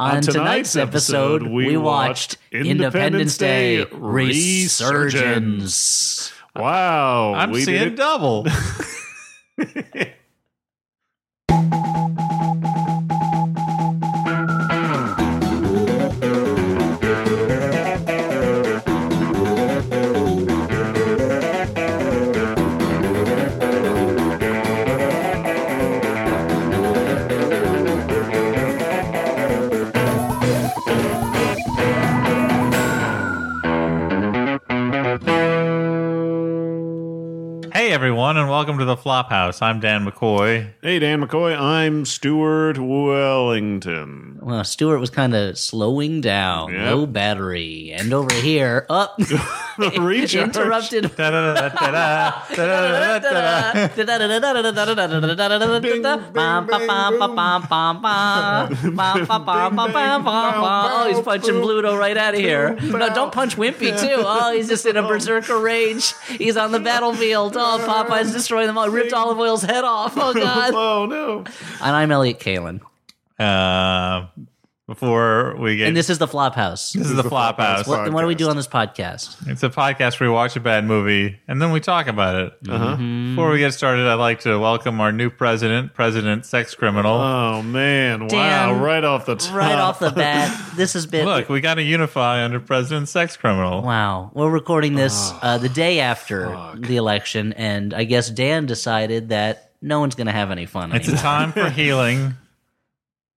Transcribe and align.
On 0.00 0.22
tonight's 0.22 0.76
episode, 0.76 1.42
we 1.42 1.76
watched 1.76 2.38
Independence 2.50 3.36
Day 3.36 3.84
Resurgence. 3.92 5.12
Wow, 6.56 7.34
I'm 7.34 7.50
we 7.50 7.64
seeing 7.64 7.90
did 7.90 7.96
double. 7.96 8.46
everyone, 38.00 38.38
and 38.38 38.48
welcome 38.48 38.78
to 38.78 38.86
the 38.86 38.96
Flophouse. 38.96 39.60
I'm 39.60 39.78
Dan 39.78 40.06
McCoy. 40.06 40.70
Hey, 40.80 40.98
Dan 40.98 41.20
McCoy. 41.22 41.54
I'm 41.54 42.06
Stuart 42.06 42.78
Wellington. 42.78 44.38
Well, 44.40 44.64
Stuart 44.64 45.00
was 45.00 45.10
kind 45.10 45.34
of 45.34 45.58
slowing 45.58 46.22
down, 46.22 46.72
Yep. 46.72 46.94
low 46.94 47.04
battery, 47.04 47.92
and 47.94 48.10
over 48.14 48.32
here, 48.36 48.86
up, 48.88 49.18
Recharge. 49.98 50.34
interrupted. 50.34 51.10
Oh, 60.92 61.06
he's 61.06 61.20
punching 61.20 61.54
Bluto 61.56 61.98
right 61.98 62.16
out 62.16 62.32
of 62.32 62.40
here. 62.40 62.78
No, 62.80 63.12
don't 63.14 63.30
punch 63.32 63.56
Wimpy 63.56 64.00
too. 64.00 64.14
Oh, 64.24 64.54
he's 64.54 64.68
just 64.68 64.86
in 64.86 64.96
a 64.96 65.02
berserker 65.06 65.58
rage. 65.58 66.14
He's 66.38 66.56
on 66.56 66.72
the 66.72 66.80
battlefield. 66.80 67.56
Oh, 67.58 67.89
Popeye's 67.90 68.32
destroying 68.32 68.66
them 68.66 68.78
all. 68.78 68.88
Ripped 68.88 69.12
Olive 69.12 69.38
Oyl's 69.38 69.62
head 69.62 69.84
off. 69.84 70.14
Oh 70.16 70.32
God. 70.46 70.74
Oh 70.74 71.06
no! 71.06 71.38
And 71.40 71.96
I'm 71.96 72.10
Elliott 72.10 72.38
Kalan, 72.40 72.80
Uh, 73.38 74.26
before 74.90 75.54
we 75.54 75.76
get 75.76 75.86
and 75.86 75.96
this 75.96 76.10
is 76.10 76.18
the 76.18 76.26
Flophouse. 76.26 76.94
this 76.94 77.06
is 77.08 77.14
the 77.14 77.22
Flophouse. 77.22 77.86
What, 77.86 78.06
and 78.06 78.12
what 78.12 78.22
do 78.22 78.26
we 78.26 78.34
do 78.34 78.48
on 78.50 78.56
this 78.56 78.66
podcast? 78.66 79.46
It's 79.46 79.62
a 79.62 79.70
podcast 79.70 80.18
where 80.18 80.28
we 80.28 80.34
watch 80.34 80.56
a 80.56 80.60
bad 80.60 80.84
movie 80.84 81.38
and 81.46 81.62
then 81.62 81.70
we 81.70 81.78
talk 81.78 82.08
about 82.08 82.34
it. 82.34 82.52
Uh-huh. 82.68 82.96
Before 82.96 83.52
we 83.52 83.60
get 83.60 83.72
started, 83.72 84.08
I'd 84.08 84.14
like 84.14 84.40
to 84.40 84.58
welcome 84.58 85.00
our 85.00 85.12
new 85.12 85.30
president, 85.30 85.94
President 85.94 86.44
Sex 86.44 86.74
Criminal. 86.74 87.12
Oh 87.12 87.62
man! 87.62 88.26
Dan, 88.26 88.78
wow! 88.80 88.84
Right 88.84 89.04
off 89.04 89.26
the 89.26 89.36
top. 89.36 89.54
Right 89.54 89.78
off 89.78 90.00
the 90.00 90.10
bat, 90.10 90.72
this 90.74 90.94
has 90.94 91.06
been 91.06 91.24
Look, 91.24 91.48
we 91.48 91.60
got 91.60 91.74
to 91.74 91.84
unify 91.84 92.44
under 92.44 92.58
President 92.58 93.08
Sex 93.08 93.36
Criminal. 93.36 93.82
Wow. 93.82 94.32
We're 94.34 94.50
recording 94.50 94.96
this 94.96 95.30
uh, 95.40 95.58
the 95.58 95.68
day 95.68 96.00
after 96.00 96.74
the 96.76 96.96
election, 96.96 97.52
and 97.52 97.94
I 97.94 98.02
guess 98.02 98.28
Dan 98.28 98.66
decided 98.66 99.28
that 99.28 99.70
no 99.80 100.00
one's 100.00 100.16
going 100.16 100.26
to 100.26 100.32
have 100.32 100.50
any 100.50 100.66
fun 100.66 100.92
It's 100.92 101.06
a 101.06 101.16
time 101.16 101.52
for 101.52 101.70
healing 101.70 102.34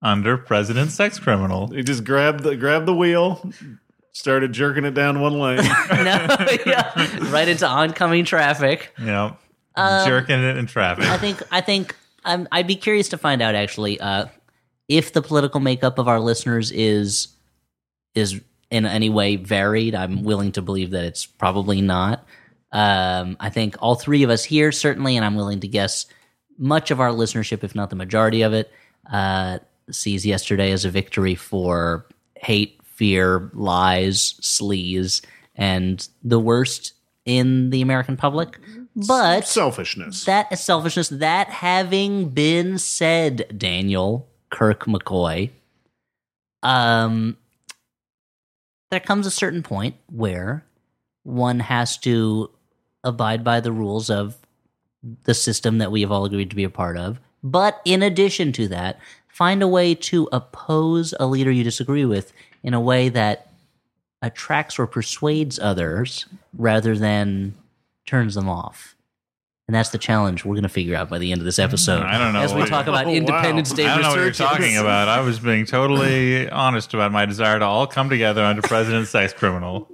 under 0.04 0.38
President 0.38 0.92
Sex 0.92 1.18
Criminal. 1.18 1.68
He 1.70 1.82
just 1.82 2.04
grabbed 2.04 2.44
the 2.44 2.56
grabbed 2.56 2.86
the 2.86 2.94
wheel, 2.94 3.50
started 4.12 4.52
jerking 4.54 4.86
it 4.86 4.94
down 4.94 5.22
one 5.22 5.40
lane. 5.40 5.58
no, 5.90 6.38
yeah. 6.66 6.92
Right 7.32 7.48
into 7.48 7.66
oncoming 7.66 8.26
traffic. 8.26 8.94
You 9.00 9.06
know, 9.06 9.38
Um, 9.76 10.06
jerking 10.08 10.44
it 10.44 10.58
in 10.58 10.68
traffic. 10.68 11.06
I 11.06 11.18
think, 11.18 11.42
I 11.52 11.62
think, 11.62 11.96
I'm, 12.26 12.48
I'd 12.52 12.68
be 12.68 12.76
curious 12.76 13.10
to 13.10 13.18
find 13.18 13.42
out 13.42 13.56
actually 13.56 14.00
uh, 14.00 14.26
if 14.88 15.14
the 15.14 15.22
political 15.22 15.60
makeup 15.60 15.98
of 15.98 16.08
our 16.08 16.20
listeners 16.20 16.72
is 16.72 17.30
is 18.14 18.40
in 18.70 18.86
any 18.86 19.10
way 19.10 19.38
varied. 19.38 19.96
I'm 19.96 20.24
willing 20.24 20.52
to 20.54 20.62
believe 20.62 20.92
that 20.92 21.06
it's 21.06 21.26
probably 21.26 21.82
not. 21.82 22.26
Um, 22.72 23.38
I 23.40 23.50
think 23.50 23.76
all 23.80 23.96
three 23.96 24.24
of 24.24 24.30
us 24.30 24.44
here 24.44 24.72
certainly, 24.72 25.16
and 25.16 25.26
I'm 25.26 25.36
willing 25.36 25.60
to 25.62 25.68
guess 25.68 26.08
much 26.58 26.92
of 26.92 27.00
our 27.00 27.10
listenership, 27.10 27.64
if 27.64 27.76
not 27.76 27.90
the 27.90 27.96
majority 27.96 28.42
of 28.42 28.54
it, 28.54 28.72
uh, 29.12 29.60
sees 29.92 30.26
yesterday 30.26 30.72
as 30.72 30.86
a 30.86 30.90
victory 30.90 31.36
for 31.36 32.06
hate, 32.38 32.80
fear, 32.84 33.50
lies, 33.54 34.34
sleaze, 34.42 35.24
and 35.56 36.08
the 36.24 36.40
worst 36.40 36.94
in 37.26 37.70
the 37.70 37.82
American 37.82 38.18
public. 38.18 38.60
But 38.96 39.48
Selfishness. 39.48 40.26
that 40.26 40.52
is 40.52 40.60
selfishness. 40.60 41.10
That 41.10 41.50
having 41.50 42.30
been 42.30 42.78
said, 42.78 43.58
Daniel 43.58 44.30
Kirk 44.52 44.86
McCoy, 44.86 45.50
um, 46.62 47.38
there 48.92 49.00
comes 49.00 49.26
a 49.26 49.32
certain 49.32 49.64
point 49.64 49.96
where 50.12 50.64
one 51.24 51.60
has 51.60 51.98
to 52.00 52.52
abide 53.04 53.44
by 53.44 53.60
the 53.60 53.72
rules 53.72 54.10
of 54.10 54.38
the 55.24 55.34
system 55.34 55.80
that 55.80 55.92
we 55.92 56.02
have 56.02 56.12
all 56.12 56.26
agreed 56.26 56.52
to 56.52 56.56
be 56.56 56.64
a 56.64 56.70
part 56.70 56.98
of. 56.98 57.20
But 57.44 57.82
in 57.84 58.04
addition 58.04 58.52
to 58.54 58.68
that, 58.70 59.00
find 59.34 59.64
a 59.64 59.68
way 59.68 59.96
to 59.96 60.30
oppose 60.32 61.14
a 61.20 61.26
leader 61.26 61.52
you 61.52 61.64
disagree 61.64 62.06
with 62.06 62.32
in 62.62 62.76
a 62.76 62.80
way 62.80 63.10
that 63.10 63.52
attracts 64.22 64.78
or 64.78 64.86
persuades 64.86 65.58
others 65.58 66.28
rather 66.56 66.96
than 66.96 67.56
turns 68.06 68.36
them 68.36 68.48
off. 68.48 68.96
And 69.68 69.74
that's 69.74 69.90
the 69.90 69.98
challenge 69.98 70.46
we're 70.46 70.54
going 70.54 70.64
to 70.64 70.70
figure 70.70 70.96
out 70.96 71.10
by 71.10 71.18
the 71.18 71.32
end 71.32 71.42
of 71.42 71.46
this 71.46 71.58
episode. 71.58 72.04
I 72.04 72.20
don't 72.20 72.34
know 72.34 72.42
As 72.42 72.54
we 72.54 72.66
talk 72.66 72.86
about 72.86 73.06
Oh, 73.06 73.10
wow. 73.10 73.16
Independence 73.16 73.72
Day 73.72 73.88
I 73.88 73.96
don't 73.96 74.04
know 74.04 74.10
what 74.10 74.20
you're 74.20 74.32
talking 74.32 74.78
about. 74.78 75.08
I 75.08 75.22
was 75.22 75.40
being 75.40 75.66
totally 75.66 76.48
honest 76.50 76.94
about 76.94 77.12
my 77.12 77.26
desire 77.26 77.58
to 77.58 77.66
all 77.66 77.88
come 77.88 78.10
together 78.10 78.44
under 78.44 78.62
President 78.62 79.08
Sex 79.08 79.34
Criminal. 79.34 79.90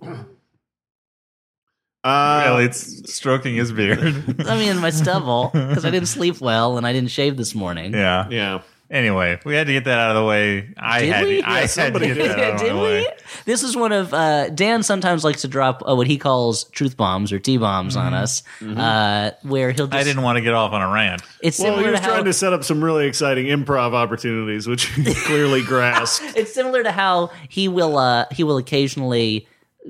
Uh, 2.04 2.44
Really, 2.46 2.66
it's 2.66 3.14
stroking 3.14 3.56
his 3.56 3.72
beard. 3.72 4.00
I 4.48 4.58
mean, 4.58 4.78
my 4.80 4.90
stubble, 4.90 5.52
because 5.54 5.86
I 5.86 5.92
didn't 5.92 6.08
sleep 6.18 6.42
well 6.42 6.78
and 6.78 6.86
I 6.86 6.92
didn't 6.92 7.12
shave 7.12 7.38
this 7.38 7.56
morning. 7.56 7.94
yeah. 7.94 8.28
yeah. 8.30 8.62
Anyway, 8.92 9.40
we 9.46 9.54
had 9.54 9.68
to 9.68 9.74
get 9.74 9.84
that 9.84 10.00
out 10.00 10.16
of 10.16 10.22
the 10.24 10.28
way. 10.28 10.68
I 10.78 11.02
Did 11.02 11.14
had 11.14 11.26
we? 11.26 11.42
to, 11.42 11.48
I 11.48 11.52
Yeah, 11.52 11.60
had 11.60 11.62
to 11.62 11.68
somebody 11.68 12.08
get 12.08 12.18
that 12.28 12.40
out 12.40 12.54
of 12.56 12.60
Did 12.60 12.72
the 12.72 12.76
way. 12.78 13.00
we? 13.02 13.08
This 13.46 13.62
is 13.62 13.76
one 13.78 13.92
of 13.92 14.14
uh, 14.16 14.50
Dan. 14.50 14.82
Sometimes 14.82 15.24
likes 15.24 15.42
to 15.42 15.48
drop 15.48 15.84
uh, 15.88 15.96
what 15.96 16.08
he 16.08 16.18
calls 16.18 16.64
truth 16.66 16.98
bombs 16.98 17.32
or 17.32 17.38
T 17.38 17.58
bombs 17.58 17.96
on 17.96 18.16
us, 18.16 18.42
uh, 18.62 19.32
where 19.44 19.70
he'll. 19.72 19.86
Just, 19.86 19.92
Mm-hmm. 19.92 20.00
I 20.00 20.04
didn't 20.04 20.24
want 20.24 20.38
to 20.38 20.42
get 20.42 20.54
off 20.56 20.72
on 20.74 20.82
a 20.82 20.92
rant. 20.92 21.22
It's 21.42 21.60
Well, 21.60 21.68
similar 21.68 21.84
he 21.86 21.92
was 21.92 22.00
to 22.00 22.06
how 22.06 22.12
trying 22.14 22.26
to 22.26 22.34
set 22.34 22.52
up 22.54 22.64
some 22.64 22.84
really 22.84 23.06
exciting 23.08 23.46
improv 23.46 23.94
opportunities, 23.94 24.68
which 24.68 24.86
he 24.88 25.14
clearly 25.26 25.62
grasped. 25.64 26.36
it's 26.36 26.54
similar 26.54 26.82
to 26.84 26.92
how 26.92 27.30
he 27.48 27.68
will 27.68 27.98
uh, 27.98 28.26
he 28.32 28.44
will 28.44 28.58
occasionally 28.58 29.48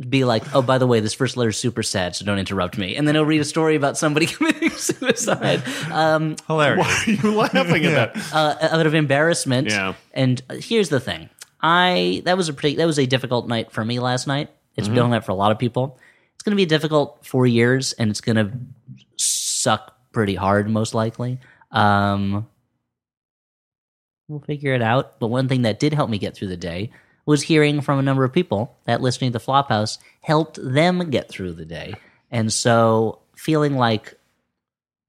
be 0.07 0.23
like, 0.23 0.55
"Oh, 0.55 0.61
by 0.61 0.77
the 0.77 0.85
way, 0.87 0.99
this 0.99 1.13
first 1.13 1.35
letter 1.37 1.49
is 1.49 1.57
super 1.57 1.83
sad, 1.83 2.15
so 2.15 2.25
don't 2.25 2.37
interrupt 2.39 2.77
me," 2.77 2.95
and 2.95 3.07
then 3.07 3.15
he'll 3.15 3.25
read 3.25 3.41
a 3.41 3.45
story 3.45 3.75
about 3.75 3.97
somebody 3.97 4.25
committing 4.27 4.69
suicide 4.71 5.63
um, 5.91 6.35
Hilarious. 6.47 6.85
Why 6.85 7.03
are 7.07 7.11
you 7.11 7.35
laughing 7.35 7.85
at 7.85 8.13
that? 8.13 8.33
uh, 8.33 8.75
out 8.75 8.85
of 8.85 8.93
embarrassment. 8.95 9.67
Yeah. 9.69 9.93
And 10.13 10.41
uh, 10.49 10.55
here's 10.55 10.89
the 10.89 10.99
thing: 10.99 11.29
I 11.61 12.21
that 12.25 12.37
was 12.37 12.49
a 12.49 12.53
pretty 12.53 12.75
that 12.77 12.85
was 12.85 12.99
a 12.99 13.05
difficult 13.05 13.47
night 13.47 13.71
for 13.71 13.83
me 13.83 13.99
last 13.99 14.27
night. 14.27 14.49
It's 14.75 14.87
Mm-hmm. 14.87 14.95
been 14.95 15.05
a 15.05 15.09
night 15.09 15.25
for 15.25 15.31
a 15.31 15.35
lot 15.35 15.51
of 15.51 15.59
people. 15.59 15.97
It's 16.35 16.43
going 16.43 16.51
to 16.51 16.55
be 16.57 16.63
a 16.63 16.67
difficult 16.67 17.25
four 17.25 17.45
years, 17.47 17.91
and 17.93 18.09
it's 18.09 18.21
going 18.21 18.37
to 18.37 18.51
suck 19.17 19.93
pretty 20.13 20.35
hard, 20.35 20.69
most 20.69 20.93
likely. 20.93 21.39
Um, 21.71 22.47
we'll 24.29 24.39
figure 24.39 24.73
it 24.73 24.81
out. 24.81 25.19
But 25.19 25.27
one 25.27 25.47
thing 25.49 25.63
that 25.63 25.79
did 25.79 25.93
help 25.93 26.09
me 26.09 26.17
get 26.17 26.35
through 26.35 26.47
the 26.47 26.55
day 26.57 26.91
was 27.29 27.43
hearing 27.43 27.79
from 27.79 27.99
a 27.99 28.01
number 28.01 28.23
of 28.23 28.33
people 28.33 28.75
that 28.85 29.01
listening 29.01 29.31
to 29.31 29.37
the 29.37 29.45
Flophouse 29.45 29.99
helped 30.21 30.57
them 30.63 31.11
get 31.11 31.29
through 31.29 31.53
the 31.53 31.63
day. 31.63 31.93
And 32.31 32.51
so 32.51 33.19
feeling 33.35 33.75
like 33.77 34.15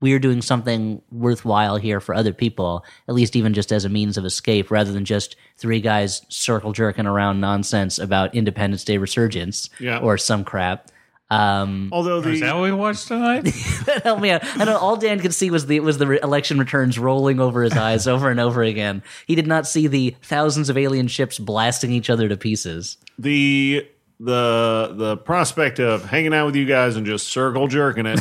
we're 0.03 0.19
doing 0.19 0.43
something 0.43 1.01
worthwhile 1.11 1.79
here 1.79 1.99
for 1.99 2.15
other 2.15 2.35
people, 2.35 2.85
at 3.09 3.15
least 3.15 3.37
even 3.37 3.55
just 3.55 3.73
as 3.73 3.87
a 3.87 3.89
means 3.89 4.19
of 4.19 4.27
escape, 4.27 4.71
rather 4.71 4.93
than 4.93 5.07
just 5.07 5.35
three 5.57 5.81
guys 5.81 6.21
circle 6.29 6.73
jerking 6.75 7.07
around 7.07 7.41
nonsense 7.41 7.99
about 7.99 8.35
Independence 8.35 8.85
Day 8.85 8.99
resurgence 8.99 9.71
Yeah. 9.79 9.99
or 9.99 10.19
some 10.19 10.45
crap. 10.45 10.91
Um, 11.31 11.91
Although 11.93 12.19
Is 12.19 12.41
that 12.41 12.47
the 12.49 12.55
what 12.55 12.63
we 12.63 12.73
watched 12.73 13.07
tonight? 13.07 13.45
that 13.87 14.01
helped 14.03 14.21
me 14.21 14.31
out. 14.31 14.43
I 14.59 14.65
know 14.65 14.77
all 14.77 14.97
Dan 14.97 15.21
could 15.21 15.33
see 15.33 15.51
was 15.51 15.67
the 15.67 15.79
was 15.81 15.99
the 15.99 16.07
re- 16.07 16.21
election 16.21 16.59
returns 16.59 16.99
rolling 16.99 17.39
over 17.39 17.63
his 17.63 17.77
eyes 17.77 18.09
over 18.09 18.31
and 18.31 18.41
over 18.41 18.63
again. 18.65 19.03
He 19.27 19.37
did 19.37 19.47
not 19.47 19.67
see 19.67 19.87
the 19.87 20.17
thousands 20.23 20.69
of 20.69 20.77
alien 20.77 21.07
ships 21.07 21.39
blasting 21.39 21.93
each 21.93 22.11
other 22.11 22.29
to 22.29 22.37
pieces. 22.37 22.97
the 23.19 23.87
the 24.19 24.93
the 24.95 25.17
prospect 25.19 25.79
of 25.79 26.05
hanging 26.05 26.35
out 26.35 26.47
with 26.47 26.57
you 26.57 26.67
guys 26.67 26.97
and 26.97 27.07
just 27.07 27.29
circle 27.29 27.69
jerking 27.69 28.07
it, 28.07 28.21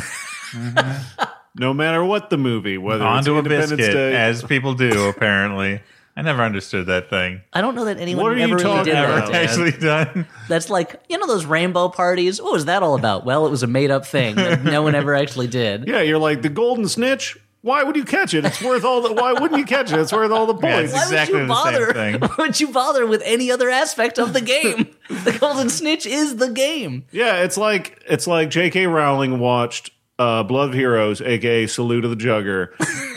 no 1.56 1.74
matter 1.74 2.04
what 2.04 2.30
the 2.30 2.38
movie, 2.38 2.78
whether 2.78 3.04
it's 3.18 3.26
a 3.26 3.36
Independence 3.36 3.70
biscuit, 3.70 3.92
Day, 3.92 4.16
as 4.16 4.42
people 4.42 4.74
do, 4.74 5.08
apparently. 5.08 5.80
I 6.16 6.22
never 6.22 6.42
understood 6.42 6.86
that 6.86 7.08
thing. 7.08 7.40
I 7.52 7.60
don't 7.60 7.74
know 7.74 7.84
that 7.86 7.98
anyone 7.98 8.24
What 8.24 8.32
are 8.32 8.36
you 8.36 8.42
ever 8.44 8.52
really 8.56 8.62
talking 8.64 8.84
did 8.84 8.94
Never 8.94 9.12
that. 9.14 9.32
Dan. 9.32 9.44
actually 9.44 9.70
done. 9.72 10.26
That's 10.48 10.68
like 10.68 11.00
you 11.08 11.16
know 11.18 11.26
those 11.26 11.44
rainbow 11.46 11.88
parties. 11.88 12.42
What 12.42 12.52
was 12.52 12.64
that 12.66 12.82
all 12.82 12.94
about? 12.94 13.24
Well, 13.24 13.46
it 13.46 13.50
was 13.50 13.62
a 13.62 13.66
made 13.66 13.90
up 13.90 14.04
thing 14.04 14.34
that 14.36 14.62
no 14.64 14.82
one 14.82 14.94
ever 14.94 15.14
actually 15.14 15.46
did. 15.46 15.86
yeah, 15.88 16.00
you're 16.02 16.18
like 16.18 16.42
the 16.42 16.48
golden 16.48 16.88
snitch. 16.88 17.38
Why 17.62 17.82
would 17.82 17.94
you 17.94 18.04
catch 18.04 18.32
it? 18.32 18.44
It's 18.46 18.62
worth 18.62 18.84
all 18.84 19.02
the. 19.02 19.12
Why 19.12 19.32
wouldn't 19.34 19.58
you 19.58 19.66
catch 19.66 19.92
it? 19.92 19.98
It's 19.98 20.12
worth 20.12 20.30
all 20.30 20.46
the 20.46 20.54
Yeah, 20.66 20.76
points. 20.76 20.92
it's 20.92 21.00
Why 21.00 21.02
exactly 21.04 21.34
would 21.34 21.42
you 21.42 21.48
the 21.48 21.62
same 21.64 21.72
bother? 21.72 21.92
thing. 21.92 22.20
Why 22.20 22.34
would 22.38 22.60
you 22.60 22.68
bother 22.68 23.06
with 23.06 23.22
any 23.24 23.50
other 23.50 23.68
aspect 23.68 24.18
of 24.18 24.32
the 24.32 24.40
game? 24.40 24.96
the 25.10 25.36
golden 25.38 25.68
snitch 25.68 26.06
is 26.06 26.36
the 26.36 26.50
game. 26.50 27.04
Yeah, 27.12 27.42
it's 27.42 27.58
like 27.58 28.02
it's 28.08 28.26
like 28.26 28.48
J.K. 28.50 28.86
Rowling 28.86 29.40
watched 29.40 29.90
uh, 30.20 30.42
Blood 30.42 30.68
of 30.68 30.74
Heroes, 30.74 31.22
aka 31.22 31.66
Salute 31.66 32.04
of 32.04 32.10
the 32.10 32.16
Jugger, 32.16 32.68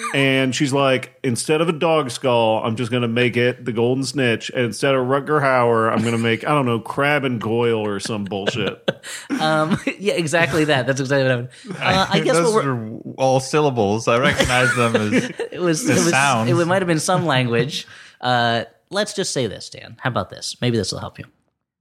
and 0.15 0.55
she's 0.55 0.71
like, 0.71 1.19
instead 1.21 1.59
of 1.59 1.67
a 1.67 1.73
dog 1.73 2.09
skull, 2.09 2.63
I'm 2.63 2.77
just 2.77 2.91
gonna 2.91 3.09
make 3.09 3.35
it 3.35 3.65
the 3.65 3.73
Golden 3.73 4.05
Snitch, 4.05 4.49
and 4.49 4.63
instead 4.63 4.95
of 4.95 5.05
Rutger 5.05 5.41
Hauer, 5.41 5.91
I'm 5.91 6.01
gonna 6.01 6.17
make 6.17 6.45
I 6.47 6.51
don't 6.51 6.65
know 6.65 6.79
Crabbe 6.79 7.25
and 7.25 7.41
Goyle 7.41 7.85
or 7.85 7.99
some 7.99 8.23
bullshit. 8.23 8.89
Um, 9.41 9.77
yeah, 9.99 10.13
exactly 10.13 10.63
that. 10.65 10.87
That's 10.87 11.01
exactly 11.01 11.23
what 11.23 11.31
happened. 11.31 11.77
Uh, 11.81 12.07
I 12.09 12.19
guess 12.23 12.35
those 12.35 12.53
what 12.53 12.63
we're, 12.63 12.71
are 12.71 12.99
all 13.17 13.39
syllables. 13.41 14.07
I 14.07 14.17
recognize 14.17 14.73
them 14.75 14.95
as 14.95 15.13
it 15.51 15.59
was 15.59 15.83
the 15.83 15.91
it 15.93 15.95
was 15.95 16.09
sounds. 16.09 16.49
it 16.49 16.65
might 16.67 16.81
have 16.81 16.87
been 16.87 16.99
some 17.01 17.25
language. 17.25 17.85
Uh, 18.21 18.63
let's 18.91 19.13
just 19.13 19.33
say 19.33 19.47
this, 19.47 19.69
Dan. 19.69 19.97
How 19.99 20.09
about 20.09 20.29
this? 20.29 20.55
Maybe 20.61 20.77
this 20.77 20.93
will 20.93 20.99
help 20.99 21.19
you. 21.19 21.25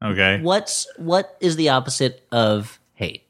okay. 0.03 0.41
What's 0.41 0.89
what 0.97 1.37
is 1.41 1.55
the 1.55 1.69
opposite 1.69 2.27
of 2.33 2.81
hate? 2.95 3.23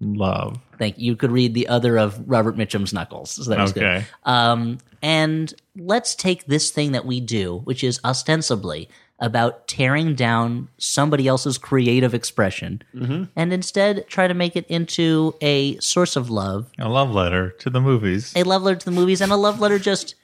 Love. 0.00 0.58
Thank 0.82 0.98
you. 0.98 1.14
Could 1.14 1.30
read 1.30 1.54
the 1.54 1.68
other 1.68 1.96
of 1.96 2.20
Robert 2.28 2.56
Mitchum's 2.56 2.92
Knuckles. 2.92 3.30
So 3.30 3.44
that 3.50 3.58
was 3.60 3.72
good. 3.72 3.84
Okay. 3.84 4.04
Um, 4.24 4.78
and 5.00 5.54
let's 5.76 6.16
take 6.16 6.46
this 6.46 6.72
thing 6.72 6.90
that 6.90 7.06
we 7.06 7.20
do, 7.20 7.58
which 7.62 7.84
is 7.84 8.00
ostensibly 8.04 8.88
about 9.20 9.68
tearing 9.68 10.16
down 10.16 10.66
somebody 10.78 11.28
else's 11.28 11.56
creative 11.56 12.14
expression, 12.14 12.82
and 13.36 13.52
instead 13.52 14.04
try 14.08 14.26
to 14.26 14.34
make 14.34 14.56
it 14.56 14.66
into 14.66 15.36
a 15.40 15.78
source 15.78 16.16
of 16.16 16.28
love, 16.30 16.68
A 16.80 16.88
love 16.88 17.12
letter 17.12 17.50
to 17.60 17.70
the 17.70 17.80
movies. 17.80 18.32
a 18.34 18.42
love 18.42 18.62
letter 18.64 18.80
to 18.80 18.84
the 18.84 18.90
movies, 18.90 19.20
and 19.20 19.30
a 19.30 19.36
love 19.36 19.60
letter 19.60 19.78
just 19.78 20.16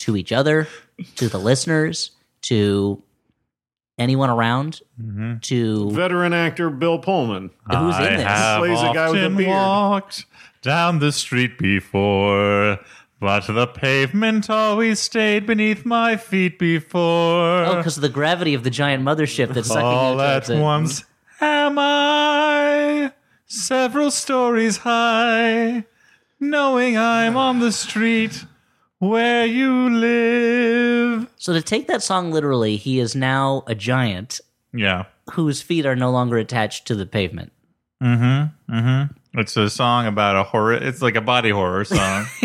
to 0.00 0.18
each 0.18 0.30
other, 0.32 0.68
to 1.16 1.28
the 1.30 1.38
listeners, 1.38 2.10
to 2.42 3.02
anyone 3.98 4.30
around, 4.30 4.80
mm-hmm. 5.00 5.38
to 5.38 5.90
Veteran 5.90 6.32
actor 6.32 6.70
Bill 6.70 6.98
Pullman. 6.98 7.50
who's 7.66 7.96
in 7.96 8.02
I 8.02 8.16
this. 8.16 8.22
have 8.26 8.58
Plays 8.60 8.80
a 8.80 8.92
guy 8.92 9.10
with 9.10 9.20
a 9.20 9.24
often 9.24 9.36
beard. 9.36 9.48
walked 9.50 10.26
down 10.62 10.98
the 10.98 11.12
street 11.12 11.58
before, 11.58 12.78
but 13.20 13.46
the 13.46 13.66
pavement 13.66 14.48
always 14.50 14.98
stayed 14.98 15.46
beneath 15.46 15.84
my 15.84 16.16
feet 16.16 16.58
before. 16.58 17.64
Oh, 17.64 17.76
because 17.76 17.96
of 17.96 18.02
the 18.02 18.08
gravity 18.08 18.54
of 18.54 18.62
the 18.64 18.70
giant 18.70 19.04
mothership 19.04 19.52
that's 19.52 19.68
sucking 19.68 19.84
All 19.84 20.14
you 20.14 20.20
at 20.20 20.44
towards 20.44 20.50
it. 20.50 20.60
once 20.60 21.04
am 21.40 21.78
I 21.78 23.12
several 23.46 24.10
stories 24.10 24.78
high, 24.78 25.84
knowing 26.40 26.96
I'm 26.96 27.36
on 27.36 27.58
the 27.58 27.72
street 27.72 28.44
where 29.08 29.44
you 29.46 29.90
live. 29.90 31.26
So 31.36 31.52
to 31.52 31.60
take 31.60 31.88
that 31.88 32.02
song 32.04 32.30
literally, 32.30 32.76
he 32.76 33.00
is 33.00 33.16
now 33.16 33.64
a 33.66 33.74
giant 33.74 34.40
Yeah. 34.72 35.06
whose 35.32 35.60
feet 35.60 35.86
are 35.86 35.96
no 35.96 36.10
longer 36.12 36.36
attached 36.38 36.86
to 36.86 36.94
the 36.94 37.04
pavement. 37.04 37.50
Mm-hmm. 38.00 38.72
Mm-hmm. 38.74 39.40
It's 39.40 39.56
a 39.56 39.68
song 39.70 40.06
about 40.06 40.36
a 40.36 40.44
horror. 40.44 40.74
It's 40.74 41.02
like 41.02 41.16
a 41.16 41.20
body 41.20 41.50
horror 41.50 41.84
song. 41.84 42.26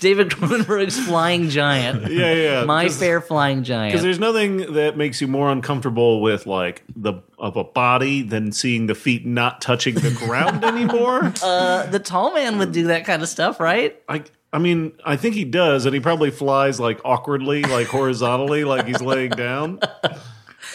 David 0.00 0.28
Cronenberg's 0.28 0.98
Flying 1.00 1.48
Giant. 1.48 2.10
Yeah, 2.18 2.34
yeah. 2.34 2.64
My 2.64 2.88
fair 2.90 3.20
flying 3.22 3.62
Giant. 3.62 3.92
Because 3.92 4.02
there's 4.02 4.18
nothing 4.18 4.74
that 4.74 4.96
makes 4.98 5.20
you 5.22 5.28
more 5.28 5.50
uncomfortable 5.50 6.20
with 6.20 6.46
like 6.46 6.82
the 6.94 7.22
of 7.38 7.56
a 7.56 7.64
body 7.64 8.20
than 8.22 8.52
seeing 8.52 8.86
the 8.86 8.94
feet 8.94 9.24
not 9.24 9.60
touching 9.62 9.94
the 9.94 10.10
ground 10.10 10.62
anymore. 10.72 11.32
Uh, 11.42 11.86
the 11.86 12.00
tall 12.00 12.34
man 12.34 12.58
would 12.58 12.72
do 12.72 12.88
that 12.88 13.06
kind 13.06 13.22
of 13.22 13.28
stuff, 13.28 13.60
right? 13.60 13.96
I 14.08 14.24
I 14.52 14.58
mean, 14.58 14.92
I 15.04 15.16
think 15.16 15.34
he 15.34 15.44
does, 15.44 15.84
and 15.84 15.94
he 15.94 16.00
probably 16.00 16.30
flies 16.30 16.80
like 16.80 17.00
awkwardly, 17.04 17.62
like 17.64 17.86
horizontally, 17.86 18.64
like 18.64 18.86
he's 18.86 19.00
laying 19.02 19.30
down. 19.30 19.80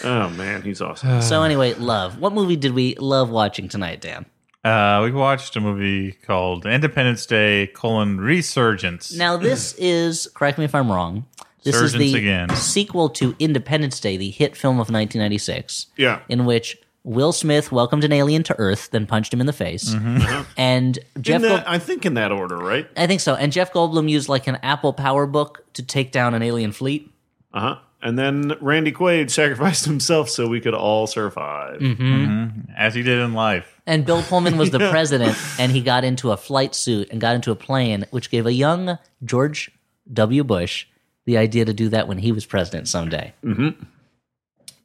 Oh 0.03 0.29
man, 0.29 0.61
he's 0.61 0.81
awesome. 0.81 1.21
So 1.21 1.43
anyway, 1.43 1.73
love. 1.75 2.19
What 2.19 2.33
movie 2.33 2.55
did 2.55 2.73
we 2.73 2.95
love 2.95 3.29
watching 3.29 3.67
tonight, 3.67 4.01
Dan? 4.01 4.25
uh, 4.63 5.01
we 5.03 5.11
watched 5.11 5.55
a 5.55 5.59
movie 5.59 6.11
called 6.13 6.65
Independence 6.65 7.25
Day: 7.25 7.67
colon 7.67 8.19
Resurgence. 8.19 9.13
Now 9.15 9.37
this 9.49 9.73
is 9.77 10.27
correct 10.33 10.57
me 10.57 10.65
if 10.65 10.75
I'm 10.75 10.91
wrong. 10.91 11.25
This 11.63 11.75
is 11.77 11.93
the 11.93 12.15
again. 12.15 12.49
sequel 12.55 13.07
to 13.11 13.35
Independence 13.39 13.99
Day, 14.01 14.17
the 14.17 14.29
hit 14.29 14.57
film 14.57 14.75
of 14.75 14.89
1996. 14.89 15.87
Yeah. 15.95 16.19
in 16.27 16.43
which 16.45 16.77
Will 17.03 17.33
Smith 17.33 17.71
welcomed 17.71 18.03
an 18.03 18.13
alien 18.13 18.43
to 18.43 18.55
Earth, 18.57 18.89
then 18.91 19.05
punched 19.05 19.33
him 19.33 19.41
in 19.41 19.45
the 19.45 19.53
face, 19.53 19.89
mm-hmm. 19.89 20.17
uh-huh. 20.17 20.43
and 20.55 20.99
Jeff. 21.19 21.37
In 21.37 21.41
that, 21.43 21.47
Gold- 21.49 21.63
I 21.67 21.79
think 21.79 22.05
in 22.05 22.13
that 22.13 22.31
order, 22.31 22.57
right? 22.57 22.87
I 22.95 23.07
think 23.07 23.19
so. 23.19 23.35
And 23.35 23.51
Jeff 23.51 23.73
Goldblum 23.73 24.09
used 24.09 24.29
like 24.29 24.47
an 24.47 24.57
Apple 24.63 24.93
Power 24.93 25.27
Book 25.27 25.65
to 25.73 25.83
take 25.83 26.11
down 26.11 26.33
an 26.33 26.41
alien 26.41 26.71
fleet. 26.71 27.11
Uh 27.53 27.59
huh. 27.59 27.79
And 28.01 28.19
then 28.19 28.53
Randy 28.59 28.91
Quaid 28.91 29.31
sacrificed 29.31 29.85
himself 29.85 30.29
so 30.29 30.47
we 30.47 30.59
could 30.59 30.73
all 30.73 31.07
survive. 31.07 31.79
Mm-hmm. 31.79 32.03
Mm-hmm. 32.03 32.71
as 32.77 32.93
he 32.93 33.01
did 33.01 33.19
in 33.19 33.33
life. 33.33 33.81
And 33.85 34.05
Bill 34.05 34.21
Pullman 34.23 34.57
was 34.57 34.71
the 34.71 34.79
president, 34.91 35.37
and 35.59 35.71
he 35.71 35.81
got 35.81 36.03
into 36.03 36.31
a 36.31 36.37
flight 36.37 36.75
suit 36.75 37.09
and 37.11 37.19
got 37.19 37.35
into 37.35 37.51
a 37.51 37.55
plane, 37.55 38.05
which 38.11 38.29
gave 38.29 38.45
a 38.45 38.53
young 38.53 38.97
George 39.23 39.71
W. 40.11 40.43
Bush 40.43 40.85
the 41.25 41.37
idea 41.37 41.65
to 41.65 41.73
do 41.73 41.89
that 41.89 42.07
when 42.07 42.17
he 42.17 42.31
was 42.31 42.45
president 42.45 42.87
someday. 42.87 43.33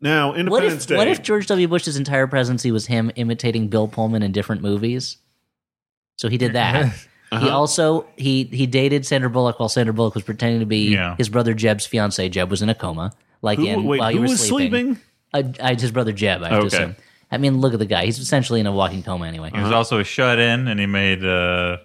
Now, 0.00 0.28
What 0.30 0.38
Independence 0.38 0.82
if 0.84 0.88
Day. 0.88 0.96
what 0.96 1.08
if 1.08 1.22
George 1.22 1.46
W. 1.48 1.66
Bush's 1.68 1.96
entire 1.96 2.26
presidency 2.26 2.70
was 2.70 2.86
him 2.86 3.10
imitating 3.16 3.68
Bill 3.68 3.88
Pullman 3.88 4.22
in 4.22 4.32
different 4.32 4.62
movies? 4.62 5.16
So 6.16 6.28
he 6.28 6.38
did 6.38 6.52
that. 6.54 6.94
Uh-huh. 7.30 7.44
He 7.44 7.50
also 7.50 8.06
he 8.16 8.44
he 8.44 8.66
dated 8.66 9.04
Sandra 9.04 9.28
Bullock 9.28 9.60
while 9.60 9.68
Sandra 9.68 9.92
Bullock 9.92 10.14
was 10.14 10.24
pretending 10.24 10.60
to 10.60 10.64
be 10.66 10.94
Yeah. 10.94 11.14
his 11.16 11.28
brother 11.28 11.52
Jeb's 11.52 11.84
fiance. 11.84 12.26
Jeb 12.30 12.50
was 12.50 12.62
in 12.62 12.70
a 12.70 12.74
coma, 12.74 13.12
like 13.42 13.58
who, 13.58 13.66
in 13.66 13.84
wait, 13.84 14.00
while 14.00 14.08
who 14.08 14.14
you 14.14 14.20
were 14.22 14.28
was 14.28 14.48
sleeping? 14.48 14.98
Uh, 15.34 15.42
I, 15.62 15.74
his 15.74 15.90
brother 15.92 16.12
Jeb. 16.12 16.42
I 16.42 16.48
have 16.48 16.60
to 16.60 16.66
Okay. 16.68 16.76
assume. 16.84 16.96
I 17.30 17.36
mean, 17.36 17.58
look 17.60 17.74
at 17.74 17.80
the 17.80 17.84
guy. 17.84 18.06
He's 18.06 18.18
essentially 18.18 18.60
in 18.60 18.66
a 18.66 18.72
walking 18.72 19.02
coma 19.02 19.26
anyway. 19.26 19.50
He 19.54 19.60
was 19.60 19.72
also 19.72 20.00
a 20.00 20.04
shut 20.04 20.38
in, 20.38 20.68
and 20.68 20.80
he 20.80 20.86
made 20.86 21.22
uh, 21.22 21.76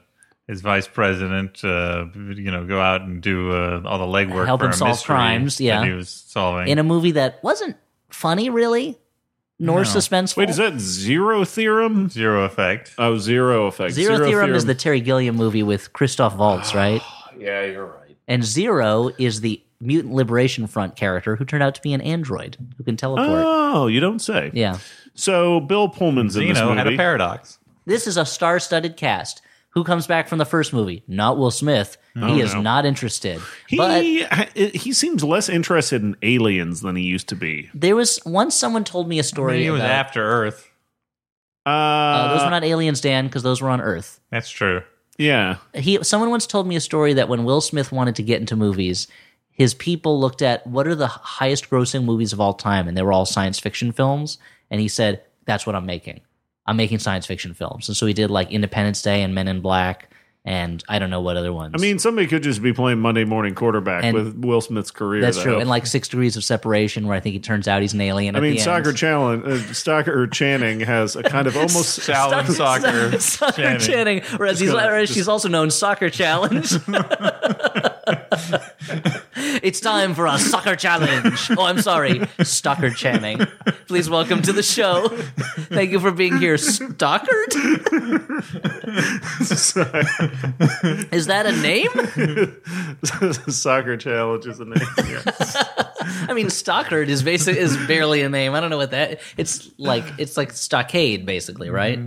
his 0.47 0.61
vice 0.61 0.87
president, 0.87 1.61
uh, 1.65 2.05
you 2.15 2.49
know, 2.49 2.65
go 2.65 2.79
out 2.79 3.01
and 3.01 3.21
do 3.21 3.51
uh, 3.51 3.81
all 3.83 3.99
the 3.99 4.05
legwork, 4.05 4.45
Help 4.45 4.61
for 4.61 4.67
him 4.67 4.71
a 4.71 4.75
solve 4.77 4.91
mystery 4.91 5.05
crimes, 5.13 5.59
yeah. 5.59 5.81
that 5.81 5.87
he 5.87 5.91
was 5.93 6.07
solving. 6.09 6.69
In 6.69 6.79
a 6.79 6.83
movie 6.83 7.11
that 7.11 7.43
wasn't 7.43 7.75
funny, 8.13 8.49
really, 8.49 8.97
nor 9.59 9.81
suspenseful. 9.81 10.37
Wait, 10.37 10.49
is 10.49 10.57
that 10.57 10.79
Zero 10.79 11.43
Theorem? 11.45 12.09
Zero 12.09 12.43
effect. 12.45 12.93
Oh, 12.97 13.17
Zero 13.17 13.67
Effect. 13.67 13.93
Zero, 13.93 14.25
Theorem, 14.25 14.53
is 14.53 14.65
the 14.65 14.75
Terry 14.75 15.01
Gilliam 15.01 15.35
movie 15.35 15.63
with 15.63 15.93
Christoph 15.93 16.35
Waltz, 16.37 16.73
right? 16.75 17.01
Yeah, 17.37 17.65
you're 17.65 17.85
right. 17.85 18.15
And 18.27 18.43
Zero 18.43 19.09
is 19.17 19.41
the 19.41 19.61
Mutant 19.81 20.13
Liberation 20.13 20.65
Front 20.67 20.95
character 20.95 21.35
who 21.35 21.43
turned 21.43 21.63
out 21.63 21.75
to 21.75 21.81
be 21.81 21.93
an 21.93 22.01
android 22.01 22.55
who 22.77 22.83
can 22.83 22.95
teleport. 22.95 23.29
Oh, 23.29 23.87
you 23.87 23.99
don't 23.99 24.19
say. 24.19 24.49
yeah. 24.53 24.77
So 25.15 25.59
Bill 25.59 25.89
Pullman's 25.89 26.35
in 26.35 26.47
this 26.47 26.59
movie. 26.59 26.77
had 26.77 26.87
a 26.87 26.95
paradox. 26.97 27.59
This 27.85 28.07
is 28.07 28.15
a 28.17 28.25
star 28.25 28.59
studded 28.59 28.95
cast. 28.97 29.41
Who 29.73 29.83
comes 29.83 30.05
back 30.05 30.27
from 30.27 30.37
the 30.37 30.45
first 30.45 30.71
movie? 30.71 31.03
Not 31.07 31.37
Will 31.37 31.49
Smith. 31.49 31.97
he 32.15 32.41
is 32.41 32.53
no. 32.53 32.61
not 32.61 32.85
interested. 32.85 33.41
he 33.67 33.77
but 33.77 34.03
he 34.03 34.93
seems 34.93 35.23
less 35.23 35.49
interested 35.49 36.03
in 36.03 36.15
aliens 36.21 36.81
than 36.81 36.95
he 36.95 37.03
used 37.03 37.29
to 37.29 37.35
be. 37.35 37.69
there 37.73 37.95
was 37.95 38.19
once 38.25 38.55
someone 38.55 38.83
told 38.83 39.07
me 39.07 39.17
a 39.17 39.23
story. 39.23 39.53
Maybe 39.53 39.63
he 39.63 39.71
was 39.71 39.81
about, 39.81 39.91
after 39.91 40.23
Earth. 40.23 40.69
Uh, 41.65 41.69
uh, 41.69 42.33
those 42.33 42.43
were 42.43 42.51
not 42.51 42.63
aliens, 42.63 43.01
Dan, 43.01 43.25
because 43.25 43.41
those 43.41 43.61
were 43.61 43.69
on 43.69 43.81
Earth. 43.81 44.19
That's 44.29 44.49
true. 44.49 44.83
yeah. 45.17 45.57
he 45.73 46.03
someone 46.03 46.29
once 46.29 46.45
told 46.45 46.67
me 46.67 46.75
a 46.75 46.81
story 46.81 47.13
that 47.13 47.29
when 47.29 47.43
Will 47.43 47.61
Smith 47.61 47.91
wanted 47.91 48.15
to 48.17 48.23
get 48.23 48.41
into 48.41 48.55
movies, 48.55 49.07
his 49.49 49.73
people 49.73 50.19
looked 50.19 50.41
at 50.41 50.67
what 50.67 50.87
are 50.87 50.95
the 50.95 51.07
highest 51.07 51.69
grossing 51.69 52.03
movies 52.03 52.31
of 52.31 52.39
all 52.39 52.53
time, 52.53 52.87
and 52.87 52.95
they 52.95 53.01
were 53.01 53.13
all 53.13 53.25
science 53.25 53.59
fiction 53.59 53.91
films. 53.91 54.37
And 54.69 54.81
he 54.81 54.87
said, 54.87 55.23
"That's 55.45 55.65
what 55.65 55.75
I'm 55.75 55.85
making. 55.85 56.21
I'm 56.65 56.77
making 56.77 56.99
science 56.99 57.25
fiction 57.25 57.53
films." 57.53 57.87
And 57.89 57.97
so 57.97 58.05
he 58.05 58.13
did 58.13 58.31
like 58.31 58.51
Independence 58.51 59.01
Day 59.01 59.21
and 59.21 59.33
Men 59.35 59.47
in 59.47 59.61
Black, 59.61 60.09
and 60.45 60.83
I 60.89 60.99
don't 60.99 61.09
know 61.09 61.21
what 61.21 61.37
other 61.37 61.53
ones. 61.53 61.73
I 61.73 61.77
mean, 61.81 61.99
somebody 61.99 62.27
could 62.27 62.43
just 62.43 62.61
be 62.61 62.73
playing 62.73 62.99
Monday 62.99 63.23
Morning 63.23 63.55
Quarterback 63.55 64.03
And- 64.03 64.13
with 64.13 64.35
Will 64.43 64.59
Smith's 64.59 64.91
career. 64.91 65.21
that's 65.21 65.37
though. 65.37 65.43
true. 65.43 65.59
And 65.59 65.69
like 65.69 65.85
Six 65.85 66.09
Degrees 66.09 66.35
of 66.35 66.43
Separation, 66.43 67.07
where 67.07 67.15
I 67.15 67.21
think 67.21 67.35
it 67.37 67.43
turns 67.43 67.67
out 67.67 67.81
he's 67.81 67.93
an 67.93 68.01
alien. 68.01 68.35
I 68.35 68.39
at 68.39 68.41
mean, 68.43 68.53
the 68.55 68.59
Soccer 68.59 68.89
end. 68.89 68.97
Challenge, 68.97 69.45
uh, 69.45 69.73
Soccer 69.73 70.27
Channing 70.27 70.81
has 70.81 71.15
a 71.15 71.23
kind 71.23 71.47
of 71.47 71.55
almost. 71.63 71.99
Shaolin 72.01 72.49
soccer. 72.51 73.17
Soccer 73.19 73.61
Channing. 73.61 73.79
Channing, 73.79 74.21
whereas 74.37 74.59
he's, 74.59 74.71
gonna- 74.71 74.85
whereas 74.87 75.07
just- 75.09 75.17
she's 75.17 75.27
also 75.29 75.47
known 75.47 75.71
Soccer 75.71 76.09
Challenge. 76.09 76.73
it's 79.63 79.79
time 79.79 80.13
for 80.13 80.25
a 80.27 80.37
soccer 80.37 80.75
challenge. 80.75 81.49
Oh, 81.57 81.63
I'm 81.63 81.79
sorry, 81.81 82.21
Stalker 82.41 82.89
Channing. 82.89 83.39
Please 83.87 84.09
welcome 84.09 84.41
to 84.41 84.51
the 84.51 84.63
show. 84.63 85.07
Thank 85.69 85.91
you 85.91 85.99
for 86.01 86.11
being 86.11 86.37
here, 86.37 86.55
Stalkered. 86.55 87.53
Is 91.11 91.27
that 91.27 91.45
a 91.45 91.51
name? 91.51 91.89
Soccer 93.51 93.97
Challenge 93.97 94.45
is 94.45 94.59
a 94.59 94.65
name. 94.65 94.87
Yeah. 95.07 95.21
I 96.29 96.33
mean, 96.33 96.49
Stockard 96.49 97.09
is 97.09 97.23
basic 97.23 97.55
is 97.57 97.75
barely 97.87 98.21
a 98.21 98.29
name. 98.29 98.53
I 98.53 98.59
don't 98.59 98.69
know 98.69 98.77
what 98.77 98.91
that. 98.91 99.21
It's 99.37 99.69
like 99.77 100.03
it's 100.17 100.37
like 100.37 100.51
stockade, 100.51 101.25
basically, 101.25 101.69
right? 101.69 101.99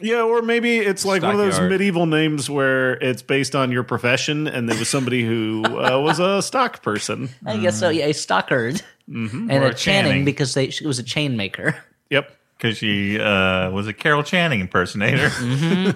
Yeah, 0.00 0.22
or 0.22 0.42
maybe 0.42 0.78
it's 0.78 1.04
like 1.04 1.22
one 1.22 1.32
of 1.32 1.38
those 1.38 1.60
medieval 1.60 2.06
names 2.06 2.50
where 2.50 2.94
it's 2.94 3.22
based 3.22 3.54
on 3.54 3.70
your 3.70 3.84
profession, 3.84 4.48
and 4.48 4.68
there 4.68 4.78
was 4.78 4.88
somebody 4.88 5.24
who 5.24 5.64
uh, 5.64 6.00
was 6.00 6.18
a 6.18 6.42
stock 6.42 6.82
person. 6.82 7.28
I 7.46 7.56
guess 7.58 7.78
so. 7.78 7.88
Yeah, 7.88 8.06
a 8.06 8.14
Stockard 8.14 8.82
and 9.06 9.50
Or 9.52 9.64
a 9.64 9.68
a 9.68 9.74
Channing, 9.74 10.10
Channing. 10.10 10.24
because 10.24 10.54
they 10.54 10.70
she 10.70 10.86
was 10.86 10.98
a 10.98 11.02
chain 11.04 11.36
maker. 11.36 11.76
Yep. 12.10 12.36
Because 12.56 12.78
she 12.78 13.18
uh, 13.18 13.70
was 13.70 13.88
a 13.88 13.92
Carol 13.92 14.22
Channing 14.22 14.60
impersonator. 14.60 15.28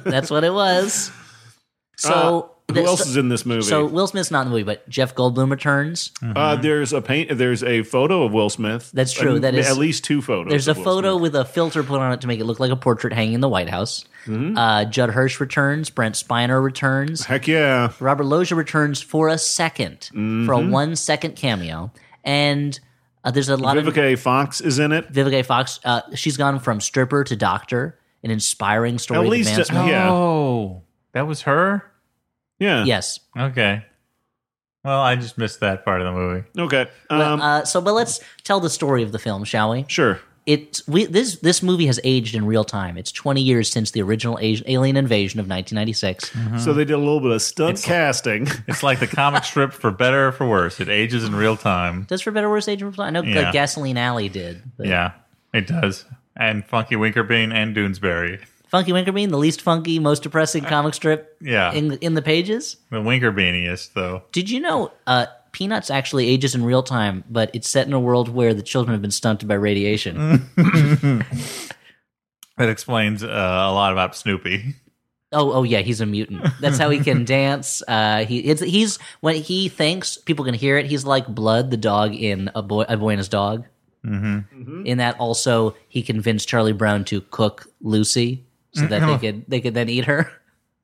That's 0.04 0.30
what 0.30 0.42
it 0.42 0.52
was. 0.52 1.10
So 1.96 2.12
Uh, 2.68 2.72
who 2.74 2.80
the- 2.80 2.86
else 2.86 3.02
so- 3.04 3.10
is 3.10 3.16
in 3.16 3.28
this 3.28 3.46
movie? 3.46 3.62
So 3.62 3.86
Will 3.86 4.06
Smith's 4.06 4.30
not 4.30 4.40
in 4.42 4.46
the 4.48 4.50
movie, 4.50 4.64
but 4.64 4.88
Jeff 4.88 5.14
Goldblum 5.14 5.50
returns. 5.50 6.10
uh, 6.34 6.56
there's 6.56 6.92
a 6.92 7.00
paint. 7.00 7.36
There's 7.38 7.62
a 7.62 7.82
photo 7.84 8.24
of 8.24 8.32
Will 8.32 8.50
Smith. 8.50 8.90
That's 8.92 9.12
true, 9.12 9.38
that 9.40 9.54
is- 9.54 9.68
at 9.70 9.78
least 9.78 10.04
two 10.04 10.20
photos. 10.20 10.50
There's 10.50 10.68
a 10.68 10.74
Will 10.74 10.84
photo 10.84 11.12
Smith. 11.14 11.22
with 11.22 11.36
a 11.36 11.44
filter 11.44 11.82
put 11.82 12.00
on 12.00 12.12
it 12.12 12.20
to 12.20 12.26
make 12.26 12.38
it 12.40 12.44
look 12.44 12.60
like 12.60 12.70
a 12.70 12.76
portrait 12.76 13.12
hanging 13.12 13.34
in 13.34 13.40
the 13.40 13.48
White 13.48 13.70
House. 13.70 14.04
Mm-hmm. 14.26 14.58
Uh, 14.58 14.84
Judd 14.86 15.10
Hirsch 15.10 15.38
returns. 15.40 15.88
Brent 15.88 16.16
Spiner 16.16 16.62
returns. 16.62 17.24
Heck 17.26 17.46
yeah! 17.46 17.92
Robert 18.00 18.24
Loggia 18.24 18.56
returns 18.56 19.00
for 19.00 19.28
a 19.28 19.38
2nd 19.38 20.08
for 20.08 20.14
Mm-hmm. 20.16 20.68
a 20.68 20.70
one 20.70 20.96
second 20.96 21.36
cameo. 21.36 21.92
And 22.24 22.78
uh, 23.24 23.30
there's 23.30 23.48
a 23.48 23.56
lot 23.56 23.76
of 23.78 23.84
Vivica 23.84 24.12
A. 24.12 24.16
Fox 24.16 24.60
is 24.60 24.80
in 24.80 24.90
it. 24.92 25.12
Vivica 25.12 25.40
A. 25.40 25.42
Fox. 25.44 25.78
Uh, 25.84 26.00
she's 26.16 26.36
gone 26.36 26.58
from 26.58 26.80
stripper 26.80 27.22
to 27.24 27.36
doctor, 27.36 27.96
an 28.24 28.32
inspiring 28.32 28.98
story 28.98 29.20
At 29.20 29.24
of 29.26 29.30
least, 29.30 29.48
uh, 29.48 29.52
advancement. 29.52 29.88
Yeah. 29.88 30.10
Oh, 30.10 30.82
that 31.16 31.26
was 31.26 31.42
her? 31.42 31.82
Yeah. 32.58 32.84
Yes. 32.84 33.20
Okay. 33.38 33.84
Well, 34.84 35.00
I 35.00 35.16
just 35.16 35.36
missed 35.38 35.60
that 35.60 35.84
part 35.84 36.00
of 36.02 36.06
the 36.06 36.12
movie. 36.12 36.44
Okay. 36.58 36.90
Um, 37.10 37.40
uh, 37.40 37.64
so, 37.64 37.80
but 37.80 37.94
let's 37.94 38.20
tell 38.44 38.60
the 38.60 38.70
story 38.70 39.02
of 39.02 39.12
the 39.12 39.18
film, 39.18 39.44
shall 39.44 39.70
we? 39.72 39.84
sure. 39.88 40.20
It 40.44 40.80
we 40.86 41.06
this 41.06 41.38
this 41.40 41.60
movie 41.60 41.86
has 41.86 41.98
aged 42.04 42.36
in 42.36 42.46
real 42.46 42.62
time. 42.62 42.96
It's 42.96 43.10
20 43.10 43.42
years 43.42 43.68
since 43.68 43.90
the 43.90 44.00
original 44.02 44.38
A- 44.40 44.62
Alien 44.66 44.96
Invasion 44.96 45.40
of 45.40 45.48
1996. 45.48 46.30
So 46.62 46.72
they 46.72 46.84
did 46.84 46.94
a 46.94 46.98
little 46.98 47.18
bit 47.18 47.32
of 47.32 47.42
stunt 47.42 47.82
casting. 47.82 48.46
It's 48.68 48.84
like 48.84 49.00
the 49.00 49.08
comic 49.08 49.42
strip 49.42 49.72
for 49.72 49.90
better 49.90 50.28
or 50.28 50.32
for 50.32 50.46
worse. 50.46 50.78
It 50.78 50.88
ages 50.88 51.24
in 51.24 51.34
real 51.34 51.56
time. 51.56 52.04
Does 52.04 52.22
for 52.22 52.30
better 52.30 52.46
or 52.46 52.50
worse 52.50 52.68
age 52.68 52.80
in 52.80 52.86
real 52.86 52.94
time? 52.94 53.06
I 53.06 53.10
know 53.10 53.22
Yeah. 53.22 53.40
like 53.42 53.52
Gasoline 53.54 53.96
Alley 53.98 54.28
did. 54.28 54.62
but- 54.76 54.86
Yeah, 54.86 55.14
it 55.52 55.66
does. 55.66 56.04
And 56.36 56.64
Funky 56.64 56.94
Winkerbean 56.94 57.52
and 57.52 57.74
Doonesbury. 57.74 58.40
Funky 58.76 58.92
Winkerbean, 58.92 59.30
the 59.30 59.38
least 59.38 59.62
funky, 59.62 59.98
most 59.98 60.22
depressing 60.22 60.62
comic 60.62 60.92
strip 60.92 61.34
Yeah. 61.40 61.72
in 61.72 61.92
in 62.02 62.12
the 62.12 62.20
pages. 62.20 62.76
The 62.90 62.98
Winkerbeaniest, 62.98 63.94
though. 63.94 64.24
Did 64.32 64.50
you 64.50 64.60
know 64.60 64.92
uh, 65.06 65.26
Peanuts 65.52 65.90
actually 65.90 66.28
ages 66.28 66.54
in 66.54 66.62
real 66.62 66.82
time, 66.82 67.24
but 67.30 67.50
it's 67.54 67.68
set 67.70 67.86
in 67.86 67.94
a 67.94 68.00
world 68.00 68.28
where 68.28 68.52
the 68.52 68.62
children 68.62 68.92
have 68.92 69.00
been 69.00 69.10
stunted 69.10 69.48
by 69.48 69.54
radiation? 69.54 70.46
That 72.58 72.70
explains 72.70 73.22
uh, 73.22 73.26
a 73.28 73.72
lot 73.72 73.92
about 73.92 74.16
Snoopy. 74.16 74.74
oh, 75.32 75.52
oh 75.52 75.62
yeah, 75.62 75.80
he's 75.80 76.00
a 76.00 76.06
mutant. 76.06 76.46
That's 76.60 76.78
how 76.78 76.88
he 76.88 77.00
can 77.00 77.24
dance. 77.38 77.82
Uh, 77.86 78.24
he 78.24 78.38
it's, 78.40 78.62
he's 78.62 78.98
when 79.20 79.34
he 79.36 79.68
thinks 79.68 80.16
people 80.16 80.44
can 80.46 80.54
hear 80.54 80.78
it. 80.78 80.86
He's 80.86 81.04
like 81.04 81.26
Blood, 81.28 81.70
the 81.70 81.76
dog 81.76 82.14
in 82.14 82.50
a 82.54 82.62
boy, 82.62 82.84
a 82.88 82.96
boy 82.96 83.10
and 83.10 83.18
his 83.18 83.28
dog. 83.28 83.66
Mm-hmm. 84.06 84.86
In 84.86 84.98
that, 84.98 85.18
also 85.20 85.74
he 85.88 86.02
convinced 86.02 86.48
Charlie 86.48 86.72
Brown 86.72 87.04
to 87.06 87.20
cook 87.20 87.66
Lucy 87.82 88.45
so 88.76 88.86
that 88.86 89.00
they 89.06 89.18
could 89.18 89.44
they 89.48 89.60
could 89.60 89.74
then 89.74 89.88
eat 89.88 90.04
her. 90.06 90.30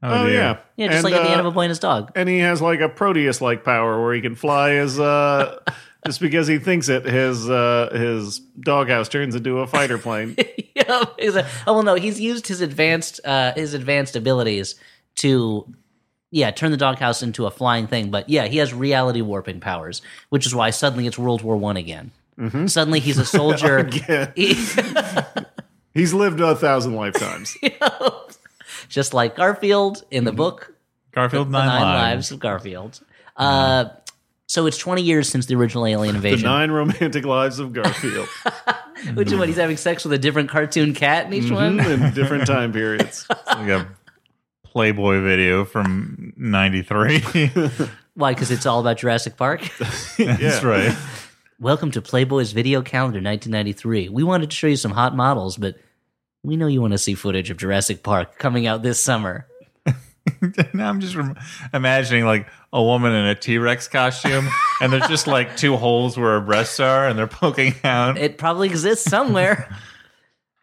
Oh, 0.04 0.26
dear. 0.26 0.34
yeah. 0.34 0.58
Yeah, 0.76 0.86
just 0.88 0.96
And, 0.96 1.04
like 1.04 1.14
at 1.14 1.22
the 1.22 1.30
end 1.30 1.40
uh, 1.40 1.44
of 1.44 1.46
a 1.46 1.50
boy 1.52 1.72
dog. 1.74 2.10
and 2.16 2.28
he 2.28 2.38
has 2.40 2.60
like 2.60 2.80
a 2.80 2.88
Proteus 2.88 3.40
like 3.40 3.64
power 3.64 4.02
where 4.02 4.12
he 4.14 4.20
can 4.20 4.34
fly 4.34 4.70
his 4.72 4.98
uh 4.98 5.60
just 6.06 6.20
because 6.20 6.48
he 6.48 6.58
thinks 6.58 6.88
it 6.88 7.04
his 7.04 7.48
uh 7.48 7.88
his 7.94 8.40
doghouse 8.58 9.08
turns 9.08 9.36
into 9.36 9.60
a 9.60 9.66
fighter 9.68 9.98
plane. 9.98 10.34
yeah, 10.74 11.04
he's 11.18 11.36
a- 11.36 11.46
oh 11.68 11.74
well, 11.74 11.82
no, 11.84 11.94
he's 11.94 12.20
used 12.20 12.48
his 12.48 12.60
advanced 12.60 13.20
uh, 13.24 13.52
his 13.54 13.74
advanced 13.74 14.16
abilities 14.16 14.74
to 15.16 15.72
yeah 16.32 16.50
turn 16.50 16.72
the 16.72 16.76
doghouse 16.76 17.22
into 17.22 17.46
a 17.46 17.50
flying 17.52 17.86
thing. 17.86 18.10
But 18.10 18.28
yeah, 18.28 18.46
he 18.48 18.56
has 18.56 18.74
reality 18.74 19.20
warping 19.20 19.60
powers, 19.60 20.02
which 20.30 20.46
is 20.46 20.52
why 20.54 20.70
suddenly 20.70 21.06
it's 21.06 21.16
World 21.18 21.42
War 21.42 21.56
One 21.56 21.76
again. 21.76 22.10
Suddenly 22.66 22.98
he's 22.98 23.18
a 23.18 23.24
soldier. 23.38 23.84
He- 24.34 24.54
He's 25.94 26.14
lived 26.14 26.40
a 26.40 26.54
thousand 26.54 26.94
lifetimes. 26.94 27.56
just 28.88 29.14
like 29.14 29.36
Garfield 29.36 30.04
in 30.10 30.24
the 30.24 30.30
mm-hmm. 30.30 30.36
book 30.36 30.74
Garfield 31.12 31.48
The 31.48 31.52
Nine, 31.52 31.66
Nine 31.66 31.82
Lives. 31.82 32.14
Lives 32.14 32.30
of 32.32 32.38
Garfield. 32.40 32.92
Mm-hmm. 32.92 33.42
Uh, 33.42 33.84
so 34.46 34.66
it's 34.66 34.76
20 34.76 35.02
years 35.02 35.28
since 35.28 35.46
the 35.46 35.54
original 35.54 35.86
Alien 35.86 36.14
The 36.14 36.18
Invasion. 36.18 36.44
nine 36.44 36.70
romantic 36.70 37.24
lives 37.24 37.58
of 37.58 37.72
Garfield 37.72 38.28
Which 39.14 39.32
is 39.32 39.38
what 39.38 39.48
he's 39.48 39.56
having 39.56 39.76
sex 39.76 40.04
with 40.04 40.12
a 40.12 40.18
different 40.18 40.48
cartoon 40.50 40.94
cat 40.94 41.26
in 41.26 41.32
each 41.32 41.44
mm-hmm, 41.44 41.54
one. 41.54 41.80
in 41.80 42.12
different 42.12 42.46
time 42.46 42.72
periods. 42.72 43.26
Like 43.46 43.68
a 43.68 43.88
Playboy 44.62 45.20
video 45.20 45.64
from 45.64 46.32
93. 46.36 47.20
Why? 48.14 48.32
Because 48.32 48.50
it's 48.50 48.64
all 48.64 48.78
about 48.80 48.98
Jurassic 48.98 49.36
Park. 49.36 49.62
That's 50.18 50.62
right. 50.62 50.96
Welcome 51.62 51.92
to 51.92 52.02
Playboy's 52.02 52.50
video 52.50 52.82
calendar 52.82 53.18
1993. 53.18 54.08
We 54.08 54.24
wanted 54.24 54.50
to 54.50 54.56
show 54.56 54.66
you 54.66 54.74
some 54.74 54.90
hot 54.90 55.14
models, 55.14 55.56
but 55.56 55.76
we 56.42 56.56
know 56.56 56.66
you 56.66 56.80
want 56.80 56.90
to 56.90 56.98
see 56.98 57.14
footage 57.14 57.50
of 57.50 57.56
Jurassic 57.56 58.02
Park 58.02 58.36
coming 58.36 58.66
out 58.66 58.82
this 58.82 58.98
summer. 58.98 59.46
now 60.74 60.88
I'm 60.88 60.98
just 60.98 61.16
imagining 61.72 62.24
like 62.24 62.48
a 62.72 62.82
woman 62.82 63.12
in 63.12 63.26
a 63.26 63.36
T 63.36 63.58
Rex 63.58 63.86
costume, 63.86 64.48
and 64.80 64.92
there's 64.92 65.06
just 65.06 65.28
like 65.28 65.56
two 65.56 65.76
holes 65.76 66.18
where 66.18 66.32
her 66.32 66.40
breasts 66.40 66.80
are, 66.80 67.06
and 67.06 67.16
they're 67.16 67.28
poking 67.28 67.76
out. 67.84 68.18
It 68.18 68.38
probably 68.38 68.68
exists 68.68 69.08
somewhere. 69.08 69.72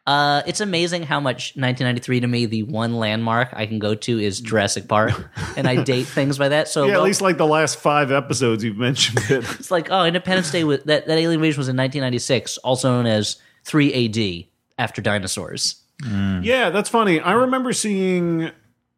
uh, 0.09 0.41
it's 0.47 0.59
amazing 0.59 1.03
how 1.03 1.19
much 1.19 1.55
1993 1.55 2.21
to 2.21 2.27
me, 2.27 2.47
the 2.47 2.63
one 2.63 2.95
landmark 2.95 3.49
I 3.53 3.67
can 3.67 3.77
go 3.77 3.93
to 3.93 4.19
is 4.19 4.41
Jurassic 4.41 4.87
Park, 4.87 5.29
and 5.55 5.67
I 5.67 5.83
date 5.83 6.07
things 6.07 6.39
by 6.39 6.49
that. 6.49 6.67
So 6.67 6.87
Yeah, 6.87 6.95
at 6.95 7.03
least 7.03 7.21
like 7.21 7.37
the 7.37 7.45
last 7.45 7.77
five 7.77 8.11
episodes 8.11 8.63
you've 8.63 8.75
mentioned 8.75 9.19
it. 9.29 9.43
it's 9.59 9.69
like, 9.69 9.91
oh, 9.91 10.05
Independence 10.05 10.49
Day 10.49 10.63
was 10.63 10.81
that, 10.85 11.05
that 11.05 11.11
Alien 11.19 11.33
Invasion 11.33 11.59
was 11.59 11.69
in 11.69 11.77
1996, 11.77 12.57
also 12.57 12.89
known 12.89 13.05
as 13.05 13.37
3 13.65 14.07
AD 14.07 14.47
after 14.79 14.99
dinosaurs. 14.99 15.83
Yeah, 16.03 16.71
that's 16.71 16.89
funny. 16.89 17.19
I 17.19 17.33
remember 17.33 17.71
seeing 17.71 18.49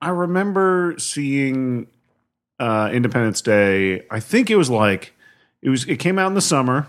I 0.02 0.10
remember 0.12 0.96
seeing 0.98 1.88
uh 2.58 2.90
Independence 2.94 3.42
Day. 3.42 4.06
I 4.10 4.22
think 4.22 4.50
it 4.50 4.56
was 4.56 4.70
like 4.70 5.14
it 5.62 5.70
was 5.70 5.84
it 5.90 5.98
came 5.98 6.18
out 6.18 6.28
in 6.28 6.36
the 6.36 6.42
summer. 6.42 6.88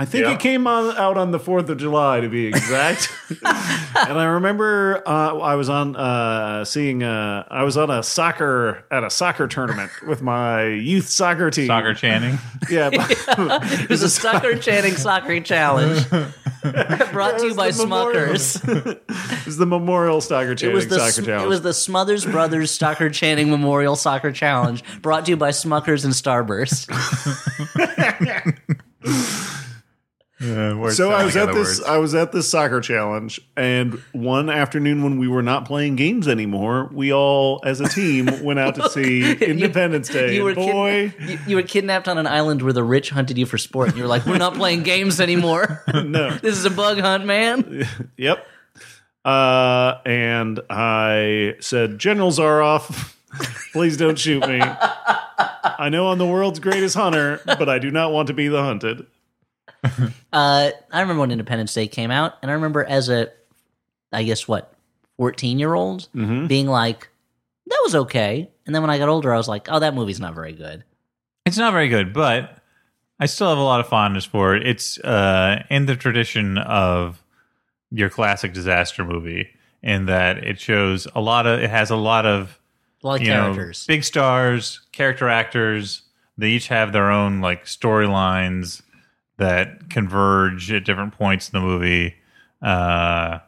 I 0.00 0.04
think 0.04 0.24
Yeah. 0.26 0.32
it 0.34 0.38
came 0.38 0.68
on, 0.68 0.96
out 0.96 1.18
on 1.18 1.32
the 1.32 1.40
4th 1.40 1.68
of 1.70 1.76
July 1.78 2.20
to 2.20 2.28
be 2.28 2.46
exact. 2.46 3.12
and 3.30 4.16
I 4.16 4.26
remember 4.26 5.02
uh, 5.04 5.36
I 5.38 5.56
was 5.56 5.68
on 5.68 5.96
uh, 5.96 6.64
seeing 6.64 7.02
uh, 7.02 7.44
I 7.50 7.64
was 7.64 7.76
on 7.76 7.90
a 7.90 8.04
soccer 8.04 8.84
at 8.92 9.02
a 9.02 9.10
soccer 9.10 9.48
tournament 9.48 9.90
with 10.06 10.22
my 10.22 10.66
youth 10.66 11.08
soccer 11.08 11.50
team. 11.50 11.66
Soccer 11.66 11.94
Channing. 11.94 12.38
Yeah. 12.70 12.90
It 12.94 13.88
was 13.90 14.02
a 14.04 14.08
soccer 14.08 14.56
Channing 14.56 14.94
Soccer 14.94 15.40
Challenge 15.40 16.08
brought 17.12 17.38
to 17.38 17.46
you 17.48 17.54
by. 17.54 17.70
Smuckers. 17.70 18.62
it 18.68 19.46
was 19.46 19.56
the 19.56 19.66
Memorial 19.66 20.20
Soccer 20.20 20.52
It 20.52 20.72
was 20.72 20.86
the 20.88 20.98
Soccer 20.98 21.10
Sm- 21.12 21.24
Challenge. 21.24 21.44
it 21.44 21.48
was 21.48 21.62
the 21.62 21.74
Smothers 21.74 22.24
Brothers 22.24 22.70
Soccer 22.70 23.10
Channing 23.10 23.50
Memorial 23.50 23.96
Soccer 23.96 24.30
Challenge 24.32 24.82
brought 25.02 25.24
to 25.26 25.32
you 25.32 25.36
by 25.36 25.50
Smuckers 25.50 26.04
and 26.04 26.14
Starburst. 26.14 26.86
Words 30.40 30.96
So 30.96 31.10
I 31.10 31.24
was 31.24 31.36
at 31.36 31.46
this. 31.46 31.80
words. 31.80 31.82
I 31.82 31.98
was 31.98 32.14
at 32.14 32.30
this 32.30 32.48
soccer 32.48 32.80
challenge, 32.80 33.40
and 33.56 33.94
one 34.12 34.48
afternoon 34.48 35.02
when 35.02 35.18
we 35.18 35.26
were 35.26 35.42
not 35.42 35.64
playing 35.64 35.96
games 35.96 36.28
anymore, 36.28 36.88
we 36.92 37.12
all, 37.12 37.60
as 37.64 37.80
a 37.80 37.88
team, 37.88 38.28
went 38.44 38.60
out 38.60 38.76
to 38.76 38.88
see 38.88 39.32
Independence 39.32 40.08
Day. 40.08 40.36
You 40.36 40.44
were, 40.44 40.54
boy, 40.54 41.12
kid- 41.18 41.28
you, 41.30 41.38
you 41.48 41.56
were 41.56 41.62
kidnapped 41.64 42.06
on 42.06 42.18
an 42.18 42.28
island 42.28 42.62
where 42.62 42.72
the 42.72 42.84
rich 42.84 43.10
hunted 43.10 43.36
you 43.36 43.46
for 43.46 43.58
sport. 43.58 43.88
And 43.88 43.96
you 43.96 44.04
were 44.04 44.08
like, 44.08 44.26
"We're 44.26 44.38
not 44.38 44.54
playing 44.54 44.84
games 44.84 45.20
anymore. 45.20 45.82
no, 45.92 46.30
this 46.42 46.56
is 46.56 46.64
a 46.64 46.70
bug 46.70 47.00
hunt, 47.00 47.24
man." 47.24 47.84
yep. 48.16 48.46
Uh, 49.24 49.98
and 50.06 50.60
I 50.70 51.56
said, 51.58 51.98
"Generals 51.98 52.38
are 52.38 52.62
off. 52.62 53.18
Please 53.72 53.96
don't 53.96 54.16
shoot 54.18 54.46
me. 54.46 54.60
I 54.62 55.88
know 55.90 56.08
I'm 56.08 56.18
the 56.18 56.26
world's 56.26 56.60
greatest 56.60 56.94
hunter, 56.94 57.40
but 57.44 57.68
I 57.68 57.78
do 57.80 57.90
not 57.90 58.12
want 58.12 58.28
to 58.28 58.34
be 58.34 58.46
the 58.46 58.62
hunted." 58.62 59.04
Uh, 60.32 60.70
I 60.92 61.00
remember 61.00 61.20
when 61.20 61.30
Independence 61.30 61.72
Day 61.72 61.88
came 61.88 62.10
out, 62.10 62.34
and 62.42 62.50
I 62.50 62.54
remember 62.54 62.84
as 62.84 63.08
a, 63.08 63.28
I 64.12 64.24
guess 64.24 64.46
what, 64.46 64.74
fourteen 65.16 65.58
year 65.58 65.72
old, 65.74 66.08
being 66.12 66.66
like, 66.66 67.08
"That 67.66 67.80
was 67.82 67.94
okay." 67.94 68.50
And 68.66 68.74
then 68.74 68.82
when 68.82 68.90
I 68.90 68.98
got 68.98 69.08
older, 69.08 69.32
I 69.32 69.38
was 69.38 69.48
like, 69.48 69.68
"Oh, 69.70 69.78
that 69.78 69.94
movie's 69.94 70.20
not 70.20 70.34
very 70.34 70.52
good." 70.52 70.84
It's 71.46 71.56
not 71.56 71.72
very 71.72 71.88
good, 71.88 72.12
but 72.12 72.58
I 73.18 73.24
still 73.26 73.48
have 73.48 73.56
a 73.58 73.62
lot 73.62 73.80
of 73.80 73.88
fondness 73.88 74.26
for 74.26 74.54
it. 74.54 74.66
It's 74.66 74.98
uh, 74.98 75.62
in 75.70 75.86
the 75.86 75.96
tradition 75.96 76.58
of 76.58 77.22
your 77.90 78.10
classic 78.10 78.52
disaster 78.52 79.04
movie, 79.04 79.48
in 79.82 80.06
that 80.06 80.38
it 80.44 80.60
shows 80.60 81.06
a 81.14 81.20
lot 81.22 81.46
of. 81.46 81.60
It 81.60 81.70
has 81.70 81.88
a 81.90 81.96
lot 81.96 82.26
of 82.26 82.60
A 83.02 83.06
lot 83.06 83.14
of 83.14 83.22
you 83.22 83.28
know, 83.32 83.54
characters. 83.54 83.86
big 83.86 84.04
stars, 84.04 84.80
character 84.92 85.28
actors. 85.30 86.02
They 86.36 86.50
each 86.50 86.68
have 86.68 86.92
their 86.92 87.10
own 87.10 87.40
like 87.40 87.64
storylines 87.64 88.82
that 89.38 89.88
converge 89.90 90.70
at 90.72 90.84
different 90.84 91.14
points 91.16 91.48
in 91.50 91.60
the 91.60 91.66
movie. 91.66 92.14
Uh, 92.62 93.38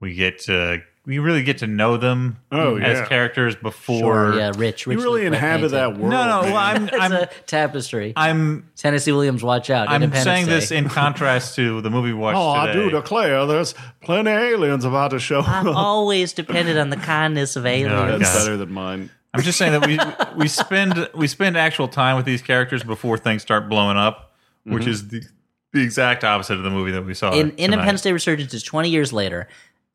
we 0.00 0.14
get 0.14 0.48
uh, 0.48 0.78
we 1.06 1.18
really 1.18 1.42
get 1.42 1.58
to 1.58 1.66
know 1.66 1.96
them 1.96 2.38
Oh, 2.52 2.76
as 2.76 2.98
yeah. 2.98 3.06
characters 3.06 3.56
before. 3.56 4.34
yeah, 4.36 4.52
rich, 4.56 4.86
rich. 4.86 4.98
You 4.98 5.02
really 5.02 5.26
inhabit 5.26 5.72
that 5.72 5.96
world. 5.98 6.10
No, 6.10 6.24
no. 6.24 6.40
Well, 6.42 6.56
I'm 6.56 6.88
It's 6.88 6.96
I'm 6.98 7.12
a 7.12 7.26
tapestry. 7.46 8.12
I'm 8.16 8.68
Tennessee 8.76 9.10
Williams, 9.12 9.42
watch 9.42 9.70
out! 9.70 9.88
I'm 9.88 10.12
saying 10.14 10.46
Day. 10.46 10.52
this 10.52 10.70
in 10.70 10.88
contrast 10.88 11.56
to 11.56 11.80
the 11.80 11.90
movie 11.90 12.08
we 12.12 12.14
watched 12.14 12.38
Oh, 12.38 12.48
I 12.50 12.72
do 12.72 12.90
declare 12.90 13.44
there's 13.46 13.74
plenty 14.02 14.30
of 14.30 14.38
aliens 14.38 14.84
about 14.84 15.10
to 15.10 15.18
show 15.18 15.40
I'm 15.40 15.66
up. 15.68 15.76
always 15.76 16.32
dependent 16.32 16.78
on 16.78 16.90
the 16.90 16.96
kindness 16.96 17.56
of 17.56 17.66
aliens. 17.66 17.92
Oh, 18.14 18.18
That's 18.18 18.38
better 18.44 18.56
than 18.56 18.70
mine. 18.72 19.10
I'm 19.34 19.42
just 19.42 19.58
saying 19.58 19.72
that 19.72 19.86
we 19.86 19.98
we 20.38 20.48
spend 20.48 21.08
we 21.14 21.26
spend 21.26 21.56
actual 21.56 21.88
time 21.88 22.16
with 22.16 22.24
these 22.24 22.42
characters 22.42 22.82
before 22.84 23.18
things 23.18 23.42
start 23.42 23.68
blowing 23.68 23.96
up, 23.96 24.32
which 24.64 24.86
is 24.86 25.08
the 25.08 25.22
the 25.72 25.82
exact 25.82 26.24
opposite 26.24 26.54
of 26.54 26.62
the 26.62 26.70
movie 26.70 26.92
that 26.92 27.04
we 27.04 27.14
saw. 27.14 27.32
In 27.32 27.50
tonight. 27.50 27.58
Independence 27.58 28.02
Day 28.02 28.12
Resurgence 28.12 28.54
is 28.54 28.62
20 28.62 28.88
years 28.88 29.12
later. 29.12 29.48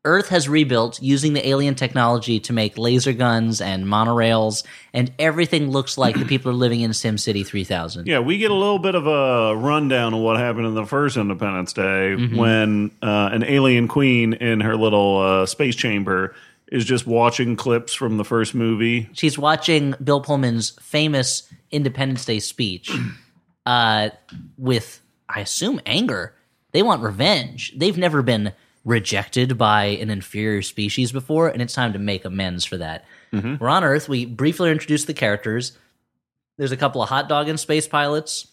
Earth 0.04 0.28
has 0.28 0.48
rebuilt 0.48 1.02
using 1.02 1.32
the 1.32 1.46
alien 1.48 1.74
technology 1.74 2.38
to 2.38 2.52
make 2.52 2.78
laser 2.78 3.12
guns 3.12 3.60
and 3.60 3.84
monorails, 3.86 4.64
and 4.94 5.12
everything 5.18 5.70
looks 5.70 5.98
like 5.98 6.16
the 6.16 6.24
people 6.28 6.52
are 6.52 6.54
living 6.54 6.80
in 6.80 6.92
SimCity 6.92 7.44
3000. 7.44 8.06
Yeah, 8.06 8.20
we 8.20 8.38
get 8.38 8.52
a 8.52 8.54
little 8.54 8.78
bit 8.78 8.94
of 8.94 9.08
a 9.08 9.56
rundown 9.56 10.14
of 10.14 10.20
what 10.20 10.38
happened 10.38 10.66
in 10.66 10.74
the 10.74 10.86
first 10.86 11.16
Independence 11.16 11.72
Day 11.72 12.14
when 12.14 12.92
uh, 13.02 13.30
an 13.32 13.42
alien 13.42 13.88
queen 13.88 14.32
in 14.34 14.60
her 14.60 14.76
little 14.76 15.18
uh, 15.18 15.46
space 15.46 15.74
chamber 15.74 16.36
is 16.70 16.84
just 16.84 17.06
watching 17.06 17.56
clips 17.56 17.92
from 17.92 18.16
the 18.16 18.24
first 18.24 18.54
movie. 18.54 19.08
She's 19.12 19.36
watching 19.36 19.94
Bill 20.02 20.20
Pullman's 20.20 20.70
famous 20.80 21.48
Independence 21.72 22.24
Day 22.24 22.38
speech 22.38 22.90
uh, 23.66 24.10
with, 24.56 25.00
I 25.28 25.40
assume, 25.40 25.80
anger. 25.86 26.34
They 26.72 26.82
want 26.82 27.02
revenge. 27.02 27.72
They've 27.76 27.96
never 27.96 28.22
been 28.22 28.52
rejected 28.84 29.58
by 29.58 29.84
an 29.86 30.10
inferior 30.10 30.62
species 30.62 31.10
before, 31.12 31.48
and 31.48 31.60
it's 31.60 31.74
time 31.74 31.92
to 31.94 31.98
make 31.98 32.24
amends 32.24 32.64
for 32.64 32.76
that. 32.76 33.04
We're 33.58 33.68
on 33.68 33.84
Earth. 33.84 34.08
We 34.08 34.24
briefly 34.24 34.70
introduce 34.70 35.04
the 35.04 35.14
characters. 35.14 35.72
There's 36.56 36.72
a 36.72 36.76
couple 36.76 37.02
of 37.02 37.08
hot 37.08 37.28
dog 37.28 37.48
and 37.48 37.58
space 37.60 37.86
pilots. 37.88 38.46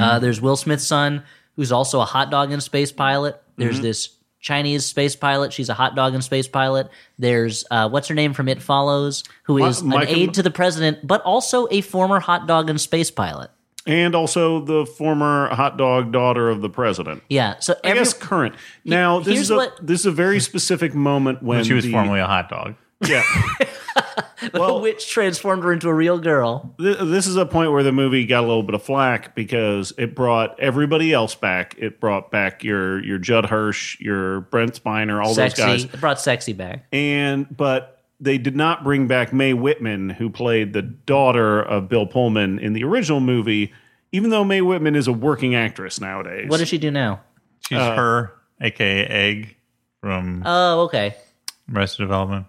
Uh, 0.00 0.18
there's 0.18 0.40
Will 0.40 0.56
Smith's 0.56 0.86
son, 0.86 1.22
who's 1.56 1.72
also 1.72 2.00
a 2.00 2.04
hot 2.04 2.30
dog 2.30 2.52
and 2.52 2.62
space 2.62 2.92
pilot. 2.92 3.42
There's 3.56 3.80
this 3.82 4.10
Chinese 4.40 4.86
space 4.86 5.16
pilot. 5.16 5.52
She's 5.52 5.68
a 5.68 5.74
hot 5.74 5.94
dog 5.96 6.14
and 6.14 6.24
space 6.24 6.48
pilot. 6.48 6.88
There's 7.18 7.64
uh, 7.70 7.88
what's 7.90 8.08
her 8.08 8.14
name 8.14 8.32
from 8.32 8.48
It 8.48 8.62
Follows, 8.62 9.24
who 9.44 9.56
Mi- 9.58 9.66
is 9.66 9.82
Maika- 9.82 10.02
an 10.02 10.08
aide 10.08 10.34
to 10.34 10.42
the 10.42 10.50
president, 10.50 11.06
but 11.06 11.20
also 11.22 11.66
a 11.70 11.80
former 11.82 12.20
hot 12.20 12.46
dog 12.46 12.70
and 12.70 12.80
space 12.80 13.10
pilot. 13.10 13.50
And 13.90 14.14
also 14.14 14.60
the 14.64 14.86
former 14.86 15.48
hot 15.48 15.76
dog 15.76 16.12
daughter 16.12 16.48
of 16.48 16.60
the 16.62 16.70
president. 16.70 17.22
Yeah. 17.28 17.58
So 17.60 17.74
I 17.84 17.94
guess 17.94 18.12
current. 18.14 18.54
Now 18.84 19.18
this 19.18 19.26
here's 19.34 19.40
is 19.42 19.50
a 19.50 19.56
what- 19.56 19.86
this 19.86 20.00
is 20.00 20.06
a 20.06 20.12
very 20.12 20.40
specific 20.40 20.94
moment 20.94 21.42
when 21.42 21.64
she 21.64 21.72
was 21.72 21.84
the, 21.84 21.92
formerly 21.92 22.20
a 22.20 22.26
hot 22.26 22.48
dog. 22.48 22.74
yeah. 23.06 23.22
well, 24.54 24.80
which 24.80 25.10
transformed 25.10 25.62
her 25.64 25.72
into 25.72 25.88
a 25.88 25.94
real 25.94 26.18
girl. 26.18 26.74
Th- 26.78 26.98
this 26.98 27.26
is 27.26 27.36
a 27.36 27.46
point 27.46 27.72
where 27.72 27.82
the 27.82 27.92
movie 27.92 28.26
got 28.26 28.40
a 28.40 28.46
little 28.46 28.62
bit 28.62 28.74
of 28.74 28.82
flack 28.82 29.34
because 29.34 29.92
it 29.98 30.14
brought 30.14 30.58
everybody 30.60 31.12
else 31.12 31.34
back. 31.34 31.74
It 31.78 31.98
brought 32.00 32.30
back 32.30 32.62
your 32.62 33.02
your 33.02 33.18
Judd 33.18 33.46
Hirsch, 33.46 33.98
your 34.00 34.40
Brent 34.42 34.82
Spiner, 34.82 35.24
all 35.24 35.34
sexy. 35.34 35.62
those 35.62 35.84
guys. 35.84 35.94
It 35.94 36.00
brought 36.00 36.20
sexy 36.20 36.52
back. 36.52 36.84
And 36.92 37.46
but 37.54 37.99
they 38.20 38.36
did 38.38 38.54
not 38.56 38.84
bring 38.84 39.06
back 39.06 39.32
Mae 39.32 39.54
Whitman, 39.54 40.10
who 40.10 40.28
played 40.30 40.72
the 40.72 40.82
daughter 40.82 41.60
of 41.62 41.88
Bill 41.88 42.06
Pullman 42.06 42.58
in 42.58 42.72
the 42.74 42.84
original 42.84 43.20
movie. 43.20 43.72
Even 44.12 44.30
though 44.30 44.44
Mae 44.44 44.60
Whitman 44.60 44.96
is 44.96 45.06
a 45.08 45.12
working 45.12 45.54
actress 45.54 46.00
nowadays, 46.00 46.48
What 46.50 46.58
does 46.58 46.68
she 46.68 46.78
do 46.78 46.90
now? 46.90 47.20
She's 47.68 47.78
her, 47.78 48.32
aka 48.60 49.06
Egg 49.06 49.56
from 50.00 50.42
Oh, 50.44 50.80
okay. 50.82 51.14
Arrested 51.72 52.02
Development. 52.02 52.46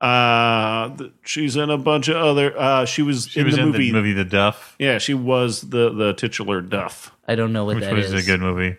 uh, 0.00 0.90
she's 1.24 1.56
in 1.56 1.70
a 1.70 1.78
bunch 1.78 2.08
of 2.08 2.16
other. 2.16 2.58
Uh, 2.58 2.84
she 2.84 3.02
was 3.02 3.26
She 3.28 3.40
in 3.40 3.46
was 3.46 3.56
the 3.56 3.62
in 3.62 3.66
movie. 3.68 3.86
the 3.90 3.92
movie 3.92 4.12
The 4.12 4.24
Duff, 4.24 4.76
Yeah, 4.78 4.98
she 4.98 5.14
was 5.14 5.62
the 5.62 5.90
the 5.92 6.12
titular 6.14 6.60
Duff. 6.60 7.12
I 7.28 7.34
don't 7.34 7.52
know 7.52 7.64
what 7.64 7.76
which 7.76 7.84
that 7.84 7.92
was 7.94 8.12
is. 8.12 8.24
a 8.24 8.26
good 8.26 8.40
movie. 8.40 8.76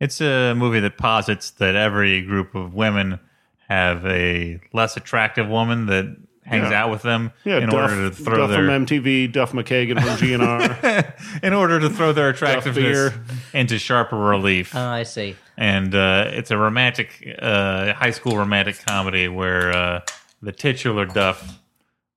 It's 0.00 0.20
a 0.20 0.54
movie 0.54 0.80
that 0.80 0.98
posits 0.98 1.50
that 1.52 1.74
every 1.76 2.20
group 2.22 2.54
of 2.54 2.74
women 2.74 3.20
have 3.68 4.04
a 4.06 4.60
less 4.72 4.96
attractive 4.96 5.48
woman 5.48 5.86
that 5.86 6.16
hangs 6.44 6.70
Yeah. 6.70 6.84
out 6.84 6.90
with 6.90 7.00
them 7.02 7.32
Yeah, 7.44 7.58
in 7.58 7.70
Duff, 7.70 7.90
order 7.90 8.10
to 8.10 8.14
throw 8.14 8.36
Duff 8.36 8.50
their 8.50 8.58
from 8.66 8.84
MTV, 8.86 9.32
Duff 9.32 9.52
McKagan 9.52 9.94
from 10.00 10.16
GNR. 10.18 11.42
in 11.42 11.52
order 11.54 11.80
to 11.80 11.88
throw 11.88 12.12
their 12.12 12.28
attractiveness 12.28 13.14
into 13.54 13.78
sharper 13.78 14.16
relief. 14.18 14.74
Oh, 14.74 14.80
I 14.86 15.04
see. 15.04 15.36
and 15.56 15.94
uh, 15.94 16.26
it's 16.28 16.50
a 16.50 16.58
romantic 16.58 17.36
uh, 17.40 17.94
high 17.94 18.10
school 18.10 18.36
romantic 18.36 18.76
comedy 18.86 19.28
where 19.28 19.72
uh, 19.72 20.00
the 20.42 20.52
titular 20.52 21.06
Duff. 21.06 21.58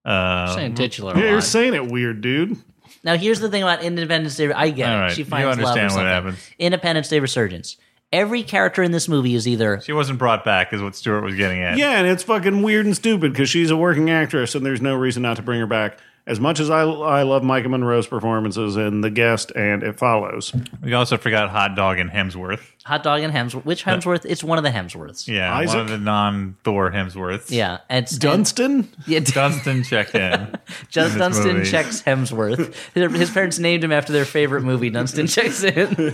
Uh, 0.03 0.55
Saying 0.55 0.75
titular. 0.75 1.13
a 1.13 1.19
yeah, 1.19 1.31
you're 1.31 1.41
saying 1.41 1.73
it 1.73 1.87
weird, 1.87 2.21
dude. 2.21 2.57
Now, 3.03 3.15
here's 3.17 3.39
the 3.39 3.49
thing 3.49 3.61
about 3.63 3.83
Independence 3.83 4.35
Day. 4.37 4.51
I 4.51 4.69
get 4.69 4.89
All 4.89 4.97
it. 4.97 5.01
right, 5.01 5.11
She 5.11 5.21
you 5.21 5.25
finds 5.25 5.45
love 5.45 5.59
or 5.59 5.61
understand 5.61 5.85
what 5.87 5.91
something. 5.91 6.05
happens. 6.07 6.49
Independence 6.59 7.07
Day 7.09 7.19
Resurgence. 7.19 7.77
Every 8.13 8.41
character 8.43 8.81
in 8.83 8.91
this 8.91 9.09
movie 9.09 9.35
is 9.35 9.47
either 9.47 9.81
she 9.81 9.91
wasn't 9.91 10.17
brought 10.19 10.45
back, 10.45 10.71
is 10.71 10.81
what 10.81 10.95
Stuart 10.95 11.21
was 11.21 11.35
getting 11.35 11.61
at. 11.61 11.77
Yeah, 11.77 11.97
and 11.99 12.07
it's 12.07 12.23
fucking 12.23 12.61
weird 12.61 12.85
and 12.85 12.95
stupid 12.95 13.33
because 13.33 13.49
she's 13.49 13.69
a 13.69 13.75
working 13.75 14.09
actress, 14.09 14.55
and 14.55 14.65
there's 14.65 14.81
no 14.81 14.95
reason 14.95 15.23
not 15.23 15.35
to 15.37 15.43
bring 15.43 15.59
her 15.59 15.67
back. 15.67 15.97
As 16.25 16.41
much 16.41 16.59
as 16.59 16.69
I, 16.69 16.81
I 16.81 17.23
love 17.23 17.41
Maika 17.43 17.69
Monroe's 17.69 18.05
performances 18.05 18.75
in 18.75 18.99
The 18.99 19.09
Guest 19.09 19.53
and 19.55 19.81
It 19.81 19.97
Follows, 19.97 20.53
We 20.83 20.93
also 20.93 21.15
forgot 21.17 21.49
Hot 21.51 21.73
Dog 21.75 21.99
and 21.99 22.09
Hemsworth. 22.09 22.59
Hot 22.83 23.01
Dog 23.01 23.21
and 23.21 23.33
Hemsworth. 23.33 23.63
Which 23.63 23.85
Hemsworth? 23.85 24.25
It's 24.25 24.43
one 24.43 24.57
of 24.57 24.65
the 24.65 24.69
Hemsworths. 24.71 25.25
Yeah, 25.29 25.53
Isaac? 25.55 25.75
one 25.75 25.85
of 25.85 25.89
the 25.89 25.97
non-Thor 25.97 26.91
Hemsworths. 26.91 27.49
Yeah. 27.49 27.77
And 27.89 28.03
it's 28.03 28.17
Dunstan. 28.17 28.89
Yeah, 29.05 29.19
Dunstan 29.23 29.83
checked 29.83 30.15
in. 30.15 30.53
Just 30.89 31.13
this 31.13 31.17
Dunstan 31.17 31.57
movie. 31.59 31.69
checks 31.69 32.01
Hemsworth. 32.01 32.75
His, 32.93 33.15
his 33.15 33.29
parents 33.29 33.57
named 33.57 33.85
him 33.85 33.93
after 33.93 34.11
their 34.11 34.25
favorite 34.25 34.63
movie. 34.63 34.89
Dunstan 34.89 35.27
checks 35.27 35.63
in. 35.63 35.95
Uh, 35.95 36.11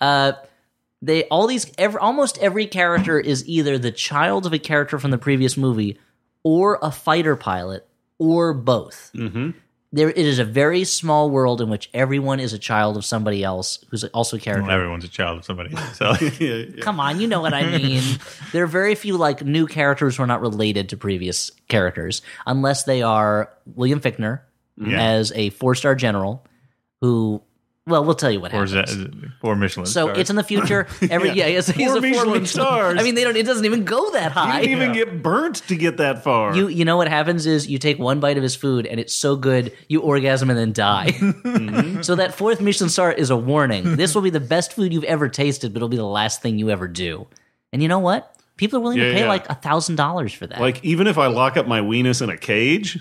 yeah, 0.00 0.32
They 1.02 1.24
all 1.24 1.46
these 1.46 1.70
every, 1.78 2.00
almost 2.00 2.38
every 2.38 2.66
character 2.66 3.18
is 3.20 3.46
either 3.48 3.78
the 3.78 3.92
child 3.92 4.46
of 4.46 4.52
a 4.52 4.58
character 4.58 4.98
from 4.98 5.10
the 5.10 5.18
previous 5.18 5.56
movie, 5.56 5.98
or 6.42 6.78
a 6.82 6.90
fighter 6.90 7.36
pilot, 7.36 7.86
or 8.18 8.54
both. 8.54 9.10
Mm-hmm. 9.14 9.50
There, 9.92 10.10
it 10.10 10.18
is 10.18 10.38
a 10.38 10.44
very 10.44 10.84
small 10.84 11.30
world 11.30 11.60
in 11.60 11.68
which 11.70 11.88
everyone 11.94 12.40
is 12.40 12.52
a 12.52 12.58
child 12.58 12.96
of 12.96 13.04
somebody 13.04 13.44
else 13.44 13.78
who's 13.90 14.04
also 14.04 14.36
a 14.36 14.40
character. 14.40 14.64
Well, 14.66 14.72
everyone's 14.74 15.04
a 15.04 15.08
child 15.08 15.38
of 15.38 15.44
somebody. 15.44 15.74
So 15.94 16.14
Come 16.82 16.98
on, 16.98 17.20
you 17.20 17.28
know 17.28 17.40
what 17.40 17.54
I 17.54 17.64
mean. 17.78 18.02
there 18.52 18.64
are 18.64 18.66
very 18.66 18.94
few 18.94 19.16
like 19.16 19.44
new 19.44 19.66
characters 19.66 20.16
who 20.16 20.22
are 20.24 20.26
not 20.26 20.40
related 20.40 20.88
to 20.90 20.96
previous 20.96 21.50
characters, 21.68 22.20
unless 22.46 22.84
they 22.84 23.02
are 23.02 23.50
William 23.64 24.00
Fichtner 24.00 24.40
Yeah. 24.76 25.00
as 25.00 25.30
a 25.34 25.50
four 25.50 25.74
star 25.74 25.94
general 25.94 26.44
who. 27.00 27.42
Well, 27.88 28.04
we'll 28.04 28.16
tell 28.16 28.32
you 28.32 28.40
what 28.40 28.50
four, 28.50 28.66
happens. 28.66 28.90
Z- 28.90 29.10
four 29.40 29.54
Michelin. 29.54 29.86
so 29.86 30.06
stars. 30.06 30.18
it's 30.18 30.28
in 30.30 30.34
the 30.34 30.42
future. 30.42 30.88
Every 31.10 31.30
yeah, 31.30 31.46
he's, 31.46 31.68
he's 31.68 31.86
Four 31.86 31.98
a 31.98 32.00
four 32.00 32.00
Michelin 32.00 32.26
Michelin 32.28 32.46
stars. 32.46 33.00
I 33.00 33.04
mean, 33.04 33.14
they 33.14 33.22
don't. 33.22 33.36
It 33.36 33.46
doesn't 33.46 33.64
even 33.64 33.84
go 33.84 34.10
that 34.10 34.32
he 34.32 34.38
high. 34.38 34.60
didn't 34.60 34.72
even 34.82 34.92
get 34.92 35.22
burnt 35.22 35.56
to 35.68 35.76
get 35.76 35.98
that 35.98 36.24
far. 36.24 36.56
You 36.56 36.66
you 36.66 36.84
know 36.84 36.96
what 36.96 37.06
happens 37.08 37.46
is 37.46 37.68
you 37.68 37.78
take 37.78 38.00
one 38.00 38.18
bite 38.18 38.36
of 38.36 38.42
his 38.42 38.56
food 38.56 38.86
and 38.86 38.98
it's 38.98 39.14
so 39.14 39.36
good 39.36 39.72
you 39.88 40.00
orgasm 40.00 40.50
and 40.50 40.58
then 40.58 40.72
die. 40.72 41.12
Mm-hmm. 41.46 42.02
so 42.02 42.16
that 42.16 42.34
fourth 42.34 42.60
Michelin 42.60 42.90
star 42.90 43.12
is 43.12 43.30
a 43.30 43.36
warning. 43.36 43.96
This 43.96 44.14
will 44.14 44.22
be 44.22 44.30
the 44.30 44.40
best 44.40 44.72
food 44.72 44.92
you've 44.92 45.04
ever 45.04 45.28
tasted, 45.28 45.72
but 45.72 45.78
it'll 45.78 45.88
be 45.88 45.96
the 45.96 46.04
last 46.04 46.42
thing 46.42 46.58
you 46.58 46.70
ever 46.70 46.86
do. 46.88 47.26
And 47.72 47.82
you 47.82 47.88
know 47.88 47.98
what? 48.00 48.34
People 48.56 48.78
are 48.78 48.82
willing 48.82 48.98
Yeah, 48.98 49.08
to 49.08 49.12
pay 49.14 49.20
yeah. 49.20 49.28
like 49.28 49.48
a 49.48 49.54
thousand 49.54 49.96
dollars 49.96 50.32
for 50.32 50.46
that. 50.46 50.60
like 50.60 50.84
even 50.84 51.06
if 51.06 51.18
I 51.18 51.26
lock 51.28 51.56
up 51.56 51.66
my 51.66 51.80
weenus 51.80 52.20
in 52.22 52.30
a 52.30 52.36
cage, 52.36 52.98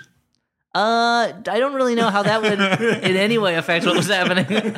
uh, 0.76 1.32
I 1.48 1.60
don't 1.60 1.74
really 1.74 1.96
know 1.96 2.10
how 2.10 2.24
that 2.24 2.42
would 2.42 2.60
in 3.04 3.16
any 3.16 3.38
way 3.38 3.56
affect 3.56 3.86
what 3.86 3.96
was 3.96 4.08
happening. 4.08 4.76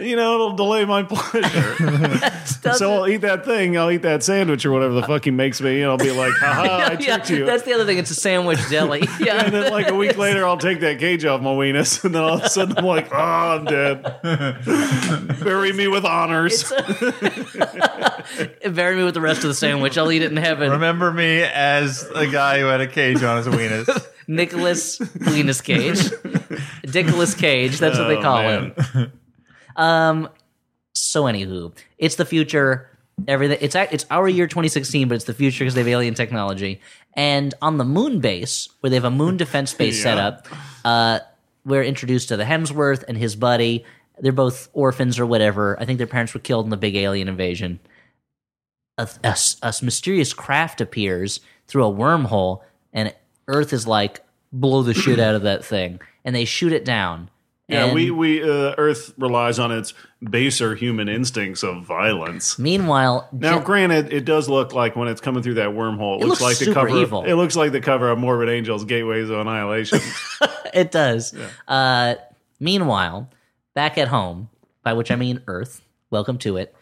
you 0.00 0.16
know, 0.16 0.34
it'll 0.34 0.56
delay 0.56 0.84
my 0.84 1.04
pleasure. 1.04 2.32
so 2.74 2.94
I'll 2.94 3.06
eat 3.06 3.18
that 3.18 3.44
thing. 3.44 3.78
I'll 3.78 3.92
eat 3.92 4.02
that 4.02 4.24
sandwich 4.24 4.66
or 4.66 4.72
whatever 4.72 4.94
the 4.94 5.04
fuck 5.04 5.24
he 5.24 5.30
makes 5.30 5.60
me, 5.60 5.80
and 5.80 5.88
I'll 5.88 5.96
be 5.96 6.10
like, 6.10 6.32
"Haha, 6.32 6.62
I 6.62 6.92
yeah, 6.98 7.18
tricked 7.18 7.30
you." 7.30 7.46
that's 7.46 7.62
the 7.62 7.72
other 7.72 7.86
thing. 7.86 7.98
It's 7.98 8.10
a 8.10 8.16
sandwich 8.16 8.58
deli. 8.68 9.04
Yeah, 9.20 9.44
and 9.44 9.54
then 9.54 9.70
like 9.70 9.88
a 9.88 9.94
week 9.94 10.18
later, 10.18 10.44
I'll 10.44 10.58
take 10.58 10.80
that 10.80 10.98
cage 10.98 11.24
off 11.24 11.40
my 11.40 11.50
weenus, 11.50 12.04
and 12.04 12.12
then 12.12 12.24
all 12.24 12.38
of 12.38 12.42
a 12.42 12.48
sudden 12.48 12.76
I'm 12.76 12.84
like, 12.84 13.12
"Oh, 13.12 13.16
I'm 13.16 13.64
dead." 13.64 14.02
Bury 15.44 15.72
me 15.72 15.86
with 15.86 16.04
honors. 16.04 16.72
bury 18.72 18.96
me 18.96 19.04
with 19.04 19.14
the 19.14 19.20
rest 19.20 19.44
of 19.44 19.48
the 19.48 19.54
sandwich. 19.54 19.96
I'll 19.96 20.10
eat 20.10 20.22
it 20.22 20.32
in 20.32 20.36
heaven. 20.36 20.72
remember 20.72 21.12
me 21.12 21.44
as 21.44 22.02
a 22.12 22.26
guy 22.26 22.58
who 22.58 22.66
had 22.66 22.80
a 22.80 22.88
cage 22.88 23.22
on 23.22 23.36
his 23.36 23.46
weenus. 23.46 24.04
Nicholas 24.28 25.00
Linus 25.20 25.60
Cage, 25.60 25.98
Dickolas 26.84 27.38
Cage. 27.38 27.78
That's 27.78 27.98
what 27.98 28.08
they 28.08 28.16
Oh, 28.16 28.22
call 28.22 28.42
man. 28.42 28.74
him. 28.92 29.12
Um. 29.76 30.28
So 30.94 31.24
anywho, 31.24 31.72
it's 31.98 32.16
the 32.16 32.24
future. 32.24 32.88
Everything. 33.28 33.58
It's 33.60 33.74
it's 33.74 34.04
our 34.10 34.28
year 34.28 34.46
2016, 34.46 35.08
but 35.08 35.14
it's 35.14 35.24
the 35.24 35.34
future 35.34 35.64
because 35.64 35.74
they 35.74 35.80
have 35.80 35.88
alien 35.88 36.14
technology. 36.14 36.80
And 37.14 37.54
on 37.62 37.78
the 37.78 37.84
moon 37.84 38.20
base, 38.20 38.68
where 38.80 38.90
they 38.90 38.96
have 38.96 39.04
a 39.04 39.10
moon 39.10 39.36
defense 39.36 39.72
base 39.80 40.02
set 40.02 40.16
Yeah. 40.18 40.26
up, 40.26 40.46
uh, 40.84 41.18
we're 41.64 41.82
introduced 41.82 42.28
to 42.28 42.36
the 42.36 42.44
Hemsworth 42.44 43.04
and 43.08 43.16
his 43.16 43.34
buddy. 43.36 43.84
They're 44.18 44.32
both 44.32 44.68
orphans 44.72 45.18
or 45.18 45.26
whatever. 45.26 45.78
I 45.80 45.84
think 45.84 45.98
their 45.98 46.06
parents 46.06 46.32
were 46.34 46.40
killed 46.40 46.64
in 46.66 46.70
the 46.70 46.76
big 46.76 46.94
alien 46.96 47.28
invasion. 47.28 47.80
a, 48.98 49.08
a 49.24 49.28
s- 49.28 49.56
a 49.62 49.74
mysterious 49.82 50.32
craft 50.32 50.80
appears 50.80 51.40
through 51.68 51.84
a 51.86 51.92
wormhole, 51.92 52.60
and 52.94 53.14
Earth 53.48 53.72
is 53.72 53.86
like, 53.86 54.24
blow 54.52 54.82
the 54.82 54.94
shit 54.94 55.18
out 55.18 55.34
of 55.34 55.42
that 55.42 55.64
thing, 55.64 56.00
and 56.24 56.34
they 56.34 56.44
shoot 56.44 56.72
it 56.72 56.84
down. 56.84 57.30
Yeah, 57.68 57.86
And 57.86 57.94
we 57.96 58.12
we 58.12 58.42
uh, 58.44 58.74
Earth 58.78 59.12
relies 59.18 59.58
on 59.58 59.72
its 59.72 59.92
baser 60.22 60.76
human 60.76 61.08
instincts 61.08 61.64
of 61.64 61.84
violence. 61.84 62.60
Meanwhile, 62.60 63.28
Now, 63.32 63.58
granted, 63.58 64.12
it 64.12 64.24
does 64.24 64.48
look 64.48 64.72
like 64.72 64.94
when 64.94 65.08
it's 65.08 65.20
coming 65.20 65.42
through 65.42 65.54
that 65.54 65.70
wormhole, 65.70 66.18
it, 66.18 66.22
It 66.22 66.26
looks, 66.28 66.40
looks 66.40 66.60
like 66.60 66.68
the 66.68 66.72
cover. 66.72 66.96
evil. 66.96 67.24
It 67.24 67.34
looks 67.34 67.56
like 67.56 67.72
the 67.72 67.80
cover 67.80 68.08
of 68.08 68.18
Morbid 68.20 68.48
Angels: 68.50 68.84
Gateways 68.84 69.30
of 69.30 69.40
Annihilation. 69.40 69.98
it 70.74 70.92
does. 70.92 71.34
Uh, 71.66 72.14
meanwhile, 72.60 73.30
back 73.74 73.98
at 73.98 74.06
home, 74.06 74.48
by 74.84 74.92
which 74.92 75.10
I 75.10 75.16
mean 75.16 75.42
Earth, 75.48 75.82
welcome 76.10 76.38
to 76.38 76.58
it. 76.58 76.72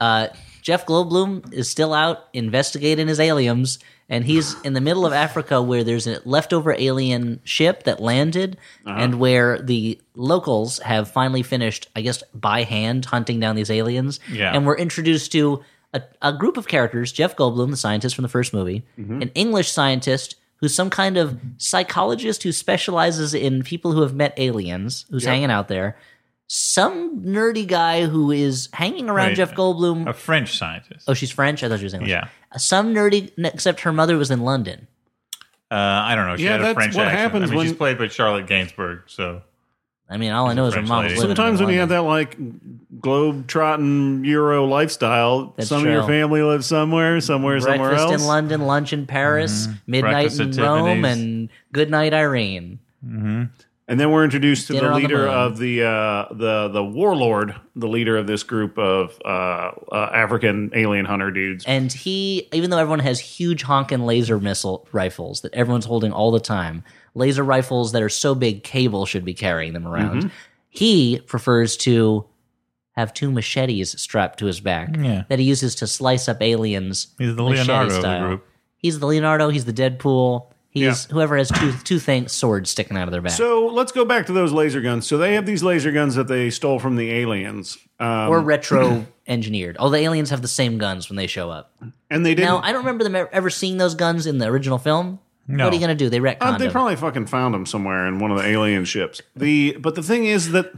Uh, 0.00 0.26
Jeff 0.62 0.86
Goldblum 0.86 1.52
is 1.52 1.68
still 1.68 1.92
out 1.92 2.28
investigating 2.32 3.08
his 3.08 3.20
aliens, 3.20 3.80
and 4.08 4.24
he's 4.24 4.58
in 4.62 4.72
the 4.72 4.80
middle 4.80 5.04
of 5.04 5.12
Africa 5.12 5.60
where 5.60 5.82
there's 5.82 6.06
a 6.06 6.20
leftover 6.24 6.74
alien 6.78 7.40
ship 7.44 7.82
that 7.82 8.00
landed, 8.00 8.56
uh-huh. 8.86 8.96
and 8.98 9.18
where 9.18 9.60
the 9.60 10.00
locals 10.14 10.78
have 10.78 11.10
finally 11.10 11.42
finished, 11.42 11.88
I 11.96 12.02
guess, 12.02 12.22
by 12.32 12.62
hand 12.62 13.04
hunting 13.06 13.40
down 13.40 13.56
these 13.56 13.70
aliens. 13.70 14.20
Yeah. 14.30 14.54
And 14.54 14.64
we're 14.64 14.78
introduced 14.78 15.32
to 15.32 15.64
a, 15.92 16.02
a 16.22 16.32
group 16.32 16.56
of 16.56 16.68
characters 16.68 17.12
Jeff 17.12 17.36
Goldblum, 17.36 17.70
the 17.70 17.76
scientist 17.76 18.14
from 18.14 18.22
the 18.22 18.28
first 18.28 18.54
movie, 18.54 18.84
mm-hmm. 18.98 19.20
an 19.20 19.30
English 19.34 19.70
scientist 19.70 20.36
who's 20.62 20.74
some 20.74 20.90
kind 20.90 21.16
of 21.16 21.40
psychologist 21.56 22.44
who 22.44 22.52
specializes 22.52 23.34
in 23.34 23.64
people 23.64 23.90
who 23.90 24.02
have 24.02 24.14
met 24.14 24.32
aliens, 24.36 25.06
who's 25.10 25.24
hanging 25.24 25.50
out 25.50 25.66
there. 25.66 25.96
Some 26.54 27.22
nerdy 27.22 27.66
guy 27.66 28.04
who 28.04 28.30
is 28.30 28.68
hanging 28.74 29.08
around 29.08 29.28
Wait, 29.28 29.36
Jeff 29.36 29.54
Goldblum. 29.54 30.06
A 30.06 30.12
French 30.12 30.58
scientist. 30.58 31.08
Oh, 31.08 31.14
she's 31.14 31.30
French. 31.30 31.64
I 31.64 31.68
thought 31.70 31.78
she 31.78 31.84
was 31.84 31.94
English. 31.94 32.10
Yeah. 32.10 32.28
Uh, 32.54 32.58
some 32.58 32.92
nerdy, 32.92 33.30
except 33.38 33.80
her 33.80 33.92
mother 33.92 34.18
was 34.18 34.30
in 34.30 34.42
London. 34.42 34.86
Uh, 35.70 35.74
I 35.76 36.14
don't 36.14 36.26
know. 36.26 36.36
She 36.36 36.44
Yeah, 36.44 36.50
had 36.52 36.60
a 36.60 36.64
that's 36.64 36.74
French 36.74 36.94
what 36.94 37.06
accent. 37.06 37.20
happens 37.20 37.50
I 37.50 37.54
mean, 37.54 37.64
she's 37.68 37.72
played 37.74 37.96
by 37.96 38.08
Charlotte 38.08 38.46
Gainsbourg, 38.46 39.04
so 39.06 39.40
I 40.10 40.18
mean, 40.18 40.30
all 40.32 40.46
I 40.46 40.52
know 40.52 40.66
is 40.66 40.74
her 40.74 40.80
French 40.80 40.88
mom 40.90 41.02
lady. 41.04 41.14
living 41.14 41.34
Sometimes 41.34 41.60
in 41.60 41.64
when 41.68 41.72
you 41.74 41.80
have 41.80 41.90
London. 41.90 42.04
that 42.04 42.10
like 42.92 43.00
globe 43.00 43.46
trotting 43.46 44.22
Euro 44.26 44.66
lifestyle, 44.66 45.54
That's 45.56 45.70
some 45.70 45.80
of 45.86 45.90
your 45.90 46.00
true. 46.02 46.08
family 46.08 46.42
lives 46.42 46.66
somewhere, 46.66 47.18
somewhere, 47.22 47.60
somewhere 47.60 47.88
breakfast 47.92 48.12
else. 48.12 48.20
in 48.20 48.28
London, 48.28 48.60
lunch 48.66 48.92
in 48.92 49.06
Paris, 49.06 49.68
mm-hmm. 49.68 49.76
midnight 49.86 50.12
Breakfast 50.36 50.40
in 50.40 50.50
at 50.50 50.58
Rome, 50.68 50.84
Tiffany's. 51.02 51.16
and 51.18 51.48
good 51.72 51.90
night 51.90 52.12
Irene. 52.12 52.78
Mm-hmm. 53.02 53.44
And 53.92 54.00
then 54.00 54.10
we're 54.10 54.24
introduced 54.24 54.68
to 54.68 54.72
Dinner 54.72 54.88
the 54.88 54.94
on 54.94 55.02
the 55.02 55.06
leader 55.06 55.28
of 55.28 55.58
the 55.58 55.82
uh, 55.82 56.26
the 56.32 56.68
the 56.68 56.82
warlord, 56.82 57.54
the 57.76 57.88
leader 57.88 58.16
of 58.16 58.26
this 58.26 58.42
group 58.42 58.78
of 58.78 59.20
uh, 59.22 59.28
uh, 59.28 60.10
African 60.14 60.70
alien 60.74 61.04
hunter 61.04 61.30
dudes. 61.30 61.66
And 61.66 61.92
he, 61.92 62.48
even 62.54 62.70
though 62.70 62.78
everyone 62.78 63.00
has 63.00 63.20
huge 63.20 63.64
honking 63.64 64.00
laser 64.00 64.40
missile 64.40 64.88
rifles 64.92 65.42
that 65.42 65.52
everyone's 65.52 65.84
holding 65.84 66.10
all 66.10 66.30
the 66.30 66.40
time, 66.40 66.84
laser 67.14 67.44
rifles 67.44 67.92
that 67.92 68.02
are 68.02 68.08
so 68.08 68.34
big, 68.34 68.64
Cable 68.64 69.04
should 69.04 69.26
be 69.26 69.34
carrying 69.34 69.74
them 69.74 69.86
around. 69.86 70.20
Mm-hmm. 70.20 70.28
He 70.70 71.20
prefers 71.26 71.76
to 71.76 72.24
have 72.92 73.12
two 73.12 73.30
machetes 73.30 74.00
strapped 74.00 74.38
to 74.38 74.46
his 74.46 74.60
back 74.60 74.96
Yeah. 74.98 75.24
that 75.28 75.38
he 75.38 75.44
uses 75.44 75.74
to 75.74 75.86
slice 75.86 76.30
up 76.30 76.40
aliens. 76.40 77.08
he's 77.18 77.36
the 77.36 77.42
Leonardo 77.42 77.96
of 77.96 78.02
the 78.02 78.18
group. 78.20 78.46
He's 78.78 79.00
the 79.00 79.06
Leonardo. 79.06 79.50
He's 79.50 79.66
the 79.66 79.72
Deadpool. 79.74 80.51
He's 80.72 80.82
Yeah. 81.08 81.12
whoever 81.14 81.36
has 81.36 81.50
two 81.50 81.72
two 81.84 81.98
things 81.98 82.32
swords 82.32 82.70
sticking 82.70 82.96
out 82.96 83.06
of 83.06 83.12
their 83.12 83.20
back, 83.20 83.32
So 83.32 83.66
let's 83.66 83.92
go 83.92 84.04
back 84.06 84.26
to 84.26 84.32
those 84.32 84.52
laser 84.52 84.80
guns. 84.80 85.06
So 85.06 85.18
they 85.18 85.34
have 85.34 85.44
these 85.46 85.62
laser 85.62 85.92
guns 85.92 86.14
that 86.14 86.28
they 86.28 86.48
stole 86.50 86.78
from 86.78 86.96
the 86.96 87.10
aliens, 87.12 87.76
um, 88.00 88.30
or 88.30 88.40
retro 88.52 89.06
engineered. 89.26 89.76
All 89.76 89.90
the 89.90 89.98
aliens 89.98 90.30
have 90.30 90.40
the 90.42 90.48
same 90.48 90.78
guns 90.78 91.08
when 91.10 91.16
they 91.16 91.26
show 91.26 91.50
up. 91.50 91.72
and 92.10 92.24
they 92.26 92.34
didn't. 92.34 92.48
Now 92.48 92.58
I 92.62 92.72
don't 92.72 92.84
remember 92.86 93.04
them 93.04 93.28
ever 93.32 93.50
seeing 93.50 93.76
those 93.76 93.94
guns 93.94 94.26
in 94.26 94.38
the 94.38 94.46
original 94.46 94.78
film. 94.78 95.18
No. 95.46 95.64
What 95.64 95.72
are 95.72 95.76
you 95.76 95.80
gonna 95.80 95.94
do? 95.94 96.08
They 96.08 96.20
retconned 96.20 96.36
Uh, 96.40 96.56
they 96.58 96.64
them. 96.66 96.72
probably 96.72 96.96
fucking 96.96 97.26
found 97.26 97.52
them 97.52 97.66
somewhere 97.66 98.06
in 98.06 98.18
one 98.18 98.30
of 98.30 98.38
the 98.38 98.46
alien 98.46 98.84
ships. 98.86 99.20
The 99.36 99.76
but 99.78 99.94
the 99.94 100.02
thing 100.02 100.24
is 100.24 100.52
that 100.52 100.72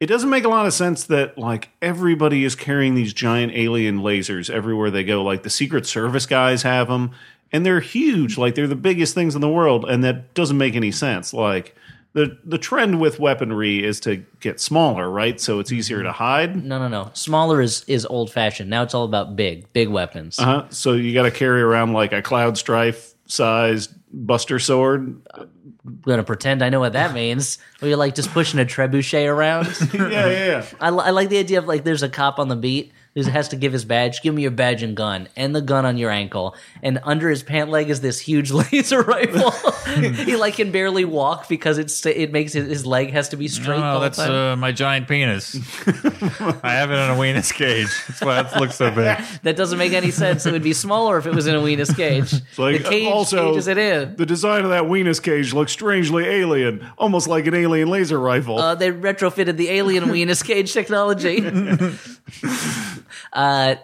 it 0.00 0.06
doesn't 0.06 0.30
make 0.30 0.44
a 0.44 0.48
lot 0.48 0.64
of 0.66 0.72
sense 0.72 1.04
that 1.04 1.36
like 1.36 1.70
everybody 1.82 2.44
is 2.44 2.54
carrying 2.54 2.94
these 2.94 3.12
giant 3.12 3.52
alien 3.54 4.00
lasers 4.00 4.48
everywhere 4.48 4.90
they 4.90 5.04
go. 5.04 5.22
Like 5.22 5.42
the 5.42 5.50
Secret 5.50 5.86
Service 5.86 6.24
guys 6.26 6.62
have 6.62 6.88
them, 6.88 7.10
and 7.52 7.64
they're 7.64 7.80
huge. 7.80 8.38
Like 8.38 8.54
they're 8.54 8.66
the 8.66 8.76
biggest 8.76 9.14
things 9.14 9.34
in 9.34 9.40
the 9.40 9.48
world, 9.48 9.84
and 9.84 10.02
that 10.04 10.34
doesn't 10.34 10.58
make 10.58 10.74
any 10.74 10.92
sense. 10.92 11.32
Like 11.32 11.74
the 12.12 12.38
the 12.44 12.58
trend 12.58 13.00
with 13.00 13.20
weaponry 13.20 13.84
is 13.84 14.00
to 14.00 14.24
get 14.40 14.58
smaller, 14.58 15.10
right? 15.10 15.40
So 15.40 15.58
it's 15.60 15.70
easier 15.70 16.02
to 16.02 16.12
hide. 16.12 16.64
No, 16.64 16.78
no, 16.78 16.88
no. 16.88 17.10
Smaller 17.12 17.60
is 17.60 17.84
is 17.86 18.06
old 18.06 18.32
fashioned. 18.32 18.70
Now 18.70 18.82
it's 18.82 18.94
all 18.94 19.04
about 19.04 19.36
big, 19.36 19.70
big 19.72 19.88
weapons. 19.88 20.38
Uh-huh. 20.38 20.64
So 20.70 20.94
you 20.94 21.12
got 21.12 21.24
to 21.24 21.30
carry 21.30 21.60
around 21.60 21.92
like 21.92 22.12
a 22.12 22.22
cloud 22.22 22.56
strife 22.56 23.14
sized 23.26 23.92
buster 24.12 24.58
sword. 24.58 25.20
I'm 25.34 26.00
gonna 26.02 26.24
pretend 26.24 26.62
I 26.62 26.70
know 26.70 26.80
what 26.80 26.94
that 26.94 27.12
means. 27.12 27.58
Or 27.82 27.88
you're 27.88 27.98
like 27.98 28.14
just 28.14 28.30
pushing 28.30 28.58
a 28.58 28.64
trebuchet 28.64 29.28
around. 29.28 29.66
yeah, 29.92 30.08
yeah, 30.08 30.46
yeah. 30.46 30.66
I, 30.80 30.88
I 30.88 31.10
like 31.10 31.28
the 31.28 31.36
idea 31.36 31.58
of 31.58 31.66
like 31.66 31.84
there's 31.84 32.02
a 32.02 32.08
cop 32.08 32.38
on 32.38 32.48
the 32.48 32.56
beat 32.56 32.92
who 33.16 33.22
has 33.30 33.48
to 33.48 33.56
give 33.56 33.72
his 33.72 33.84
badge. 33.84 34.20
Give 34.22 34.32
me 34.34 34.42
your 34.42 34.50
badge 34.50 34.82
and 34.82 34.94
gun, 34.96 35.28
and 35.36 35.56
the 35.56 35.62
gun 35.62 35.84
on 35.86 35.96
your 35.96 36.10
ankle. 36.10 36.54
And 36.82 37.00
under 37.02 37.30
his 37.30 37.42
pant 37.42 37.70
leg 37.70 37.88
is 37.90 38.00
this 38.02 38.20
huge 38.20 38.50
laser 38.72 39.02
rifle. 39.02 39.50
he 40.12 40.36
like 40.36 40.54
can 40.54 40.70
barely 40.70 41.04
walk 41.04 41.48
because 41.48 41.78
it's 41.78 42.04
it 42.06 42.30
makes 42.30 42.52
his, 42.52 42.68
his 42.68 42.86
leg 42.86 43.10
has 43.12 43.30
to 43.30 43.36
be 43.36 43.48
straight. 43.48 43.76
the 43.76 43.80
No, 43.80 43.90
whole 43.92 44.00
that's 44.00 44.18
time. 44.18 44.30
uh, 44.30 44.56
my 44.56 44.70
giant 44.70 45.08
penis. 45.08 45.56
I 46.62 46.72
have 46.74 46.90
it 46.90 46.94
in 46.94 47.10
a 47.10 47.14
weenus 47.14 47.52
cage. 47.52 47.88
That's 48.06 48.20
why 48.20 48.40
it 48.40 48.60
looks 48.60 48.76
so 48.76 48.90
big. 48.90 49.18
that 49.42 49.56
doesn't 49.56 49.78
make 49.78 49.92
any 49.94 50.10
sense. 50.10 50.44
It 50.46 50.52
would 50.52 50.62
be 50.62 50.74
smaller 50.74 51.16
if 51.18 51.26
it 51.26 51.34
was 51.34 51.46
in 51.46 51.54
a 51.54 51.60
weenus 51.60 51.96
cage. 51.96 52.32
It's 52.34 52.58
like, 52.58 52.82
the 52.82 52.88
cage 52.88 53.08
also- 53.10 53.50
cages 53.52 53.66
it 53.68 53.78
in. 53.78 54.16
The 54.16 54.26
design 54.26 54.64
of 54.64 54.70
that 54.70 54.84
weenus 54.84 55.22
cage 55.22 55.54
looks 55.54 55.72
strangely 55.72 56.24
alien, 56.24 56.86
almost 56.98 57.28
like 57.28 57.46
an 57.46 57.54
alien 57.54 57.88
laser 57.88 58.20
rifle. 58.20 58.58
Uh, 58.58 58.74
they 58.74 58.90
retrofitted 58.92 59.56
the 59.56 59.70
alien 59.70 60.04
weenus 60.12 60.44
cage 60.44 60.72
technology. 60.74 61.40
uh, 63.32 63.76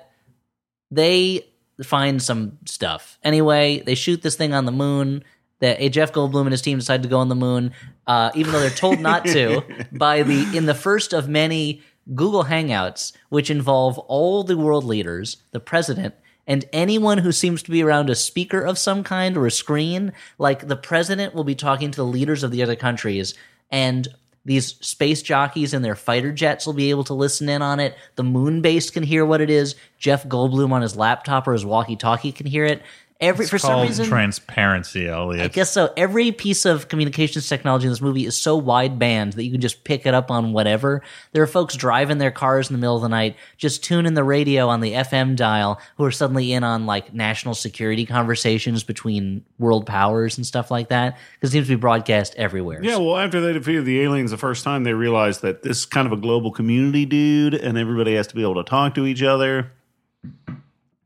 they 0.90 1.46
find 1.82 2.22
some 2.22 2.58
stuff. 2.66 3.18
Anyway, 3.22 3.82
they 3.84 3.94
shoot 3.94 4.22
this 4.22 4.36
thing 4.36 4.52
on 4.54 4.64
the 4.64 4.72
moon. 4.72 5.24
That 5.60 5.80
a 5.80 5.88
Jeff 5.88 6.12
Goldblum 6.12 6.42
and 6.42 6.50
his 6.50 6.60
team 6.60 6.78
decide 6.78 7.04
to 7.04 7.08
go 7.08 7.18
on 7.18 7.28
the 7.28 7.36
moon, 7.36 7.72
uh, 8.08 8.32
even 8.34 8.52
though 8.52 8.58
they're 8.58 8.70
told 8.70 8.98
not 8.98 9.24
to 9.26 9.62
by 9.92 10.24
the 10.24 10.56
in 10.56 10.66
the 10.66 10.74
first 10.74 11.12
of 11.12 11.28
many 11.28 11.82
Google 12.16 12.44
Hangouts, 12.44 13.12
which 13.28 13.48
involve 13.48 13.96
all 13.98 14.42
the 14.42 14.58
world 14.58 14.82
leaders, 14.82 15.36
the 15.52 15.60
president, 15.60 16.16
and 16.48 16.64
anyone 16.72 17.18
who 17.18 17.30
seems 17.30 17.62
to 17.62 17.70
be 17.70 17.80
around 17.80 18.10
a 18.10 18.16
speaker 18.16 18.60
of 18.60 18.76
some 18.76 19.04
kind 19.04 19.36
or 19.36 19.46
a 19.46 19.52
screen. 19.52 20.12
Like 20.36 20.66
the 20.66 20.76
president 20.76 21.32
will 21.32 21.44
be 21.44 21.54
talking 21.54 21.92
to 21.92 21.96
the 21.96 22.04
leaders 22.04 22.42
of 22.42 22.50
the 22.50 22.64
other 22.64 22.74
countries, 22.74 23.34
and 23.70 24.08
these 24.44 24.74
space 24.84 25.22
jockeys 25.22 25.72
in 25.72 25.82
their 25.82 25.94
fighter 25.94 26.32
jets 26.32 26.66
will 26.66 26.72
be 26.72 26.90
able 26.90 27.04
to 27.04 27.14
listen 27.14 27.48
in 27.48 27.62
on 27.62 27.78
it. 27.78 27.96
The 28.16 28.24
moon 28.24 28.60
base 28.60 28.90
can 28.90 29.04
hear 29.04 29.24
what 29.24 29.40
it 29.40 29.50
is. 29.50 29.76
Jeff 29.98 30.26
Goldblum 30.26 30.72
on 30.72 30.82
his 30.82 30.96
laptop 30.96 31.46
or 31.46 31.52
his 31.52 31.64
walkie-talkie 31.64 32.32
can 32.32 32.46
hear 32.46 32.64
it. 32.64 32.82
Every 33.22 33.46
for 33.46 33.56
some 33.56 33.82
reason, 33.82 34.04
transparency, 34.04 35.06
Elliott. 35.06 35.44
I 35.44 35.48
guess 35.48 35.70
so. 35.70 35.92
Every 35.96 36.32
piece 36.32 36.64
of 36.64 36.88
communications 36.88 37.48
technology 37.48 37.86
in 37.86 37.92
this 37.92 38.00
movie 38.00 38.26
is 38.26 38.36
so 38.36 38.56
wide 38.56 38.98
band 38.98 39.34
that 39.34 39.44
you 39.44 39.52
can 39.52 39.60
just 39.60 39.84
pick 39.84 40.06
it 40.06 40.12
up 40.12 40.32
on 40.32 40.52
whatever. 40.52 41.02
There 41.30 41.40
are 41.40 41.46
folks 41.46 41.76
driving 41.76 42.18
their 42.18 42.32
cars 42.32 42.68
in 42.68 42.74
the 42.74 42.80
middle 42.80 42.96
of 42.96 43.02
the 43.02 43.08
night, 43.08 43.36
just 43.56 43.84
tuning 43.84 44.14
the 44.14 44.24
radio 44.24 44.68
on 44.68 44.80
the 44.80 44.92
FM 44.92 45.36
dial, 45.36 45.80
who 45.96 46.04
are 46.04 46.10
suddenly 46.10 46.52
in 46.52 46.64
on 46.64 46.84
like 46.84 47.14
national 47.14 47.54
security 47.54 48.04
conversations 48.06 48.82
between 48.82 49.44
world 49.56 49.86
powers 49.86 50.36
and 50.36 50.44
stuff 50.44 50.68
like 50.72 50.88
that. 50.88 51.16
Because 51.34 51.50
it 51.50 51.52
seems 51.52 51.68
to 51.68 51.76
be 51.76 51.80
broadcast 51.80 52.34
everywhere. 52.36 52.80
yeah, 52.82 52.96
well, 52.96 53.16
after 53.16 53.40
they 53.40 53.52
defeated 53.52 53.84
the 53.84 54.00
aliens 54.00 54.32
the 54.32 54.36
first 54.36 54.64
time, 54.64 54.82
they 54.82 54.94
realized 54.94 55.42
that 55.42 55.62
this 55.62 55.78
is 55.78 55.86
kind 55.86 56.08
of 56.08 56.12
a 56.12 56.16
global 56.16 56.50
community, 56.50 57.06
dude, 57.06 57.54
and 57.54 57.78
everybody 57.78 58.16
has 58.16 58.26
to 58.26 58.34
be 58.34 58.42
able 58.42 58.56
to 58.56 58.64
talk 58.64 58.96
to 58.96 59.06
each 59.06 59.22
other. 59.22 59.70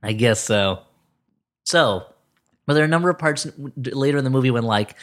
I 0.02 0.12
guess 0.12 0.42
so. 0.42 0.85
So, 1.66 2.06
but 2.64 2.72
there 2.74 2.82
are 2.82 2.86
a 2.86 2.88
number 2.88 3.10
of 3.10 3.18
parts 3.18 3.46
later 3.76 4.16
in 4.18 4.24
the 4.24 4.30
movie 4.30 4.50
when 4.50 4.62
like 4.64 4.96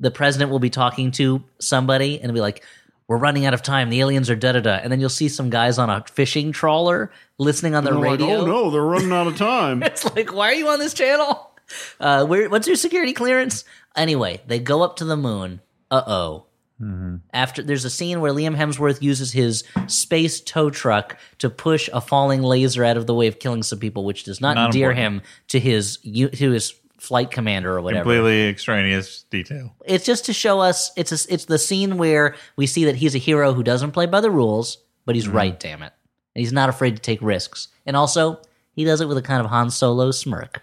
the 0.00 0.10
president 0.10 0.50
will 0.50 0.58
be 0.58 0.70
talking 0.70 1.10
to 1.12 1.42
somebody 1.60 2.20
and 2.20 2.32
be 2.34 2.40
like, 2.40 2.62
"We're 3.08 3.16
running 3.16 3.46
out 3.46 3.54
of 3.54 3.62
time. 3.62 3.88
The 3.88 4.00
aliens 4.00 4.28
are 4.28 4.36
da 4.36 4.52
da 4.52 4.60
da," 4.60 4.74
and 4.82 4.92
then 4.92 5.00
you'll 5.00 5.08
see 5.08 5.28
some 5.28 5.48
guys 5.48 5.78
on 5.78 5.88
a 5.90 6.04
fishing 6.10 6.52
trawler 6.52 7.10
listening 7.38 7.74
on 7.74 7.84
the 7.84 7.90
They're 7.90 7.98
like, 8.00 8.20
radio. 8.20 8.36
oh 8.42 8.46
no, 8.46 8.70
they're 8.70 8.82
running 8.82 9.12
out 9.12 9.26
of 9.28 9.36
time. 9.38 9.82
It's 9.82 10.04
like, 10.14 10.32
why 10.32 10.50
are 10.50 10.54
you 10.54 10.68
on 10.68 10.78
this 10.78 10.92
channel? 10.94 11.50
Uh, 12.00 12.26
where? 12.26 12.48
What's 12.48 12.66
your 12.66 12.76
security 12.76 13.12
clearance? 13.12 13.64
Anyway, 13.96 14.40
they 14.46 14.58
go 14.58 14.82
up 14.82 14.96
to 14.96 15.04
the 15.04 15.16
moon. 15.16 15.60
Uh 15.90 16.02
oh. 16.06 16.44
After 17.32 17.62
there's 17.62 17.84
a 17.84 17.90
scene 17.90 18.20
where 18.20 18.32
Liam 18.32 18.56
Hemsworth 18.56 19.02
uses 19.02 19.32
his 19.32 19.64
space 19.88 20.40
tow 20.40 20.70
truck 20.70 21.16
to 21.38 21.50
push 21.50 21.88
a 21.92 22.00
falling 22.00 22.42
laser 22.42 22.84
out 22.84 22.96
of 22.96 23.06
the 23.06 23.14
way 23.14 23.26
of 23.26 23.38
killing 23.40 23.62
some 23.62 23.78
people, 23.80 24.04
which 24.04 24.24
does 24.24 24.40
not, 24.40 24.54
Not 24.54 24.66
endear 24.66 24.90
important. 24.90 25.22
him 25.24 25.28
to 25.48 25.60
his 25.60 25.96
to 25.98 26.50
his 26.50 26.74
flight 26.98 27.30
commander 27.30 27.76
or 27.76 27.80
whatever. 27.80 28.02
Completely 28.04 28.48
extraneous 28.48 29.22
detail. 29.30 29.74
It's 29.86 30.04
just 30.04 30.24
to 30.26 30.32
show 30.32 30.60
us 30.60 30.92
it's 30.96 31.12
a, 31.12 31.32
it's 31.32 31.46
the 31.46 31.58
scene 31.58 31.96
where 31.98 32.34
we 32.56 32.66
see 32.66 32.84
that 32.86 32.96
he's 32.96 33.14
a 33.14 33.18
hero 33.18 33.52
who 33.52 33.62
doesn't 33.62 33.92
play 33.92 34.06
by 34.06 34.20
the 34.20 34.30
rules, 34.30 34.78
but 35.04 35.14
he's 35.14 35.28
right. 35.28 35.58
Damn 35.58 35.82
it, 35.82 35.92
and 36.34 36.40
he's 36.40 36.52
not 36.52 36.68
afraid 36.68 36.94
to 36.96 37.02
take 37.02 37.20
risks. 37.22 37.68
And 37.86 37.96
also, 37.96 38.40
he 38.72 38.84
does 38.84 39.00
it 39.00 39.08
with 39.08 39.16
a 39.18 39.22
kind 39.22 39.40
of 39.40 39.46
Han 39.50 39.70
Solo 39.70 40.10
smirk. 40.12 40.62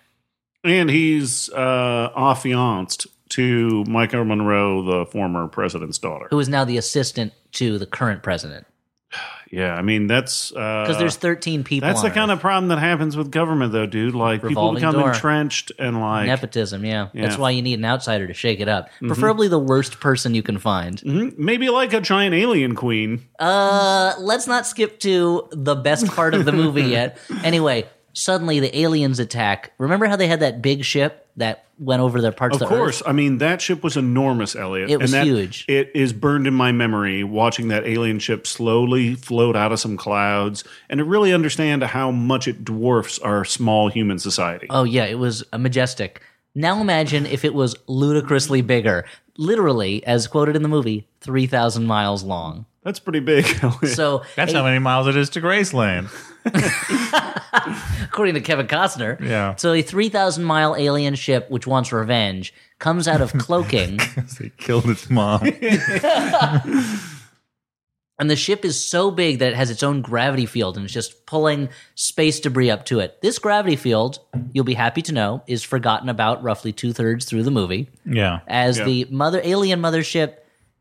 And 0.63 0.89
he's 0.89 1.49
uh, 1.49 2.11
affianced 2.15 3.07
to 3.35 3.83
Michael 3.85 4.25
Monroe, 4.25 4.83
the 4.83 5.05
former 5.05 5.47
president's 5.47 5.97
daughter. 5.97 6.27
Who 6.29 6.39
is 6.39 6.49
now 6.49 6.65
the 6.65 6.77
assistant 6.77 7.33
to 7.53 7.77
the 7.77 7.85
current 7.85 8.23
president? 8.23 8.65
Yeah, 9.51 9.75
I 9.75 9.83
mean 9.83 10.07
that's 10.07 10.49
Because 10.51 10.87
because 10.87 10.99
there's 10.99 11.15
13 11.15 11.63
people. 11.63 11.87
that's 11.87 12.01
the 12.01 12.09
kind 12.09 12.29
Earth. 12.31 12.37
of 12.37 12.41
problem 12.41 12.67
that 12.69 12.79
happens 12.79 13.15
with 13.15 13.31
government, 13.31 13.71
though, 13.71 13.85
dude. 13.85 14.13
Like 14.15 14.41
people 14.41 14.73
become 14.73 14.95
door. 14.95 15.09
entrenched 15.13 15.71
and 15.79 16.01
like 16.01 16.25
nepotism. 16.25 16.83
Yeah. 16.83 17.05
that's 17.05 17.15
Yeah. 17.15 17.27
Mm-hmm. 17.29 17.41
why 17.41 17.49
you 17.51 17.61
need 17.61 17.77
an 17.79 17.85
outsider 17.85 18.25
to 18.27 18.33
shake 18.33 18.59
it 18.59 18.67
up. 18.67 18.89
Preferably 18.99 19.47
the 19.47 19.59
worst 19.59 19.99
person 20.01 20.33
you 20.33 20.41
can 20.43 20.57
find. 20.57 20.97
Mhm. 21.01 21.37
maybe 21.37 21.69
like 21.69 21.93
a 21.93 22.01
giant 22.01 22.33
alien 22.33 22.75
queen. 22.75 23.21
Uh, 23.39 24.15
let's 24.19 24.47
not 24.47 24.65
skip 24.65 24.99
to 25.01 25.47
the 25.51 25.75
best 25.75 26.07
part 26.07 26.33
of 26.33 26.43
the 26.43 26.51
movie 26.51 26.81
yet. 26.83 27.17
Anyway, 27.43 27.87
suddenly 28.13 28.59
the 28.59 28.77
aliens 28.77 29.19
attack. 29.19 29.71
Remember 29.77 30.07
how 30.07 30.15
they 30.17 30.27
had 30.27 30.39
that 30.41 30.61
big 30.61 30.83
ship 30.83 31.27
that 31.37 31.64
went 31.77 32.01
over 32.01 32.21
their 32.21 32.31
parts 32.31 32.55
Of 32.55 32.63
of, 32.63 32.69
course, 32.69 33.01
Earth? 33.01 33.07
I 33.07 33.11
mean 33.11 33.39
that 33.39 33.61
ship 33.61 33.83
was 33.83 33.97
enormous, 33.97 34.55
Elliott. 34.55 34.89
It 34.89 34.97
was 34.99 35.13
and 35.13 35.21
that, 35.21 35.27
huge. 35.27 35.65
It 35.67 35.91
is 35.93 36.13
burned 36.13 36.47
in 36.47 36.53
my 36.53 36.71
memory 36.71 37.23
watching 37.23 37.67
that 37.69 37.85
alien 37.85 38.19
ship 38.19 38.47
slowly 38.47 39.15
float 39.15 39.55
out 39.55 39.71
of 39.71 39.79
some 39.79 39.97
clouds, 39.97 40.63
and 40.89 40.99
to 40.99 41.03
really 41.03 41.33
understand 41.33 41.83
how 41.83 42.11
much 42.11 42.47
it 42.47 42.63
dwarfs 42.63 43.19
our 43.19 43.45
small 43.45 43.89
human 43.89 44.19
society. 44.19 44.67
Oh 44.69 44.83
yeah, 44.83 45.05
it 45.05 45.19
was 45.19 45.43
a 45.51 45.59
majestic. 45.59 46.21
Now 46.53 46.79
imagine 46.79 47.25
if 47.25 47.43
it 47.43 47.53
was 47.53 47.75
ludicrously 47.87 48.61
bigger. 48.61 49.05
Literally, 49.37 50.05
as 50.05 50.27
quoted 50.27 50.55
in 50.55 50.61
the 50.61 50.69
movie, 50.69 51.07
three 51.19 51.47
thousand 51.47 51.85
miles 51.85 52.23
long. 52.23 52.65
That's 52.85 52.99
pretty 52.99 53.19
big. 53.19 53.45
So 53.87 54.21
That's 54.35 54.53
how 54.53 54.63
many 54.63 54.79
miles 54.79 55.07
it 55.07 55.17
is 55.17 55.29
to 55.31 55.41
Graceland. 55.41 56.07
according 58.03 58.35
to 58.35 58.41
Kevin 58.41 58.67
Costner. 58.67 59.19
Yeah. 59.19 59.55
So 59.55 59.73
a 59.73 59.81
3,000 59.81 60.43
mile 60.43 60.75
alien 60.77 61.15
ship 61.15 61.49
which 61.49 61.65
wants 61.67 61.91
revenge 61.91 62.53
comes 62.79 63.07
out 63.07 63.21
of 63.21 63.33
cloaking, 63.39 63.99
they 64.39 64.51
killed 64.57 64.87
its 64.89 65.09
mom. 65.09 65.41
and 68.19 68.29
the 68.29 68.35
ship 68.35 68.63
is 68.63 68.81
so 68.81 69.09
big 69.11 69.39
that 69.39 69.49
it 69.53 69.55
has 69.55 69.71
its 69.71 69.81
own 69.81 70.01
gravity 70.01 70.45
field 70.45 70.77
and 70.77 70.85
it's 70.85 70.93
just 70.93 71.25
pulling 71.25 71.69
space 71.95 72.39
debris 72.39 72.69
up 72.69 72.85
to 72.85 72.99
it. 72.99 73.19
This 73.21 73.39
gravity 73.39 73.75
field, 73.77 74.19
you'll 74.53 74.63
be 74.63 74.73
happy 74.75 75.01
to 75.03 75.11
know, 75.11 75.41
is 75.47 75.63
forgotten 75.63 76.07
about 76.09 76.43
roughly 76.43 76.71
two 76.71 76.93
thirds 76.93 77.25
through 77.25 77.43
the 77.43 77.51
movie 77.51 77.89
yeah. 78.05 78.41
as 78.47 78.77
Yeah. 78.77 78.85
the 78.85 79.05
mother 79.09 79.41
alien 79.43 79.81
mothership 79.81 80.35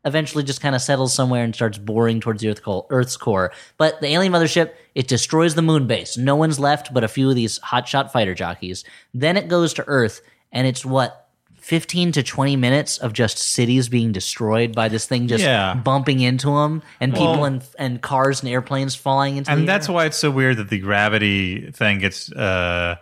eventually 0.05 0.43
just 0.43 0.61
kind 0.61 0.75
of 0.75 0.81
settles 0.81 1.13
somewhere 1.13 1.43
and 1.43 1.53
starts 1.53 1.77
boring 1.77 2.19
towards 2.21 2.41
the 2.41 2.49
Earth 2.49 2.63
co- 2.63 2.85
Earth's 2.89 3.17
core. 3.17 3.51
But 3.77 3.99
the 4.01 4.07
alien 4.07 4.31
mothership, 4.31 4.71
it 4.93 5.07
destroys 5.07 5.55
the 5.55 5.61
moon 5.61 5.87
base. 5.87 6.15
No 6.17 6.35
one's 6.35 6.59
left 6.59 6.93
but 6.93 7.03
a 7.03 7.07
few 7.07 7.29
of 7.29 7.35
these 7.35 7.59
hotshot 7.59 8.11
fighter 8.11 8.33
jockeys. 8.35 8.83
Then 9.13 9.35
it 9.35 9.47
goes 9.47 9.73
to 9.73 9.83
Earth, 9.87 10.21
and 10.51 10.65
it's 10.67 10.85
what. 10.85 11.21
15 11.59 12.11
to 12.11 12.21
20 12.21 12.55
minutes 12.57 12.99
of 12.99 13.11
just 13.11 13.39
cities 13.39 13.89
being 13.89 14.11
destroyed 14.11 14.75
by 14.75 14.87
this 14.87 15.07
thing 15.07 15.27
just 15.27 15.43
Yeah. 15.43 15.73
bumping 15.73 16.19
into 16.19 16.45
them 16.51 16.83
and 17.01 17.11
people 17.11 17.43
and, 17.43 17.63
and 17.79 17.99
cars 17.99 18.43
and 18.43 18.51
airplanes 18.51 18.93
falling 18.93 19.37
into 19.37 19.49
And 19.51 19.67
that's 19.67 19.89
air. 19.89 19.95
why 19.95 20.05
it's 20.05 20.17
so 20.17 20.29
weird 20.29 20.57
that 20.57 20.69
the 20.69 20.77
gravity 20.77 21.71
thing 21.71 21.97
gets 21.97 22.31
uh, 22.31 22.97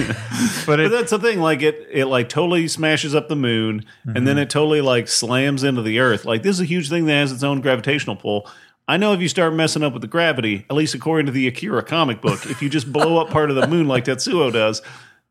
But 0.65 0.89
that's 0.89 1.11
the 1.11 1.19
thing, 1.19 1.39
like 1.39 1.61
it, 1.61 1.87
it 1.91 2.05
like 2.05 2.29
totally 2.29 2.67
smashes 2.67 3.13
up 3.13 3.27
the 3.27 3.35
moon, 3.35 3.85
and 4.05 4.27
then 4.27 4.37
it 4.37 4.49
totally 4.49 4.81
like 4.81 5.07
slams 5.07 5.63
into 5.63 5.81
the 5.81 5.99
Earth. 5.99 6.25
Like 6.25 6.43
this 6.43 6.55
is 6.55 6.61
a 6.61 6.65
huge 6.65 6.89
thing 6.89 7.05
that 7.05 7.13
has 7.13 7.31
its 7.31 7.43
own 7.43 7.61
gravitational 7.61 8.15
pull. 8.15 8.47
I 8.87 8.97
know 8.97 9.13
if 9.13 9.21
you 9.21 9.29
start 9.29 9.53
messing 9.53 9.81
up 9.81 9.93
with 9.93 10.01
the 10.01 10.09
gravity, 10.09 10.65
at 10.69 10.75
least 10.75 10.93
according 10.93 11.27
to 11.27 11.31
the 11.31 11.47
Akira 11.47 11.83
comic 11.83 12.21
book, 12.21 12.45
if 12.47 12.61
you 12.61 12.69
just 12.69 12.91
blow 12.91 13.17
up 13.17 13.29
part 13.29 13.49
of 13.49 13.55
the 13.55 13.65
moon 13.65 13.87
like 13.87 14.03
Tetsuo 14.03 14.51
does, 14.51 14.81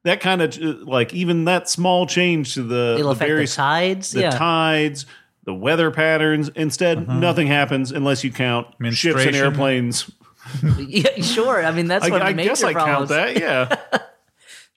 that 0.05 0.21
kind 0.21 0.43
of 0.43 0.57
like 0.59 1.15
even 1.15 1.45
that 1.45 1.69
small 1.69 2.07
change 2.07 2.55
to 2.55 2.63
the, 2.63 2.97
It'll 2.99 3.11
the 3.11 3.17
affect 3.17 3.29
various 3.29 3.55
the 3.55 3.63
tides. 3.63 4.11
the 4.13 4.21
yeah. 4.23 4.31
tides, 4.31 5.07
the 5.45 5.55
weather 5.55 5.91
patterns. 5.91 6.49
Instead, 6.51 7.09
nothing 7.09 7.47
happens 7.47 7.93
unless 7.93 8.25
you 8.25 8.33
count 8.33 8.69
ships 8.93 9.25
and 9.25 9.37
airplanes. 9.37 10.11
yeah, 10.79 11.23
sure. 11.23 11.65
I 11.65 11.71
mean, 11.71 11.87
that's 11.87 12.07
I, 12.07 12.11
what 12.11 12.23
I 12.23 12.33
major 12.33 12.51
guess 12.51 12.63
I 12.63 12.73
count 12.73 13.09
that. 13.09 13.39
Yeah. 13.39 13.77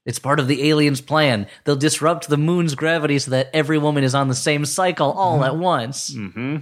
It's 0.05 0.19
part 0.19 0.39
of 0.39 0.47
the 0.47 0.69
aliens' 0.69 1.01
plan. 1.01 1.47
They'll 1.63 1.75
disrupt 1.75 2.27
the 2.27 2.37
moon's 2.37 2.75
gravity 2.75 3.17
so 3.17 3.31
that 3.31 3.49
every 3.53 3.79
woman 3.79 4.03
is 4.03 4.13
on 4.13 4.27
the 4.27 4.35
same 4.35 4.63
cycle 4.65 5.11
all 5.11 5.43
at 5.43 5.57
once. 5.57 6.11
Mm-hmm. 6.11 6.57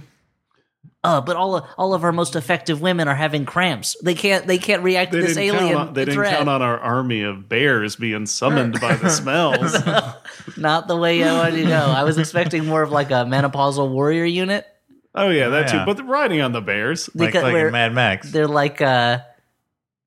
Uh, 1.04 1.20
but 1.20 1.36
all 1.36 1.56
of, 1.56 1.64
all 1.76 1.92
of 1.92 2.02
our 2.02 2.12
most 2.12 2.34
effective 2.34 2.80
women 2.80 3.08
are 3.08 3.14
having 3.14 3.44
cramps. 3.44 3.94
They 4.02 4.14
can't 4.14 4.46
they 4.46 4.56
can't 4.56 4.82
react 4.82 5.12
They 5.12 5.20
to 5.20 5.26
this 5.26 5.36
alien 5.36 5.72
count 5.74 5.88
on, 5.88 5.94
they 5.94 6.06
didn't 6.06 6.24
count 6.24 6.48
on 6.48 6.62
our 6.62 6.78
army 6.78 7.20
of 7.22 7.46
bears 7.46 7.94
being 7.96 8.24
summoned 8.24 8.80
by 8.80 8.96
the 8.96 9.10
smells. 9.20 9.74
Not 10.56 10.88
the 10.88 10.96
way 10.96 11.22
I 11.22 11.36
wanted 11.36 11.56
to 11.62 11.68
go. 11.68 11.76
I 11.76 12.04
was 12.04 12.16
expecting 12.18 12.64
more 12.64 12.82
of 12.82 12.90
like 12.90 13.10
a 13.10 13.24
menopausal 13.26 13.90
warrior 13.90 14.24
unit. 14.24 14.66
Oh 15.14 15.28
yeah, 15.28 15.48
that 15.50 15.66
Yeah. 15.72 15.80
too. 15.80 15.86
But 15.86 15.98
the 15.98 16.04
riding 16.04 16.40
on 16.40 16.52
the 16.52 16.62
bears. 16.62 17.08
like, 17.14 17.28
because 17.28 17.42
like 17.42 17.52
we're- 17.52 17.66
in 17.66 17.72
Mad 17.72 17.92
Max. 17.92 18.32
They're 18.32 18.48
like 18.48 18.80
uh 18.80 19.18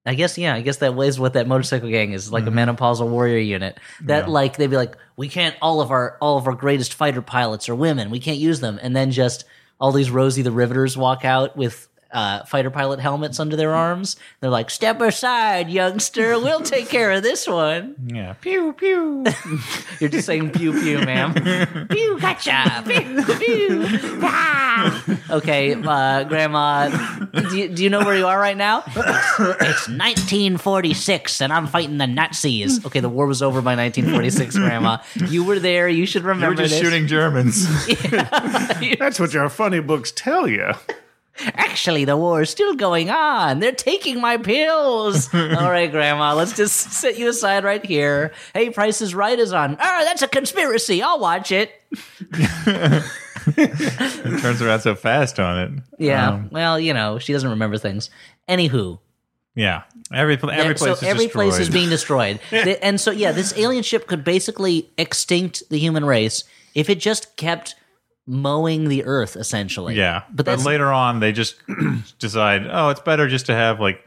I 0.04 0.14
guess 0.14 0.36
yeah, 0.36 0.54
I 0.54 0.62
guess 0.62 0.78
that 0.78 0.98
is 0.98 1.20
what 1.20 1.34
that 1.34 1.46
motorcycle 1.46 1.90
gang 1.90 2.12
is 2.12 2.32
like 2.32 2.44
Mm-hmm. 2.44 2.58
a 2.58 2.66
menopausal 2.74 3.08
warrior 3.08 3.38
unit. 3.38 3.78
That 4.02 4.28
like 4.28 4.56
they'd 4.56 4.66
be 4.66 4.76
like, 4.76 4.96
we 5.16 5.28
can't 5.28 5.54
all 5.62 5.80
of 5.80 5.90
our 5.92 6.16
all 6.20 6.38
of 6.38 6.46
our 6.48 6.54
greatest 6.54 6.94
fighter 6.94 7.22
pilots 7.22 7.68
are 7.68 7.74
women. 7.76 8.10
We 8.10 8.18
can't 8.18 8.38
use 8.38 8.58
them, 8.60 8.80
and 8.82 8.96
then 8.96 9.10
just 9.12 9.44
all 9.80 9.92
these 9.92 10.10
Rosie 10.10 10.42
the 10.42 10.52
Riveters 10.52 10.96
walk 10.96 11.24
out 11.24 11.56
with 11.56 11.88
uh, 12.10 12.44
fighter 12.44 12.70
pilot 12.70 13.00
helmets 13.00 13.38
under 13.38 13.56
their 13.56 13.74
arms. 13.74 14.16
They're 14.40 14.50
like, 14.50 14.70
step 14.70 15.00
aside, 15.00 15.68
youngster. 15.68 16.38
We'll 16.38 16.62
take 16.62 16.88
care 16.88 17.12
of 17.12 17.22
this 17.22 17.46
one. 17.46 17.96
Yeah. 18.06 18.34
Pew, 18.34 18.72
pew. 18.72 19.24
You're 20.00 20.08
just 20.10 20.26
saying 20.26 20.50
pew 20.50 20.72
pew, 20.72 20.98
ma'am. 21.00 21.34
pew, 21.90 22.18
gotcha. 22.20 22.82
Pew, 22.88 23.22
pew. 23.38 23.84
Ah. 24.22 25.04
Okay, 25.30 25.74
uh, 25.74 26.24
Grandma, 26.24 26.88
do 27.50 27.56
you, 27.56 27.68
do 27.68 27.82
you 27.82 27.90
know 27.90 28.04
where 28.04 28.16
you 28.16 28.26
are 28.26 28.38
right 28.38 28.56
now? 28.56 28.82
It's, 28.86 28.96
it's 28.96 29.88
1946, 29.88 31.40
and 31.40 31.52
I'm 31.52 31.66
fighting 31.66 31.98
the 31.98 32.06
Nazis. 32.06 32.84
Okay, 32.86 33.00
the 33.00 33.08
war 33.08 33.26
was 33.26 33.42
over 33.42 33.60
by 33.60 33.74
1946, 33.76 34.56
Grandma. 34.56 34.98
You 35.28 35.44
were 35.44 35.58
there. 35.58 35.88
You 35.88 36.06
should 36.06 36.22
remember. 36.22 36.62
You 36.62 36.62
were 36.62 36.68
just 36.68 36.74
this. 36.74 36.80
shooting 36.80 37.06
Germans. 37.06 37.66
That's 38.98 39.20
what 39.20 39.34
your 39.34 39.48
funny 39.48 39.80
books 39.80 40.12
tell 40.14 40.48
you. 40.48 40.72
Actually, 41.40 42.04
the 42.04 42.16
war 42.16 42.42
is 42.42 42.50
still 42.50 42.74
going 42.74 43.10
on. 43.10 43.60
They're 43.60 43.72
taking 43.72 44.20
my 44.20 44.36
pills. 44.36 45.32
All 45.34 45.70
right, 45.70 45.90
Grandma, 45.90 46.34
let's 46.34 46.56
just 46.56 46.92
set 46.92 47.18
you 47.18 47.28
aside 47.28 47.64
right 47.64 47.84
here. 47.84 48.32
Hey, 48.54 48.70
Price 48.70 49.00
is 49.00 49.14
Right 49.14 49.38
is 49.38 49.52
on. 49.52 49.76
Oh, 49.80 50.04
that's 50.04 50.22
a 50.22 50.28
conspiracy. 50.28 51.02
I'll 51.02 51.20
watch 51.20 51.52
it. 51.52 51.72
it 53.56 54.40
turns 54.40 54.62
around 54.62 54.80
so 54.80 54.94
fast 54.94 55.38
on 55.38 55.58
it. 55.58 55.82
Yeah. 55.98 56.28
Um, 56.30 56.48
well, 56.50 56.78
you 56.78 56.92
know, 56.92 57.18
she 57.18 57.32
doesn't 57.32 57.50
remember 57.50 57.78
things. 57.78 58.10
Anywho, 58.48 58.98
yeah. 59.58 59.82
Every, 60.12 60.38
every 60.40 60.76
so 60.78 60.86
place 60.86 60.98
is 60.98 61.02
every 61.02 61.24
destroyed. 61.24 61.48
place 61.50 61.58
is 61.58 61.68
being 61.68 61.90
destroyed. 61.90 62.40
And 62.52 63.00
so, 63.00 63.10
yeah, 63.10 63.32
this 63.32 63.52
alien 63.56 63.82
ship 63.82 64.06
could 64.06 64.22
basically 64.24 64.88
extinct 64.96 65.64
the 65.68 65.78
human 65.78 66.04
race 66.04 66.44
if 66.74 66.88
it 66.88 67.00
just 67.00 67.36
kept 67.36 67.74
mowing 68.28 68.88
the 68.88 69.04
earth, 69.04 69.34
essentially. 69.36 69.94
Yeah, 69.96 70.22
But 70.32 70.46
but, 70.46 70.64
later 70.64 70.92
on 70.92 71.18
they 71.20 71.32
just 71.32 71.56
decide, 72.18 72.66
oh, 72.70 72.90
it's 72.90 73.00
better 73.00 73.26
just 73.26 73.46
to 73.46 73.54
have 73.54 73.80
like 73.80 74.04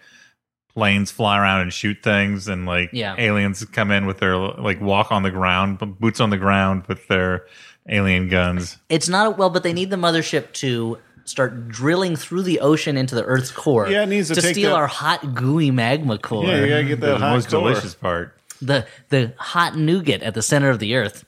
planes 0.73 1.11
fly 1.11 1.37
around 1.39 1.61
and 1.61 1.73
shoot 1.73 1.97
things, 2.01 2.47
and 2.47 2.65
like 2.65 2.91
Yeah. 2.93 3.15
aliens 3.17 3.65
come 3.65 3.91
in 3.91 4.05
with 4.05 4.19
their 4.19 4.37
like 4.37 4.79
walk 4.79 5.11
on 5.11 5.23
the 5.23 5.31
ground, 5.31 5.79
boots 5.99 6.19
on 6.21 6.29
the 6.29 6.37
ground 6.37 6.83
with 6.87 7.07
their 7.07 7.45
alien 7.89 8.29
guns. 8.29 8.77
it's 8.89 9.09
not 9.09 9.37
well, 9.37 9.49
but 9.49 9.63
they 9.63 9.73
need 9.73 9.89
the 9.89 9.95
mothership 9.97 10.53
to 10.53 10.97
start 11.25 11.67
drilling 11.67 12.15
through 12.15 12.43
the 12.43 12.59
ocean 12.61 12.95
into 12.97 13.15
the 13.15 13.23
Earth's 13.23 13.51
core. 13.51 13.87
Yeah, 13.89 14.03
it 14.03 14.07
needs 14.09 14.27
to 14.29 14.35
take 14.41 14.53
steal 14.53 14.69
that- 14.71 14.75
our 14.77 14.87
hot, 14.87 15.33
gooey 15.33 15.71
magma 15.71 16.17
core. 16.17 16.45
Yeah, 16.45 16.61
you 16.61 16.67
gotta 16.69 16.83
get 16.83 16.99
The 16.99 17.07
that 17.07 17.19
hot 17.21 17.33
most 17.33 17.49
core. 17.49 17.59
delicious 17.61 17.95
part. 17.95 18.37
the 18.61 18.85
the 19.09 19.33
hot 19.37 19.75
nougat 19.75 20.21
at 20.21 20.35
the 20.35 20.41
center 20.43 20.69
of 20.69 20.77
the 20.79 20.93
earth 20.95 21.25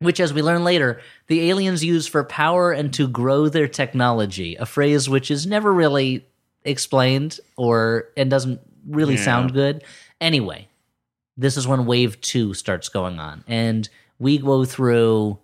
which 0.00 0.18
as 0.20 0.32
we 0.32 0.42
learn 0.42 0.64
later 0.64 1.00
the 1.28 1.50
aliens 1.50 1.84
use 1.84 2.06
for 2.06 2.24
power 2.24 2.72
and 2.72 2.92
to 2.92 3.06
grow 3.06 3.48
their 3.48 3.68
technology 3.68 4.56
a 4.56 4.66
phrase 4.66 5.08
which 5.08 5.30
is 5.30 5.46
never 5.46 5.72
really 5.72 6.26
explained 6.64 7.38
or 7.56 8.08
and 8.16 8.30
doesn't 8.30 8.60
really 8.86 9.14
Yeah. 9.14 9.24
sound 9.24 9.52
good 9.52 9.84
anyway 10.20 10.68
this 11.36 11.56
is 11.56 11.66
when 11.66 11.86
wave 11.86 12.20
2 12.20 12.54
starts 12.54 12.88
going 12.88 13.18
on 13.18 13.44
and 13.46 13.88
we 14.18 14.38
go 14.38 14.64
through 14.64 15.38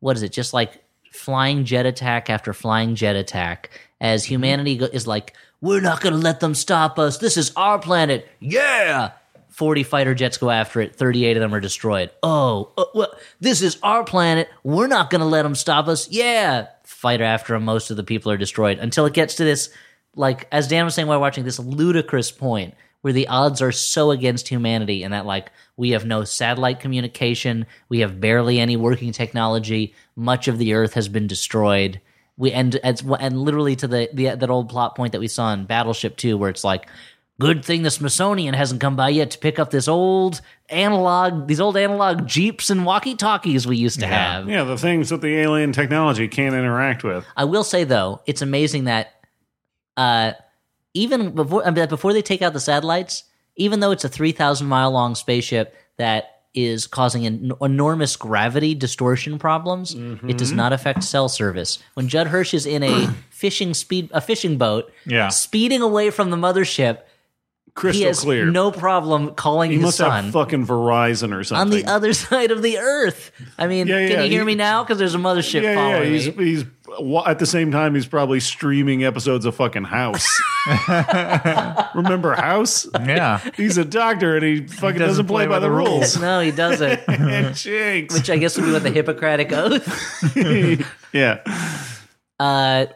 what 0.00 0.16
is 0.16 0.22
it 0.22 0.32
just 0.32 0.52
like 0.52 0.82
flying 1.10 1.64
jet 1.64 1.86
attack 1.86 2.30
after 2.30 2.52
flying 2.52 2.94
jet 2.94 3.16
attack 3.16 3.70
as 4.00 4.24
mm-hmm. 4.24 4.34
humanity 4.34 4.76
go- 4.76 4.86
is 4.86 5.06
like 5.06 5.34
we're 5.60 5.80
not 5.80 6.00
going 6.00 6.14
to 6.14 6.18
let 6.18 6.40
them 6.40 6.54
stop 6.54 6.98
us. 6.98 7.18
This 7.18 7.36
is 7.36 7.52
our 7.54 7.78
planet. 7.78 8.26
Yeah. 8.40 9.10
40 9.50 9.82
fighter 9.82 10.14
jets 10.14 10.38
go 10.38 10.50
after 10.50 10.80
it. 10.80 10.96
38 10.96 11.36
of 11.36 11.40
them 11.40 11.54
are 11.54 11.60
destroyed. 11.60 12.10
Oh, 12.22 12.72
uh, 12.78 12.84
well, 12.94 13.12
this 13.40 13.62
is 13.62 13.78
our 13.82 14.04
planet. 14.04 14.48
We're 14.62 14.86
not 14.86 15.10
going 15.10 15.20
to 15.20 15.26
let 15.26 15.42
them 15.42 15.54
stop 15.54 15.88
us. 15.88 16.08
Yeah. 16.10 16.68
Fighter 16.84 17.24
after 17.24 17.54
them. 17.54 17.64
Most 17.64 17.90
of 17.90 17.96
the 17.96 18.04
people 18.04 18.32
are 18.32 18.36
destroyed 18.36 18.78
until 18.78 19.06
it 19.06 19.12
gets 19.14 19.36
to 19.36 19.44
this, 19.44 19.70
like, 20.14 20.46
as 20.52 20.68
Dan 20.68 20.84
was 20.84 20.94
saying 20.94 21.08
while 21.08 21.20
watching, 21.20 21.44
this 21.44 21.58
ludicrous 21.58 22.30
point 22.30 22.74
where 23.02 23.12
the 23.12 23.28
odds 23.28 23.62
are 23.62 23.72
so 23.72 24.10
against 24.10 24.48
humanity 24.48 25.02
and 25.02 25.12
that, 25.12 25.26
like, 25.26 25.50
we 25.76 25.90
have 25.90 26.04
no 26.04 26.24
satellite 26.24 26.80
communication. 26.80 27.66
We 27.88 28.00
have 28.00 28.20
barely 28.20 28.60
any 28.60 28.76
working 28.76 29.12
technology. 29.12 29.94
Much 30.16 30.48
of 30.48 30.58
the 30.58 30.74
earth 30.74 30.94
has 30.94 31.08
been 31.08 31.26
destroyed 31.26 32.00
we 32.40 32.52
and 32.52 32.74
and 32.82 33.38
literally 33.38 33.76
to 33.76 33.86
the, 33.86 34.08
the 34.14 34.34
that 34.34 34.50
old 34.50 34.70
plot 34.70 34.96
point 34.96 35.12
that 35.12 35.20
we 35.20 35.28
saw 35.28 35.52
in 35.52 35.66
Battleship 35.66 36.16
2 36.16 36.38
where 36.38 36.48
it's 36.48 36.64
like 36.64 36.88
good 37.40 37.64
thing 37.64 37.82
the 37.82 37.90
Smithsonian 37.90 38.54
hasn't 38.54 38.80
come 38.80 38.94
by 38.94 39.08
yet 39.08 39.32
to 39.32 39.38
pick 39.38 39.58
up 39.58 39.70
this 39.70 39.88
old 39.88 40.40
analog 40.68 41.48
these 41.48 41.60
old 41.60 41.76
analog 41.76 42.26
jeeps 42.28 42.70
and 42.70 42.84
walkie-talkies 42.86 43.66
we 43.66 43.76
used 43.76 43.98
to 44.00 44.06
have. 44.06 44.48
Yeah, 44.48 44.62
the 44.64 44.78
things 44.78 45.08
that 45.08 45.20
the 45.20 45.36
alien 45.38 45.72
technology 45.72 46.28
can't 46.28 46.54
interact 46.54 47.02
with. 47.02 47.24
I 47.36 47.44
will 47.44 47.64
say 47.64 47.82
though, 47.84 48.20
it's 48.26 48.42
amazing 48.42 48.84
that 48.84 49.14
uh 49.96 50.32
even 50.94 51.34
before 51.34 51.66
I 51.66 51.70
mean, 51.70 51.88
before 51.88 52.12
they 52.12 52.22
take 52.22 52.42
out 52.42 52.52
the 52.52 52.60
satellites, 52.60 53.24
even 53.56 53.80
though 53.80 53.90
it's 53.90 54.04
a 54.04 54.08
3000 54.08 54.66
mile 54.66 54.90
long 54.90 55.14
spaceship 55.14 55.74
that 55.96 56.42
is 56.52 56.86
causing 56.88 57.24
en- 57.26 57.52
enormous 57.62 58.16
gravity 58.16 58.74
distortion 58.74 59.38
problems. 59.38 59.94
It 59.94 60.36
does 60.36 60.50
not 60.50 60.72
affect 60.72 61.04
cell 61.04 61.28
service. 61.28 61.78
When 61.94 62.08
Judd 62.08 62.26
Hirsch 62.26 62.54
is 62.54 62.66
in 62.66 62.82
a 62.82 63.06
fishing 63.30 63.72
speed 63.72 64.10
a 64.12 64.20
fishing 64.20 64.58
boat, 64.58 64.90
Yeah. 65.06 65.28
speeding 65.28 65.80
away 65.80 66.10
from 66.10 66.30
the 66.30 66.36
mothership, 66.36 67.02
he 67.80 68.04
Crystal 68.04 68.06
has 68.08 68.20
clear. 68.20 68.46
no 68.50 68.70
problem 68.70 69.34
calling 69.34 69.70
he 69.70 69.76
his 69.76 69.84
must 69.84 69.96
son 69.98 70.24
have 70.24 70.32
fucking 70.32 70.66
Verizon 70.66 71.34
or 71.34 71.42
something. 71.44 71.60
on 71.60 71.70
the 71.70 71.90
other 71.90 72.12
side 72.14 72.50
of 72.50 72.62
the 72.62 72.78
earth. 72.78 73.32
I 73.58 73.66
mean, 73.66 73.86
Yeah, 73.86 74.00
can 74.06 74.10
yeah, 74.10 74.22
you 74.22 74.30
hear 74.30 74.40
he- 74.40 74.46
me 74.46 74.54
now? 74.54 74.82
Because 74.84 74.98
there's 74.98 75.14
a 75.14 75.18
mothership 75.18 75.62
yeah, 75.62 75.70
yeah, 75.70 75.74
following 75.74 76.12
he's, 76.12 76.36
me. 76.36 76.44
he's 76.44 76.64
wa- 76.98 77.24
at 77.26 77.38
the 77.38 77.46
same 77.46 77.70
time 77.72 77.94
he's 77.94 78.06
probably 78.06 78.40
streaming 78.40 79.02
episodes 79.04 79.44
of 79.44 79.54
fucking 79.56 79.84
House. 79.84 80.26
Remember 81.94 82.34
House? 82.34 82.86
Yeah. 82.94 83.38
He's 83.56 83.78
a 83.78 83.84
doctor 83.84 84.36
and 84.36 84.44
he 84.44 84.66
fucking 84.66 84.98
doesn't, 84.98 85.26
play, 85.26 85.46
by, 85.46 85.58
the 85.58 85.70
rules. 85.70 86.18
no, 86.20 86.40
he 86.40 86.50
doesn't. 86.50 87.00
Jinx. 87.54 88.14
Which 88.14 88.28
I 88.30 88.36
guess 88.36 88.56
would 88.56 88.66
be 88.66 88.72
what 88.72 88.82
the 88.82 88.90
Hippocratic 88.90 89.52
Oath. 89.52 90.36
yeah. 91.12 91.40
Uh, 92.38 92.86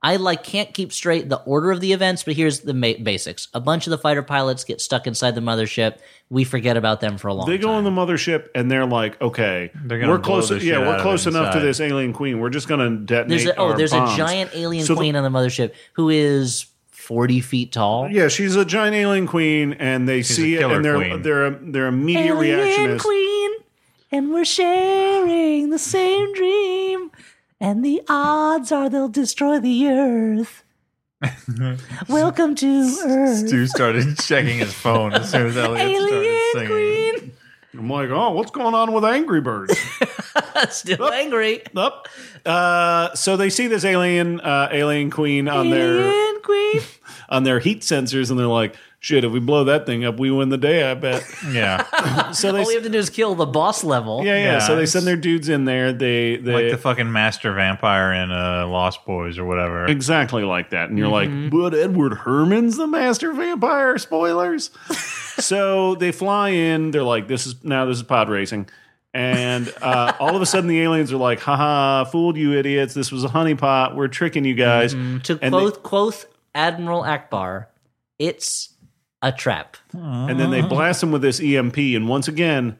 I 0.00 0.14
like 0.16 0.44
can't 0.44 0.72
keep 0.72 0.92
straight 0.92 1.28
the 1.28 1.40
order 1.42 1.72
of 1.72 1.80
the 1.80 1.92
events, 1.92 2.22
but 2.22 2.34
here's 2.34 2.60
the 2.60 2.72
ma- 2.74 2.92
basics. 3.02 3.48
A 3.52 3.60
bunch 3.60 3.86
of 3.88 3.90
the 3.90 3.98
fighter 3.98 4.22
pilots 4.22 4.62
get 4.62 4.80
stuck 4.80 5.08
inside 5.08 5.34
the 5.34 5.40
mothership. 5.40 5.98
We 6.30 6.44
forget 6.44 6.76
about 6.76 7.00
them 7.00 7.18
for 7.18 7.26
a 7.28 7.34
long 7.34 7.48
They 7.48 7.58
go 7.58 7.68
time. 7.68 7.76
on 7.78 7.84
the 7.84 7.90
mothership 7.90 8.46
and 8.54 8.70
they're 8.70 8.86
like, 8.86 9.20
okay, 9.20 9.72
They're 9.74 10.06
we're 10.08 10.20
close. 10.20 10.50
Yeah, 10.62 10.78
we're 10.78 11.00
close 11.02 11.26
it 11.26 11.30
enough 11.30 11.52
to 11.54 11.60
this 11.60 11.80
alien 11.80 12.12
queen. 12.12 12.38
We're 12.38 12.50
just 12.50 12.68
going 12.68 12.78
to 12.78 13.04
detonate. 13.04 13.28
there's 13.28 13.46
a, 13.46 13.56
oh, 13.58 13.70
our 13.70 13.76
there's 13.76 13.90
bombs. 13.90 14.14
a 14.14 14.16
giant 14.16 14.50
alien 14.54 14.84
So 14.86 14.94
the- 14.94 14.98
queen 15.00 15.16
on 15.16 15.24
the 15.24 15.36
mothership 15.36 15.72
who 15.94 16.10
is 16.10 16.66
40 16.92 17.40
feet 17.40 17.72
tall. 17.72 18.08
Yeah, 18.08 18.28
she's 18.28 18.54
a 18.54 18.64
giant 18.64 18.94
alien 18.94 19.26
queen, 19.26 19.72
and 19.74 20.08
they 20.08 20.22
see 20.22 20.54
a 20.54 20.58
it, 20.58 20.60
killer 20.60 20.76
and 20.76 20.84
their 20.84 20.94
queen. 20.96 21.22
their 21.22 21.50
their 21.50 21.86
immediate 21.86 22.34
reaction 22.36 22.90
is, 22.90 23.02
queen, 23.02 23.50
and 24.12 24.30
we're 24.30 24.44
sharing 24.44 25.70
the 25.70 25.78
same 25.78 26.32
dream. 26.34 27.10
And 27.60 27.84
the 27.84 28.02
odds 28.08 28.70
are 28.70 28.88
they'll 28.88 29.08
destroy 29.08 29.58
the 29.58 29.88
earth. 29.88 30.62
Welcome 32.08 32.54
to 32.54 32.96
Earth. 33.04 33.48
Stu 33.48 33.66
started 33.66 34.16
checking 34.18 34.58
his 34.58 34.72
phone 34.72 35.12
as 35.12 35.28
soon 35.32 35.48
as 35.48 35.56
Elliott 35.56 35.96
started 36.08 36.40
singing. 36.52 36.68
queen. 36.68 37.32
I'm 37.74 37.90
like, 37.90 38.10
oh, 38.10 38.30
what's 38.30 38.52
going 38.52 38.74
on 38.74 38.92
with 38.92 39.04
Angry 39.04 39.40
Birds? 39.40 39.76
Still 40.70 41.12
angry. 41.12 41.62
Up. 41.76 42.06
Uh, 42.46 43.12
so 43.14 43.36
they 43.36 43.50
see 43.50 43.66
this 43.66 43.84
alien 43.84 44.40
uh, 44.40 44.68
alien 44.70 45.10
queen 45.10 45.48
on 45.48 45.70
their 45.70 45.98
Alien 45.98 46.40
queen. 46.42 46.80
on 47.28 47.42
their 47.42 47.58
heat 47.58 47.82
sensors, 47.82 48.30
and 48.30 48.38
they're 48.38 48.46
like, 48.46 48.76
shit, 49.00 49.24
if 49.24 49.32
we 49.32 49.40
blow 49.40 49.64
that 49.64 49.86
thing 49.86 50.04
up, 50.04 50.18
we 50.18 50.30
win 50.30 50.48
the 50.48 50.58
day. 50.58 50.90
I 50.90 50.94
bet. 50.94 51.24
Yeah. 51.50 51.84
So 52.32 52.52
they, 52.52 52.60
All 52.60 52.66
we 52.66 52.74
have 52.74 52.82
to 52.82 52.90
do 52.90 52.98
is 52.98 53.08
kill 53.10 53.34
the 53.34 53.46
boss 53.46 53.82
level. 53.82 54.22
yeah, 54.24 54.34
yeah, 54.36 54.44
Yeah, 54.44 54.58
So 54.58 54.74
they 54.76 54.82
it's- 54.82 54.92
send 54.92 55.06
their 55.06 55.16
dudes 55.16 55.48
in 55.48 55.64
there. 55.64 55.92
They 55.94 56.36
they 56.36 56.52
like 56.52 56.70
the 56.70 56.76
fucking 56.76 57.10
master 57.10 57.52
vampire 57.54 58.12
in 58.12 58.30
uh, 58.30 58.66
Lost 58.68 59.04
Boys 59.06 59.38
or 59.38 59.44
whatever. 59.46 59.86
Exactly 59.86 60.44
like 60.44 60.70
that. 60.70 60.90
And 60.90 60.98
you're 60.98 61.08
Mm-hmm. 61.10 61.42
like, 61.56 61.72
but 61.72 61.74
Edward 61.78 62.18
Herrmann's 62.24 62.76
the 62.76 62.86
master 62.86 63.32
vampire. 63.32 63.96
Spoilers. 63.98 64.70
so 65.38 65.94
they 65.94 66.12
fly 66.12 66.50
in. 66.50 66.90
They're 66.90 67.02
like, 67.02 67.28
this 67.28 67.46
is 67.46 67.64
now 67.64 67.86
this 67.86 67.96
is 67.98 68.02
pod 68.02 68.28
racing. 68.28 68.68
And 69.14 69.72
uh, 69.80 70.12
all 70.20 70.36
of 70.36 70.42
a 70.42 70.46
sudden, 70.46 70.68
the 70.68 70.80
aliens 70.82 71.10
are 71.12 71.16
like, 71.16 71.40
haha, 71.40 72.04
fooled 72.04 72.36
you 72.36 72.52
idiots. 72.58 72.92
This 72.92 73.10
was 73.10 73.24
a 73.24 73.28
honeypot. 73.28 73.94
We're 73.96 74.08
tricking 74.08 74.44
you 74.44 74.54
guys. 74.54 74.92
To 74.92 75.38
And 75.40 75.52
quote, 75.54 75.82
quote 75.82 76.26
Admiral 76.54 77.02
Ackbar, 77.02 77.66
it's 78.18 78.74
a 79.22 79.32
trap. 79.32 79.76
And 79.92 80.38
then 80.38 80.50
they 80.50 80.62
blast 80.62 81.00
them 81.00 81.10
with 81.10 81.22
this 81.22 81.40
EMP. 81.40 81.76
And 81.76 82.08
once 82.08 82.28
again, 82.28 82.78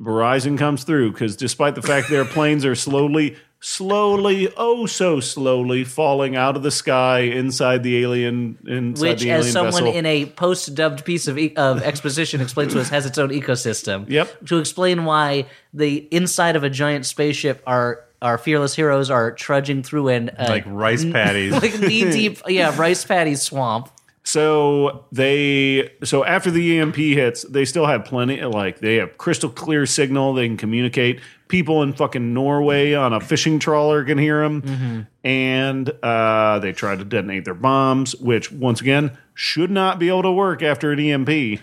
Verizon 0.00 0.58
comes 0.58 0.84
through 0.84 1.12
because 1.12 1.36
despite 1.36 1.74
the 1.74 1.82
fact 1.82 2.08
their 2.08 2.24
planes 2.24 2.64
are 2.64 2.74
slowly, 2.74 3.36
slowly, 3.60 4.52
oh 4.56 4.86
so 4.86 5.20
slowly 5.20 5.84
falling 5.84 6.36
out 6.36 6.56
of 6.56 6.62
the 6.62 6.70
sky 6.70 7.20
inside 7.20 7.82
the 7.82 7.98
alien, 7.98 8.58
inside 8.66 9.08
Which, 9.08 9.22
the 9.22 9.30
as 9.30 9.52
someone 9.52 9.84
vessel. 9.84 9.92
in 9.98 10.06
a 10.06 10.26
post-dubbed 10.26 11.04
piece 11.04 11.26
of, 11.28 11.38
e- 11.38 11.54
of 11.56 11.82
exposition 11.82 12.40
explains 12.40 12.72
to 12.74 12.80
us, 12.80 12.88
has 12.88 13.06
its 13.06 13.18
own 13.18 13.30
ecosystem. 13.30 14.08
Yep. 14.08 14.46
To 14.46 14.58
explain 14.58 15.04
why 15.04 15.46
the 15.72 15.96
inside 16.10 16.56
of 16.56 16.64
a 16.64 16.70
giant 16.70 17.06
spaceship, 17.06 17.62
our 17.66 18.04
our 18.22 18.38
fearless 18.38 18.74
heroes 18.76 19.10
are 19.10 19.32
trudging 19.32 19.82
through 19.82 20.06
an 20.08 20.30
uh, 20.30 20.46
like 20.48 20.62
rice 20.66 21.04
paddies. 21.04 21.52
like 21.60 21.78
knee 21.80 22.08
deep, 22.10 22.38
yeah, 22.48 22.74
rice 22.78 23.04
paddy 23.04 23.34
swamp. 23.34 23.90
So 24.32 25.04
they 25.12 25.90
so 26.04 26.24
after 26.24 26.50
the 26.50 26.78
EMP 26.78 26.96
hits, 26.96 27.42
they 27.42 27.66
still 27.66 27.84
have 27.84 28.06
plenty 28.06 28.40
like 28.42 28.78
they 28.78 28.96
have 28.96 29.18
crystal 29.18 29.50
clear 29.50 29.84
signal. 29.84 30.32
They 30.32 30.46
can 30.48 30.56
communicate. 30.56 31.20
People 31.48 31.82
in 31.82 31.92
fucking 31.92 32.32
Norway 32.32 32.94
on 32.94 33.12
a 33.12 33.20
fishing 33.20 33.58
trawler 33.58 34.02
can 34.06 34.16
hear 34.16 34.40
them, 34.42 35.06
and 35.22 35.90
uh, 36.02 36.58
they 36.60 36.72
try 36.72 36.96
to 36.96 37.04
detonate 37.04 37.44
their 37.44 37.52
bombs, 37.52 38.16
which 38.16 38.50
once 38.50 38.80
again 38.80 39.18
should 39.34 39.70
not 39.70 39.98
be 39.98 40.08
able 40.08 40.22
to 40.22 40.32
work 40.32 40.62
after 40.62 40.92
an 40.92 40.98
EMP. 40.98 41.60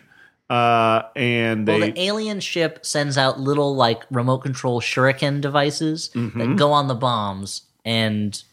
Uh, 0.48 1.04
and 1.16 1.68
they 1.68 1.80
Well, 1.80 1.92
the 1.92 2.00
alien 2.00 2.40
ship 2.40 2.86
sends 2.86 3.18
out 3.18 3.40
little 3.40 3.76
like 3.76 4.04
remote 4.12 4.40
control 4.40 4.80
shuriken 4.80 5.42
devices 5.42 6.12
Mm-hmm. 6.14 6.40
that 6.40 6.56
go 6.56 6.72
on 6.72 6.88
the 6.88 6.96
bombs 6.96 7.64
and 7.84 8.44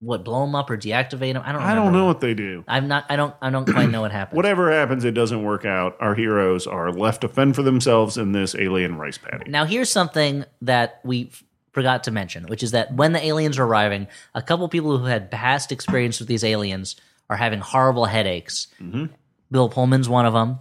what 0.00 0.24
blow 0.24 0.40
them 0.40 0.54
up 0.54 0.70
or 0.70 0.76
deactivate 0.76 1.34
them. 1.34 1.42
I 1.44 1.52
don't. 1.52 1.62
I 1.62 1.74
don't 1.74 1.92
know 1.92 2.06
what 2.06 2.20
they 2.20 2.34
do. 2.34 2.64
I'm 2.66 2.88
not. 2.88 3.04
I 3.08 3.16
don't. 3.16 3.34
I 3.40 3.50
don't 3.50 3.70
quite 3.70 3.90
know 3.90 4.00
what 4.00 4.12
happens. 4.12 4.36
Whatever 4.36 4.72
happens, 4.72 5.04
it 5.04 5.12
doesn't 5.12 5.42
work 5.42 5.64
out. 5.64 5.96
Our 6.00 6.14
heroes 6.14 6.66
are 6.66 6.90
left 6.90 7.20
to 7.20 7.28
fend 7.28 7.54
for 7.54 7.62
themselves 7.62 8.16
in 8.16 8.32
this 8.32 8.54
alien 8.54 8.96
rice 8.96 9.18
paddy. 9.18 9.50
Now, 9.50 9.66
here's 9.66 9.90
something 9.90 10.44
that 10.62 11.00
we 11.04 11.30
forgot 11.72 12.04
to 12.04 12.10
mention, 12.10 12.46
which 12.46 12.62
is 12.62 12.70
that 12.72 12.94
when 12.94 13.12
the 13.12 13.24
aliens 13.24 13.58
are 13.58 13.64
arriving, 13.64 14.08
a 14.34 14.42
couple 14.42 14.68
people 14.68 14.98
who 14.98 15.04
had 15.04 15.30
past 15.30 15.70
experience 15.70 16.18
with 16.18 16.28
these 16.28 16.44
aliens 16.44 16.96
are 17.28 17.36
having 17.36 17.60
horrible 17.60 18.06
headaches. 18.06 18.68
Mm-hmm. 18.80 19.06
Bill 19.50 19.68
Pullman's 19.68 20.08
one 20.08 20.26
of 20.26 20.32
them. 20.32 20.58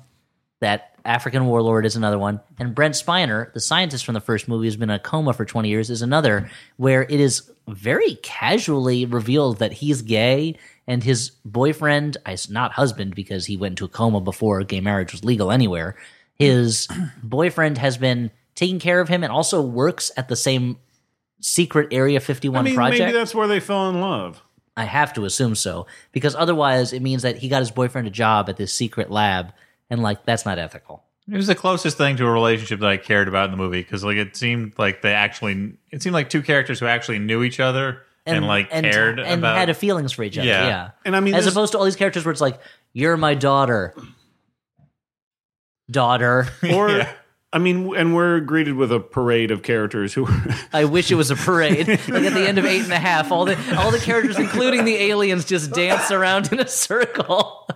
That 0.62 0.96
African 1.06 1.46
warlord 1.46 1.86
is 1.86 1.96
another 1.96 2.20
one. 2.20 2.42
And 2.60 2.76
Brent 2.76 2.96
Spiner, 2.96 3.52
the 3.54 3.60
scientist 3.60 4.06
from 4.06 4.14
the 4.14 4.22
first 4.22 4.48
movie, 4.48 4.68
who's 4.68 4.76
been 4.76 4.90
in 4.90 4.96
a 4.96 5.00
coma 5.00 5.34
for 5.34 5.46
20 5.46 5.70
years, 5.70 5.90
is 5.90 6.02
another, 6.02 6.50
where 6.78 7.04
it 7.04 7.20
is 7.20 7.50
very 7.68 8.16
casually 8.16 9.06
revealed 9.06 9.60
that 9.60 9.74
he's 9.74 10.02
gay 10.02 10.56
and 10.88 11.04
his 11.04 11.32
boyfriend, 11.46 12.18
not 12.50 12.74
husband 12.74 13.16
because 13.16 13.46
he 13.46 13.58
went 13.58 13.74
into 13.74 13.86
a 13.86 13.90
coma 13.90 14.20
before 14.22 14.64
gay 14.64 14.82
marriage 14.82 15.12
was 15.12 15.24
legal 15.24 15.52
anywhere, 15.52 15.96
his 16.34 16.88
boyfriend 17.24 17.78
has 17.78 17.98
been 17.98 18.32
taking 18.56 18.80
care 18.80 19.00
of 19.00 19.08
him 19.08 19.24
and 19.24 19.32
also 19.32 19.62
works 19.62 20.12
at 20.18 20.28
the 20.28 20.36
same 20.36 20.78
secret 21.42 21.88
Area 21.92 22.20
51 22.20 22.60
I 22.60 22.64
mean, 22.64 22.76
project. 22.76 23.00
maybe 23.00 23.12
that's 23.14 23.34
where 23.34 23.48
they 23.48 23.60
fell 23.60 23.90
in 23.90 24.02
love. 24.02 24.42
I 24.76 24.86
have 24.86 25.14
to 25.14 25.26
assume 25.26 25.56
so 25.56 25.88
because 26.12 26.36
otherwise 26.36 26.94
it 26.94 27.02
means 27.02 27.22
that 27.24 27.38
he 27.38 27.50
got 27.50 27.60
his 27.60 27.72
boyfriend 27.72 28.08
a 28.08 28.12
job 28.12 28.50
at 28.50 28.58
this 28.58 28.74
secret 28.74 29.12
lab 29.12 29.54
and 29.90 30.02
like 30.02 30.26
that's 30.26 30.46
not 30.46 30.58
ethical. 30.60 31.04
It 31.32 31.36
was 31.36 31.48
the 31.48 31.56
closest 31.56 31.96
thing 31.98 32.18
to 32.18 32.26
a 32.26 32.32
relationship 32.32 32.80
that 32.80 32.90
I 32.90 32.98
cared 32.98 33.28
about 33.28 33.46
in 33.46 33.52
the 33.52 33.58
movie 33.58 33.82
because 33.84 34.04
like 34.04 34.18
it 34.18 34.36
seemed 34.36 34.74
like 34.78 35.02
they 35.04 35.14
actually 35.14 35.74
it 35.92 36.02
seemed 36.02 36.14
like 36.14 36.30
two 36.30 36.42
characters 36.42 36.80
who 36.80 36.88
actually 36.88 37.20
knew 37.20 37.44
each 37.44 37.60
other 37.60 38.02
and, 38.26 38.46
like 38.48 38.70
cared 38.72 39.20
and 39.20 39.40
about 39.40 39.58
had 39.58 39.70
a 39.70 39.74
feelings 39.74 40.12
for 40.12 40.24
each 40.24 40.38
other. 40.38 40.48
Yeah. 40.48 40.66
Yeah, 40.68 40.90
And 41.06 41.16
I 41.16 41.20
mean, 41.20 41.34
as 41.36 41.46
this- 41.46 41.54
opposed 41.54 41.72
to 41.74 41.78
all 41.80 41.86
these 41.86 41.96
characters 41.96 42.26
where 42.26 42.32
it's 42.32 42.42
like 42.42 42.60
you're 42.94 43.16
my 43.18 43.34
daughter, 43.36 43.96
daughter. 45.92 46.48
or 46.74 46.90
Yeah. 46.90 47.14
I 47.52 47.58
mean, 47.58 47.96
and 47.96 48.14
we're 48.14 48.42
greeted 48.42 48.76
with 48.76 48.92
a 48.92 49.00
parade 49.00 49.50
of 49.50 49.64
characters 49.64 50.14
who. 50.14 50.28
I 50.74 50.86
wish 50.86 51.10
it 51.10 51.16
was 51.16 51.32
a 51.32 51.36
parade. 51.36 51.88
like 51.88 52.24
at 52.24 52.34
the 52.34 52.48
end 52.48 52.60
of 52.60 52.66
eight 52.66 52.84
and 52.84 52.94
a 52.94 53.00
half, 53.00 53.32
all 53.32 53.46
the 53.46 53.58
all 53.76 53.90
the 53.90 53.98
characters, 53.98 54.38
including 54.38 54.86
the 54.86 54.96
aliens, 54.96 55.46
just 55.46 55.72
dance 55.72 56.12
around 56.12 56.52
in 56.54 56.60
a 56.60 56.68
circle 56.68 57.66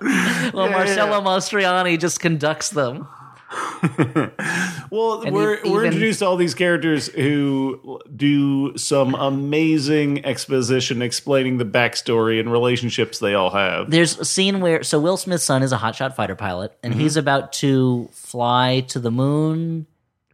while 0.52 0.70
Marcello 0.70 1.22
Mastroianni 1.22 2.00
just 2.00 2.20
conducts 2.20 2.70
them. 2.70 3.08
well, 4.90 5.22
And 5.22 5.36
we're 5.36 5.56
e- 5.56 5.70
we're 5.70 5.86
introduced 5.86 6.20
to 6.20 6.26
all 6.26 6.38
these 6.38 6.56
characters 6.56 7.08
who 7.08 8.00
do 8.16 8.78
some 8.78 9.14
amazing 9.16 10.26
exposition 10.26 11.02
explaining 11.02 11.58
the 11.58 11.66
backstory 11.66 12.40
and 12.40 12.52
relationships 12.52 13.20
they 13.20 13.34
all 13.34 13.50
have. 13.50 13.92
There's 13.92 14.18
a 14.20 14.26
scene 14.26 14.62
where 14.62 14.84
so 14.84 15.00
Will 15.00 15.18
Smith's 15.18 15.44
son 15.44 15.64
is 15.64 15.72
a 15.72 15.78
hotshot 15.78 16.16
fighter 16.16 16.36
pilot, 16.36 16.78
and 16.82 16.94
mm-hmm. 16.94 17.02
he's 17.02 17.18
about 17.18 17.54
to 17.54 18.10
fly 18.12 18.86
to 18.90 19.00
the 19.00 19.12
moon, 19.12 19.88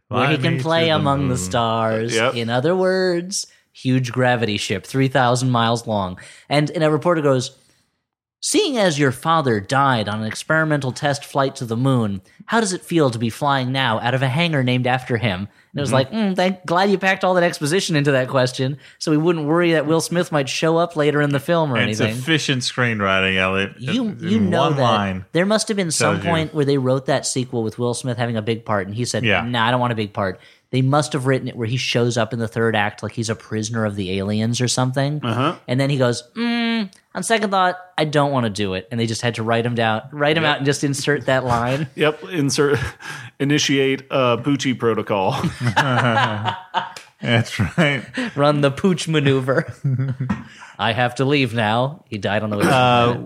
where 0.08 0.28
he 0.28 0.38
can 0.38 0.60
play 0.60 0.86
the 0.86 0.96
among 0.96 1.28
the 1.28 1.38
stars. 1.38 2.14
Yep. 2.14 2.34
In 2.34 2.50
other 2.50 2.74
words, 2.76 3.46
huge 3.72 4.12
gravity 4.12 4.56
ship, 4.56 4.86
three 4.86 5.08
thousand 5.08 5.50
miles 5.50 5.86
long. 5.86 6.18
And 6.48 6.70
and 6.70 6.84
a 6.84 6.90
reporter 6.90 7.20
goes, 7.20 7.56
"Seeing 8.40 8.78
as 8.78 8.98
your 8.98 9.12
father 9.12 9.60
died 9.60 10.08
on 10.08 10.20
an 10.20 10.26
experimental 10.26 10.92
test 10.92 11.24
flight 11.24 11.54
to 11.56 11.64
the 11.66 11.76
moon, 11.76 12.22
how 12.46 12.60
does 12.60 12.72
it 12.72 12.82
feel 12.82 13.10
to 13.10 13.18
be 13.18 13.28
flying 13.30 13.70
now 13.70 14.00
out 14.00 14.14
of 14.14 14.22
a 14.22 14.28
hangar 14.28 14.62
named 14.62 14.86
after 14.86 15.18
him?" 15.18 15.40
And 15.72 15.78
it 15.78 15.82
was 15.82 15.92
like, 15.92 16.10
mm, 16.10 16.34
thank, 16.34 16.66
glad 16.66 16.90
you 16.90 16.98
packed 16.98 17.22
all 17.22 17.34
that 17.34 17.44
exposition 17.44 17.94
into 17.94 18.10
that 18.12 18.26
question, 18.28 18.78
so 18.98 19.10
we 19.12 19.16
wouldn't 19.18 19.46
worry 19.46 19.72
that 19.72 19.86
Will 19.86 20.00
Smith 20.00 20.32
might 20.32 20.48
show 20.48 20.78
up 20.78 20.96
later 20.96 21.20
in 21.20 21.30
the 21.30 21.38
film 21.38 21.72
or 21.72 21.76
And 21.76 21.88
it's 21.90 22.00
anything 22.00 22.18
efficient 22.18 22.62
screenwriting, 22.62 23.36
Elliott. 23.36 23.74
you 23.78 24.06
In 24.08 24.18
you 24.20 24.40
know 24.40 24.70
that 24.72 24.82
line. 24.82 25.26
there 25.32 25.46
must 25.46 25.68
have 25.68 25.76
been 25.76 25.92
some 25.92 26.14
tells 26.16 26.24
you. 26.24 26.30
point 26.30 26.54
where 26.54 26.64
they 26.64 26.78
wrote 26.78 27.06
that 27.06 27.24
sequel 27.26 27.62
with 27.62 27.78
Will 27.78 27.94
Smith 27.94 28.16
having 28.18 28.36
a 28.36 28.42
big 28.42 28.64
part, 28.64 28.86
and 28.88 28.96
he 28.96 29.04
said, 29.04 29.22
Yeah. 29.24 29.42
"Nah, 29.42 29.68
I 29.68 29.70
don't 29.70 29.80
want 29.80 29.92
a 29.92 29.96
big 29.96 30.12
part." 30.12 30.40
They 30.72 30.82
must 30.82 31.12
have 31.14 31.26
written 31.26 31.46
it 31.48 31.56
where 31.56 31.66
he 31.66 31.76
shows 31.76 32.16
up 32.16 32.32
in 32.32 32.38
the 32.38 32.46
third 32.48 32.74
act 32.76 33.02
like 33.02 33.12
he's 33.12 33.28
a 33.28 33.34
prisoner 33.34 33.84
of 33.84 33.96
the 33.96 34.18
aliens 34.18 34.60
or 34.60 34.68
something, 34.68 35.20
Uh-huh. 35.22 35.54
and 35.68 35.78
then 35.80 35.90
he 35.90 35.98
goes, 35.98 36.22
mm, 36.36 36.69
"On 37.14 37.22
second 37.22 37.50
thought, 37.50 37.76
I 37.98 38.04
don't 38.04 38.32
want 38.32 38.44
to 38.44 38.50
do 38.50 38.74
it," 38.74 38.88
and 38.90 38.98
they 39.00 39.06
just 39.06 39.22
had 39.22 39.34
to 39.36 39.42
write 39.42 39.66
him 39.66 39.74
down, 39.74 40.02
write 40.12 40.36
him 40.36 40.44
out, 40.44 40.58
and 40.58 40.66
just 40.66 40.84
insert 40.84 41.26
that 41.26 41.44
line. 41.44 41.88
Yep, 41.96 42.24
insert 42.30 42.78
initiate 43.38 44.02
uh 44.10 44.36
Poochie 44.38 44.78
protocol. 44.78 45.32
That's 47.20 47.58
right. 47.60 48.02
Run 48.34 48.62
the 48.62 48.70
pooch 48.70 49.06
maneuver. 49.06 49.72
I 50.78 50.92
have 50.92 51.16
to 51.16 51.24
leave 51.26 51.52
now. 51.52 52.04
He 52.08 52.16
died 52.16 52.42
on 52.42 52.50
the 52.50 52.56
way. 52.56 52.62
to 52.64 52.70
Uh, 52.74 53.20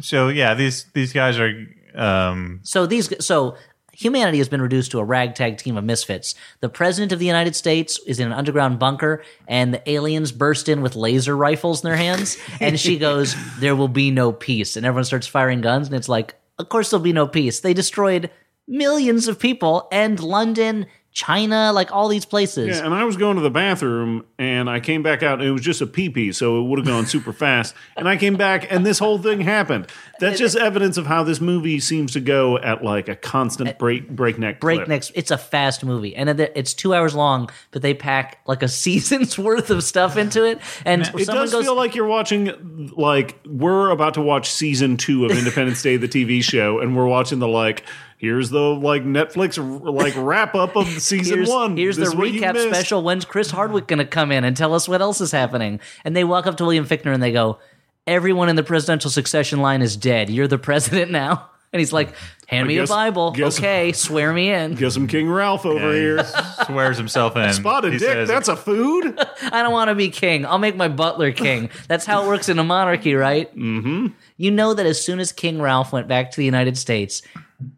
so 0.00 0.28
yeah, 0.28 0.54
these 0.54 0.84
these 0.92 1.12
guys 1.12 1.38
are 1.40 1.52
um, 1.96 2.60
So 2.62 2.86
these 2.86 3.12
so 3.24 3.56
humanity 3.96 4.38
has 4.38 4.48
been 4.48 4.62
reduced 4.62 4.90
to 4.90 4.98
a 4.98 5.04
ragtag 5.04 5.58
team 5.58 5.76
of 5.76 5.84
misfits. 5.84 6.34
The 6.60 6.68
president 6.68 7.12
of 7.12 7.18
the 7.18 7.26
United 7.26 7.56
States 7.56 7.98
is 8.06 8.20
in 8.20 8.26
an 8.26 8.32
underground 8.32 8.78
bunker 8.78 9.24
and 9.48 9.72
the 9.72 9.90
aliens 9.90 10.32
burst 10.32 10.68
in 10.68 10.82
with 10.82 10.96
laser 10.96 11.36
rifles 11.36 11.82
in 11.82 11.88
their 11.88 11.96
hands 11.96 12.36
and 12.60 12.78
she 12.78 12.98
goes 13.06 13.34
there 13.58 13.76
will 13.76 13.88
be 13.88 14.10
no 14.10 14.32
peace 14.32 14.76
and 14.76 14.84
everyone 14.84 15.04
starts 15.04 15.26
firing 15.26 15.60
guns 15.60 15.86
and 15.86 15.96
it's 15.96 16.08
like 16.08 16.34
of 16.58 16.68
course 16.68 16.90
there'll 16.90 17.02
be 17.02 17.12
no 17.12 17.26
peace. 17.26 17.60
They 17.60 17.74
destroyed 17.74 18.30
millions 18.68 19.28
of 19.28 19.38
people 19.38 19.88
and 19.92 20.18
London, 20.20 20.86
China, 21.16 21.72
like 21.72 21.90
all 21.92 22.08
these 22.08 22.26
places. 22.26 22.76
Yeah, 22.76 22.84
and 22.84 22.92
I 22.92 23.04
was 23.04 23.16
going 23.16 23.36
to 23.36 23.42
the 23.42 23.48
bathroom 23.50 24.26
and 24.38 24.68
I 24.68 24.80
came 24.80 25.02
back 25.02 25.22
out 25.22 25.38
and 25.40 25.48
it 25.48 25.50
was 25.50 25.62
just 25.62 25.80
a 25.80 25.86
pee 25.86 26.10
pee, 26.10 26.30
so 26.30 26.60
it 26.60 26.64
would 26.68 26.78
have 26.78 26.86
gone 26.86 27.06
super 27.06 27.32
fast. 27.46 27.74
And 27.96 28.06
I 28.06 28.18
came 28.18 28.36
back 28.36 28.70
and 28.70 28.84
this 28.84 28.98
whole 28.98 29.16
thing 29.16 29.40
happened. 29.40 29.86
That's 30.20 30.38
just 30.38 30.56
evidence 30.58 30.98
of 30.98 31.06
how 31.06 31.22
this 31.24 31.40
movie 31.40 31.80
seems 31.80 32.12
to 32.12 32.20
go 32.20 32.58
at 32.58 32.84
like 32.84 33.08
a 33.08 33.16
constant 33.16 33.78
break 33.78 34.10
breakneck 34.10 34.60
clip. 34.60 34.76
breakneck. 34.76 35.04
It's 35.14 35.30
a 35.30 35.38
fast 35.38 35.84
movie, 35.84 36.14
and 36.14 36.28
it's 36.38 36.74
two 36.74 36.92
hours 36.92 37.14
long, 37.14 37.48
but 37.70 37.80
they 37.80 37.94
pack 37.94 38.40
like 38.46 38.62
a 38.62 38.68
season's 38.84 39.38
worth 39.38 39.70
of 39.70 39.82
stuff 39.84 40.18
into 40.18 40.44
it. 40.44 40.60
And 40.84 41.00
It 41.02 41.26
does 41.26 41.50
goes, 41.50 41.64
feel 41.64 41.76
like 41.76 41.94
you're 41.94 42.06
watching 42.06 42.92
like 42.94 43.40
we're 43.46 43.88
about 43.88 44.14
to 44.14 44.20
watch 44.20 44.50
season 44.50 44.98
two 44.98 45.24
of 45.24 45.30
Independence 45.30 45.80
Day, 45.80 45.96
the 45.96 46.08
TV 46.08 46.42
show, 46.42 46.78
and 46.80 46.94
we're 46.94 47.06
watching 47.06 47.38
the 47.38 47.48
like. 47.48 47.84
Here's 48.18 48.50
the 48.50 48.60
like 48.60 49.02
Netflix 49.02 49.58
like 49.58 50.14
wrap 50.16 50.54
up 50.54 50.74
of 50.76 50.86
season 50.86 51.38
here's, 51.38 51.48
one. 51.48 51.76
here's 51.76 51.96
This 51.96 52.08
the 52.08 52.12
is 52.12 52.16
what 52.16 52.30
you 52.30 52.40
recap 52.40 52.68
special. 52.68 53.02
When's 53.02 53.24
Chris 53.24 53.50
Hardwick 53.50 53.86
going 53.86 53.98
to 53.98 54.06
come 54.06 54.32
in 54.32 54.44
and 54.44 54.56
tell 54.56 54.72
us 54.74 54.88
what 54.88 55.02
else 55.02 55.20
is 55.20 55.32
happening? 55.32 55.80
And 56.04 56.16
they 56.16 56.24
walk 56.24 56.46
up 56.46 56.56
to 56.58 56.64
William 56.64 56.86
Fichtner 56.86 57.12
and 57.12 57.22
they 57.22 57.32
go, 57.32 57.58
"Everyone 58.06 58.48
in 58.48 58.56
the 58.56 58.62
presidential 58.62 59.10
succession 59.10 59.60
line 59.60 59.82
is 59.82 59.96
dead. 59.96 60.30
You're 60.30 60.48
the 60.48 60.58
president 60.58 61.10
now." 61.10 61.50
And 61.76 61.80
he's 61.80 61.92
like, 61.92 62.14
"Hand 62.46 62.66
me 62.68 62.74
guess- 62.76 62.88
a 62.88 62.92
Bible, 62.92 63.32
guess- 63.32 63.58
okay? 63.58 63.92
Swear 63.92 64.32
me 64.32 64.50
in. 64.50 64.74
Get 64.76 64.92
some 64.92 65.06
King 65.06 65.28
Ralph 65.30 65.66
over 65.66 65.92
here. 65.92 66.24
swears 66.64 66.96
himself 66.96 67.36
in. 67.36 67.52
Spotted 67.52 67.92
He 67.92 67.98
dick. 67.98 68.08
says- 68.08 68.28
that's 68.28 68.48
a 68.48 68.56
food. 68.56 69.18
I 69.52 69.62
don't 69.62 69.72
want 69.72 69.88
to 69.88 69.94
be 69.94 70.08
king. 70.08 70.46
I'll 70.46 70.58
make 70.58 70.74
my 70.76 70.88
butler 70.88 71.32
king. 71.32 71.68
That's 71.88 72.06
how 72.06 72.24
it 72.24 72.28
works 72.28 72.48
in 72.48 72.58
a 72.58 72.64
monarchy, 72.64 73.14
right? 73.14 73.54
Mm-hmm. 73.54 74.06
You 74.38 74.50
know 74.50 74.72
that 74.74 74.86
as 74.86 75.04
soon 75.04 75.20
as 75.20 75.32
King 75.32 75.60
Ralph 75.60 75.92
went 75.92 76.08
back 76.08 76.30
to 76.30 76.36
the 76.38 76.44
United 76.44 76.78
States, 76.78 77.20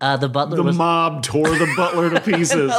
uh, 0.00 0.16
the 0.16 0.28
butler 0.28 0.56
The 0.56 0.62
was 0.64 0.76
mob 0.76 1.22
tore 1.22 1.48
the 1.50 1.72
butler 1.76 2.10
to 2.10 2.20
pieces, 2.32 2.72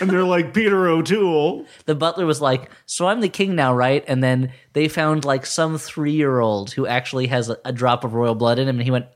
and 0.00 0.08
they're 0.08 0.22
like 0.22 0.54
Peter 0.54 0.86
O'Toole. 0.88 1.66
the 1.86 1.96
butler 1.96 2.26
was 2.26 2.40
like, 2.40 2.70
"So 2.86 3.08
I'm 3.08 3.20
the 3.20 3.28
king 3.28 3.56
now, 3.56 3.74
right?" 3.74 4.04
And 4.06 4.22
then 4.22 4.52
they 4.72 4.86
found 4.86 5.24
like 5.24 5.46
some 5.46 5.78
three 5.78 6.12
year 6.12 6.38
old 6.38 6.70
who 6.70 6.86
actually 6.86 7.26
has 7.26 7.50
a, 7.50 7.58
a 7.64 7.72
drop 7.72 8.04
of 8.04 8.14
royal 8.14 8.36
blood 8.36 8.60
in 8.60 8.68
him, 8.68 8.76
and 8.76 8.84
he 8.84 8.92
went, 8.92 9.06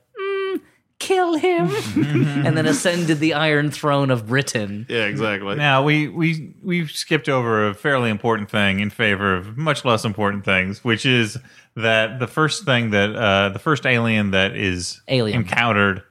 "Kill 0.99 1.35
him," 1.37 1.71
and 2.47 2.57
then 2.57 2.67
ascended 2.67 3.19
the 3.21 3.35
Iron 3.35 3.71
Throne 3.71 4.11
of 4.11 4.27
Britain. 4.27 4.87
Yeah, 4.89 5.05
exactly. 5.07 5.57
Now 5.57 5.83
we 5.85 6.09
we 6.09 6.55
we've 6.63 6.91
skipped 6.91 7.29
over 7.29 7.69
a 7.69 7.75
fairly 7.75 8.11
important 8.11 8.51
thing 8.51 8.81
in 8.81 8.91
favor 8.91 9.35
of 9.37 9.57
much 9.57 9.85
less 9.85 10.05
important 10.05 10.45
things, 10.45 10.83
which 10.85 11.07
is 11.07 11.39
that 11.77 12.19
the 12.19 12.27
first 12.27 12.65
thing 12.65 12.91
that 12.91 13.15
uh, 13.15 13.49
the 13.51 13.59
first 13.59 13.87
alien 13.87 14.33
that 14.33 14.57
is 14.57 15.01
Alien. 15.09 15.41
encountered 15.41 16.03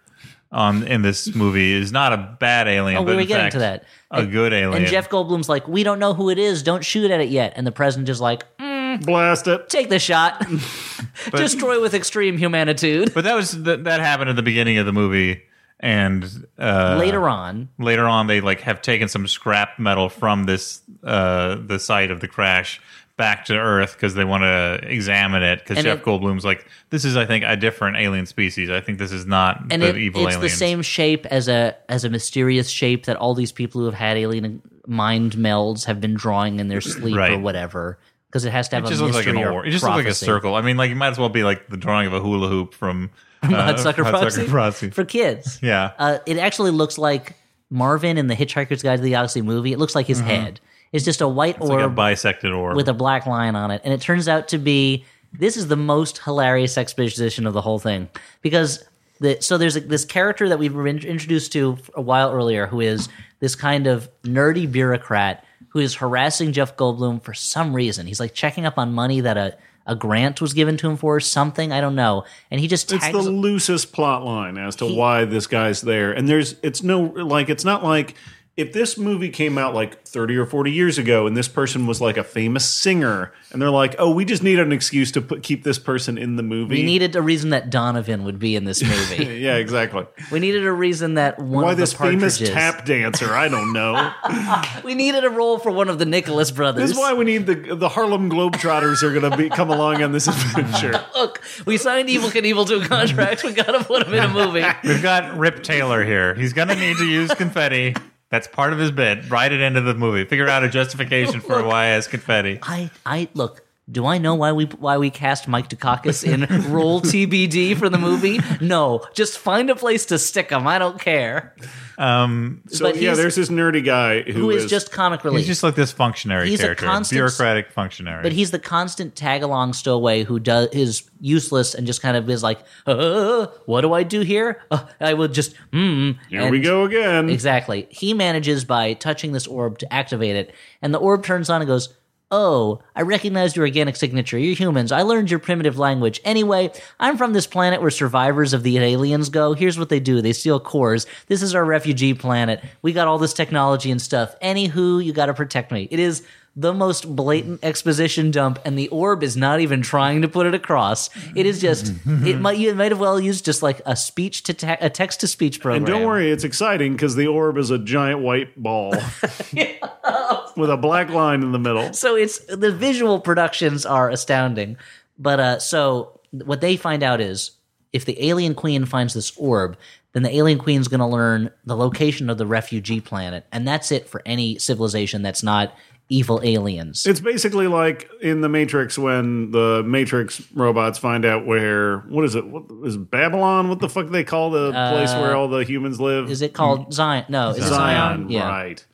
on 0.50 0.88
in 0.88 1.02
this 1.02 1.36
movie 1.36 1.74
is 1.74 1.92
not 1.92 2.14
a 2.14 2.38
bad 2.40 2.70
alien, 2.70 2.98
Oh, 2.98 3.04
but 3.04 3.10
we 3.10 3.16
were 3.16 3.22
in 3.22 3.28
getting 3.28 3.44
fact 3.46 3.54
to 3.54 3.60
that. 3.60 3.84
a 4.12 4.26
good 4.26 4.54
alien. 4.54 4.84
And 4.84 4.88
Jeff 4.90 5.10
Goldblum's 5.10 5.50
like, 5.50 5.68
"We 5.68 5.84
don't 5.84 6.00
know 6.00 6.14
who 6.14 6.30
it 6.30 6.40
is. 6.40 6.64
Don't 6.64 6.86
shoot 6.86 7.12
at 7.12 7.20
it 7.20 7.28
yet." 7.28 7.52
And 7.58 7.68
the 7.68 7.74
president 7.74 8.08
is 8.08 8.22
like, 8.22 8.46
"Mm, 8.58 8.67
Blast 9.02 9.48
it. 9.48 9.70
"Take 9.70 9.90
the 9.90 10.00
shot. 10.00 10.46
Destroy 11.32 11.82
with 11.82 11.94
extreme 11.94 12.38
humanitude." 12.38 13.14
but 13.14 13.24
that 13.24 13.36
was 13.36 13.64
that, 13.64 13.84
that 13.86 14.00
happened 14.00 14.30
at 14.30 14.36
the 14.36 14.44
beginning 14.44 14.78
of 14.78 14.86
the 14.86 14.94
movie, 14.94 15.42
and 15.80 16.48
uh, 16.58 16.96
Later 17.00 17.28
on, 17.30 17.70
later 17.80 18.06
on 18.08 18.28
they 18.28 18.42
like 18.42 18.62
have 18.62 18.82
taken 18.82 19.08
some 19.08 19.28
scrap 19.28 19.80
metal 19.80 20.10
from 20.10 20.46
this 20.46 20.82
uh 21.04 21.56
the 21.66 21.80
site 21.80 22.12
of 22.12 22.20
the 22.22 22.28
crash 22.28 22.82
back 23.18 23.46
to 23.46 23.56
earth 23.58 23.94
because 23.94 24.14
they 24.14 24.24
want 24.24 24.44
to 24.44 24.80
examine 24.88 25.42
it 25.42 25.58
because 25.60 25.78
And 25.78 25.86
jeff 25.86 25.98
it- 26.00 26.04
goldblum's 26.06 26.46
like 26.46 26.68
this 26.92 27.04
is 27.04 27.18
i 27.18 27.26
think 27.26 27.44
a 27.48 27.56
different 27.56 27.98
alien 27.98 28.28
species 28.28 28.70
i 28.70 28.80
think 28.80 29.00
this 29.00 29.12
is 29.12 29.26
not 29.26 29.60
and 29.72 29.82
the 29.82 29.90
it, 29.90 29.98
evil 29.98 30.28
it's 30.28 30.36
aliens 30.36 30.52
the 30.54 30.56
same 30.58 30.82
shape 30.84 31.26
as 31.26 31.48
a 31.48 31.76
as 31.90 32.04
a 32.04 32.12
mysterious 32.12 32.70
shape 32.70 33.06
that 33.06 33.16
all 33.18 33.34
these 33.34 33.52
people 33.52 33.82
who 33.82 33.86
have 33.86 33.96
had 33.96 34.18
alien 34.18 34.62
mind 34.86 35.34
melds 35.34 35.86
have 35.86 36.00
been 36.00 36.14
drawing 36.14 36.60
in 36.60 36.68
their 36.68 36.80
sleep 36.82 37.16
or 37.16 37.20
Right. 37.20 37.42
whatever 37.42 37.98
because 38.28 38.46
it 38.46 38.52
has 38.52 38.70
to 38.70 38.76
have 38.76 38.84
it 38.84 38.88
a 38.88 38.90
just 38.90 39.02
looks 39.02 39.16
like 39.16 39.28
an 39.28 39.38
or 39.38 39.52
or 39.52 39.66
it 39.66 39.72
just 39.72 39.84
looks 39.84 39.96
like 39.96 40.06
a 40.06 40.14
circle 40.14 40.56
i 40.56 40.62
mean 40.62 40.78
like 40.78 40.92
it 40.92 40.96
might 40.96 41.10
as 41.10 41.18
well 41.18 41.30
be 41.30 41.44
like 41.44 41.68
the 41.68 41.78
drawing 41.78 42.08
of 42.08 42.14
a 42.14 42.20
hula 42.20 42.48
hoop 42.48 42.74
from 42.74 43.10
uh, 43.44 43.48
Hudsucker 43.48 44.10
Proxy? 44.10 44.48
Proxy. 44.48 44.90
for 44.90 45.06
kids. 45.06 45.60
yeah 45.64 45.92
Uh, 46.00 46.18
it 46.26 46.38
actually 46.38 46.72
looks 46.72 46.98
like 46.98 47.36
Marvin 47.70 48.18
in 48.18 48.28
the 48.28 48.36
Hitchhiker's 48.36 48.82
Guide 48.82 48.96
to 48.96 49.02
the 49.04 49.10
Galaxy 49.12 49.42
movie. 49.42 49.74
It 49.74 49.78
looks 49.80 49.94
like 49.94 50.08
his 50.08 50.20
head. 50.22 50.60
It's 50.92 51.04
just 51.06 51.22
a 51.22 51.28
white 51.28 51.56
Mm-hmm. 51.56 51.64
it's 51.64 51.70
like 51.70 51.80
a 51.82 51.84
orb 51.84 51.96
bisected 51.96 52.52
orb 52.52 52.76
with 52.76 52.88
a 52.90 52.94
black 52.94 53.26
line 53.28 53.56
on 53.56 53.72
it, 53.72 53.82
and 53.84 53.94
it 53.94 54.02
turns 54.02 54.28
out 54.28 54.48
to 54.50 54.58
be 54.58 55.06
this 55.34 55.56
is 55.58 55.68
the 55.68 55.76
most 55.76 56.18
hilarious 56.20 56.78
exposition 56.78 57.46
of 57.46 57.54
the 57.54 57.62
whole 57.62 57.78
thing 57.78 58.10
because 58.42 58.84
the 59.20 59.38
so 59.42 59.58
there's 59.58 59.76
a, 59.76 59.82
this 59.82 60.06
character 60.06 60.48
that 60.50 60.58
we've 60.60 60.74
been 60.74 60.98
introduced 61.00 61.52
to 61.52 61.78
a 61.94 62.02
while 62.02 62.32
earlier 62.32 62.66
who 62.68 62.80
is 62.82 63.10
this 63.40 63.54
kind 63.54 63.86
of 63.86 64.10
nerdy 64.24 64.72
bureaucrat 64.72 65.44
who 65.70 65.80
is 65.80 65.96
harassing 65.96 66.54
Jeff 66.54 66.76
Goldblum 66.78 67.22
for 67.22 67.34
some 67.34 67.74
reason. 67.76 68.08
He's 68.08 68.20
like 68.20 68.34
checking 68.34 68.66
up 68.66 68.78
on 68.78 68.94
money 68.94 69.22
that 69.22 69.38
a 69.38 69.58
a 69.88 69.96
grant 69.96 70.42
was 70.42 70.54
given 70.54 70.76
to 70.78 70.90
him 70.90 70.98
for 70.98 71.16
or 71.16 71.20
something. 71.20 71.72
I 71.72 71.80
don't 71.82 71.96
know, 71.96 72.26
and 72.52 72.60
he 72.60 72.68
just 72.68 72.92
It's 72.92 73.10
the 73.10 73.22
loosest 73.22 73.94
plot 73.94 74.24
line 74.24 74.58
as 74.58 74.76
to 74.78 74.86
why 74.86 75.26
this 75.26 75.48
guy's 75.48 75.82
there. 75.82 76.12
And 76.12 76.28
there's 76.28 76.56
it's 76.62 76.84
no 76.84 77.02
like 77.02 77.50
it's 77.50 77.64
not 77.64 77.84
like 77.84 78.16
if 78.58 78.74
this 78.74 78.98
movie 78.98 79.30
came 79.30 79.60
out 79.60 79.76
like 79.76 80.02
30 80.02 80.36
or 80.36 80.46
40 80.48 80.72
years 80.72 80.98
ago 80.98 81.28
and 81.28 81.38
this 81.38 81.48
person 81.48 81.86
was 81.86 82.02
like 82.02 82.18
a 82.18 82.24
famous 82.24 82.68
singer 82.68 83.32
and 83.52 83.62
they're 83.62 83.70
like, 83.70 83.96
"Oh, 84.00 84.10
we 84.10 84.26
just 84.26 84.42
need 84.42 84.58
an 84.58 84.72
excuse 84.72 85.12
to 85.12 85.22
put, 85.22 85.44
keep 85.44 85.64
this 85.64 85.78
person 85.78 86.18
in 86.18 86.38
the 86.38 86.44
movie." 86.44 86.78
We 86.78 86.84
needed 86.84 87.16
a 87.16 87.22
reason 87.22 87.52
that 87.52 87.70
Donovan 87.70 88.24
would 88.24 88.40
be 88.40 88.56
in 88.56 88.66
this 88.66 88.82
movie. 88.82 89.26
yeah, 89.40 89.58
exactly. 89.58 90.08
we 90.32 90.40
needed 90.40 90.66
a 90.66 90.72
reason 90.72 91.14
that 91.14 91.38
one 91.38 91.66
Why 91.66 91.72
of 91.72 91.78
the 91.78 91.84
this 91.84 91.94
famous 91.94 92.40
tap 92.40 92.84
dancer? 92.84 93.34
I 93.34 93.48
don't 93.48 93.72
know. 93.74 94.12
We 94.84 94.96
needed 94.96 95.24
a 95.26 95.30
role 95.30 95.60
for 95.60 95.72
one 95.72 95.90
of 95.90 96.00
the 96.00 96.06
Nicholas 96.06 96.50
brothers. 96.52 96.82
this 96.82 96.92
is 96.92 96.98
why 96.98 97.14
we 97.14 97.26
need 97.26 97.46
the 97.46 97.76
the 97.76 97.90
Harlem 97.90 98.30
Globetrotters 98.30 99.04
are 99.04 99.14
going 99.14 99.32
to 99.32 99.50
come 99.56 99.70
along 99.70 100.02
on 100.02 100.12
this 100.14 100.28
adventure. 100.56 101.04
Look, 101.14 101.42
we 101.66 101.78
signed 101.78 102.10
Evel 102.10 102.32
Knievel 102.32 102.66
to 102.68 102.82
a 102.82 102.88
contract. 102.88 103.44
We 103.44 103.54
got 103.54 103.72
to 103.72 103.84
put 103.84 104.08
him 104.08 104.14
in 104.14 104.24
a 104.24 104.28
movie. 104.30 104.64
we've 104.84 105.02
got 105.02 105.38
rip 105.38 105.64
taylor 105.64 106.04
here 106.04 106.34
he's 106.36 106.54
gonna 106.54 106.76
need 106.76 106.98
to 106.98 107.06
use 107.06 107.34
confetti 107.34 107.94
That's 108.30 108.48
part 108.48 108.74
of 108.74 108.80
his 108.80 108.92
bit. 108.92 109.30
Write 109.30 109.54
it 109.54 109.62
into 109.62 109.82
the 109.82 109.94
movie. 109.94 110.26
Figure 110.26 110.48
out 110.50 110.64
a 110.64 110.70
justification 110.70 111.40
for 111.40 111.64
why 111.64 111.88
he 111.88 111.92
has 111.94 112.08
confetti. 112.08 112.60
I 112.62 112.90
I 113.06 113.30
look. 113.34 113.64
Do 113.90 114.06
I 114.06 114.18
know 114.18 114.36
why 114.36 114.52
we 114.52 114.66
why 114.66 114.98
we 114.98 115.10
cast 115.10 115.48
Mike 115.48 115.70
Dukakis 115.70 116.26
in 116.26 116.42
role 116.72 117.00
TBD 117.00 117.78
for 117.78 117.88
the 117.88 117.98
movie? 117.98 118.40
No, 118.60 119.06
just 119.14 119.40
find 119.40 119.70
a 119.70 119.76
place 119.78 120.06
to 120.08 120.20
stick 120.20 120.50
him. 120.50 120.68
I 120.68 120.78
don't 120.78 121.00
care. 121.00 121.56
Um, 121.98 122.62
So 122.68 122.84
But 122.92 122.98
yeah, 123.02 123.16
there's 123.16 123.36
this 123.36 123.48
nerdy 123.48 123.84
guy 123.84 124.24
who, 124.24 124.34
Who 124.34 124.50
is, 124.52 124.66
just 124.70 124.92
comic 124.92 125.24
relief? 125.24 125.40
he's 125.40 125.48
just 125.48 125.64
like 125.64 125.76
this 125.76 125.92
functionary 125.94 126.50
He's 126.50 126.62
a 126.62 126.76
constant- 126.76 127.16
bureaucratic 127.18 127.72
functionary. 127.72 128.22
but 128.24 128.34
he's 128.34 128.52
the 128.52 128.60
constant 128.60 129.16
tag 129.16 129.42
along 129.42 129.72
stowaway 129.74 130.24
who 130.24 130.38
does 130.38 130.68
is 130.74 131.10
useless 131.22 131.74
and 131.74 131.88
just 131.88 132.02
kind 132.02 132.18
of 132.18 132.30
is 132.30 132.44
like, 132.44 132.60
uh, 132.86 133.48
what 133.66 133.82
do 133.82 133.94
I 133.94 134.04
do 134.04 134.20
here? 134.20 134.62
Uh, 134.70 134.86
I 135.00 135.14
will 135.14 135.30
just 135.30 135.56
mm. 135.72 136.18
here 136.30 136.42
and- 136.42 136.52
we 136.52 136.60
go 136.60 136.84
again. 136.84 137.30
Exactly. 137.30 137.88
He 137.90 138.14
manages 138.14 138.66
by 138.66 138.94
touching 138.94 139.32
this 139.32 139.48
orb 139.48 139.80
to 139.80 139.92
activate 139.94 140.36
it, 140.36 140.54
and 140.82 140.94
the 140.94 141.00
orb 141.00 141.24
turns 141.24 141.50
on 141.50 141.62
and 141.62 141.68
goes, 141.68 141.96
Oh, 142.30 142.82
I 142.94 143.04
recognized 143.04 143.56
your 143.56 143.66
organic 143.66 143.96
signature. 143.96 144.38
You're 144.38 144.54
humans. 144.54 144.92
I 144.92 145.04
learned 145.04 145.32
your 145.32 145.40
primitive 145.40 145.80
language. 145.80 146.20
Anyway, 146.26 146.72
I'm 147.00 147.16
from 147.16 147.32
this 147.32 147.48
planet 147.48 147.80
where 147.80 147.90
survivors 147.90 148.52
of 148.52 148.64
the 148.64 148.78
aliens 148.80 149.30
go. 149.30 149.54
Here's 149.54 149.80
what 149.80 149.88
they 149.88 150.02
do 150.02 150.22
they 150.22 150.34
steal 150.34 150.60
cores. 150.60 151.08
This 151.28 151.42
is 151.42 151.56
our 151.56 151.64
refugee 151.64 152.14
planet. 152.14 152.62
We 152.82 152.92
got 152.92 153.08
all 153.08 153.18
this 153.18 153.34
technology 153.34 153.92
and 153.92 154.02
stuff. 154.02 154.36
Anywho, 154.42 155.04
you 155.04 155.14
got 155.14 155.28
to 155.28 155.34
protect 155.34 155.72
me. 155.72 155.88
It 155.90 156.00
is 156.00 156.24
the 156.60 156.74
most 156.74 157.16
blatant 157.16 157.64
exposition 157.64 158.32
dump, 158.32 158.58
and 158.66 158.78
the 158.78 158.88
orb 158.88 159.22
is 159.22 159.38
not 159.38 159.60
even 159.60 159.84
trying 159.84 160.24
to 160.24 160.28
put 160.28 160.48
it 160.48 160.56
across. 160.56 161.08
It 161.36 161.46
is 161.46 161.62
just, 161.62 161.94
it 162.06 162.42
might, 162.42 162.58
you 162.58 162.74
might 162.74 162.92
have 162.92 163.00
well 163.00 163.20
used 163.20 163.46
just 163.46 163.62
like 163.62 163.80
a 163.86 163.96
speech 163.96 164.42
to 164.44 164.56
te- 164.56 164.68
a 164.82 164.90
text 164.90 165.20
to 165.20 165.28
speech 165.28 165.62
program. 165.62 165.84
and 165.84 165.86
don't 165.86 166.04
worry, 166.04 166.32
it's 166.32 166.44
exciting 166.44 166.94
because 166.94 167.16
the 167.16 167.28
orb 167.28 167.60
is 167.60 167.70
a 167.70 167.78
giant 167.78 168.22
white 168.22 168.62
ball 168.62 168.90
with 170.58 170.72
a 170.72 170.78
black 170.82 171.10
line 171.12 171.44
in 171.44 171.52
the 171.52 171.60
middle. 171.60 171.94
so 171.94 172.16
it's 172.16 172.40
the 172.48 172.72
visual 172.72 173.20
productions 173.20 173.86
are 173.86 174.10
astounding. 174.10 174.78
But 175.20 175.40
uh, 175.40 175.60
so 175.60 176.20
what 176.32 176.62
they 176.62 176.76
find 176.76 177.04
out 177.04 177.22
is 177.22 177.52
if 177.94 178.06
the 178.06 178.28
alien 178.28 178.56
queen 178.56 178.86
finds 178.86 179.14
this 179.14 179.32
orb, 179.38 179.78
then 180.14 180.24
the 180.24 180.36
alien 180.36 180.58
queen's 180.58 180.88
going 180.88 181.02
to 181.02 181.06
learn 181.06 181.52
the 181.66 181.78
location 181.78 182.32
of 182.32 182.40
the 182.40 182.48
refugee 182.48 183.00
planet, 183.00 183.46
and 183.52 183.68
that's 183.68 183.92
it 183.92 184.10
for 184.10 184.24
any 184.26 184.58
civilization 184.58 185.22
that's 185.22 185.44
not 185.44 185.76
evil 186.10 186.42
aliens. 186.44 187.06
It's 187.06 187.20
basically 187.20 187.68
like 187.68 188.10
in 188.22 188.42
the 188.42 188.50
Matrix 188.50 188.98
when 188.98 189.52
the 189.52 189.84
Matrix 189.86 190.42
robots 190.54 190.98
find 190.98 191.26
out 191.26 191.46
where 191.46 192.00
what 192.00 192.24
is 192.26 192.36
it? 192.36 192.46
What 192.48 192.66
is 192.86 192.98
Babylon? 192.98 193.70
What 193.70 193.80
the 193.80 193.90
fuck 193.90 194.10
they 194.10 194.24
call 194.24 194.52
the 194.52 194.72
place 194.72 195.12
where 195.14 195.36
all 195.36 195.48
the 195.48 195.64
humans 195.64 196.00
live? 196.00 196.28
Uh, 196.28 196.32
is 196.32 196.42
it 196.42 196.54
called 196.54 196.94
Zion? 196.94 197.26
No, 197.30 197.50
is 197.50 197.58
it 197.58 197.64
Zion? 197.64 197.70
Zion? 197.70 198.30
Yeah. 198.30 198.48
Right. 198.48 198.86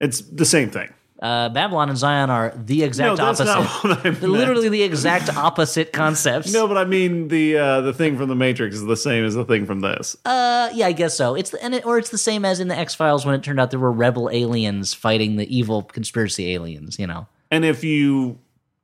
It's 0.00 0.20
the 0.20 0.44
same 0.44 0.70
thing. 0.70 0.92
Uh, 1.20 1.48
Babylon 1.48 1.88
and 1.88 1.98
Zion 1.98 2.30
are 2.30 2.52
the 2.56 2.84
exact 2.84 3.18
no, 3.18 3.26
that's 3.26 3.40
opposite. 3.40 3.60
not 3.60 3.84
what 3.84 4.06
I 4.06 4.10
meant. 4.10 4.22
Literally 4.22 4.68
the 4.68 4.82
exact 4.82 5.34
opposite 5.36 5.92
concepts. 5.92 6.52
No, 6.52 6.68
but 6.68 6.78
I 6.78 6.84
mean 6.84 7.26
the 7.26 7.58
uh, 7.58 7.80
the 7.80 7.92
thing 7.92 8.16
from 8.16 8.28
the 8.28 8.36
Matrix 8.36 8.76
is 8.76 8.84
the 8.84 8.96
same 8.96 9.24
as 9.24 9.34
the 9.34 9.44
thing 9.44 9.66
from 9.66 9.80
this. 9.80 10.16
Uh, 10.24 10.70
yeah, 10.72 10.86
I 10.86 10.92
guess 10.92 11.16
so. 11.16 11.34
It's 11.34 11.50
the, 11.50 11.62
and 11.62 11.74
it, 11.74 11.84
or 11.84 11.98
it's 11.98 12.10
the 12.10 12.18
same 12.18 12.44
as 12.44 12.60
in 12.60 12.68
the 12.68 12.78
X 12.78 12.94
Files 12.94 13.26
when 13.26 13.34
it 13.34 13.42
turned 13.42 13.58
out 13.58 13.70
there 13.70 13.80
were 13.80 13.90
rebel 13.90 14.30
aliens 14.30 14.94
fighting 14.94 15.36
the 15.36 15.56
evil 15.56 15.82
conspiracy 15.82 16.54
aliens. 16.54 17.00
You 17.00 17.08
know, 17.08 17.26
And 17.50 17.64
if 17.64 17.82
you 17.82 18.38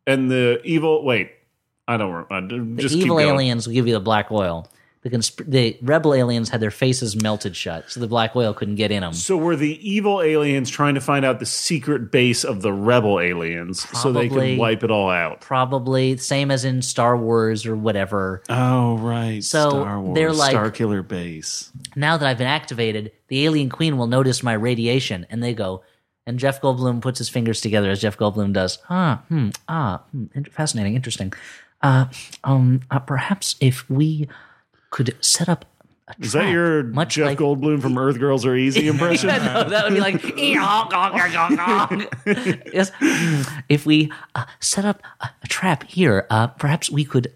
and 0.05 0.29
the 0.29 0.61
evil 0.65 1.05
wait, 1.05 1.31
I 1.87 1.97
don't 1.97 2.27
uh, 2.33 2.41
the 2.41 2.89
evil 2.91 3.21
aliens 3.21 3.69
will 3.69 3.75
give 3.75 3.87
you 3.87 3.95
the 3.95 4.01
black 4.01 4.33
oil. 4.33 4.69
The 5.05 5.11
consp- 5.11 5.45
the 5.47 5.77
rebel 5.83 6.15
aliens 6.15 6.49
had 6.49 6.61
their 6.61 6.71
faces 6.71 7.15
melted 7.15 7.55
shut, 7.55 7.91
so 7.91 8.01
the 8.01 8.07
black 8.07 8.35
oil 8.35 8.55
couldn't 8.55 8.77
get 8.77 8.91
in 8.91 9.03
them. 9.03 9.13
So 9.13 9.37
were 9.37 9.55
the 9.55 9.77
evil 9.87 10.23
aliens 10.23 10.71
trying 10.71 10.95
to 10.95 11.01
find 11.03 11.27
out 11.27 11.41
the 11.41 11.47
secret 11.47 12.11
base 12.11 12.43
of 12.43 12.63
the 12.63 12.73
rebel 12.73 13.21
aliens 13.21 13.87
so 14.01 14.13
they 14.13 14.29
Probably. 14.29 14.53
could 14.55 14.59
wipe 14.61 14.83
it 14.83 14.91
all 14.91 15.11
out? 15.11 15.43
Probably 15.43 16.17
same 16.17 16.51
as 16.51 16.65
in 16.65 16.81
Star 16.81 17.19
Wars 17.19 17.67
or 17.67 17.77
whatever. 17.77 18.43
Oh 18.49 18.97
right, 18.97 19.45
So, 19.45 19.69
Star 19.69 20.01
Wars, 20.01 20.15
they're 20.15 20.33
like- 20.33 20.53
Star 20.53 20.71
Killer 20.71 21.03
Base. 21.03 21.71
Now 21.95 22.17
that 22.17 22.27
I've 22.27 22.39
been 22.39 22.47
activated, 22.47 23.13
the 23.29 23.45
alien 23.45 23.69
queen 23.69 23.99
will 23.99 24.07
notice 24.07 24.43
my 24.43 24.55
radiation, 24.55 25.27
and 25.29 25.43
they 25.43 25.53
go. 25.53 25.83
And 26.27 26.39
Jeff 26.39 26.63
Goldblum 26.63 27.03
puts 27.03 27.19
his 27.19 27.29
fingers 27.29 27.61
together 27.61 27.91
as 27.91 28.01
Jeff 28.01 28.17
Goldblum 28.17 28.55
does. 28.55 28.79
Ah, 28.89 29.23
hmm, 29.29 29.51
ah, 29.69 30.01
hmm, 30.13 30.25
in- 30.35 30.45
fascinating, 30.47 30.95
interesting. 30.95 31.35
Uh, 31.83 32.07
um, 32.43 32.81
uh, 32.91 33.01
perhaps 33.01 33.57
if 33.61 33.89
we 33.91 34.29
could 34.95 35.17
set 35.21 35.49
up. 35.49 35.65
A 36.07 36.15
Is 36.21 36.33
that 36.33 36.51
your 36.51 36.85
much 36.85 37.15
Jeff 37.15 37.27
like 37.27 37.39
Goldblum 37.39 37.83
from 37.83 37.99
Earth 37.99 38.21
Girls 38.21 38.47
Are 38.47 38.55
Easy 38.55 38.87
impression? 38.95 39.29
no, 39.29 39.65
that 39.65 39.85
would 39.85 39.95
be 39.95 40.01
like 40.01 40.23
yes. 42.73 42.93
If 43.69 43.87
we 43.87 44.13
uh, 44.37 44.45
set 44.61 44.85
up 44.85 45.03
a, 45.21 45.31
a 45.43 45.49
trap 45.49 45.83
here, 45.85 46.27
uh, 46.31 46.47
perhaps 46.47 46.91
we 46.91 47.05
could 47.05 47.33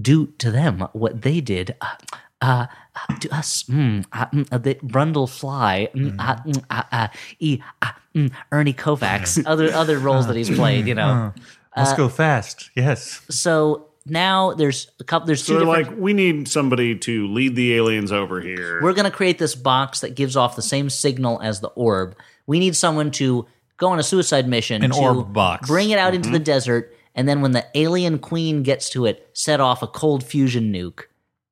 do 0.00 0.26
to 0.38 0.52
them 0.52 0.86
what 0.92 1.22
they 1.22 1.40
did. 1.40 1.74
Uh, 1.80 1.96
uh, 2.42 2.66
uh, 2.94 3.18
to 3.18 3.34
us, 3.34 3.64
mm, 3.64 4.04
uh, 4.12 4.26
mm, 4.26 4.46
uh, 4.52 4.58
the 4.58 4.76
Brundle 4.76 5.28
Fly, 5.28 5.88
mm, 5.94 6.14
uh, 6.18 6.36
mm, 6.36 6.64
uh, 6.70 6.82
uh, 6.92 7.08
e, 7.40 7.60
uh, 7.82 7.90
mm, 8.14 8.30
Ernie 8.52 8.72
Kovacs, 8.72 9.42
other 9.46 9.72
other 9.72 9.98
roles 9.98 10.28
that 10.28 10.36
he's 10.36 10.50
played, 10.50 10.86
you 10.86 10.94
know. 10.94 11.34
Let's 11.76 11.94
go 11.94 12.08
fast. 12.08 12.70
Yes. 12.76 13.22
So 13.30 13.89
now 14.06 14.54
there's 14.54 14.90
a 14.98 15.04
couple. 15.04 15.26
There's 15.26 15.44
two 15.46 15.52
So 15.54 15.58
they're 15.58 15.66
like, 15.66 15.90
we 15.96 16.12
need 16.12 16.48
somebody 16.48 16.96
to 17.00 17.26
lead 17.28 17.54
the 17.56 17.74
aliens 17.74 18.12
over 18.12 18.40
here. 18.40 18.80
we're 18.82 18.92
going 18.94 19.04
to 19.04 19.10
create 19.10 19.38
this 19.38 19.54
box 19.54 20.00
that 20.00 20.14
gives 20.14 20.36
off 20.36 20.56
the 20.56 20.62
same 20.62 20.88
signal 20.90 21.40
as 21.42 21.60
the 21.60 21.68
orb. 21.68 22.16
We 22.46 22.58
need 22.58 22.74
someone 22.76 23.10
to 23.12 23.46
go 23.76 23.88
on 23.88 23.98
a 23.98 24.02
suicide 24.02 24.48
mission. 24.48 24.82
An 24.82 24.90
to 24.92 24.96
orb 24.98 25.32
box. 25.32 25.68
Bring 25.68 25.90
it 25.90 25.98
out 25.98 26.14
into 26.14 26.30
the 26.30 26.36
Mm-hmm. 26.38 26.44
desert, 26.44 26.96
and 27.14 27.28
then 27.28 27.40
when 27.42 27.52
the 27.52 27.66
alien 27.74 28.18
queen 28.18 28.62
gets 28.62 28.90
to 28.90 29.06
it, 29.06 29.28
set 29.34 29.60
off 29.60 29.82
a 29.82 29.86
cold 29.86 30.24
fusion 30.24 30.72
nuke. 30.72 31.02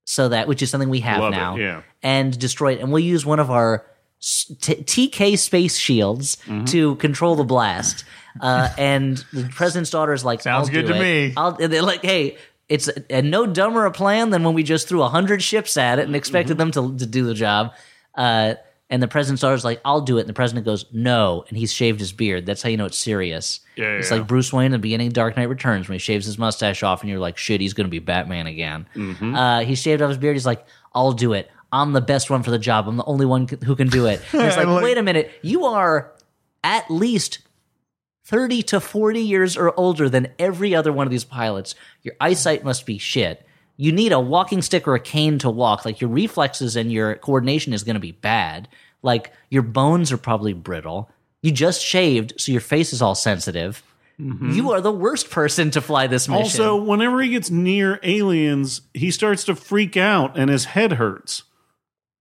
So 0.05 0.31
that, 0.31 0.49
which 0.49 0.63
is 0.63 0.71
something 0.71 0.89
we 0.89 1.01
have 1.01 1.21
Love 1.21 1.33
it, 1.35 1.37
now, 1.37 1.57
yeah. 1.57 1.83
and 2.03 2.37
destroy 2.39 2.73
it. 2.73 2.81
And 2.81 2.91
we'll 2.91 3.05
use 3.05 3.27
one 3.27 3.41
of 3.41 3.51
our 3.51 3.85
s- 4.23 4.51
t- 4.63 4.77
TK 5.09 5.37
space 5.39 5.77
shields 5.77 6.37
Mm-hmm. 6.47 6.65
to 6.67 6.97
control 6.97 7.37
the 7.37 7.45
blast. 7.45 8.05
Uh, 8.41 8.69
and 8.79 9.17
the 9.33 9.49
president's 9.55 9.91
daughter 9.91 10.13
is 10.13 10.25
like, 10.25 10.41
Sounds 10.43 10.69
"I'll 10.69 10.75
good 10.75 10.87
to 10.87 10.97
it." 10.97 11.01
me. 11.01 11.35
I'll, 11.37 11.53
they're 11.53 11.83
like, 11.83 12.03
hey, 12.03 12.37
it's 12.69 12.89
a, 12.89 13.03
a 13.19 13.23
no 13.23 13.47
dumber 13.47 13.87
a 13.87 13.91
plan 13.91 14.31
than 14.31 14.45
when 14.45 14.55
we 14.55 14.63
just 14.63 14.89
threw 14.89 15.03
a 15.03 15.09
hundred 15.09 15.43
ships 15.43 15.77
at 15.77 15.99
it 15.99 16.07
and 16.07 16.15
expected 16.17 16.59
Mm-hmm. 16.59 16.71
them 16.71 16.97
to, 16.99 17.05
to 17.05 17.11
do 17.11 17.25
the 17.27 17.35
job. 17.35 17.73
Uh, 18.15 18.55
and 18.91 19.03
the 19.03 19.09
president's 19.09 19.43
daughter's 19.43 19.65
like, 19.67 19.81
I'll 19.85 20.01
do 20.01 20.17
it. 20.17 20.21
And 20.21 20.29
the 20.31 20.35
president 20.35 20.65
goes, 20.65 20.87
no. 20.93 21.45
And 21.49 21.59
he's 21.59 21.73
shaved 21.73 22.01
his 22.01 22.13
beard. 22.13 22.47
That's 22.47 22.63
how 22.63 22.71
you 22.71 22.79
know 22.79 22.87
it's 22.87 22.97
serious. 22.99 23.61
Yeah, 23.77 23.97
it's 23.99 24.11
yeah. 24.11 24.17
like 24.19 24.27
Bruce 24.27 24.51
Wayne 24.51 24.67
in 24.67 24.73
the 24.73 24.79
beginning 24.79 25.09
of 25.09 25.13
Dark 25.13 25.37
Knight 25.37 25.49
Returns 25.51 25.89
when 25.89 25.95
he 25.95 25.99
shaves 25.99 26.25
his 26.25 26.39
mustache 26.39 26.83
off 26.83 27.03
and 27.03 27.11
you're 27.11 27.19
like, 27.19 27.37
shit, 27.37 27.61
he's 27.61 27.75
going 27.75 27.87
to 27.87 27.91
be 27.91 27.99
Batman 27.99 28.47
again. 28.47 28.87
Mm-hmm. 28.97 29.35
Uh, 29.35 29.61
he 29.61 29.75
shaved 29.75 30.01
off 30.01 30.09
his 30.09 30.17
beard. 30.19 30.37
He's 30.37 30.47
like, 30.47 30.65
I'll 30.95 31.13
do 31.13 31.35
it. 31.35 31.51
I'm 31.71 31.93
the 31.93 32.01
best 32.01 32.31
one 32.31 32.43
for 32.43 32.51
the 32.51 32.59
job. 32.59 32.89
I'm 32.89 32.97
the 32.97 33.05
only 33.05 33.27
one 33.27 33.47
who 33.47 33.77
can 33.77 33.89
do 33.89 34.07
it. 34.07 34.23
And 34.33 34.43
it's 34.43 34.57
like, 34.57 34.67
Like- 34.67 34.83
wait 34.83 34.97
a 34.97 35.03
minute. 35.03 35.33
You 35.43 35.67
are 35.67 36.11
at 36.65 36.91
least 36.91 37.41
30 38.29 38.63
to 38.63 38.81
40 38.81 39.21
years 39.21 39.57
or 39.57 39.73
older 39.81 40.09
than 40.11 40.29
every 40.39 40.75
other 40.75 40.93
one 40.93 41.07
of 41.07 41.11
these 41.11 41.25
pilots. 41.25 41.75
Your 42.03 42.15
eyesight 42.21 42.63
must 42.63 42.85
be 42.85 42.99
shit. 42.99 43.47
You 43.79 43.91
need 43.91 44.13
a 44.13 44.21
walking 44.21 44.61
stick 44.61 44.87
or 44.87 44.95
a 44.95 45.01
cane 45.01 45.39
to 45.39 45.49
walk. 45.51 45.87
Like 45.87 46.01
your 46.03 46.11
reflexes 46.11 46.77
and 46.77 46.93
your 46.93 47.15
coordination 47.15 47.73
is 47.73 47.85
going 47.85 47.95
to 47.95 48.01
be 48.01 48.13
bad. 48.13 48.69
Like 49.03 49.33
your 49.49 49.63
bones 49.63 50.13
are 50.13 50.19
probably 50.19 50.53
brittle. 50.53 51.11
You 51.41 51.53
just 51.53 51.83
shaved, 51.83 52.35
so 52.39 52.53
your 52.53 52.61
face 52.61 52.93
is 52.93 53.01
all 53.01 53.15
sensitive. 53.15 53.83
Mm-hmm. 54.21 54.51
You 54.51 54.73
are 54.73 54.81
the 54.83 54.93
worst 54.93 55.31
person 55.31 55.71
to 55.71 55.81
fly 55.81 56.07
this 56.09 56.29
mission. 56.29 56.43
Also, 56.43 56.77
whenever 56.77 57.23
he 57.23 57.31
gets 57.31 57.51
near 57.51 57.99
aliens, 58.03 58.83
he 58.93 59.11
starts 59.11 59.45
to 59.45 59.55
freak 59.55 59.97
out 59.97 60.37
and 60.37 60.51
his 60.51 60.67
head 60.67 60.93
hurts. 60.95 61.45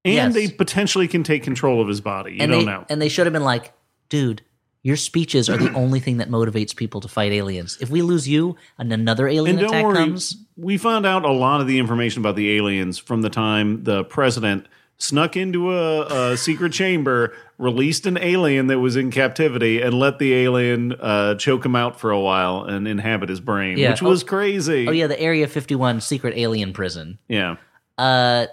And 0.05 0.13
Yes. 0.13 0.33
they 0.35 0.47
potentially 0.47 1.07
can 1.09 1.23
take 1.23 1.43
control 1.43 1.81
of 1.81 1.87
his 1.89 1.99
body. 1.99 2.33
You 2.35 2.41
and 2.43 2.51
don't 2.51 2.59
they 2.61 2.65
know. 2.71 2.85
and 2.87 3.01
they 3.01 3.09
should 3.09 3.25
have 3.25 3.33
been 3.33 3.43
like, 3.43 3.73
dude, 4.09 4.41
your 4.83 4.95
speeches 4.95 5.49
are 5.49 5.57
the 5.57 5.71
only 5.73 5.99
thing 5.99 6.17
that 6.17 6.29
motivates 6.29 6.75
people 6.75 7.01
to 7.01 7.07
fight 7.07 7.31
aliens. 7.31 7.77
If 7.81 7.89
we 7.89 8.01
lose 8.01 8.27
you 8.27 8.55
and 8.77 8.91
another 8.93 9.27
alien 9.27 9.57
And 9.57 9.67
don't 9.67 9.69
attack 9.69 9.85
worry, 9.85 9.95
comes, 9.97 10.37
we 10.55 10.77
found 10.77 11.05
out 11.05 11.25
a 11.25 11.31
lot 11.31 11.59
of 11.61 11.67
the 11.67 11.77
information 11.79 12.21
about 12.21 12.35
the 12.35 12.55
aliens 12.55 12.97
from 12.97 13.21
the 13.21 13.29
time 13.29 13.83
the 13.83 14.03
president 14.05 14.67
snuck 14.99 15.35
into 15.37 15.71
a, 15.77 16.31
a 16.31 16.37
secret 16.37 16.71
chamber, 16.73 17.35
released 17.59 18.05
an 18.07 18.17
alien 18.17 18.65
that 18.67 18.79
was 18.79 18.95
in 18.95 19.11
captivity, 19.11 19.79
and 19.81 19.93
let 19.93 20.17
the 20.19 20.33
alien 20.33 20.91
uh, 20.93 21.35
choke 21.35 21.63
him 21.65 21.75
out 21.75 21.99
for 21.99 22.09
a 22.09 22.19
while 22.19 22.63
and 22.63 22.87
inhabit 22.87 23.29
his 23.29 23.39
brain, 23.39 23.77
Yeah. 23.77 23.91
which 23.91 24.01
was 24.01 24.23
crazy. 24.23 24.87
oh 24.87 24.91
yeah, 24.91 25.05
the 25.07 25.19
Area 25.19 25.47
51 25.47 26.01
secret 26.01 26.33
alien 26.37 26.73
prison. 26.73 27.19
yeah. 27.27 27.57
Uh, 27.97 28.45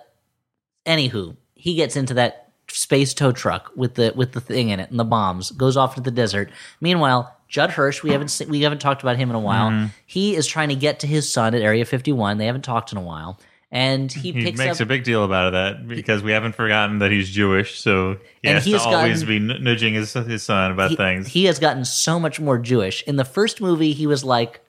anywho, 0.86 1.36
he 1.54 1.74
gets 1.76 1.96
into 1.96 2.14
that 2.14 2.43
space 2.74 3.14
tow 3.14 3.32
truck 3.32 3.70
with 3.76 3.94
the 3.94 4.12
with 4.16 4.32
the 4.32 4.40
thing 4.40 4.68
in 4.70 4.80
it 4.80 4.90
and 4.90 4.98
the 4.98 5.04
bombs. 5.04 5.50
Goes 5.52 5.76
off 5.76 5.94
to 5.94 6.00
the 6.00 6.10
desert. 6.10 6.50
Meanwhile, 6.80 7.34
Judd 7.48 7.70
Hirsch, 7.70 8.02
we 8.02 8.10
haven't 8.10 8.28
se- 8.28 8.46
we 8.46 8.62
haven't 8.62 8.80
talked 8.80 9.02
about 9.02 9.16
him 9.16 9.30
in 9.30 9.36
a 9.36 9.40
while. 9.40 9.70
Mm-hmm. 9.70 9.86
He 10.06 10.34
is 10.34 10.46
trying 10.46 10.68
to 10.70 10.74
get 10.74 11.00
to 11.00 11.06
his 11.06 11.32
son 11.32 11.54
at 11.54 11.62
Area 11.62 11.84
51. 11.84 12.38
They 12.38 12.46
haven't 12.46 12.62
talked 12.64 12.92
in 12.92 12.98
a 12.98 13.02
while. 13.02 13.38
and 13.70 14.12
he, 14.12 14.32
He 14.32 14.44
picks 14.44 14.58
makes 14.58 14.80
up 14.80 14.84
a 14.84 14.88
big 14.88 15.02
deal 15.04 15.24
about 15.24 15.50
that 15.52 15.86
because 15.88 16.22
we 16.22 16.32
haven't 16.32 16.54
forgotten 16.54 16.98
that 17.00 17.10
he's 17.10 17.28
Jewish, 17.30 17.80
so 17.80 18.18
he 18.42 18.48
has 18.48 18.64
he 18.64 18.72
to 18.72 18.78
always 18.80 19.22
gotten- 19.24 19.48
be 19.48 19.54
nudging 19.60 19.94
his 19.94 20.12
his 20.12 20.42
son 20.42 20.70
about 20.72 20.90
he, 20.90 20.96
things. 20.96 21.28
he 21.28 21.44
has 21.44 21.58
gotten 21.58 21.84
so 21.84 22.18
much 22.20 22.40
more 22.40 22.58
Jewish. 22.58 23.02
In 23.04 23.16
the 23.16 23.24
first 23.24 23.60
movie, 23.60 23.92
he 23.92 24.06
was 24.06 24.22
like, 24.24 24.60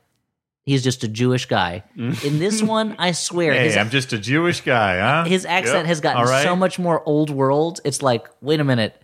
he's 0.66 0.84
just 0.84 1.04
a 1.04 1.08
Jewish 1.08 1.46
guy. 1.46 1.84
In 1.96 2.40
this 2.40 2.62
one, 2.76 2.96
I 3.00 3.12
swear, 3.12 3.54
hey, 3.54 3.66
his, 3.66 3.78
I'm 3.78 3.90
just 3.90 4.12
a 4.14 4.18
Jewish 4.18 4.62
guy, 4.62 5.00
huh? 5.00 5.24
his 5.26 5.46
accent 5.46 5.80
Yep. 5.80 5.86
has 5.86 6.02
gotten 6.02 6.22
All 6.22 6.28
right. 6.28 6.44
so 6.44 6.56
much 6.56 6.80
more 6.80 7.04
old 7.06 7.30
world. 7.30 7.80
It's 7.86 8.02
like, 8.02 8.28
wait 8.42 8.60
a 8.60 8.64
minute. 8.64 9.02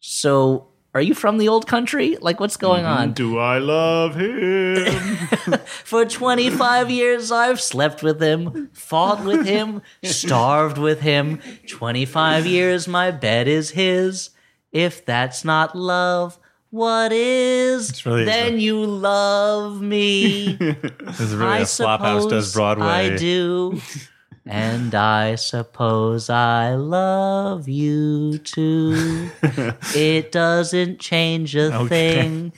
So, 0.00 0.68
are 0.94 1.00
you 1.00 1.14
from 1.14 1.38
the 1.38 1.48
old 1.48 1.66
country? 1.66 2.18
Like, 2.20 2.38
what's 2.38 2.56
going 2.56 2.84
mm-hmm. 2.84 3.00
on? 3.00 3.12
Do 3.12 3.38
I 3.38 3.58
love 3.58 4.14
him? 4.14 4.76
For 5.64 6.04
25 6.04 6.90
years, 6.90 7.32
I've 7.32 7.60
slept 7.60 8.02
with 8.02 8.20
him, 8.20 8.68
fought 8.74 9.24
with 9.24 9.46
him, 9.46 9.80
starved 10.04 10.76
with 10.76 11.00
him. 11.00 11.40
25 11.66 12.46
years, 12.46 12.86
my 12.86 13.10
bed 13.10 13.48
is 13.48 13.70
his. 13.70 14.30
If 14.70 15.04
that's 15.04 15.44
not 15.44 15.76
love, 15.76 16.38
what 16.72 17.12
is? 17.12 18.04
really 18.06 18.24
then 18.24 18.54
a- 18.54 18.56
you 18.56 18.84
love 18.84 19.80
me. 19.82 20.54
this 20.56 21.20
is 21.20 21.34
really 21.36 21.52
I 21.52 21.58
a 21.58 21.62
Flophouse 21.62 22.28
does 22.30 22.52
Broadway. 22.52 22.86
I 22.86 23.16
do. 23.16 23.80
And 24.44 24.92
I 24.92 25.36
suppose 25.36 26.28
I 26.28 26.74
love 26.74 27.68
you 27.68 28.38
too. 28.38 29.30
it 29.94 30.32
doesn't 30.32 30.98
change 30.98 31.54
a 31.54 31.72
Okay. 31.76 31.88
thing, 31.88 32.52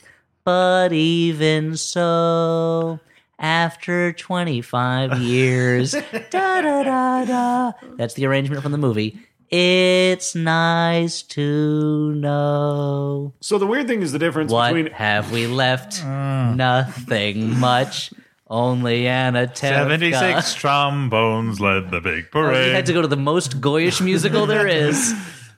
but 0.45 0.95
even 0.95 1.77
so, 1.77 3.01
after 3.39 4.15
25 4.15 5.19
years, 5.21 5.93
da 5.93 6.63
da 6.63 6.83
da 6.85 7.25
da. 7.27 7.73
That's 7.99 8.15
the 8.15 8.25
arrangement 8.25 8.63
from 8.63 8.73
the 8.73 8.79
movie. 8.79 9.19
It's 9.51 10.35
nice 10.35 11.23
to 11.23 12.13
know. 12.15 13.33
so 13.41 13.59
the 13.59 13.67
weird 13.67 13.87
thing 13.87 14.03
is 14.03 14.13
the 14.13 14.19
difference 14.19 14.51
What 14.53 14.73
between 14.75 14.93
have 14.93 15.31
we 15.33 15.47
left? 15.47 16.03
Nothing 16.05 17.59
much. 17.61 18.13
Only 18.49 19.03
Anatevka. 19.05 19.57
76 19.57 20.55
trombones 20.61 21.61
led 21.61 21.91
the 21.91 22.01
big 22.01 22.27
Oh, 22.27 22.43
parade. 22.43 22.69
you 22.69 22.75
had 22.75 22.87
to 22.87 22.93
go 22.93 23.03
to 23.03 23.09
the 23.09 23.17
most 23.17 23.61
Goyish 23.61 24.01
musical 24.05 24.47
there 24.47 24.67
is. 24.67 25.15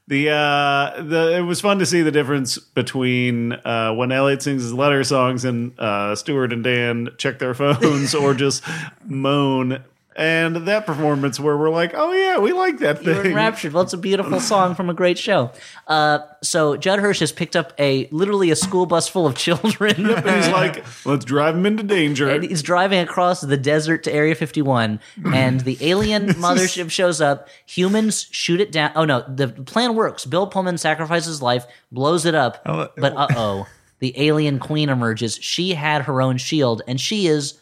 the 0.09 0.30
uh 0.30 1.03
the 1.03 1.37
it 1.37 1.41
was 1.43 1.61
fun 1.61 1.80
to 1.80 1.87
see 1.87 2.03
the 2.03 2.12
difference 2.12 2.59
between 2.59 3.53
uh 3.53 3.93
when 3.93 4.12
Elliott 4.12 4.41
sings 4.43 4.62
his 4.62 4.72
letter 4.72 5.03
songs 5.03 5.45
and 5.45 5.78
uh 5.80 6.14
Stuart 6.14 6.53
and 6.53 6.62
Dan 6.62 7.09
check 7.18 7.41
their 7.41 7.55
phones 7.55 8.14
or 8.14 8.34
just 8.34 8.62
moan 9.05 9.82
and 10.16 10.56
that 10.66 10.86
performance 10.86 11.38
where 11.38 11.56
we're 11.56 11.70
like 11.70 11.92
oh 11.94 12.12
yeah 12.12 12.38
we 12.38 12.52
like 12.52 12.78
that 12.78 13.02
thing 13.04 13.26
enraptured. 13.26 13.72
Well, 13.72 13.82
it's 13.82 13.92
a 13.92 13.98
beautiful 13.98 14.40
song 14.40 14.74
from 14.74 14.88
a 14.90 14.94
great 14.94 15.18
show. 15.18 15.52
Uh, 15.86 16.20
so 16.42 16.76
Judd 16.76 17.00
Hirsch 17.00 17.20
has 17.20 17.32
picked 17.32 17.54
up 17.54 17.72
a 17.78 18.08
literally 18.10 18.50
a 18.50 18.56
school 18.56 18.86
bus 18.86 19.08
full 19.08 19.26
of 19.26 19.36
children. 19.36 20.06
and 20.10 20.30
he's 20.30 20.48
like 20.48 20.84
let's 21.04 21.24
drive 21.24 21.54
him 21.54 21.66
into 21.66 21.82
danger 21.82 22.28
And 22.28 22.44
he's 22.44 22.62
driving 22.62 23.00
across 23.00 23.40
the 23.42 23.56
desert 23.56 24.02
to 24.04 24.12
Area 24.12 24.34
51, 24.34 25.00
and 25.34 25.60
the 25.60 25.76
alien 25.80 26.26
mothership 26.46 26.90
shows 26.90 27.20
up. 27.20 27.48
Humans 27.66 28.28
shoot 28.30 28.60
it 28.60 28.72
down. 28.72 28.92
Oh 28.96 29.04
no, 29.04 29.22
the 29.28 29.48
plan 29.48 29.94
works. 29.94 30.24
Bill 30.24 30.46
Pullman 30.46 30.78
sacrifices 30.78 31.26
his 31.26 31.42
life, 31.42 31.66
blows 31.92 32.24
it 32.24 32.34
up, 32.34 32.62
Oh, 32.64 32.88
but 32.96 33.14
uh 33.14 33.26
oh, 33.36 33.66
the 33.98 34.14
alien 34.16 34.58
queen 34.58 34.88
emerges. 34.88 35.36
She 35.42 35.74
had 35.74 36.02
her 36.02 36.22
own 36.22 36.38
shield, 36.38 36.82
and 36.88 37.00
she 37.00 37.26
is 37.26 37.60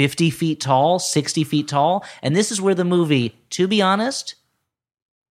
50 0.00 0.30
feet 0.30 0.60
tall, 0.62 0.98
60 0.98 1.44
feet 1.44 1.68
tall. 1.68 2.06
And 2.22 2.34
this 2.34 2.50
is 2.50 2.58
where 2.58 2.74
the 2.74 2.86
movie, 2.86 3.38
to 3.50 3.68
be 3.68 3.82
honest, 3.82 4.34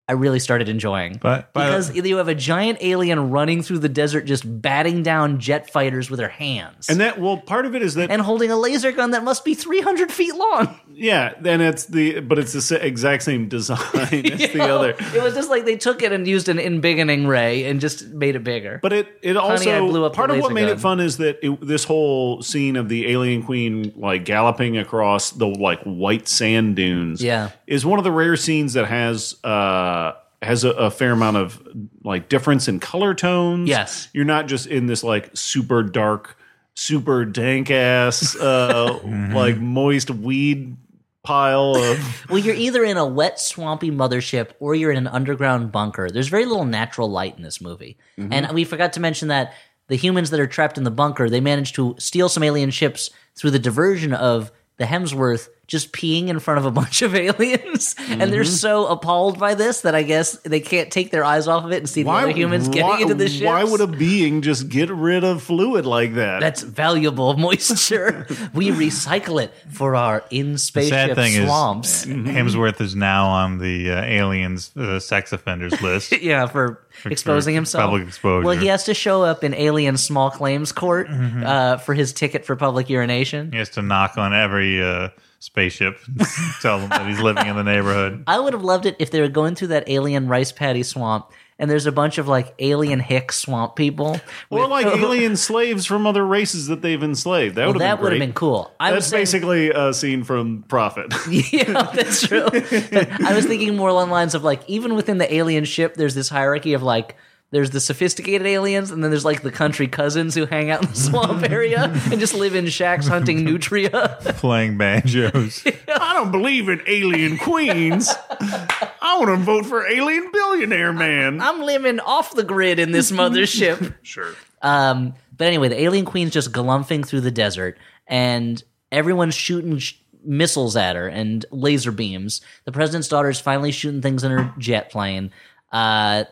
I 0.09 0.13
really 0.13 0.39
started 0.39 0.67
enjoying. 0.67 1.19
But- 1.21 1.53
but- 1.53 1.67
because 1.67 1.95
you 1.95 2.17
have 2.17 2.27
a 2.27 2.35
giant 2.35 2.79
alien 2.81 3.29
running 3.29 3.61
through 3.61 3.79
the 3.79 3.87
desert, 3.89 4.25
just 4.25 4.43
batting 4.61 5.03
down 5.03 5.39
jet 5.39 5.69
fighters 5.71 6.09
with 6.09 6.19
her 6.19 6.27
hands 6.27 6.89
and 6.89 6.99
that 6.99 7.19
well 7.19 7.37
part 7.37 7.65
of 7.67 7.75
it 7.75 7.81
is 7.83 7.93
that 7.93 8.09
and 8.09 8.21
holding 8.21 8.49
a 8.49 8.57
laser 8.57 8.91
gun 8.91 9.11
that 9.11 9.23
must 9.23 9.45
be 9.45 9.53
300 9.53 10.11
feet 10.11 10.33
long. 10.35 10.79
yeah 10.91 11.33
then 11.39 11.61
it's 11.61 11.85
the 11.85 12.19
but 12.21 12.39
it's 12.39 12.53
the 12.53 12.85
exact 12.85 13.21
same 13.23 13.47
design 13.47 13.77
as 14.01 14.51
the 14.51 14.55
know? 14.55 14.77
other 14.79 14.95
It 15.15 15.21
was 15.21 15.33
just 15.35 15.49
like 15.49 15.65
they 15.65 15.75
took 15.77 16.01
it 16.01 16.11
and 16.11 16.27
used 16.27 16.49
an 16.49 16.57
embiggening 16.57 17.27
ray 17.27 17.65
and 17.65 17.79
just 17.79 18.07
made 18.09 18.35
it 18.35 18.43
bigger. 18.43 18.79
But 18.81 18.93
it 18.93 19.07
it 19.21 19.37
also 19.37 19.87
blew 19.87 20.05
up 20.05 20.13
part 20.13 20.31
of 20.31 20.39
what 20.39 20.51
made 20.53 20.61
gun. 20.67 20.69
it 20.71 20.79
fun 20.79 20.99
is 20.99 21.17
that 21.17 21.37
it, 21.45 21.59
this 21.65 21.83
whole 21.83 22.41
scene 22.41 22.75
of 22.75 22.89
the 22.89 23.07
alien 23.11 23.43
queen 23.43 23.93
like 23.95 24.25
galloping 24.25 24.77
across 24.77 25.31
the 25.31 25.45
like 25.47 25.81
white 25.83 26.27
sand 26.27 26.75
dunes, 26.75 27.21
Yeah. 27.23 27.49
is 27.67 27.85
one 27.85 27.99
of 27.99 28.03
the 28.03 28.11
rare 28.11 28.35
scenes 28.35 28.73
that 28.73 28.85
has 28.87 29.35
uh 29.43 29.98
has 30.41 30.63
a, 30.63 30.69
a 30.71 30.91
fair 30.91 31.11
amount 31.11 31.37
of 31.37 31.61
like 32.03 32.29
difference 32.29 32.67
in 32.67 32.79
color 32.79 33.13
tones. 33.13 33.67
Yes. 33.67 34.09
you're 34.13 34.25
not 34.25 34.47
just 34.47 34.67
in 34.67 34.87
this 34.87 35.03
like 35.03 35.29
super 35.33 35.83
dark, 35.83 36.37
super 36.75 37.25
dank 37.25 37.69
ass 37.69 38.37
uh 38.37 38.99
like 39.33 39.57
moist 39.57 40.09
weed 40.09 40.77
pile 41.23 41.75
of 41.75 42.25
well, 42.29 42.39
you're 42.39 42.55
either 42.55 42.83
in 42.83 42.97
a 42.97 43.05
wet, 43.05 43.39
swampy 43.39 43.91
mothership 43.91 44.51
or 44.59 44.75
you're 44.75 44.91
in 44.91 44.97
an 44.97 45.07
underground 45.07 45.71
bunker. 45.71 46.09
There's 46.09 46.29
very 46.29 46.45
little 46.45 46.65
natural 46.65 47.09
light 47.09 47.35
in 47.35 47.43
this 47.43 47.59
movie. 47.59 47.97
Mm-hmm. 48.17 48.33
And 48.33 48.51
we 48.53 48.63
forgot 48.63 48.93
to 48.93 48.99
mention 48.99 49.27
that 49.27 49.53
the 49.87 49.95
humans 49.97 50.29
that 50.29 50.39
are 50.39 50.47
trapped 50.47 50.77
in 50.77 50.85
the 50.85 50.91
bunker, 50.91 51.29
they 51.29 51.41
managed 51.41 51.75
to 51.75 51.95
steal 51.99 52.29
some 52.29 52.43
alien 52.43 52.69
ships 52.69 53.09
through 53.35 53.51
the 53.51 53.59
diversion 53.59 54.13
of 54.13 54.51
the 54.79 54.85
Hemsworth 54.85 55.49
just 55.67 55.93
peeing 55.93 56.29
in 56.29 56.39
front 56.39 56.57
of 56.57 56.65
a 56.65 56.71
bunch 56.81 57.03
of 57.03 57.13
aliens. 57.13 57.93
And 57.99 58.21
Mm-hmm. 58.21 58.31
they're 58.31 58.43
so 58.43 58.87
appalled 58.87 59.37
by 59.37 59.53
this 59.53 59.81
that 59.81 59.93
I 59.93 60.01
guess 60.01 60.31
they 60.39 60.59
can't 60.61 60.89
take 60.91 61.11
their 61.11 61.23
eyes 61.23 61.47
off 61.47 61.63
of 61.63 61.71
it 61.71 61.77
and 61.77 61.87
see 61.87 62.01
the 62.01 62.09
other 62.09 62.31
humans 62.31 62.67
getting 62.69 63.01
into 63.01 63.13
the 63.13 63.29
ships. 63.29 63.45
why 63.45 63.63
would 63.63 63.79
a 63.79 63.85
being 63.85 64.41
just 64.41 64.67
get 64.69 64.89
rid 64.89 65.23
of 65.23 65.43
fluid 65.43 65.85
like 65.85 66.15
that? 66.15 66.39
That's 66.39 66.63
valuable 66.63 67.37
moisture. 67.37 68.25
we 68.51 68.69
recycle 68.69 69.43
it 69.43 69.53
for 69.71 69.95
our 69.95 70.23
in 70.31 70.53
the 70.53 70.57
spaceship 70.57 71.13
thing 71.15 71.45
swamps. 71.45 72.01
is, 72.07 72.07
Hemsworth 72.07 72.81
is 72.81 72.95
now 72.95 73.27
on 73.27 73.59
the 73.59 73.91
uh, 73.91 74.01
aliens 74.01 74.75
uh, 74.75 74.99
sex 74.99 75.31
offenders 75.33 75.79
list. 75.83 76.11
yeah, 76.21 76.47
for, 76.47 76.81
exposing 77.05 77.55
himself. 77.55 77.83
public 77.83 78.07
exposure. 78.07 78.45
Well, 78.45 78.57
he 78.57 78.67
has 78.67 78.85
to 78.85 78.93
show 78.93 79.23
up 79.23 79.43
in 79.43 79.53
alien 79.53 79.97
small 79.97 80.29
claims 80.31 80.71
court 80.71 81.07
Mm-hmm. 81.09 81.43
uh, 81.45 81.77
for 81.77 81.93
his 81.93 82.13
ticket 82.13 82.45
for 82.45 82.55
public 82.55 82.89
urination. 82.89 83.51
He 83.51 83.57
has 83.57 83.69
to 83.71 83.81
knock 83.81 84.17
on 84.17 84.33
every 84.33 84.81
uh, 84.83 85.09
spaceship, 85.39 85.97
tell 86.61 86.79
them 86.79 86.89
that 86.89 87.07
he's 87.07 87.19
living 87.19 87.47
in 87.47 87.55
the 87.55 87.63
neighborhood. 87.63 88.23
I 88.27 88.39
would 88.39 88.53
have 88.53 88.63
loved 88.63 88.85
it 88.85 88.95
if 88.99 89.11
they 89.11 89.21
were 89.21 89.27
going 89.29 89.55
through 89.55 89.69
that 89.69 89.89
alien 89.89 90.27
rice 90.27 90.51
paddy 90.51 90.83
swamp 90.83 91.31
and 91.59 91.69
there's 91.69 91.85
a 91.85 91.91
bunch 91.91 92.17
of 92.17 92.27
like 92.27 92.53
alien 92.59 92.99
hick 92.99 93.31
swamp 93.31 93.75
people. 93.75 94.19
Or 94.49 94.61
with- 94.61 94.69
like 94.69 94.85
alien 94.97 95.35
slaves 95.35 95.85
from 95.85 96.07
other 96.07 96.25
races 96.25 96.67
that 96.67 96.81
they've 96.81 97.01
enslaved. 97.03 97.55
That 97.55 97.65
Well, 97.65 97.73
would 97.73 97.81
have 97.83 97.99
been 97.99 98.19
been 98.19 98.33
cool. 98.33 98.71
I 98.79 98.91
That's 98.91 99.07
saying- 99.07 99.21
basically 99.21 99.69
a 99.69 99.93
scene 99.93 100.23
from 100.23 100.63
Prophet. 100.67 101.13
yeah, 101.29 101.91
that's 101.93 102.25
true. 102.25 102.45
I 102.53 103.33
was 103.35 103.45
thinking 103.45 103.75
more 103.75 103.89
along 103.89 104.07
the 104.07 104.13
lines 104.13 104.33
of 104.35 104.43
like 104.43 104.61
even 104.67 104.95
within 104.95 105.17
the 105.19 105.31
alien 105.33 105.65
ship, 105.65 105.95
there's 105.95 106.15
this 106.15 106.29
hierarchy 106.29 106.73
of 106.73 106.81
like 106.81 107.15
there's 107.51 107.71
the 107.71 107.79
sophisticated 107.79 108.45
aliens, 108.45 108.91
and 108.91 109.03
then 109.03 109.09
there's 109.09 109.25
like 109.25 109.41
the 109.41 109.51
country 109.51 109.87
cousins 109.87 110.35
who 110.35 110.45
hang 110.45 110.69
out 110.69 110.83
in 110.83 110.89
the 110.89 110.95
swamp 110.95 111.43
area 111.49 111.91
and 112.11 112.19
just 112.19 112.33
live 112.33 112.53
in 112.53 112.67
shacks 112.67 113.07
hunting 113.07 113.43
nutria. 113.43 114.17
Playing 114.37 114.77
banjos. 114.77 115.63
I 115.87 116.13
don't 116.13 116.31
believe 116.31 116.69
in 116.69 116.81
alien 116.85 117.37
queens. 117.37 118.13
I 118.39 119.17
want 119.19 119.29
to 119.29 119.37
vote 119.37 119.65
for 119.65 119.87
alien 119.87 120.31
billionaire 120.31 120.93
man. 120.93 121.41
I'm 121.41 121.61
living 121.61 121.99
off 121.99 122.35
the 122.35 122.43
grid 122.43 122.77
in 122.77 122.91
this 122.91 123.11
mothership. 123.11 123.95
Sure. 124.03 124.33
Um, 124.61 125.15
but 125.35 125.47
anyway, 125.47 125.69
the 125.69 125.81
alien 125.81 126.05
queen's 126.05 126.31
just 126.31 126.51
galumphing 126.51 127.05
through 127.05 127.21
the 127.21 127.31
desert, 127.31 127.77
and 128.05 128.61
everyone's 128.91 129.35
shooting 129.35 129.79
sh- 129.79 129.95
missiles 130.23 130.75
at 130.75 130.95
her 130.95 131.07
and 131.07 131.45
laser 131.49 131.91
beams. 131.91 132.41
The 132.65 132.71
president's 132.71 133.07
daughter 133.07 133.29
is 133.29 133.39
finally 133.39 133.71
shooting 133.71 134.01
things 134.01 134.23
in 134.23 134.31
her 134.31 134.53
jet 134.57 134.91
plane, 134.91 135.31
uh, 135.71 136.25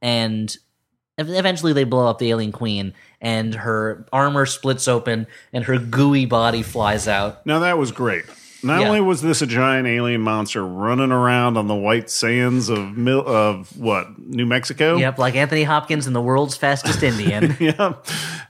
and 0.00 0.56
eventually 1.18 1.72
they 1.72 1.84
blow 1.84 2.08
up 2.08 2.18
the 2.18 2.30
alien 2.30 2.52
queen, 2.52 2.94
and 3.20 3.54
her 3.54 4.06
armor 4.12 4.46
splits 4.46 4.88
open, 4.88 5.26
and 5.52 5.64
her 5.64 5.78
gooey 5.78 6.26
body 6.26 6.62
flies 6.62 7.06
out. 7.06 7.44
Now 7.46 7.58
that 7.60 7.78
was 7.78 7.92
great. 7.92 8.24
Not 8.62 8.80
Yeah. 8.80 8.88
only 8.88 9.00
was 9.00 9.22
this 9.22 9.40
a 9.42 9.46
giant 9.46 9.86
alien 9.86 10.20
monster 10.20 10.64
running 10.66 11.12
around 11.12 11.56
on 11.56 11.66
the 11.66 11.74
white 11.74 12.10
sands 12.10 12.68
of 12.68 12.96
mil- 12.96 13.26
of 13.26 13.76
what 13.78 14.18
New 14.18 14.44
Mexico, 14.46 14.96
Yep, 14.96 15.18
like 15.18 15.34
Anthony 15.36 15.62
Hopkins 15.62 16.06
in 16.06 16.12
the 16.12 16.20
world's 16.20 16.56
fastest 16.56 17.02
Indian. 17.02 17.56
yeah. 17.60 17.94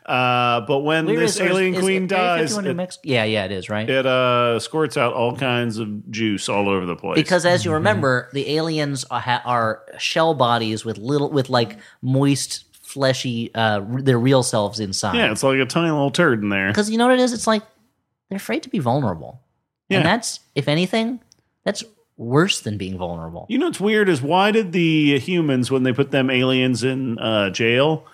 Uh, 0.05 0.63
but 0.67 0.81
when 0.81 1.07
Where 1.07 1.19
this 1.21 1.37
is- 1.37 1.41
alien 1.41 1.75
is 1.75 1.81
queen 1.81 2.13
Area 2.13 2.39
dies, 2.39 2.57
it, 2.57 2.75
Mexico? 2.75 3.03
yeah, 3.05 3.25
yeah, 3.25 3.45
it 3.45 3.53
is 3.53 3.69
right. 3.71 3.89
it 3.89 4.07
uh, 4.07 4.59
squirts 4.59 4.97
out 4.97 5.13
all 5.13 5.37
kinds 5.37 5.79
of 5.79 6.11
juice 6.11 6.49
all 6.49 6.69
over 6.69 6.87
the 6.87 6.97
place. 6.97 7.15
because 7.17 7.47
as 7.47 7.61
Mm-hmm. 7.61 7.69
you 7.69 7.75
remember, 7.75 8.29
the 8.33 8.57
aliens 8.57 9.05
are, 9.11 9.21
ha- 9.21 9.43
are 9.45 9.83
shell 9.99 10.35
bodies 10.35 10.85
with 10.85 10.99
little, 10.99 11.31
with 11.31 11.49
like 11.51 11.77
moist, 12.03 12.65
fleshy, 12.83 13.51
uh, 13.55 13.81
their 14.01 14.19
real 14.19 14.43
selves 14.43 14.81
inside. 14.81 15.15
yeah, 15.15 15.31
it's 15.31 15.45
like 15.45 15.59
a 15.61 15.67
tiny 15.67 15.91
little 15.91 16.11
turd 16.11 16.43
in 16.43 16.49
there. 16.49 16.69
because 16.69 16.91
you 16.91 16.99
know 16.99 17.07
what 17.07 17.15
it 17.15 17.21
is? 17.21 17.33
It's 17.33 17.47
like 17.47 17.63
they're 18.29 18.37
afraid 18.37 18.65
to 18.65 18.69
be 18.69 18.81
vulnerable, 18.81 19.41
Yeah. 19.91 19.99
and 19.99 20.07
that's 20.07 20.41
if 20.55 20.69
anything, 20.69 21.21
that's 21.65 21.85
worse 22.17 22.61
than 22.61 22.77
being 22.79 22.97
vulnerable. 22.97 23.47
You 23.49 23.59
know 23.59 23.67
what's 23.67 23.81
weird 23.81 24.09
is 24.09 24.23
why 24.23 24.51
did 24.51 24.73
the 24.73 25.19
humans 25.19 25.71
when 25.71 25.83
they 25.83 25.93
put 25.93 26.11
them 26.11 26.31
aliens 26.31 26.85
in 26.85 27.19
uh, 27.19 27.51
jail? 27.51 28.05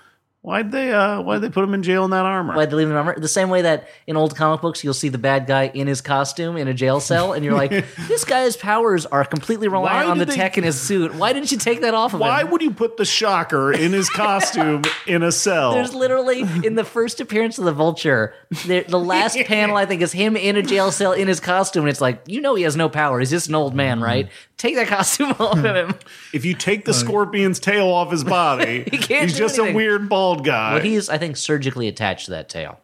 Why'd 0.47 0.71
they 0.71 0.93
uh, 0.93 1.23
why'd 1.23 1.41
they 1.41 1.49
put 1.49 1.65
him 1.65 1.75
in 1.75 1.83
jail 1.83 2.05
in 2.05 2.13
that 2.13 2.25
armor? 2.25 2.55
Why'd 2.55 2.71
they 2.71 2.77
leave 2.77 2.87
them 2.87 2.97
armor? 2.97 3.19
The 3.19 3.27
same 3.27 3.51
way 3.51 3.63
that 3.63 3.89
in 4.07 4.17
old 4.17 4.37
comic 4.37 4.61
books 4.61 4.85
you'll 4.85 4.95
see 4.95 5.09
the 5.09 5.19
bad 5.19 5.49
guy 5.49 5.73
in 5.75 5.89
his 5.89 6.01
costume 6.01 6.57
in 6.57 6.69
a 6.69 6.73
jail 6.73 7.01
cell, 7.01 7.33
and 7.33 7.45
you're 7.45 7.53
like, 7.57 7.71
this 8.07 8.25
guy's 8.25 8.57
powers 8.57 9.07
are 9.07 9.25
completely 9.25 9.67
reliant 9.67 10.07
Why 10.07 10.11
on 10.13 10.19
the 10.19 10.25
did 10.25 10.35
they- 10.35 10.37
tech 10.37 10.57
in 10.57 10.63
his 10.63 10.81
suit. 10.81 11.17
Why 11.17 11.33
didn't 11.33 11.51
you 11.51 11.59
take 11.59 11.81
that 11.81 11.95
off 11.95 12.15
of 12.15 12.21
Why 12.21 12.43
him? 12.43 12.53
would 12.53 12.63
you 12.63 12.71
put 12.71 12.97
the 12.97 13.05
shocker 13.05 13.73
in 13.73 13.93
his 13.93 14.09
costume 14.09 14.83
in 15.09 15.25
a 15.25 15.33
cell? 15.33 15.73
There's 15.73 15.93
literally 15.97 16.43
in 16.63 16.77
the 16.77 16.85
first 16.85 17.21
appearance 17.21 17.59
of 17.59 17.65
the 17.65 17.73
Vulture, 17.73 18.33
the, 18.67 18.85
the 18.87 19.01
last 19.01 19.37
panel 19.47 19.77
I 19.77 19.85
think 19.85 20.01
is 20.01 20.13
him 20.13 20.37
in 20.37 20.55
a 20.55 20.63
jail 20.63 20.93
cell 20.93 21.11
in 21.11 21.27
his 21.27 21.41
costume, 21.41 21.83
and 21.83 21.91
it's 21.91 22.01
like 22.01 22.23
you 22.29 22.41
know 22.41 22.55
he 22.55 22.63
has 22.63 22.77
no 22.77 22.89
power. 22.89 23.19
He's 23.19 23.31
just 23.31 23.49
an 23.49 23.57
old 23.57 23.75
man, 23.75 24.01
right? 24.01 24.29
Take 24.59 24.75
that 24.77 24.89
costume 24.89 25.31
off 25.39 25.59
of 25.59 25.65
him. 25.65 25.95
if 26.33 26.45
you 26.45 26.55
take 26.55 26.85
the 26.87 26.95
scorpion's 26.95 27.59
tail 27.61 27.89
off 27.89 28.11
his 28.11 28.25
body, 28.25 28.85
He 28.91 28.97
can't 28.99 29.25
he's 29.25 29.35
do 29.35 29.39
just 29.41 29.59
anything. 29.59 29.75
a 29.75 29.77
weird 29.77 30.09
bald 30.09 30.45
guy. 30.45 30.75
But 30.75 30.85
he's 30.85 31.09
I 31.11 31.19
think 31.19 31.37
surgically 31.37 31.89
attached 31.89 32.25
to 32.27 32.31
that 32.33 32.49
tail. 32.49 32.81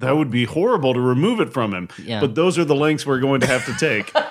that 0.00 0.16
would 0.16 0.30
be 0.30 0.44
horrible 0.44 0.92
to 0.94 1.00
remove 1.00 1.40
it 1.40 1.52
from 1.52 1.72
him. 1.72 1.88
Yeah. 2.02 2.20
But 2.20 2.34
those 2.34 2.58
are 2.58 2.64
the 2.64 2.74
lengths 2.74 3.06
we're 3.06 3.20
going 3.20 3.40
to 3.40 3.46
have 3.46 3.64
to 3.66 3.74
take. 3.74 4.12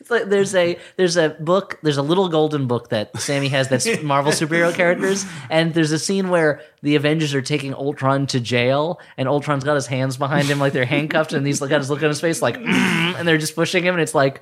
It's 0.00 0.10
like 0.10 0.24
there's 0.28 0.54
a 0.54 0.78
there's 0.96 1.16
a 1.16 1.30
book 1.30 1.78
there's 1.82 1.96
a 1.98 2.02
little 2.02 2.28
golden 2.28 2.66
book 2.66 2.88
that 2.88 3.16
Sammy 3.20 3.48
has 3.48 3.68
that's 3.68 3.86
Marvel 4.02 4.32
superhero 4.32 4.74
characters 4.74 5.24
and 5.50 5.74
there's 5.74 5.92
a 5.92 5.98
scene 5.98 6.30
where 6.30 6.62
the 6.82 6.96
Avengers 6.96 7.34
are 7.34 7.42
taking 7.42 7.74
Ultron 7.74 8.26
to 8.28 8.40
jail 8.40 8.98
and 9.16 9.28
Ultron's 9.28 9.62
got 9.62 9.74
his 9.74 9.86
hands 9.86 10.16
behind 10.16 10.48
him 10.48 10.58
like 10.58 10.72
they're 10.72 10.84
handcuffed 10.86 11.32
and 11.32 11.46
he's 11.46 11.60
got 11.60 11.78
his 11.78 11.90
look 11.90 12.02
on 12.02 12.08
his 12.08 12.20
face 12.20 12.40
like 12.42 12.56
"Mm," 12.56 13.18
and 13.18 13.28
they're 13.28 13.38
just 13.38 13.54
pushing 13.54 13.84
him 13.84 13.94
and 13.94 14.02
it's 14.02 14.14
like 14.14 14.40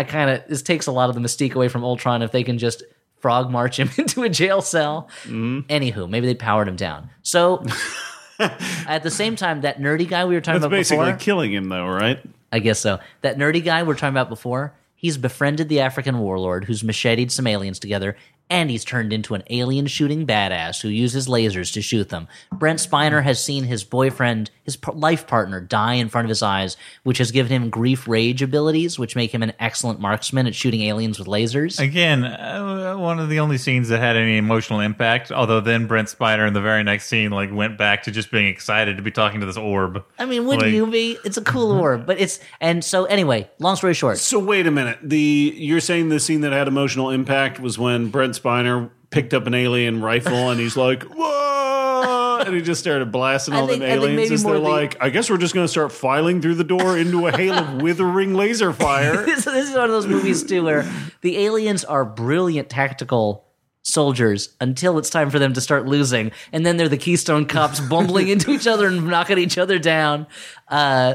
I 0.00 0.04
kind 0.04 0.30
of 0.30 0.48
this 0.48 0.62
takes 0.62 0.86
a 0.86 0.92
lot 0.92 1.10
of 1.10 1.14
the 1.14 1.20
mystique 1.20 1.54
away 1.54 1.68
from 1.68 1.84
Ultron 1.84 2.22
if 2.22 2.32
they 2.32 2.42
can 2.42 2.56
just 2.56 2.82
frog 3.18 3.50
march 3.50 3.78
him 3.78 3.90
into 3.98 4.22
a 4.22 4.30
jail 4.30 4.62
cell. 4.62 5.10
Mm-hmm. 5.24 5.60
Anywho, 5.68 6.08
maybe 6.08 6.26
they 6.26 6.34
powered 6.34 6.68
him 6.68 6.76
down. 6.76 7.10
So 7.20 7.66
at 8.38 9.02
the 9.02 9.10
same 9.10 9.36
time, 9.36 9.60
that 9.60 9.78
nerdy 9.78 10.08
guy 10.08 10.24
we 10.24 10.34
were 10.34 10.40
talking 10.40 10.62
That's 10.62 10.68
about 10.68 10.76
basically 10.76 11.04
before, 11.04 11.18
killing 11.18 11.52
him, 11.52 11.68
though, 11.68 11.86
right? 11.86 12.18
I 12.50 12.60
guess 12.60 12.78
so. 12.78 12.98
That 13.20 13.36
nerdy 13.36 13.62
guy 13.62 13.82
we 13.82 13.92
are 13.92 13.94
talking 13.94 14.14
about 14.14 14.30
before, 14.30 14.72
he's 14.96 15.18
befriended 15.18 15.68
the 15.68 15.80
African 15.80 16.18
warlord 16.18 16.64
who's 16.64 16.82
macheted 16.82 17.30
some 17.30 17.46
aliens 17.46 17.78
together, 17.78 18.16
and 18.50 18.68
he's 18.68 18.84
turned 18.84 19.12
into 19.12 19.34
an 19.34 19.42
alien 19.48 19.86
shooting 19.86 20.26
badass 20.26 20.82
who 20.82 20.88
uses 20.88 21.28
lasers 21.28 21.72
to 21.72 21.80
shoot 21.80 22.08
them. 22.08 22.26
Brent 22.52 22.80
Spiner 22.80 23.22
has 23.22 23.42
seen 23.42 23.64
his 23.64 23.84
boyfriend, 23.84 24.50
his 24.64 24.76
life 24.92 25.26
partner, 25.28 25.60
die 25.60 25.94
in 25.94 26.08
front 26.08 26.24
of 26.26 26.28
his 26.28 26.42
eyes, 26.42 26.76
which 27.04 27.18
has 27.18 27.30
given 27.30 27.52
him 27.52 27.70
grief 27.70 28.08
rage 28.08 28.42
abilities, 28.42 28.98
which 28.98 29.14
make 29.14 29.32
him 29.32 29.42
an 29.44 29.52
excellent 29.60 30.00
marksman 30.00 30.48
at 30.48 30.54
shooting 30.54 30.82
aliens 30.82 31.18
with 31.18 31.28
lasers. 31.28 31.78
Again, 31.78 32.24
uh, 32.24 32.96
one 32.96 33.20
of 33.20 33.28
the 33.28 33.38
only 33.38 33.56
scenes 33.56 33.88
that 33.88 34.00
had 34.00 34.16
any 34.16 34.36
emotional 34.36 34.80
impact. 34.80 35.30
Although 35.30 35.60
then 35.60 35.86
Brent 35.86 36.08
Spiner 36.08 36.46
in 36.48 36.52
the 36.54 36.60
very 36.60 36.82
next 36.82 37.06
scene 37.06 37.30
like 37.30 37.52
went 37.52 37.78
back 37.78 38.02
to 38.02 38.10
just 38.10 38.32
being 38.32 38.46
excited 38.46 38.96
to 38.96 39.02
be 39.02 39.12
talking 39.12 39.38
to 39.40 39.46
this 39.46 39.56
orb. 39.56 40.04
I 40.18 40.24
mean, 40.26 40.44
wouldn't 40.44 40.64
Like- 40.64 40.74
you 40.74 40.86
be? 40.88 41.16
It's 41.24 41.36
a 41.36 41.42
cool 41.42 41.70
orb, 41.70 42.04
but 42.04 42.20
it's 42.20 42.40
and 42.60 42.84
so 42.84 43.04
anyway. 43.04 43.48
Long 43.60 43.76
story 43.76 43.94
short, 43.94 44.18
So 44.18 44.38
wait 44.40 44.66
a 44.66 44.70
minute. 44.72 44.98
The 45.02 45.54
you're 45.56 45.80
saying 45.80 46.08
the 46.08 46.18
scene 46.18 46.40
that 46.40 46.52
had 46.52 46.66
emotional 46.66 47.10
impact 47.10 47.60
was 47.60 47.78
when 47.78 48.08
Brent 48.08 48.34
Spiner 48.40 48.90
picked 49.10 49.34
up 49.34 49.46
an 49.46 49.54
alien 49.54 50.00
rifle 50.00 50.50
and 50.50 50.60
he's 50.60 50.76
like, 50.76 51.02
"Whoa!" 51.16 52.42
and 52.46 52.54
he 52.54 52.62
just 52.62 52.80
started 52.80 53.12
blasting 53.12 53.54
all 53.54 53.66
think- 53.66 53.80
them 53.80 53.90
aliens. 53.90 54.30
As 54.30 54.42
they're 54.42 54.54
the- 54.54 54.58
like, 54.60 54.96
"I 55.02 55.10
guess 55.10 55.28
we're 55.30 55.36
just 55.38 55.54
going 55.54 55.64
to 55.64 55.68
start 55.70 55.92
filing 55.92 56.40
through 56.40 56.54
the 56.56 56.64
door 56.64 56.96
into 56.96 57.26
a 57.26 57.36
hail 57.36 57.54
of 57.54 57.82
withering 57.82 58.34
laser 58.34 58.72
fire." 58.72 59.16
this, 59.26 59.44
this 59.44 59.68
is 59.68 59.74
one 59.74 59.84
of 59.84 59.90
those 59.90 60.06
movies 60.06 60.42
too 60.42 60.64
where 60.64 60.90
the 61.22 61.38
aliens 61.38 61.84
are 61.84 62.04
brilliant 62.04 62.68
tactical 62.70 63.46
soldiers 63.82 64.54
until 64.60 64.98
it's 64.98 65.08
time 65.10 65.30
for 65.30 65.38
them 65.38 65.54
to 65.54 65.60
start 65.60 65.86
losing 65.86 66.30
and 66.52 66.66
then 66.66 66.76
they're 66.76 66.86
the 66.88 66.98
keystone 66.98 67.46
cops 67.46 67.80
bumbling 67.80 68.28
into 68.28 68.50
each 68.50 68.66
other 68.66 68.86
and 68.88 69.08
knocking 69.08 69.38
each 69.38 69.56
other 69.56 69.78
down 69.78 70.26
uh 70.68 71.14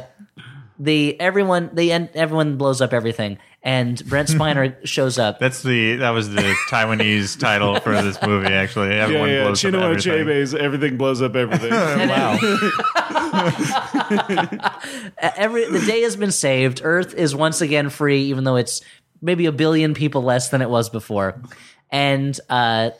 the 0.80 1.18
everyone 1.22 1.70
they 1.74 1.92
end 1.92 2.10
everyone 2.16 2.58
blows 2.58 2.82
up 2.82 2.92
everything 2.92 3.38
and 3.66 4.06
brent 4.06 4.30
spiner 4.30 4.76
shows 4.88 5.18
up 5.18 5.40
That's 5.40 5.64
the 5.64 5.98
that 5.98 6.12
was 6.12 6.30
the 6.30 6.56
Taiwanese 6.70 7.38
title 7.40 7.80
for 7.80 8.00
this 8.02 8.22
movie. 8.22 8.54
Actually, 8.54 8.90
yeah, 8.90 9.04
everyone 9.04 9.30
yeah. 9.30 9.44
blows 9.44 9.66
up 9.66 9.74
Chinua 9.74 9.84
everything. 9.84 10.14
Achebe's 10.14 10.56
everything 10.56 10.98
blows 10.98 11.22
up 11.22 11.36
everything. 11.36 11.72
Wow. 12.06 12.38
every 15.20 15.66
the 15.66 15.84
day 15.86 16.02
has 16.02 16.16
been 16.16 16.32
saved 16.32 16.82
earth 16.84 17.14
is 17.16 17.36
once 17.36 17.62
again 17.62 17.90
free 17.90 18.26
even 18.26 18.44
though 18.44 18.56
it's 18.56 18.82
maybe 19.22 19.48
a 19.48 19.52
billion 19.52 19.94
people 19.94 20.22
less 20.22 20.50
than 20.50 20.62
it 20.62 20.70
was 20.70 20.90
before 20.90 21.42
and 21.90 22.40
uh 22.50 22.92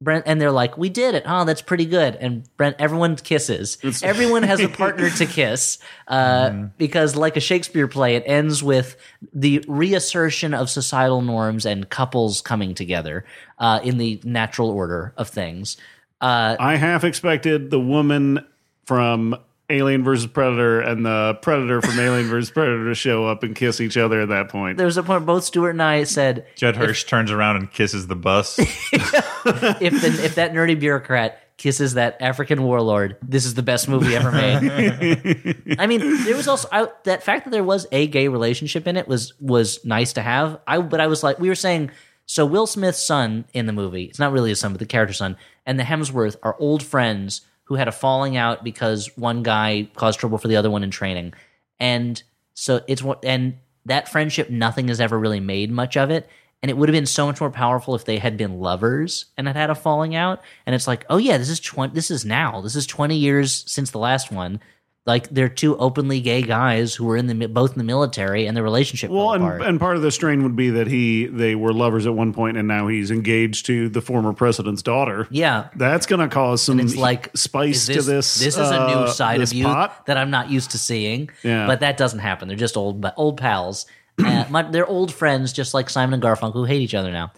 Brent 0.00 0.24
and 0.26 0.40
they're 0.40 0.52
like, 0.52 0.78
"We 0.78 0.88
did 0.88 1.14
it! 1.16 1.24
Oh, 1.26 1.44
that's 1.44 1.62
pretty 1.62 1.84
good." 1.84 2.14
And 2.16 2.48
Brent, 2.56 2.76
everyone 2.78 3.16
kisses. 3.16 3.78
Everyone 4.02 4.44
has 4.44 4.60
a 4.60 4.68
partner 4.68 5.10
to 5.10 5.26
kiss, 5.26 5.78
uh, 6.06 6.50
because 6.78 7.16
like 7.16 7.36
a 7.36 7.40
Shakespeare 7.40 7.88
play, 7.88 8.14
it 8.14 8.22
ends 8.24 8.62
with 8.62 8.96
the 9.32 9.64
reassertion 9.66 10.54
of 10.54 10.70
societal 10.70 11.20
norms 11.20 11.66
and 11.66 11.88
couples 11.88 12.40
coming 12.40 12.74
together 12.74 13.24
uh, 13.58 13.80
in 13.82 13.98
the 13.98 14.20
natural 14.24 14.70
order 14.70 15.14
of 15.16 15.28
things. 15.28 15.76
Uh, 16.20 16.56
I 16.60 16.76
half 16.76 17.02
expected 17.02 17.70
the 17.70 17.80
woman 17.80 18.44
from 18.84 19.36
Alien 19.70 20.02
versus 20.02 20.26
Predator 20.26 20.80
and 20.80 21.04
the 21.04 21.38
Predator 21.42 21.82
from 21.82 21.98
Alien 21.98 22.26
versus 22.28 22.50
Predator 22.50 22.88
to 22.88 22.94
show 22.94 23.26
up 23.26 23.42
and 23.42 23.54
kiss 23.54 23.80
each 23.80 23.96
other 23.96 24.22
at 24.22 24.30
that 24.30 24.48
point. 24.48 24.78
there 24.78 24.86
was 24.86 24.96
a 24.96 25.02
point 25.02 25.26
both 25.26 25.44
Stuart 25.44 25.70
and 25.70 25.82
I 25.82 26.04
said, 26.04 26.46
Judd 26.56 26.76
Hirsch 26.76 27.04
turns 27.04 27.30
around 27.30 27.56
and 27.56 27.70
kisses 27.70 28.06
the 28.06 28.16
bus. 28.16 28.58
if 28.58 28.70
the, 28.92 30.20
if 30.24 30.34
that 30.36 30.52
nerdy 30.52 30.78
bureaucrat 30.78 31.42
kisses 31.58 31.94
that 31.94 32.16
African 32.20 32.62
warlord, 32.62 33.16
this 33.20 33.44
is 33.44 33.54
the 33.54 33.62
best 33.62 33.88
movie 33.88 34.16
ever 34.16 34.32
made. 34.32 35.76
I 35.78 35.86
mean, 35.86 36.24
there 36.24 36.36
was 36.36 36.48
also 36.48 36.68
I, 36.72 36.88
that 37.04 37.22
fact 37.22 37.44
that 37.44 37.50
there 37.50 37.64
was 37.64 37.86
a 37.92 38.06
gay 38.06 38.28
relationship 38.28 38.86
in 38.86 38.96
it 38.96 39.06
was 39.06 39.34
was 39.40 39.84
nice 39.84 40.14
to 40.14 40.22
have. 40.22 40.60
I 40.66 40.78
but 40.78 41.00
I 41.00 41.08
was 41.08 41.22
like, 41.22 41.38
we 41.38 41.48
were 41.48 41.54
saying. 41.54 41.90
So 42.30 42.44
Will 42.44 42.66
Smith's 42.66 43.02
son 43.02 43.46
in 43.54 43.64
the 43.64 43.72
movie, 43.72 44.04
it's 44.04 44.18
not 44.18 44.32
really 44.32 44.50
his 44.50 44.60
son, 44.60 44.72
but 44.74 44.80
the 44.80 44.84
character 44.84 45.14
son, 45.14 45.38
and 45.64 45.80
the 45.80 45.82
Hemsworth 45.82 46.36
are 46.42 46.56
old 46.58 46.82
friends 46.82 47.40
who 47.68 47.76
had 47.76 47.86
a 47.86 47.92
falling 47.92 48.36
out 48.36 48.64
because 48.64 49.16
one 49.16 49.42
guy 49.42 49.88
caused 49.94 50.18
trouble 50.18 50.38
for 50.38 50.48
the 50.48 50.56
other 50.56 50.70
one 50.70 50.82
in 50.82 50.90
training, 50.90 51.34
and 51.78 52.22
so 52.54 52.82
it's 52.88 53.02
what 53.02 53.24
and 53.24 53.58
that 53.84 54.08
friendship, 54.08 54.50
nothing 54.50 54.88
has 54.88 55.00
ever 55.00 55.18
really 55.18 55.40
made 55.40 55.70
much 55.70 55.96
of 55.96 56.10
it. 56.10 56.28
And 56.60 56.70
it 56.70 56.76
would 56.76 56.88
have 56.88 56.94
been 56.94 57.06
so 57.06 57.24
much 57.26 57.40
more 57.40 57.52
powerful 57.52 57.94
if 57.94 58.04
they 58.04 58.18
had 58.18 58.36
been 58.36 58.58
lovers 58.58 59.26
and 59.36 59.46
had 59.46 59.54
had 59.54 59.70
a 59.70 59.76
falling 59.76 60.16
out. 60.16 60.42
And 60.66 60.74
it's 60.74 60.88
like, 60.88 61.06
oh 61.08 61.18
yeah, 61.18 61.38
this 61.38 61.48
is 61.48 61.60
twenty. 61.60 61.94
This 61.94 62.10
is 62.10 62.24
now. 62.24 62.60
This 62.60 62.74
is 62.74 62.86
twenty 62.86 63.16
years 63.16 63.64
since 63.68 63.90
the 63.90 63.98
last 63.98 64.32
one. 64.32 64.60
Like 65.08 65.30
they're 65.30 65.48
two 65.48 65.74
openly 65.78 66.20
gay 66.20 66.42
guys 66.42 66.94
who 66.94 67.06
were 67.06 67.16
in 67.16 67.26
the 67.26 67.46
both 67.46 67.72
in 67.72 67.78
the 67.78 67.84
military, 67.84 68.46
and 68.46 68.54
the 68.54 68.62
relationship 68.62 69.10
Well, 69.10 69.32
and, 69.32 69.62
and 69.62 69.80
part 69.80 69.96
of 69.96 70.02
the 70.02 70.10
strain 70.12 70.42
would 70.42 70.54
be 70.54 70.68
that 70.68 70.86
he 70.86 71.24
they 71.24 71.54
were 71.54 71.72
lovers 71.72 72.06
at 72.06 72.14
one 72.14 72.34
point, 72.34 72.58
and 72.58 72.68
now 72.68 72.88
he's 72.88 73.10
engaged 73.10 73.64
to 73.66 73.88
the 73.88 74.02
former 74.02 74.34
president's 74.34 74.82
daughter. 74.82 75.26
yeah, 75.30 75.70
That's 75.74 76.04
going 76.04 76.20
to 76.20 76.32
cause 76.32 76.60
some 76.60 76.78
it's 76.78 76.94
like 76.94 77.34
spice 77.34 77.86
this, 77.86 77.96
to 77.96 78.02
this. 78.02 78.34
This 78.38 78.58
is 78.58 78.70
a 78.70 78.82
uh, 78.82 79.06
new 79.06 79.10
side 79.10 79.40
of 79.40 79.50
you 79.52 79.64
pot. 79.64 80.04
that 80.04 80.18
I'm 80.18 80.30
not 80.30 80.50
used 80.50 80.72
to 80.72 80.78
seeing. 80.78 81.30
Yeah. 81.42 81.66
but 81.66 81.80
that 81.80 81.96
doesn't 81.96 82.20
happen. 82.20 82.46
They're 82.46 82.56
just 82.58 82.76
old 82.76 83.04
old 83.16 83.38
pals. 83.38 83.86
Uh, 84.18 84.44
my, 84.50 84.62
they're 84.62 84.84
old 84.84 85.14
friends, 85.14 85.52
just 85.52 85.74
like 85.74 85.88
Simon 85.88 86.14
and 86.14 86.22
Garfunkel, 86.22 86.54
who 86.54 86.64
hate 86.64 86.82
each 86.82 86.94
other 86.94 87.12
now. 87.12 87.32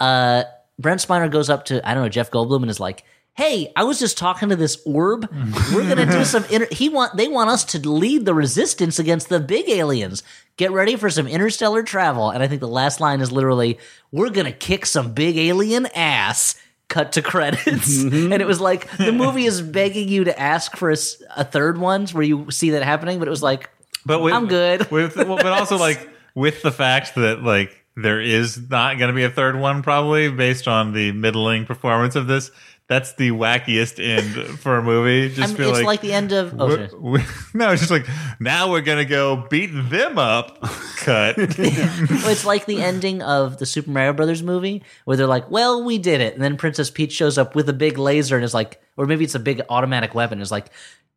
Uh, 0.00 0.44
Brent 0.78 1.06
Spiner 1.06 1.30
goes 1.30 1.50
up 1.50 1.66
to 1.66 1.86
I 1.86 1.92
don't 1.92 2.02
know 2.02 2.08
Jeff 2.08 2.30
Goldblum 2.30 2.62
and 2.62 2.70
is 2.70 2.80
like, 2.80 3.04
"Hey, 3.34 3.72
I 3.76 3.84
was 3.84 3.98
just 3.98 4.18
talking 4.18 4.48
to 4.50 4.56
this 4.56 4.80
orb. 4.84 5.28
We're 5.72 5.88
gonna 5.88 6.10
do 6.10 6.24
some. 6.24 6.44
Inter- 6.50 6.68
he 6.70 6.88
want 6.88 7.16
they 7.16 7.28
want 7.28 7.50
us 7.50 7.64
to 7.66 7.88
lead 7.88 8.24
the 8.24 8.34
resistance 8.34 8.98
against 8.98 9.28
the 9.28 9.40
big 9.40 9.68
aliens. 9.68 10.22
Get 10.56 10.70
ready 10.72 10.96
for 10.96 11.10
some 11.10 11.26
interstellar 11.26 11.82
travel." 11.82 12.30
And 12.30 12.42
I 12.42 12.48
think 12.48 12.60
the 12.60 12.68
last 12.68 13.00
line 13.00 13.20
is 13.20 13.32
literally, 13.32 13.78
"We're 14.10 14.30
gonna 14.30 14.52
kick 14.52 14.86
some 14.86 15.12
big 15.12 15.36
alien 15.36 15.86
ass." 15.94 16.56
Cut 16.88 17.12
to 17.12 17.22
credits, 17.22 18.02
mm-hmm. 18.02 18.34
and 18.34 18.42
it 18.42 18.46
was 18.46 18.60
like 18.60 18.86
the 18.98 19.12
movie 19.12 19.46
is 19.46 19.62
begging 19.62 20.08
you 20.08 20.24
to 20.24 20.38
ask 20.38 20.76
for 20.76 20.90
a 20.90 21.44
third 21.44 21.78
one 21.78 22.06
where 22.08 22.22
you 22.22 22.50
see 22.50 22.70
that 22.70 22.82
happening, 22.82 23.18
but 23.18 23.26
it 23.26 23.30
was 23.30 23.42
like, 23.42 23.70
But 24.04 24.20
with, 24.20 24.34
I'm 24.34 24.46
good. 24.46 24.90
With 24.90 25.16
well, 25.16 25.36
but 25.36 25.46
also 25.46 25.78
like 25.78 26.10
with 26.34 26.60
the 26.60 26.70
fact 26.70 27.14
that 27.14 27.42
like 27.42 27.82
there 27.96 28.20
is 28.20 28.70
not 28.70 28.98
going 28.98 29.08
to 29.08 29.14
be 29.14 29.24
a 29.24 29.30
third 29.30 29.56
one 29.58 29.82
probably 29.82 30.30
based 30.30 30.66
on 30.66 30.92
the 30.92 31.12
middling 31.12 31.66
performance 31.66 32.16
of 32.16 32.26
this. 32.26 32.50
That's 32.92 33.14
the 33.14 33.30
wackiest 33.30 33.98
end 34.04 34.58
for 34.58 34.76
a 34.76 34.82
movie. 34.82 35.24
I 35.32 35.34
Just 35.34 35.48
mean, 35.48 35.56
feel 35.56 35.70
it's 35.70 35.78
like, 35.78 35.86
like, 35.86 36.00
the 36.02 36.12
end 36.12 36.32
of. 36.32 36.54
Oh, 36.60 36.88
we- 37.00 37.24
no, 37.54 37.70
it's 37.70 37.80
just 37.80 37.90
like 37.90 38.06
now 38.38 38.70
we're 38.70 38.82
gonna 38.82 39.06
go 39.06 39.46
beat 39.48 39.68
them 39.68 40.18
up. 40.18 40.60
Cut. 40.98 41.36
It's 41.48 42.44
like 42.44 42.66
the 42.66 42.82
ending 42.82 43.22
of 43.22 43.56
the 43.56 43.64
Super 43.64 43.88
Mario 43.90 44.12
Brothers 44.12 44.42
movie 44.42 44.82
where 45.06 45.16
they're 45.16 45.26
like, 45.26 45.50
"Well, 45.50 45.82
we 45.84 45.96
did 45.96 46.20
it," 46.20 46.34
and 46.34 46.42
then 46.42 46.58
Princess 46.58 46.90
Peach 46.90 47.12
shows 47.12 47.38
up 47.38 47.54
with 47.54 47.66
a 47.70 47.72
big 47.72 47.96
laser 47.96 48.36
and 48.36 48.44
is 48.44 48.52
like, 48.52 48.82
or 48.98 49.06
maybe 49.06 49.24
it's 49.24 49.34
a 49.34 49.40
big 49.40 49.62
automatic 49.70 50.14
weapon. 50.14 50.42
Is 50.42 50.50
like, 50.52 50.66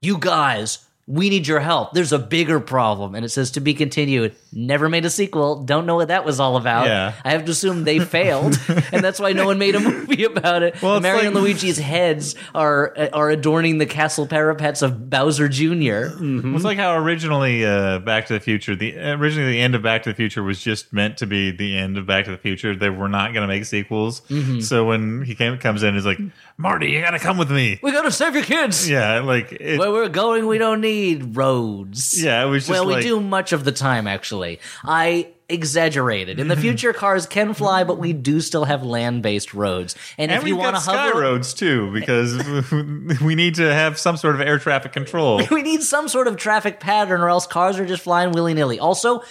"You 0.02 0.18
guys, 0.18 0.80
we 1.08 1.30
need 1.30 1.46
your 1.46 1.60
help. 1.60 1.94
There's 1.94 2.12
a 2.14 2.18
bigger 2.18 2.60
problem. 2.60 3.14
And 3.14 3.24
it 3.24 3.30
says 3.30 3.52
to 3.52 3.60
be 3.60 3.76
continued. 3.76 4.36
Never 4.52 4.90
made 4.90 5.06
a 5.06 5.12
sequel. 5.12 5.64
Don't 5.64 5.86
know 5.86 5.96
what 5.96 6.08
that 6.08 6.26
was 6.26 6.40
all 6.40 6.58
about. 6.58 6.88
Yeah. 6.88 7.14
I 7.24 7.32
have 7.32 7.46
to 7.46 7.52
assume 7.52 7.84
they 7.84 8.00
failed. 8.16 8.58
and 8.92 9.04
that's 9.04 9.20
why 9.20 9.34
no 9.34 9.46
one 9.46 9.60
made 9.60 9.76
a 9.76 9.80
movie 9.80 10.24
about 10.24 10.64
it. 10.64 10.82
Well, 10.82 11.00
Mario 11.00 11.28
and 11.28 11.36
Luigi's 11.36 11.78
heads 11.78 12.34
are 12.56 12.96
are 13.14 13.30
adorning 13.30 13.78
the 13.78 13.86
castle 13.86 14.26
parapets 14.26 14.82
of 14.82 15.10
Bowser 15.12 15.48
Jr. 15.48 16.10
It's 16.20 16.64
like 16.64 16.80
how 16.80 16.96
originally 16.98 17.64
uh, 17.64 18.00
Back 18.00 18.26
to 18.28 18.34
the 18.34 18.40
Future, 18.40 18.76
the 18.76 18.98
originally 18.98 19.52
the 19.52 19.62
end 19.62 19.76
of 19.76 19.84
Back 19.84 20.04
to 20.04 20.10
the 20.10 20.16
Future 20.16 20.42
was 20.42 20.60
just 20.60 20.92
meant 20.92 21.18
to 21.18 21.28
be 21.28 21.52
the 21.52 21.78
end 21.78 22.00
of 22.00 22.08
Back 22.08 22.26
to 22.26 22.32
the 22.32 22.38
Future. 22.38 22.76
They 22.76 22.90
were 22.90 23.10
not 23.10 23.34
going 23.34 23.48
to 23.48 23.54
make 23.54 23.66
sequels. 23.66 24.22
Mm-hmm. 24.22 24.62
So 24.62 24.86
when 24.86 25.22
he 25.22 25.36
came, 25.36 25.58
comes 25.60 25.84
in, 25.84 25.94
he's 25.94 26.06
like, 26.06 26.20
Marty, 26.58 26.90
you 26.90 27.02
got 27.02 27.12
to 27.12 27.20
come 27.20 27.38
with 27.38 27.52
me. 27.52 27.80
We 27.84 27.92
gotta 27.92 28.12
save 28.12 28.34
your 28.34 28.44
kids. 28.44 28.90
Yeah, 28.90 29.20
like 29.20 29.52
it, 29.52 29.78
Where 29.78 29.92
we're 29.92 30.10
going, 30.10 30.48
we 30.48 30.58
don't 30.58 30.82
need 30.82 30.95
roads. 31.16 32.22
yeah, 32.22 32.44
it 32.44 32.48
was 32.48 32.64
just 32.64 32.70
well, 32.70 32.86
like, 32.86 32.98
we 32.98 33.04
do 33.04 33.20
much 33.20 33.54
of 33.54 33.64
the 33.64 33.72
time, 33.72 34.08
actually. 34.08 34.60
I 34.84 35.30
exaggerated. 35.50 36.40
In 36.40 36.48
the 36.48 36.56
future, 36.66 36.94
cars 36.94 37.26
can 37.26 37.54
fly, 37.54 37.84
but 37.84 37.98
we 37.98 38.14
do 38.14 38.42
still 38.42 38.66
have 38.66 38.84
land-based 38.84 39.54
roads. 39.54 39.96
And, 40.18 40.32
And 40.32 40.42
if 40.42 40.48
you 40.48 40.56
want 40.56 40.76
to 40.76 40.82
sky 40.82 41.08
hover, 41.08 41.22
roads 41.22 41.54
too, 41.54 41.92
because 41.94 42.36
we 43.22 43.36
need 43.36 43.56
to 43.56 43.74
have 43.74 43.98
some 44.00 44.18
sort 44.18 44.36
of 44.36 44.42
air 44.42 44.60
traffic 44.60 44.94
control. 44.94 45.42
we 45.52 45.62
need 45.62 45.84
some 45.84 46.08
sort 46.08 46.28
of 46.28 46.38
traffic 46.38 46.80
pattern, 46.80 47.22
or 47.22 47.30
else 47.30 47.48
cars 47.48 47.80
are 47.80 47.86
just 47.86 48.04
flying 48.04 48.32
willy-nilly. 48.32 48.80
Also. 48.80 49.22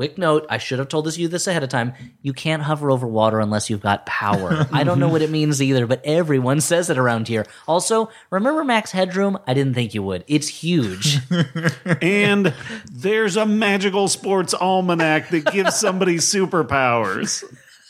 Quick 0.00 0.16
note, 0.16 0.46
I 0.48 0.56
should 0.56 0.78
have 0.78 0.88
told 0.88 1.04
this 1.04 1.18
you 1.18 1.28
this 1.28 1.46
ahead 1.46 1.62
of 1.62 1.68
time. 1.68 1.92
You 2.22 2.32
can't 2.32 2.62
hover 2.62 2.90
over 2.90 3.06
water 3.06 3.38
unless 3.38 3.68
you've 3.68 3.82
got 3.82 4.06
power. 4.06 4.66
I 4.72 4.82
don't 4.82 4.98
know 4.98 5.10
what 5.10 5.20
it 5.20 5.28
means 5.28 5.60
either, 5.60 5.86
but 5.86 6.00
everyone 6.06 6.62
says 6.62 6.88
it 6.88 6.96
around 6.96 7.28
here. 7.28 7.44
Also, 7.68 8.08
remember 8.30 8.64
Max 8.64 8.92
Headroom? 8.92 9.38
I 9.46 9.52
didn't 9.52 9.74
think 9.74 9.92
you 9.92 10.02
would. 10.02 10.24
It's 10.26 10.48
huge. 10.48 11.18
and 12.00 12.54
there's 12.90 13.36
a 13.36 13.44
magical 13.44 14.08
sports 14.08 14.54
almanac 14.54 15.28
that 15.28 15.52
gives 15.52 15.74
somebody 15.76 16.16
superpowers. 16.16 17.44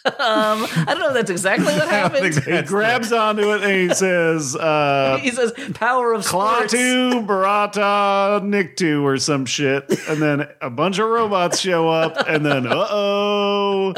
I 0.04 0.84
don't 0.88 0.98
know 0.98 1.08
if 1.08 1.14
that's 1.14 1.30
exactly 1.30 1.66
what 1.66 1.88
happened. 1.88 2.34
He 2.44 2.62
grabs 2.62 3.12
onto 3.12 3.52
it 3.52 3.62
and 3.62 3.90
he 3.90 3.94
says, 3.94 4.56
uh, 4.60 5.18
He 5.22 5.30
says 5.30 5.52
power 5.74 6.12
of 6.12 6.24
sports. 6.24 6.72
Klaatu, 6.74 7.26
Barada, 7.26 8.40
Niktu, 8.42 9.02
or 9.02 9.18
some 9.18 9.46
shit. 9.46 9.84
And 10.08 10.20
then 10.22 10.48
a 10.60 10.70
bunch 10.70 10.98
of 10.98 11.08
robots 11.08 11.60
show 11.60 11.88
up, 11.88 12.16
and 12.28 12.44
then, 12.44 12.66
uh 12.66 12.86
oh, 12.90 13.94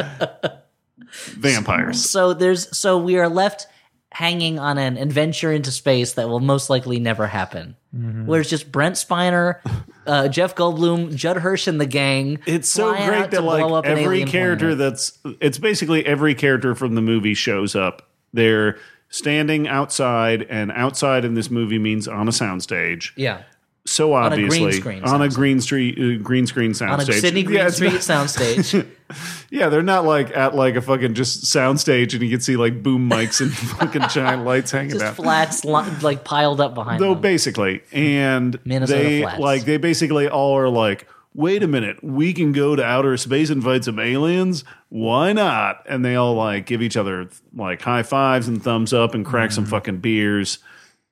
vampires. 1.32 2.09
So 2.09 2.34
there's 2.34 2.76
so 2.76 2.98
we 2.98 3.18
are 3.18 3.28
left 3.28 3.66
hanging 4.12 4.58
on 4.58 4.78
an 4.78 4.96
adventure 4.96 5.52
into 5.52 5.70
space 5.70 6.14
that 6.14 6.28
will 6.28 6.40
most 6.40 6.70
likely 6.70 7.00
never 7.00 7.26
happen. 7.26 7.76
Mm-hmm. 7.96 8.26
Where 8.26 8.40
it's 8.40 8.50
just 8.50 8.70
Brent 8.70 8.96
Spiner, 8.96 9.60
uh, 10.06 10.28
Jeff 10.28 10.54
Goldblum, 10.54 11.14
Judd 11.14 11.38
Hirsch, 11.38 11.66
and 11.66 11.80
the 11.80 11.86
gang. 11.86 12.38
It's 12.46 12.68
so 12.68 12.94
great 12.94 13.30
that 13.30 13.42
like 13.42 13.84
every 13.84 14.24
character 14.24 14.74
planet. 14.74 14.78
that's 14.78 15.18
it's 15.40 15.58
basically 15.58 16.04
every 16.06 16.34
character 16.34 16.74
from 16.74 16.94
the 16.94 17.02
movie 17.02 17.34
shows 17.34 17.74
up. 17.74 18.08
They're 18.32 18.78
standing 19.08 19.68
outside, 19.68 20.42
and 20.48 20.72
outside 20.72 21.24
in 21.24 21.34
this 21.34 21.50
movie 21.50 21.78
means 21.78 22.08
on 22.08 22.28
a 22.28 22.32
soundstage. 22.32 23.12
yeah 23.16 23.42
So 23.84 24.14
a 24.14 24.30
green 24.30 24.32
obviously 24.32 24.72
screen 24.72 25.04
on 25.04 25.20
a 25.22 25.28
green 25.28 25.60
street, 25.60 25.98
uh, 25.98 26.22
green 26.22 26.46
screen 26.46 26.70
on 26.80 27.00
a 27.00 27.02
soundstage. 27.02 27.20
Sydney 27.20 27.42
Green 27.42 27.58
yeah, 27.58 27.70
Street 27.70 27.92
soundstage. 27.92 28.86
yeah, 29.53 29.68
they're 29.68 29.82
not 29.82 30.07
like 30.07 30.34
at 30.34 30.55
like 30.55 30.76
a 30.76 30.80
fucking 30.80 31.12
just 31.12 31.44
soundstage, 31.44 32.14
and 32.14 32.22
you 32.22 32.30
can 32.30 32.40
see 32.40 32.57
like 32.57 32.82
boom 32.82 33.11
mics 33.11 33.42
and 33.42 33.53
fucking 33.78 34.09
giant 34.09 34.46
lights 34.46 34.70
hanging 34.70 34.92
just 34.92 35.05
out. 35.05 35.16
flats 35.16 35.62
like 35.66 36.24
piled 36.24 36.59
up 36.59 36.74
behind 36.74 37.03
Though 37.03 37.12
them. 37.12 37.20
basically, 37.20 37.82
and 37.92 38.59
Minnesota 38.64 38.98
they 39.03 39.20
flats. 39.20 39.38
like 39.40 39.64
they 39.66 39.76
basically 39.76 40.26
all 40.26 40.57
are 40.57 40.70
like, 40.70 41.07
wait 41.34 41.62
a 41.62 41.66
minute, 41.68 42.03
we 42.03 42.32
can 42.32 42.53
go 42.53 42.74
to 42.74 42.82
outer 42.82 43.14
space 43.18 43.50
and 43.50 43.62
fight 43.62 43.84
some 43.84 43.98
aliens. 43.98 44.64
Why 44.88 45.34
not? 45.34 45.84
And 45.86 46.03
they 46.03 46.14
all 46.16 46.32
like 46.34 46.64
give 46.64 46.80
each 46.80 46.96
other 46.96 47.28
like 47.55 47.82
high 47.82 48.05
fives 48.05 48.48
and 48.48 48.62
thumbs 48.62 48.94
up 48.94 49.14
and 49.14 49.22
crack 49.22 49.53
some 49.53 49.66
mm. 49.66 49.70
fucking 49.70 49.98
beers. 49.98 50.61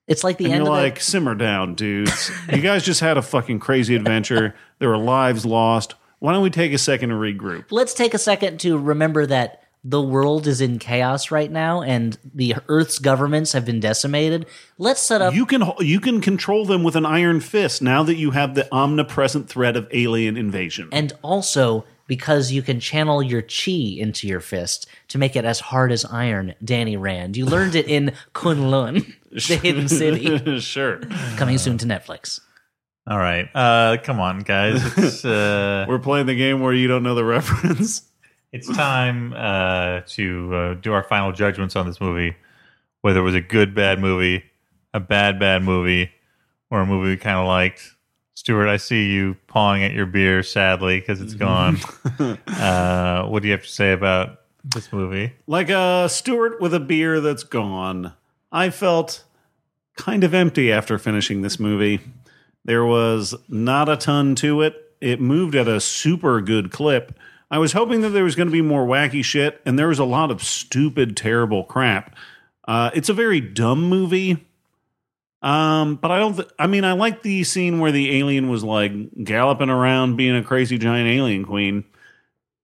it's 0.09 0.25
like 0.25 0.39
the 0.39 0.47
And 0.47 0.55
end 0.55 0.65
you're 0.65 0.73
of 0.75 0.83
like, 0.83 0.99
simmer 1.01 1.35
down, 1.35 1.75
dudes. 1.75 2.31
you 2.51 2.63
guys 2.63 2.85
just 2.85 3.01
had 3.01 3.19
a 3.19 3.23
fucking 3.23 3.59
crazy 3.61 3.95
adventure. 3.97 4.55
There 4.79 4.89
were 4.89 4.97
lives 4.97 5.45
lost. 5.45 5.95
Why 6.21 6.33
don't 6.33 6.43
we 6.43 6.51
take 6.51 6.73
a 6.73 6.79
second 6.79 7.09
to 7.09 7.17
regroup? 7.17 7.67
Let's 7.71 7.95
take 7.95 8.15
a 8.15 8.19
second 8.19 8.61
to 8.61 8.79
remember 8.79 9.27
that 9.27 9.65
the 9.83 10.03
world 10.03 10.47
is 10.47 10.61
in 10.61 10.79
chaos 10.79 11.31
right 11.31 11.51
now, 11.51 11.81
and 11.81 12.19
the 12.35 12.57
Earth's 12.69 12.99
governments 12.99 13.53
have 13.53 13.65
been 13.65 13.81
decimated. 13.81 14.45
Let's 14.77 15.01
set 15.01 15.23
up 15.23 15.35
You 15.35 15.47
can 15.47 15.65
you 15.81 15.99
can 16.01 16.21
control 16.21 16.67
them 16.67 16.83
with 16.83 16.97
an 16.97 17.07
iron 17.07 17.41
fist 17.41 17.81
now 17.81 18.03
that 18.03 18.17
you 18.17 18.33
have 18.33 18.55
the 18.55 18.69
omnipresent 18.71 19.49
threat 19.49 19.77
of 19.77 19.89
alien 19.93 20.37
invasion. 20.37 20.91
and 20.93 21.15
also 21.23 21.85
because 22.07 22.51
you 22.51 22.61
can 22.61 22.81
channel 22.81 23.23
your 23.23 23.41
chi 23.41 23.71
into 23.71 24.27
your 24.27 24.41
fist 24.41 24.87
to 25.09 25.17
make 25.17 25.37
it 25.37 25.45
as 25.45 25.61
hard 25.61 25.93
as 25.93 26.05
iron, 26.05 26.55
Danny 26.63 26.97
Rand. 26.97 27.37
You 27.37 27.47
learned 27.47 27.77
it 27.77 27.87
in 27.87 28.13
Kunlun, 28.35 29.15
the 29.31 29.57
hidden 29.57 29.89
city, 29.89 30.59
sure. 30.61 30.99
coming 31.37 31.57
soon 31.57 31.79
to 31.79 31.87
Netflix. 31.87 32.41
All 33.07 33.19
right, 33.19 33.49
uh, 33.55 33.97
come 34.03 34.21
on, 34.21 34.41
guys, 34.41 34.97
it's 34.99 35.25
uh, 35.25 35.87
We're 35.89 35.99
playing 35.99 36.27
the 36.27 36.35
game 36.37 36.61
where 36.61 36.73
you 36.73 36.87
don't 36.87 37.03
know 37.03 37.15
the 37.15 37.25
reference. 37.37 38.03
it's 38.53 38.69
time 38.69 39.33
uh, 39.33 40.03
to 40.09 40.55
uh, 40.55 40.75
do 40.75 40.93
our 40.93 41.03
final 41.03 41.33
judgments 41.33 41.77
on 41.77 41.87
this 41.87 42.01
movie. 42.01 42.37
Whether 43.01 43.21
it 43.21 43.25
was 43.25 43.35
a 43.35 43.41
good 43.41 43.75
bad 43.75 43.99
movie, 43.99 44.45
a 44.93 45.01
bad 45.01 45.41
bad 45.41 45.63
movie, 45.63 46.11
or 46.71 46.81
a 46.83 46.87
movie 46.87 47.11
we 47.11 47.17
kind 47.17 47.39
of 47.39 47.47
liked. 47.47 47.95
Stuart, 48.35 48.69
I 48.69 48.77
see 48.77 49.11
you 49.11 49.37
pawing 49.49 49.83
at 49.83 49.93
your 49.93 50.07
beer 50.07 50.43
sadly 50.43 51.01
because 51.01 51.21
it's 51.21 51.35
gone. 51.35 51.79
uh, 52.47 53.27
what 53.27 53.43
do 53.43 53.49
you 53.49 53.53
have 53.53 53.63
to 53.65 53.69
say 53.69 53.93
about 53.93 54.41
this 54.65 54.93
movie? 54.93 55.33
Like 55.47 55.69
a 55.69 56.09
Stuart 56.09 56.61
with 56.61 56.75
a 56.75 56.81
beer 56.81 57.21
that's 57.21 57.43
gone. 57.43 58.13
I 58.53 58.71
felt 58.71 59.25
kind 59.97 60.25
of 60.25 60.33
empty 60.33 60.73
after 60.73 60.99
finishing 60.99 61.43
this 61.43 61.59
movie. 61.61 62.01
There 62.65 62.85
was 62.85 63.35
not 63.49 63.89
a 63.89 63.97
ton 63.97 64.35
to 64.37 64.63
it. 64.63 64.75
It 65.01 65.21
moved 65.21 65.55
at 65.55 65.67
a 65.67 65.81
super 65.81 66.41
good 66.41 66.71
clip. 66.71 67.19
I 67.51 67.59
was 67.59 67.73
hoping 67.73 68.03
that 68.03 68.11
there 68.11 68.25
was 68.25 68.37
going 68.37 68.49
to 68.49 68.53
be 68.53 68.63
more 68.63 68.87
wacky 68.87 69.25
shit, 69.25 69.61
and 69.65 69.79
there 69.79 69.89
was 69.89 69.99
a 69.99 70.05
lot 70.05 70.31
of 70.31 70.43
stupid, 70.43 71.17
terrible 71.17 71.65
crap. 71.65 72.15
Uh, 72.69 72.91
it's 72.95 73.09
a 73.09 73.15
very 73.15 73.41
dumb 73.41 73.89
movie. 73.89 74.47
Um, 75.43 75.97
but 75.97 76.11
I 76.11 76.19
don't. 76.19 76.37
Th- 76.37 76.49
I 76.59 76.67
mean, 76.67 76.85
I 76.85 76.93
like 76.93 77.23
the 77.23 77.45
scene 77.45 77.81
where 77.81 77.93
the 77.93 78.19
alien 78.19 78.51
was 78.51 78.63
like 78.63 78.93
galloping 79.25 79.71
around, 79.71 80.17
being 80.17 80.37
a 80.37 80.45
crazy 80.45 80.77
giant 80.77 81.09
alien 81.09 81.45
queen. 81.47 81.85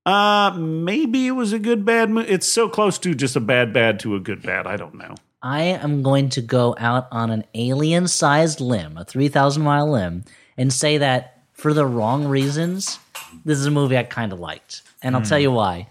Uh, 0.05 0.53
maybe 0.57 1.27
it 1.27 1.33
was 1.33 1.53
a 1.53 1.59
good 1.59 1.85
bad. 1.85 2.11
Mo- 2.11 2.21
it's 2.21 2.47
so 2.47 2.69
close 2.69 2.99
to 2.99 3.15
just 3.15 3.35
a 3.35 3.41
bad 3.41 3.73
bad 3.73 3.99
to 4.01 4.15
a 4.15 4.21
good 4.21 4.43
bad. 4.43 4.67
I 4.67 4.77
don't 4.77 4.95
know. 4.95 5.15
I 5.43 5.63
am 5.63 6.03
going 6.03 6.31
to 6.31 6.43
go 6.43 6.75
out 6.79 7.09
on 7.13 7.31
an 7.31 7.45
alien 7.55 8.09
sized 8.09 8.61
limb, 8.61 8.97
a 8.97 9.05
3,000 9.05 9.63
mile 9.63 9.91
limb, 9.91 10.25
and 10.57 10.73
say 10.73 10.99
that 10.99 11.43
for 11.53 11.73
the 11.73 11.87
wrong 11.87 12.27
reasons, 12.27 12.99
this 13.45 13.59
is 13.59 13.67
a 13.67 13.71
movie 13.71 13.97
I 13.97 14.03
kind 14.03 14.33
of 14.33 14.41
liked. 14.41 14.83
And 15.03 15.15
I'll 15.15 15.23
tell 15.23 15.39
hmm. 15.39 15.43
you 15.43 15.53
why. 15.53 15.89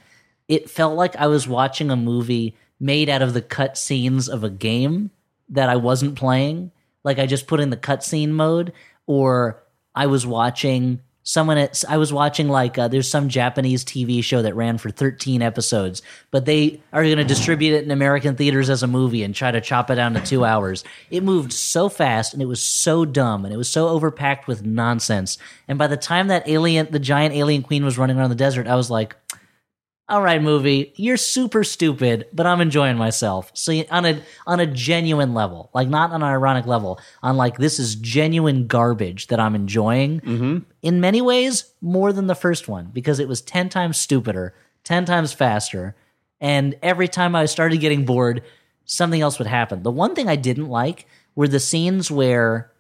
It 0.48 0.70
felt 0.70 0.96
like 0.96 1.16
I 1.16 1.28
was 1.28 1.48
watching 1.48 1.90
a 1.90 1.96
movie 1.96 2.56
made 2.80 3.10
out 3.10 3.22
of 3.22 3.34
the 3.34 3.42
cut 3.42 3.78
scenes 3.78 4.28
of 4.28 4.44
a 4.44 4.50
game 4.50 5.12
that 5.50 5.70
I 5.70 5.76
wasn't 5.76 6.16
playing. 6.16 6.72
Like 7.04 7.20
I 7.20 7.26
just 7.26 7.48
put 7.48 7.60
in 7.60 7.70
the 7.70 7.78
cutscene 7.78 8.32
mode, 8.32 8.74
or 9.08 9.64
I 9.94 10.08
was 10.08 10.26
watching 10.26 11.02
someone 11.26 11.58
at, 11.58 11.84
I 11.90 11.98
was 11.98 12.14
watching 12.14 12.48
like 12.48 12.78
uh, 12.78 12.88
there's 12.88 13.10
some 13.10 13.30
Japanese 13.30 13.84
TV 13.84 14.24
show 14.24 14.44
that 14.44 14.56
ran 14.56 14.78
for 14.78 14.92
13 14.92 15.42
episodes, 15.42 16.04
but 16.30 16.46
they 16.46 16.82
are 16.94 17.04
going 17.04 17.18
to 17.18 17.24
distribute 17.24 17.74
it 17.74 17.84
in 17.84 17.92
American 17.92 18.36
theaters 18.36 18.70
as 18.70 18.84
a 18.84 18.88
movie 18.88 19.24
and 19.24 19.34
try 19.34 19.52
to 19.52 19.60
chop 19.60 19.90
it 19.90 19.96
down 19.96 20.14
to 20.14 20.22
two 20.22 20.46
hours. 20.46 20.84
It 21.10 21.24
moved 21.24 21.52
so 21.52 21.90
fast 21.90 22.34
and 22.34 22.42
it 22.42 22.46
was 22.46 22.62
so 22.62 23.06
dumb 23.06 23.44
and 23.44 23.54
it 23.54 23.58
was 23.58 23.70
so 23.70 24.00
overpacked 24.00 24.46
with 24.46 24.64
nonsense. 24.64 25.40
And 25.68 25.80
by 25.80 25.88
the 25.88 25.98
time 25.98 26.28
that 26.28 26.48
alien, 26.48 26.90
the 26.92 27.00
giant 27.00 27.34
alien 27.34 27.64
queen 27.64 27.84
was 27.84 27.98
running 27.98 28.18
around 28.18 28.30
the 28.30 28.36
desert, 28.36 28.68
I 28.68 28.76
was 28.76 28.92
like, 28.92 29.16
all 30.08 30.22
right, 30.22 30.42
movie, 30.42 30.94
you're 30.98 31.18
super 31.18 31.64
stupid, 31.64 32.28
but 32.32 32.46
I'm 32.46 32.62
enjoying 32.62 32.96
myself. 32.96 33.50
So 33.56 33.72
you- 33.72 33.86
on 33.90 34.06
a 34.06 34.22
on 34.46 34.60
a 34.60 34.68
genuine 34.68 35.34
level, 35.34 35.70
like 35.74 35.88
not 35.88 36.12
on 36.12 36.22
an 36.22 36.28
ironic 36.28 36.68
level, 36.68 37.00
on 37.24 37.38
like 37.38 37.58
this 37.58 37.80
is 37.80 37.96
genuine 37.96 38.68
garbage 38.68 39.28
that 39.28 39.40
I'm 39.40 39.56
enjoying. 39.56 40.22
Mm-hmm. 40.22 40.58
In 40.84 41.02
many 41.02 41.22
ways, 41.22 41.72
more 41.82 42.14
than 42.14 42.28
the 42.28 42.36
first 42.36 42.68
one 42.68 42.92
because 42.94 43.20
it 43.20 43.28
was 43.28 43.42
ten 43.42 43.68
times 43.68 43.98
stupider, 43.98 44.54
ten 44.84 45.06
times 45.06 45.34
faster, 45.34 45.96
and 46.40 46.76
every 46.84 47.08
time 47.08 47.36
I 47.36 47.46
started 47.46 47.80
getting 47.80 48.06
bored, 48.06 48.44
something 48.86 49.22
else 49.22 49.40
would 49.40 49.48
happen. 49.48 49.82
The 49.82 49.92
one 49.92 50.14
thing 50.14 50.28
I 50.30 50.36
didn't 50.36 50.70
like 50.70 51.08
were 51.34 51.48
the 51.48 51.60
scenes 51.60 52.12
where 52.12 52.72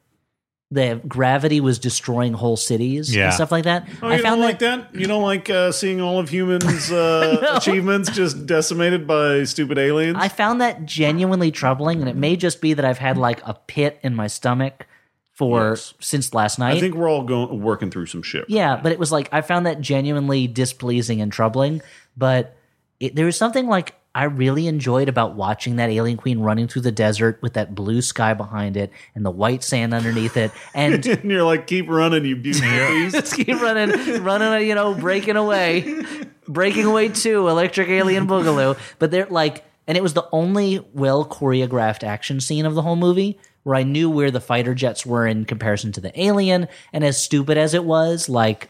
the 0.72 1.00
gravity 1.08 1.62
was 1.62 1.78
destroying 1.78 2.34
whole 2.34 2.58
cities 2.58 3.16
Yeah. 3.16 3.26
and 3.26 3.34
stuff 3.34 3.52
like 3.52 3.66
that. 3.66 3.88
Oh, 4.02 4.12
you 4.12 4.22
don't 4.22 4.40
like 4.40 4.60
that? 4.60 4.94
You 4.96 5.06
don't 5.08 5.22
like 5.22 5.50
uh, 5.50 5.72
seeing 5.72 6.02
all 6.02 6.20
of 6.20 6.30
humans' 6.30 6.92
uh, 6.92 7.54
achievements 7.56 8.10
just 8.12 8.46
decimated 8.48 9.06
by 9.06 9.44
stupid 9.44 9.78
aliens? 9.78 10.18
I 10.20 10.28
found 10.28 10.62
that 10.62 10.86
genuinely 10.86 11.52
troubling, 11.52 12.00
and 12.02 12.10
it 12.10 12.16
may 12.16 12.36
just 12.36 12.62
be 12.62 12.74
that 12.74 12.84
I've 12.84 12.98
had 12.98 13.18
like 13.18 13.42
a 13.46 13.54
pit 13.68 14.00
in 14.02 14.16
my 14.16 14.28
stomach 14.28 14.88
for 15.32 15.72
Yes. 15.72 15.94
since 16.00 16.34
last 16.34 16.58
night. 16.58 16.78
I 16.78 16.80
think 16.80 16.96
we're 16.96 17.10
all 17.10 17.24
going 17.24 17.62
working 17.62 17.92
through 17.92 18.08
some 18.08 18.24
shit. 18.24 18.46
Yeah, 18.50 18.80
but 18.82 18.92
it 18.92 18.98
was 19.00 19.12
like 19.12 19.30
I 19.32 19.42
found 19.42 19.66
that 19.68 19.82
genuinely 19.82 20.48
displeasing 20.48 21.22
and 21.22 21.32
troubling. 21.32 21.82
But 22.18 22.56
it, 23.00 23.16
there 23.16 23.26
was 23.26 23.38
something 23.38 23.68
like 23.68 23.94
I 24.16 24.24
really 24.24 24.68
enjoyed 24.68 25.10
about 25.10 25.36
watching 25.36 25.76
that 25.76 25.90
alien 25.90 26.18
queen 26.18 26.40
running 26.40 26.70
through 26.70 26.84
the 26.84 26.92
desert 26.92 27.38
with 27.42 27.54
that 27.54 27.76
blue 27.76 28.02
sky 28.02 28.34
behind 28.34 28.78
it 28.78 28.92
and 29.14 29.26
the 29.26 29.30
white 29.30 29.62
sand 29.62 29.94
underneath 29.94 30.38
it, 30.38 30.52
and 30.74 31.06
and 31.06 31.30
you're 31.30 31.44
like, 31.44 31.68
keep 31.68 31.90
running, 31.90 32.24
you 32.24 32.36
beast. 32.38 32.64
just 32.64 33.36
keep 33.36 33.62
running, 33.62 34.24
running, 34.24 34.48
uh, 34.48 34.56
you 34.56 34.74
know, 34.74 34.94
breaking 34.96 35.36
away, 35.36 36.04
breaking 36.48 36.86
away 36.86 37.10
too, 37.10 37.50
Electric 37.50 37.90
Alien 37.90 38.26
Boogaloo. 38.26 38.80
But 39.00 39.12
they're 39.12 39.28
like, 39.28 39.66
and 39.86 39.98
it 39.98 40.02
was 40.02 40.14
the 40.14 40.28
only 40.32 40.84
well 40.94 41.26
choreographed 41.26 42.04
action 42.04 42.40
scene 42.40 42.66
of 42.66 42.74
the 42.74 42.82
whole 42.82 42.96
movie 42.96 43.38
where 43.64 43.76
I 43.76 43.84
knew 43.84 44.10
where 44.10 44.32
the 44.32 44.40
fighter 44.40 44.76
jets 44.76 45.06
were 45.06 45.28
in 45.28 45.44
comparison 45.44 45.92
to 45.94 46.02
the 46.02 46.18
alien. 46.20 46.68
And 46.94 47.04
as 47.04 47.22
stupid 47.22 47.58
as 47.58 47.74
it 47.74 47.84
was, 47.84 48.30
like 48.30 48.70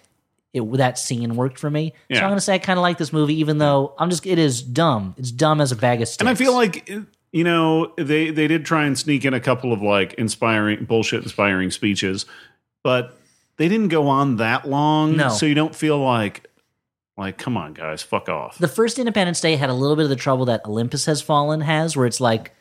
it 0.55 0.71
that 0.77 0.97
scene 0.97 1.35
worked 1.35 1.59
for 1.59 1.69
me. 1.69 1.93
So 2.11 2.17
I'm 2.17 2.29
gonna 2.29 2.39
say 2.39 2.53
I 2.55 2.59
kind 2.59 2.79
of 2.79 2.83
like 2.83 2.97
this 2.97 3.11
movie, 3.11 3.35
even 3.39 3.57
though 3.57 3.93
I'm 3.99 4.09
just 4.09 4.25
it 4.25 4.39
is 4.39 4.61
dumb. 4.61 5.13
It's 5.17 5.31
dumb 5.31 5.59
as 5.59 5.73
a 5.73 5.75
bag 5.75 6.01
of 6.01 6.07
sticks. 6.07 6.21
And 6.21 6.29
I 6.29 6.35
feel 6.35 6.53
like 6.53 6.89
you 7.33 7.43
know 7.43 7.93
they 7.97 8.31
they 8.31 8.47
did 8.47 8.65
try 8.65 8.85
and 8.85 8.97
sneak 8.97 9.25
in 9.25 9.33
a 9.33 9.41
couple 9.41 9.73
of 9.73 9.81
like 9.81 10.13
inspiring 10.13 10.85
bullshit 10.85 11.23
inspiring 11.23 11.71
speeches, 11.71 12.25
but 12.83 13.17
they 13.57 13.67
didn't 13.67 13.89
go 13.89 14.07
on 14.07 14.37
that 14.37 14.65
long. 14.67 15.17
No. 15.17 15.29
so 15.29 15.45
you 15.45 15.55
don't 15.55 15.75
feel 15.75 15.97
like 15.97 16.49
like 17.17 17.37
come 17.37 17.57
on 17.57 17.73
guys, 17.73 18.01
fuck 18.01 18.29
off. 18.29 18.57
the 18.57 18.69
first 18.69 18.97
Independence 18.97 19.41
Day 19.41 19.57
had 19.57 19.69
a 19.69 19.73
little 19.73 19.97
bit 19.97 20.03
of 20.03 20.09
the 20.09 20.15
trouble 20.15 20.45
that 20.45 20.65
Olympus 20.65 21.05
Has 21.05 21.21
Fallen 21.21 21.59
has, 21.61 21.97
where 21.97 22.05
it's 22.05 22.21
like, 22.21 22.53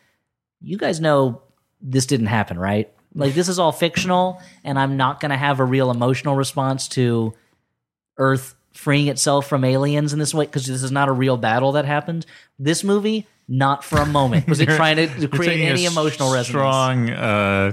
you 0.61 0.79
guys 0.79 1.01
know 1.01 1.43
this 1.81 2.07
didn't 2.07 2.27
happen, 2.27 2.59
right? 2.59 2.93
Like 3.15 3.35
this 3.35 3.49
is 3.49 3.61
all 3.61 3.71
fictional, 3.71 4.43
and 4.65 4.79
I'm 4.79 4.97
not 4.97 5.21
going 5.21 5.31
to 5.31 5.37
have 5.37 5.61
a 5.61 5.65
real 5.65 5.93
emotional 5.93 6.35
response 6.35 6.89
to 6.89 7.35
Earth 8.19 8.55
freeing 8.73 9.09
itself 9.09 9.47
from 9.47 9.65
aliens 9.65 10.13
in 10.13 10.19
this 10.19 10.35
way 10.35 10.47
because 10.47 10.67
this 10.67 10.83
is 10.83 10.91
not 10.93 11.09
a 11.09 11.13
real 11.13 11.37
battle 11.37 11.73
that 11.73 11.85
happened. 11.85 12.27
This 12.59 12.83
movie, 12.85 13.27
not 13.49 13.85
for 13.85 13.99
a 13.99 14.07
moment 14.07 14.49
was 14.49 14.61
it 14.61 14.67
trying 14.77 14.97
to, 14.97 15.29
create 15.29 15.61
any 15.61 15.85
emotional 15.85 16.33
resonance. 16.33 16.49
Strong 16.49 17.11
uh, 17.11 17.73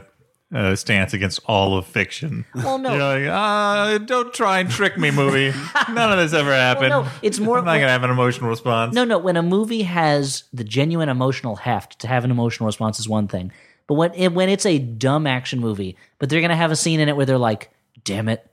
uh, 0.53 0.75
stance 0.75 1.13
against 1.13 1.39
all 1.45 1.77
of 1.77 1.85
fiction. 1.87 2.45
Well, 2.53 2.77
no. 2.77 2.93
You're 2.93 3.29
like, 3.29 3.31
uh, 3.31 3.97
don't 3.99 4.33
try 4.33 4.59
and 4.59 4.69
trick 4.69 4.97
me, 4.97 5.09
movie. 5.11 5.57
None 5.91 6.11
of 6.11 6.17
this 6.19 6.33
ever 6.37 6.53
happened. 6.53 6.89
no, 6.89 7.07
it's 7.21 7.39
more- 7.39 7.59
I'm 7.59 7.65
not 7.65 7.75
gonna 7.75 7.87
have 7.89 8.03
an 8.03 8.09
emotional 8.09 8.49
response. 8.49 8.93
No, 8.93 9.03
no. 9.03 9.17
When 9.17 9.37
a 9.37 9.43
movie 9.43 9.83
has 9.83 10.43
the 10.53 10.63
genuine 10.63 11.09
emotional 11.09 11.55
heft, 11.55 11.99
to 11.99 12.07
have 12.07 12.25
an 12.25 12.31
emotional 12.31 12.67
response 12.67 12.99
is 12.99 13.07
one 13.07 13.27
thing. 13.27 13.51
But 13.87 13.93
when 13.95 14.13
it, 14.13 14.33
when 14.33 14.49
it's 14.49 14.65
a 14.65 14.77
dumb 14.77 15.25
action 15.25 15.59
movie, 15.59 15.95
but 16.19 16.29
they're 16.29 16.41
gonna 16.41 16.55
have 16.55 16.71
a 16.71 16.75
scene 16.75 16.99
in 16.99 17.07
it 17.09 17.15
where 17.15 17.25
they're 17.25 17.37
like, 17.37 17.71
"Damn 18.03 18.27
it, 18.29 18.45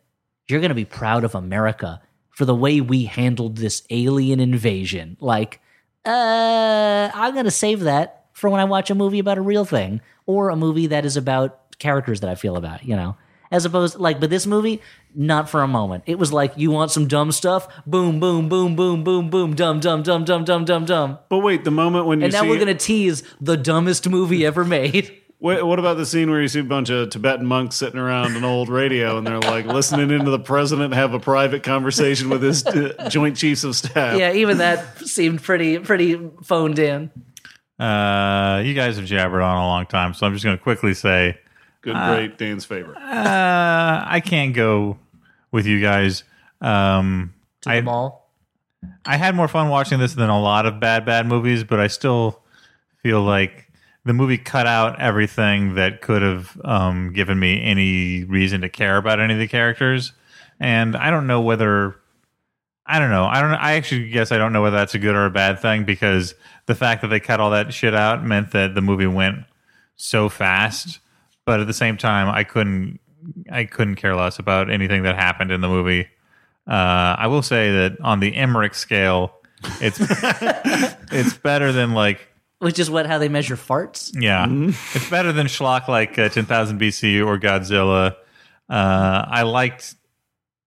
you're 0.48 0.60
gonna 0.60 0.74
be 0.74 0.84
proud 0.84 1.24
of 1.24 1.34
America 1.34 2.00
for 2.30 2.44
the 2.44 2.54
way 2.54 2.80
we 2.80 3.04
handled 3.04 3.56
this 3.56 3.82
alien 3.90 4.40
invasion." 4.40 5.16
Like, 5.20 5.60
uh, 6.04 7.10
I'm 7.14 7.34
gonna 7.34 7.50
save 7.50 7.80
that 7.80 8.26
for 8.32 8.50
when 8.50 8.60
I 8.60 8.64
watch 8.64 8.90
a 8.90 8.94
movie 8.94 9.18
about 9.18 9.38
a 9.38 9.42
real 9.42 9.64
thing 9.64 10.00
or 10.26 10.50
a 10.50 10.56
movie 10.56 10.86
that 10.88 11.04
is 11.04 11.16
about 11.16 11.78
characters 11.78 12.20
that 12.20 12.30
I 12.30 12.34
feel 12.34 12.56
about. 12.56 12.84
You 12.84 12.96
know. 12.96 13.16
As 13.50 13.64
opposed, 13.64 13.98
like, 13.98 14.20
but 14.20 14.28
this 14.28 14.46
movie, 14.46 14.82
not 15.14 15.48
for 15.48 15.62
a 15.62 15.66
moment. 15.68 16.04
It 16.06 16.18
was 16.18 16.34
like, 16.34 16.52
you 16.56 16.70
want 16.70 16.90
some 16.90 17.08
dumb 17.08 17.32
stuff? 17.32 17.66
Boom, 17.86 18.20
boom, 18.20 18.50
boom, 18.50 18.76
boom, 18.76 19.02
boom, 19.02 19.30
boom, 19.30 19.54
dumb, 19.54 19.80
dumb, 19.80 20.02
dumb, 20.02 20.24
dumb, 20.26 20.44
dumb, 20.44 20.66
dumb, 20.66 20.84
dumb. 20.84 21.18
But 21.30 21.38
wait, 21.38 21.64
the 21.64 21.70
moment 21.70 22.04
when 22.04 22.20
you 22.20 22.26
And 22.26 22.32
now 22.34 22.42
see 22.42 22.48
we're 22.50 22.58
gonna 22.58 22.74
tease 22.74 23.22
the 23.40 23.56
dumbest 23.56 24.06
movie 24.06 24.44
ever 24.44 24.64
made. 24.64 25.16
What, 25.40 25.64
what 25.64 25.78
about 25.78 25.96
the 25.98 26.04
scene 26.06 26.30
where 26.30 26.42
you 26.42 26.48
see 26.48 26.58
a 26.58 26.64
bunch 26.64 26.90
of 26.90 27.10
Tibetan 27.10 27.46
monks 27.46 27.76
sitting 27.76 27.98
around 28.00 28.36
an 28.36 28.42
old 28.42 28.68
radio 28.68 29.18
and 29.18 29.26
they're 29.26 29.38
like 29.38 29.66
listening 29.66 30.10
into 30.10 30.32
the 30.32 30.38
president 30.40 30.94
have 30.94 31.14
a 31.14 31.20
private 31.20 31.62
conversation 31.62 32.28
with 32.28 32.42
his 32.42 32.66
uh, 32.66 33.08
joint 33.08 33.36
chiefs 33.36 33.62
of 33.62 33.76
staff? 33.76 34.18
Yeah, 34.18 34.32
even 34.32 34.58
that 34.58 34.98
seemed 35.06 35.40
pretty 35.40 35.78
pretty 35.78 36.18
phoned 36.42 36.80
in. 36.80 37.12
Uh, 37.78 38.60
you 38.64 38.74
guys 38.74 38.96
have 38.96 39.04
jabbered 39.06 39.40
on 39.40 39.56
a 39.56 39.66
long 39.66 39.86
time, 39.86 40.12
so 40.12 40.26
I'm 40.26 40.32
just 40.32 40.44
gonna 40.44 40.58
quickly 40.58 40.92
say 40.92 41.38
Good, 41.82 41.94
great, 41.94 42.36
Dan's 42.36 42.64
favorite. 42.64 42.96
uh, 42.96 44.04
I 44.08 44.18
can't 44.18 44.52
go 44.52 44.98
with 45.52 45.66
you 45.66 45.80
guys. 45.80 46.24
Um, 46.60 47.32
To 47.60 47.70
I, 47.70 47.76
the 47.76 47.82
mall. 47.82 48.32
I 49.06 49.16
had 49.16 49.36
more 49.36 49.46
fun 49.46 49.68
watching 49.68 50.00
this 50.00 50.14
than 50.14 50.30
a 50.30 50.40
lot 50.40 50.66
of 50.66 50.80
bad, 50.80 51.06
bad 51.06 51.26
movies, 51.26 51.62
but 51.62 51.78
I 51.78 51.86
still 51.86 52.42
feel 53.04 53.22
like 53.22 53.67
the 54.08 54.14
movie 54.14 54.38
cut 54.38 54.66
out 54.66 54.98
everything 55.00 55.74
that 55.74 56.00
could 56.00 56.22
have 56.22 56.58
um, 56.64 57.12
given 57.12 57.38
me 57.38 57.62
any 57.62 58.24
reason 58.24 58.62
to 58.62 58.68
care 58.68 58.96
about 58.96 59.20
any 59.20 59.34
of 59.34 59.38
the 59.38 59.46
characters. 59.46 60.12
And 60.58 60.96
I 60.96 61.10
don't 61.10 61.26
know 61.26 61.42
whether 61.42 61.96
I 62.86 62.98
don't 62.98 63.10
know. 63.10 63.26
I 63.26 63.42
don't. 63.42 63.50
I 63.50 63.72
actually 63.74 64.08
guess 64.08 64.32
I 64.32 64.38
don't 64.38 64.54
know 64.54 64.62
whether 64.62 64.78
that's 64.78 64.94
a 64.94 64.98
good 64.98 65.14
or 65.14 65.26
a 65.26 65.30
bad 65.30 65.60
thing 65.60 65.84
because 65.84 66.34
the 66.64 66.74
fact 66.74 67.02
that 67.02 67.08
they 67.08 67.20
cut 67.20 67.38
all 67.38 67.50
that 67.50 67.74
shit 67.74 67.94
out 67.94 68.24
meant 68.24 68.52
that 68.52 68.74
the 68.74 68.80
movie 68.80 69.06
went 69.06 69.44
so 69.96 70.30
fast. 70.30 70.98
But 71.44 71.60
at 71.60 71.66
the 71.66 71.74
same 71.74 71.98
time, 71.98 72.34
I 72.34 72.44
couldn't. 72.44 72.98
I 73.52 73.64
couldn't 73.64 73.96
care 73.96 74.16
less 74.16 74.38
about 74.38 74.70
anything 74.70 75.02
that 75.02 75.16
happened 75.16 75.52
in 75.52 75.60
the 75.60 75.68
movie. 75.68 76.08
Uh, 76.66 77.14
I 77.18 77.26
will 77.26 77.42
say 77.42 77.72
that 77.72 78.00
on 78.00 78.20
the 78.20 78.34
Emmerich 78.34 78.74
scale, 78.74 79.34
it's 79.82 79.98
it's 81.12 81.36
better 81.36 81.72
than 81.72 81.92
like 81.92 82.26
Which 82.60 82.78
is 82.80 82.90
what 82.90 83.06
how 83.06 83.18
they 83.18 83.28
measure 83.28 83.56
farts. 83.56 84.10
yeah, 84.20 84.46
it's 84.94 85.08
better 85.10 85.32
than 85.32 85.46
schlock 85.46 85.86
like 85.86 86.18
uh, 86.18 86.28
10,000 86.28 86.80
BC 86.80 87.24
or 87.24 87.38
Godzilla. 87.38 88.16
Uh, 88.68 89.24
I 89.28 89.42
liked 89.42 89.94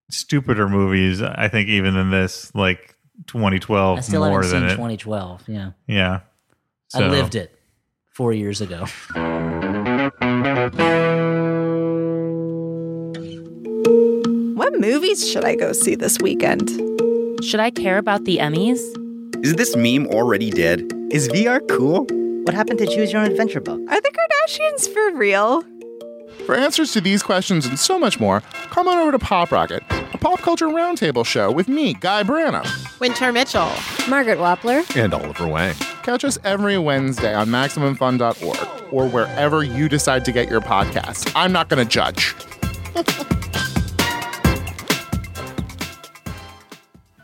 stupider 0.10 0.70
movies. 0.70 1.22
I 1.22 1.50
think 1.50 1.68
even 1.68 1.94
than 1.94 2.10
this, 2.10 2.54
like 2.56 2.96
2012, 3.28 3.98
I 3.98 4.02
still 4.02 4.26
more 4.26 4.42
haven't 4.42 4.52
than 4.52 4.70
seen 4.70 4.70
it. 4.70 4.76
2012. 4.76 5.44
Yeah. 5.50 5.72
Yeah, 5.88 6.20
I 6.96 7.00
So- 7.00 7.08
lived 7.10 7.36
it 7.36 7.58
four 8.14 8.32
years 8.32 8.62
ago. 8.62 8.86
What 14.56 14.80
movies 14.80 15.28
should 15.30 15.44
I 15.44 15.56
go 15.56 15.74
see 15.74 15.96
this 15.96 16.18
weekend? 16.22 16.70
Should 17.44 17.60
I 17.60 17.72
care 17.72 17.98
about 17.98 18.26
the 18.26 18.38
Emmys? 18.38 18.80
Is 19.44 19.56
this 19.56 19.76
meme 19.76 20.06
already 20.08 20.52
dead? 20.52 20.82
Is 21.10 21.28
VR 21.30 21.68
cool? 21.68 22.06
What 22.44 22.54
happened 22.54 22.78
to 22.78 22.86
Choose 22.86 23.12
Your 23.12 23.22
Own 23.24 23.32
Adventure 23.32 23.60
book? 23.60 23.80
Are 23.90 24.00
the 24.00 24.12
Kardashians 24.12 24.88
for 24.94 25.18
real? 25.18 25.64
For 26.46 26.54
answers 26.54 26.92
to 26.94 27.02
these 27.02 27.24
questions 27.24 27.66
and 27.66 27.80
so 27.80 27.98
much 27.98 28.20
more, 28.20 28.42
come 28.70 28.88
on 28.88 29.00
over 29.00 29.12
to 29.12 29.18
Pop 29.18 29.52
Rocket, 29.52 29.82
a 30.14 30.18
pop 30.20 30.42
culture 30.42 30.68
roundtable 30.68 31.26
show 31.26 31.52
with 31.52 31.68
me, 31.68 31.96
Guy 31.96 32.22
Branum. 32.22 32.66
Wynter 33.00 33.32
Mitchell. 33.34 33.72
Margaret 34.08 34.38
Wappler. 34.38 34.86
And 34.96 35.12
Oliver 35.12 35.48
Wang. 35.48 35.74
Catch 36.04 36.24
us 36.24 36.38
every 36.44 36.78
Wednesday 36.78 37.34
on 37.34 37.48
MaximumFun.org 37.48 38.94
or 38.94 39.08
wherever 39.10 39.64
you 39.64 39.90
decide 39.90 40.24
to 40.26 40.32
get 40.32 40.50
your 40.50 40.62
podcasts. 40.62 41.32
I'm 41.36 41.52
not 41.52 41.68
going 41.68 41.84
to 41.84 41.90
judge. 41.92 42.36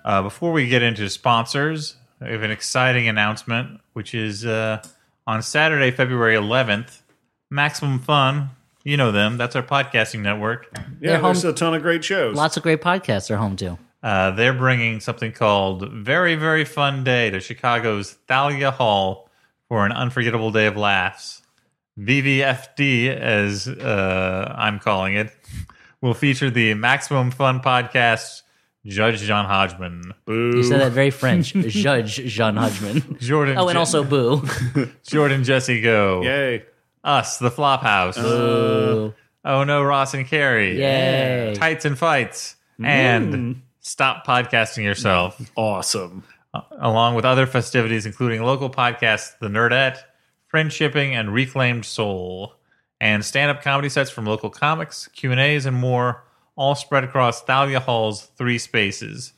Uh, 0.08 0.22
before 0.22 0.54
we 0.54 0.70
get 0.70 0.82
into 0.82 1.10
sponsors, 1.10 1.98
I 2.22 2.30
have 2.30 2.44
an 2.44 2.52
exciting 2.52 3.08
announcement, 3.08 3.80
which 3.94 4.14
is 4.14 4.46
uh, 4.46 4.82
on 5.26 5.42
Saturday, 5.42 5.92
February 5.92 6.36
11th, 6.36 7.02
Maximum 7.50 8.00
Fun. 8.00 8.50
You 8.84 8.98
know 8.98 9.12
them. 9.12 9.38
That's 9.38 9.56
our 9.56 9.64
podcasting 9.64 10.22
network. 10.22 10.68
Yeah, 10.74 11.12
They're 11.12 11.22
there's 11.22 11.44
a 11.44 11.54
ton 11.54 11.74
of 11.74 11.82
great 11.82 12.04
shows. 12.04 12.36
Lots 12.36 12.58
of 12.58 12.64
great 12.64 12.82
podcasts 12.82 13.28
they're 13.28 13.38
home 13.38 13.56
to. 13.58 13.78
Uh, 14.02 14.32
they're 14.32 14.54
bringing 14.54 15.00
something 15.00 15.32
called 15.32 15.92
Very, 15.92 16.36
Very 16.36 16.64
Fun 16.64 17.04
Day 17.04 17.30
to 17.30 17.40
Chicago's 17.40 18.14
Thalia 18.28 18.72
Hall 18.72 19.30
for 19.68 19.86
an 19.86 19.92
unforgettable 19.92 20.52
day 20.52 20.68
of 20.68 20.78
laughs. 20.78 21.42
VVFD, 22.00 23.10
as 23.10 23.68
uh, 23.68 24.54
I'm 24.56 24.80
calling 24.80 25.16
it, 25.16 25.36
will 26.02 26.14
feature 26.14 26.50
the 26.50 26.74
Maximum 26.76 27.32
Fun 27.32 27.60
podcast, 27.60 28.44
Judge 28.88 29.20
John 29.22 29.46
Hodgman, 29.46 30.14
You 30.28 30.64
said 30.64 30.80
that 30.80 30.94
very 30.94 31.10
French. 31.12 31.54
Judge 31.54 32.16
John 32.26 32.56
Hodgman. 32.56 33.18
Jordan. 33.20 33.58
Oh, 33.58 33.68
and 33.68 33.76
Je- 33.76 33.80
also 33.80 34.04
Boo. 34.04 34.44
Jordan 35.06 35.44
Jesse 35.44 35.82
Go, 35.82 36.22
Yay. 36.24 36.64
us, 37.04 37.38
the 37.38 37.52
Flophouse, 37.52 38.16
Boo. 38.16 39.14
Oh 39.44 39.64
No, 39.64 39.84
Ross 39.84 40.14
and 40.14 40.26
Carrie, 40.26 40.80
Yay. 40.80 41.54
Tights 41.56 41.86
and 41.86 41.98
Fights, 41.98 42.56
and 42.84 43.34
mm. 43.34 43.56
Stop 43.82 44.26
Podcasting 44.26 44.84
Yourself. 44.84 45.40
Awesome. 45.56 46.24
Uh, 46.54 46.62
along 46.80 47.16
with 47.16 47.26
other 47.26 47.46
festivities, 47.46 48.06
including 48.06 48.42
local 48.44 48.70
podcasts, 48.70 49.38
The 49.40 49.48
Nerdette, 49.48 50.00
Friendshipping, 50.54 51.12
and 51.12 51.34
Reclaimed 51.34 51.86
Soul, 51.86 52.54
and 53.02 53.24
stand-up 53.24 53.62
comedy 53.62 53.90
sets 53.90 54.10
from 54.10 54.26
local 54.26 54.50
comics, 54.50 55.08
Q 55.10 55.32
and 55.32 55.40
A's, 55.42 55.66
and 55.66 55.76
more, 55.76 56.24
all 56.58 56.76
spread 56.76 57.06
across 57.06 57.42
Thalia 57.44 57.80
Hall's 57.80 58.26
three 58.38 58.58
spaces. 58.58 59.32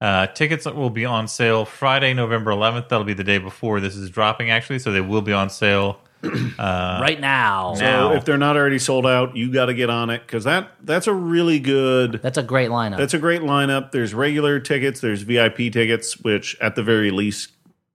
Uh, 0.00 0.26
tickets 0.26 0.66
will 0.66 0.90
be 0.90 1.04
on 1.04 1.28
sale 1.28 1.64
Friday, 1.64 2.12
November 2.12 2.50
11th. 2.50 2.88
That'll 2.88 3.04
be 3.04 3.14
the 3.14 3.24
day 3.24 3.38
before 3.38 3.80
this 3.80 3.94
is 3.96 4.10
dropping, 4.10 4.50
actually, 4.50 4.80
so 4.80 4.90
they 4.90 5.00
will 5.00 5.22
be 5.22 5.32
on 5.32 5.48
sale 5.48 5.98
right 6.58 7.18
now. 7.20 7.74
So 7.74 7.80
Now. 7.84 8.12
if 8.12 8.24
they're 8.24 8.36
not 8.36 8.56
already 8.56 8.78
sold 8.78 9.06
out, 9.06 9.36
you 9.36 9.52
got 9.52 9.66
to 9.66 9.74
get 9.74 9.88
on 9.90 10.10
it 10.10 10.22
because 10.26 10.44
that 10.44 10.72
that's 10.82 11.06
a 11.06 11.14
really 11.14 11.58
good. 11.58 12.20
That's 12.22 12.38
a 12.38 12.42
great 12.42 12.70
lineup. 12.70 12.98
That's 12.98 13.14
a 13.14 13.18
great 13.18 13.42
lineup. 13.42 13.92
There's 13.92 14.12
regular 14.14 14.60
tickets. 14.60 15.00
There's 15.00 15.22
VIP 15.22 15.72
tickets, 15.72 16.18
which 16.20 16.56
at 16.60 16.74
the 16.74 16.82
very 16.82 17.10
least 17.10 17.52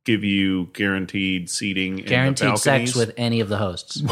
give 0.10 0.24
you 0.24 0.66
guaranteed 0.74 1.50
seating. 1.52 1.98
Guaranteed 1.98 2.48
in 2.48 2.54
the 2.54 2.58
sex 2.58 2.96
with 2.96 3.14
any 3.16 3.42
of 3.42 3.50
the 3.50 3.58
hosts. 3.58 4.02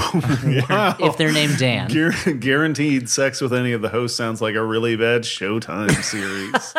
Wow. 0.70 0.96
if 1.00 1.18
they're 1.18 1.32
named 1.32 1.58
Dan. 1.58 1.90
Guar- 1.90 2.40
guaranteed 2.40 3.10
sex 3.10 3.42
with 3.42 3.54
any 3.54 3.72
of 3.74 3.82
the 3.82 3.90
hosts 3.90 4.18
sounds 4.18 4.42
like 4.42 4.56
a 4.56 4.64
really 4.64 4.96
bad 4.96 5.24
Showtime 5.24 5.92
series. 6.04 6.74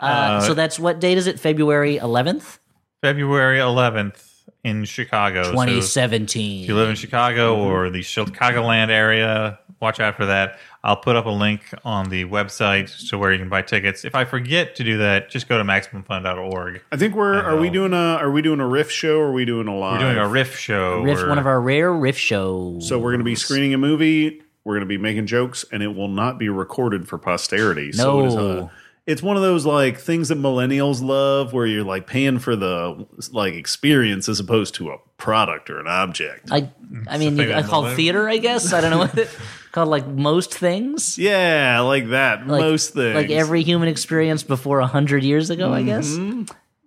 Uh, 0.00 0.40
so 0.40 0.54
that's 0.54 0.78
what 0.78 0.98
date 1.00 1.18
is 1.18 1.26
it? 1.26 1.38
February 1.38 1.98
11th, 1.98 2.58
February 3.02 3.58
11th 3.58 4.30
in 4.64 4.84
Chicago. 4.84 5.42
So 5.44 5.50
2017. 5.52 6.62
if 6.62 6.68
you 6.68 6.74
live 6.74 6.88
in 6.88 6.96
Chicago 6.96 7.56
or 7.58 7.90
the 7.90 8.00
Chicagoland 8.00 8.88
area, 8.88 9.58
watch 9.82 10.00
out 10.00 10.16
for 10.16 10.24
that. 10.26 10.58
I'll 10.84 10.96
put 10.96 11.16
up 11.16 11.26
a 11.26 11.30
link 11.30 11.62
on 11.84 12.08
the 12.08 12.24
website 12.24 13.08
to 13.10 13.18
where 13.18 13.32
you 13.32 13.38
can 13.38 13.48
buy 13.48 13.62
tickets. 13.62 14.04
If 14.04 14.14
I 14.14 14.24
forget 14.24 14.74
to 14.76 14.84
do 14.84 14.98
that, 14.98 15.28
just 15.28 15.48
go 15.48 15.58
to 15.58 15.64
maximumfun.org. 15.64 16.82
I 16.90 16.96
think 16.96 17.14
we're 17.14 17.34
are 17.34 17.56
we 17.58 17.68
um, 17.68 17.72
doing 17.74 17.92
a 17.92 17.96
are 18.16 18.30
we 18.30 18.40
doing 18.42 18.60
a 18.60 18.66
riff 18.66 18.90
show 18.90 19.18
or 19.18 19.26
are 19.26 19.32
we 19.32 19.44
doing 19.44 19.68
a 19.68 19.76
live? 19.76 20.00
We're 20.00 20.12
doing 20.14 20.18
a 20.24 20.28
riff 20.28 20.56
show. 20.58 21.02
riff, 21.02 21.18
where- 21.18 21.28
one 21.28 21.38
of 21.38 21.46
our 21.46 21.60
rare 21.60 21.92
riff 21.92 22.16
shows. 22.16 22.88
So 22.88 22.98
we're 22.98 23.10
going 23.10 23.18
to 23.20 23.24
be 23.24 23.34
screening 23.34 23.74
a 23.74 23.78
movie. 23.78 24.42
We're 24.64 24.74
going 24.74 24.82
to 24.82 24.86
be 24.86 24.98
making 24.98 25.26
jokes, 25.26 25.64
and 25.72 25.82
it 25.82 25.88
will 25.88 26.06
not 26.08 26.38
be 26.38 26.48
recorded 26.48 27.08
for 27.08 27.18
posterity. 27.18 27.90
So 27.90 28.20
it 28.20 28.26
is 28.28 28.34
No. 28.36 28.58
a, 28.58 28.70
it's 29.06 29.22
one 29.22 29.36
of 29.36 29.42
those 29.42 29.66
like 29.66 29.98
things 29.98 30.28
that 30.28 30.38
millennials 30.38 31.02
love, 31.02 31.52
where 31.52 31.66
you're 31.66 31.84
like 31.84 32.06
paying 32.06 32.38
for 32.38 32.54
the 32.54 33.06
like 33.32 33.54
experience 33.54 34.28
as 34.28 34.38
opposed 34.38 34.74
to 34.76 34.90
a 34.90 34.98
product 35.16 35.70
or 35.70 35.80
an 35.80 35.88
object. 35.88 36.50
I, 36.52 36.70
I 37.08 37.18
mean, 37.18 37.36
Something 37.36 37.52
I 37.52 37.62
call 37.62 37.94
theater, 37.94 38.28
I 38.28 38.36
guess. 38.36 38.72
I 38.72 38.80
don't 38.80 38.90
know 38.90 38.98
what 38.98 39.16
it 39.18 39.28
called, 39.72 39.88
like 39.88 40.06
most 40.06 40.54
things. 40.54 41.18
yeah, 41.18 41.80
like 41.80 42.10
that. 42.10 42.46
Like, 42.46 42.60
Most 42.60 42.94
things. 42.94 43.14
Like 43.14 43.30
every 43.30 43.62
human 43.62 43.88
experience 43.88 44.42
before 44.42 44.80
a 44.80 44.86
hundred 44.86 45.24
years 45.24 45.50
ago, 45.50 45.72
I 45.72 45.82
guess. 45.82 46.08
Mm-hmm. 46.08 46.44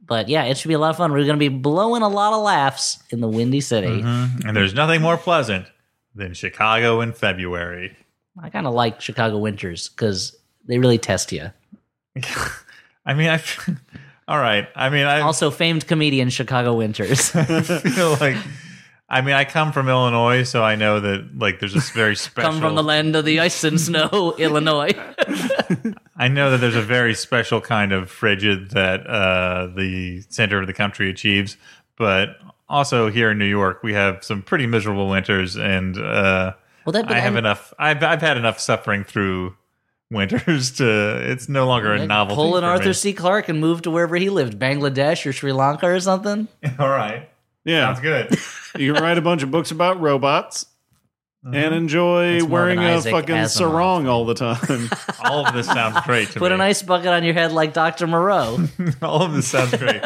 But 0.07 0.29
yeah, 0.29 0.43
it 0.43 0.57
should 0.57 0.67
be 0.67 0.75
a 0.75 0.79
lot 0.79 0.91
of 0.91 0.97
fun. 0.97 1.11
We're 1.11 1.25
going 1.25 1.29
to 1.29 1.37
be 1.37 1.49
blowing 1.49 2.03
a 2.03 2.07
lot 2.07 2.33
of 2.33 2.43
laughs 2.43 2.99
in 3.09 3.21
the 3.21 3.27
Windy 3.27 3.59
City. 3.59 3.87
Mm-hmm. 3.87 4.47
and 4.47 4.55
there's 4.55 4.73
nothing 4.75 5.01
more 5.01 5.17
pleasant 5.17 5.65
than 6.13 6.33
Chicago 6.33 7.01
in 7.01 7.11
February. 7.11 7.97
I 8.41 8.49
kind 8.49 8.67
of 8.67 8.73
like 8.73 9.01
Chicago 9.01 9.37
winters 9.37 9.89
because 9.89 10.37
they 10.67 10.77
really 10.77 10.97
test 10.97 11.31
you. 11.31 11.51
I 13.05 13.13
mean, 13.13 13.29
I. 13.29 13.41
All 14.27 14.39
right. 14.39 14.67
I 14.75 14.89
mean, 14.89 15.05
I 15.05 15.19
Also, 15.21 15.51
famed 15.51 15.85
comedian 15.87 16.29
Chicago 16.29 16.73
winters. 16.73 17.29
feel 17.31 18.17
like. 18.19 18.37
I 19.07 19.21
mean, 19.21 19.35
I 19.35 19.45
come 19.45 19.71
from 19.71 19.87
Illinois, 19.87 20.41
so 20.43 20.63
I 20.63 20.75
know 20.75 20.99
that 20.99 21.37
like 21.37 21.59
there's 21.59 21.75
a 21.75 21.79
very 21.93 22.15
special. 22.15 22.49
Come 22.51 22.59
from 22.59 22.73
the 22.73 22.81
land 22.81 23.15
of 23.15 23.23
the 23.23 23.39
ice 23.39 23.63
and 23.63 23.79
snow, 23.79 24.33
Illinois. 24.39 24.93
I 26.17 26.27
know 26.27 26.49
that 26.49 26.57
there's 26.57 26.75
a 26.75 26.81
very 26.81 27.13
special 27.13 27.61
kind 27.61 27.91
of 27.91 28.09
frigid 28.09 28.71
that 28.71 29.05
uh, 29.05 29.67
the 29.75 30.21
center 30.29 30.59
of 30.59 30.65
the 30.65 30.73
country 30.73 31.07
achieves, 31.11 31.55
but 31.97 32.29
also 32.67 33.11
here 33.11 33.29
in 33.29 33.37
New 33.37 33.45
York, 33.45 33.83
we 33.83 33.93
have 33.93 34.23
some 34.23 34.41
pretty 34.41 34.65
miserable 34.65 35.07
winters, 35.07 35.55
and 35.55 35.97
uh, 35.99 36.53
Well, 36.83 36.93
that- 36.93 37.07
I 37.11 37.19
have 37.19 37.33
I'm- 37.33 37.37
enough. 37.37 37.75
I've 37.77 38.01
I've 38.03 38.21
had 38.21 38.37
enough 38.37 38.59
suffering 38.59 39.03
through 39.03 39.55
winters 40.15 40.71
to. 40.71 41.31
It's 41.31 41.47
no 41.47 41.67
longer 41.67 41.93
a 41.93 42.07
novelty. 42.07 42.35
Pull 42.35 42.57
an 42.57 42.63
Arthur 42.63 42.87
me. 42.87 42.93
C. 42.93 43.13
Clarke 43.13 43.49
and 43.49 43.59
move 43.59 43.83
to 43.83 43.91
wherever 43.91 44.15
he 44.15 44.29
lived, 44.29 44.57
Bangladesh 44.57 45.25
or 45.25 45.33
Sri 45.33 45.51
Lanka 45.51 45.85
or 45.85 45.99
something. 45.99 46.47
All 46.79 46.89
right, 46.89 47.29
yeah, 47.63 47.93
sounds 47.93 47.99
good. 47.99 48.39
you 48.81 48.93
can 48.93 49.03
write 49.03 49.19
a 49.19 49.21
bunch 49.21 49.43
of 49.43 49.51
books 49.51 49.69
about 49.69 50.01
robots 50.01 50.65
mm-hmm. 51.45 51.53
and 51.53 51.75
enjoy 51.75 52.37
It's 52.37 52.45
wearing 52.45 52.79
an 52.79 52.85
a 52.85 52.95
Isaac 52.95 53.11
fucking 53.11 53.35
Asimov 53.35 53.49
sarong 53.49 54.07
all 54.07 54.25
the 54.25 54.33
time. 54.33 54.89
All 55.23 55.45
of 55.45 55.53
this 55.53 55.67
sounds 55.67 55.99
great 56.05 56.29
to 56.29 56.39
Put 56.39 56.51
me. 56.51 56.55
an 56.55 56.61
ice 56.61 56.81
bucket 56.81 57.07
on 57.07 57.23
your 57.23 57.33
head 57.33 57.51
like 57.51 57.73
Dr. 57.73 58.07
Moreau. 58.07 58.67
All 59.01 59.21
of 59.21 59.33
this 59.33 59.47
sounds 59.47 59.75
great. 59.75 60.01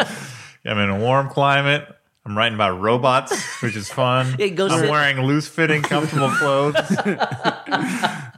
I'm 0.65 0.77
in 0.77 0.89
a 0.89 0.99
warm 0.99 1.29
climate. 1.29 1.87
I'm 2.25 2.37
writing 2.37 2.55
about 2.55 2.79
robots, 2.79 3.61
which 3.61 3.75
is 3.75 3.89
fun. 3.89 4.35
It 4.37 4.51
goes 4.51 4.71
I'm 4.71 4.81
sit- 4.81 4.89
wearing 4.89 5.21
loose 5.21 5.47
fitting, 5.47 5.81
comfortable 5.81 6.29
clothes. 6.29 6.75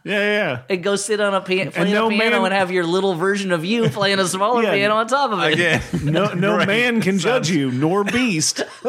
Yeah, 0.04 0.20
yeah. 0.20 0.62
and 0.70 0.84
go 0.84 0.96
sit 0.96 1.20
on 1.22 1.34
a 1.34 1.42
piano, 1.42 1.72
play 1.72 1.92
no 1.92 2.08
a 2.08 2.10
piano 2.10 2.38
man- 2.38 2.46
and 2.46 2.54
have 2.54 2.72
your 2.72 2.84
little 2.86 3.14
version 3.16 3.52
of 3.52 3.64
you 3.66 3.90
playing 3.90 4.20
a 4.20 4.28
smaller 4.28 4.64
Yeah. 4.64 4.74
piano 4.74 4.96
on 4.96 5.08
top 5.08 5.32
of 5.32 5.40
it. 5.44 5.54
Again, 5.54 5.82
No, 6.12 6.34
no 6.34 6.58
Right. 6.58 6.68
man 6.68 7.02
can 7.02 7.18
judge 7.20 7.50
you, 7.50 7.72
nor 7.72 8.04
beast. 8.04 8.64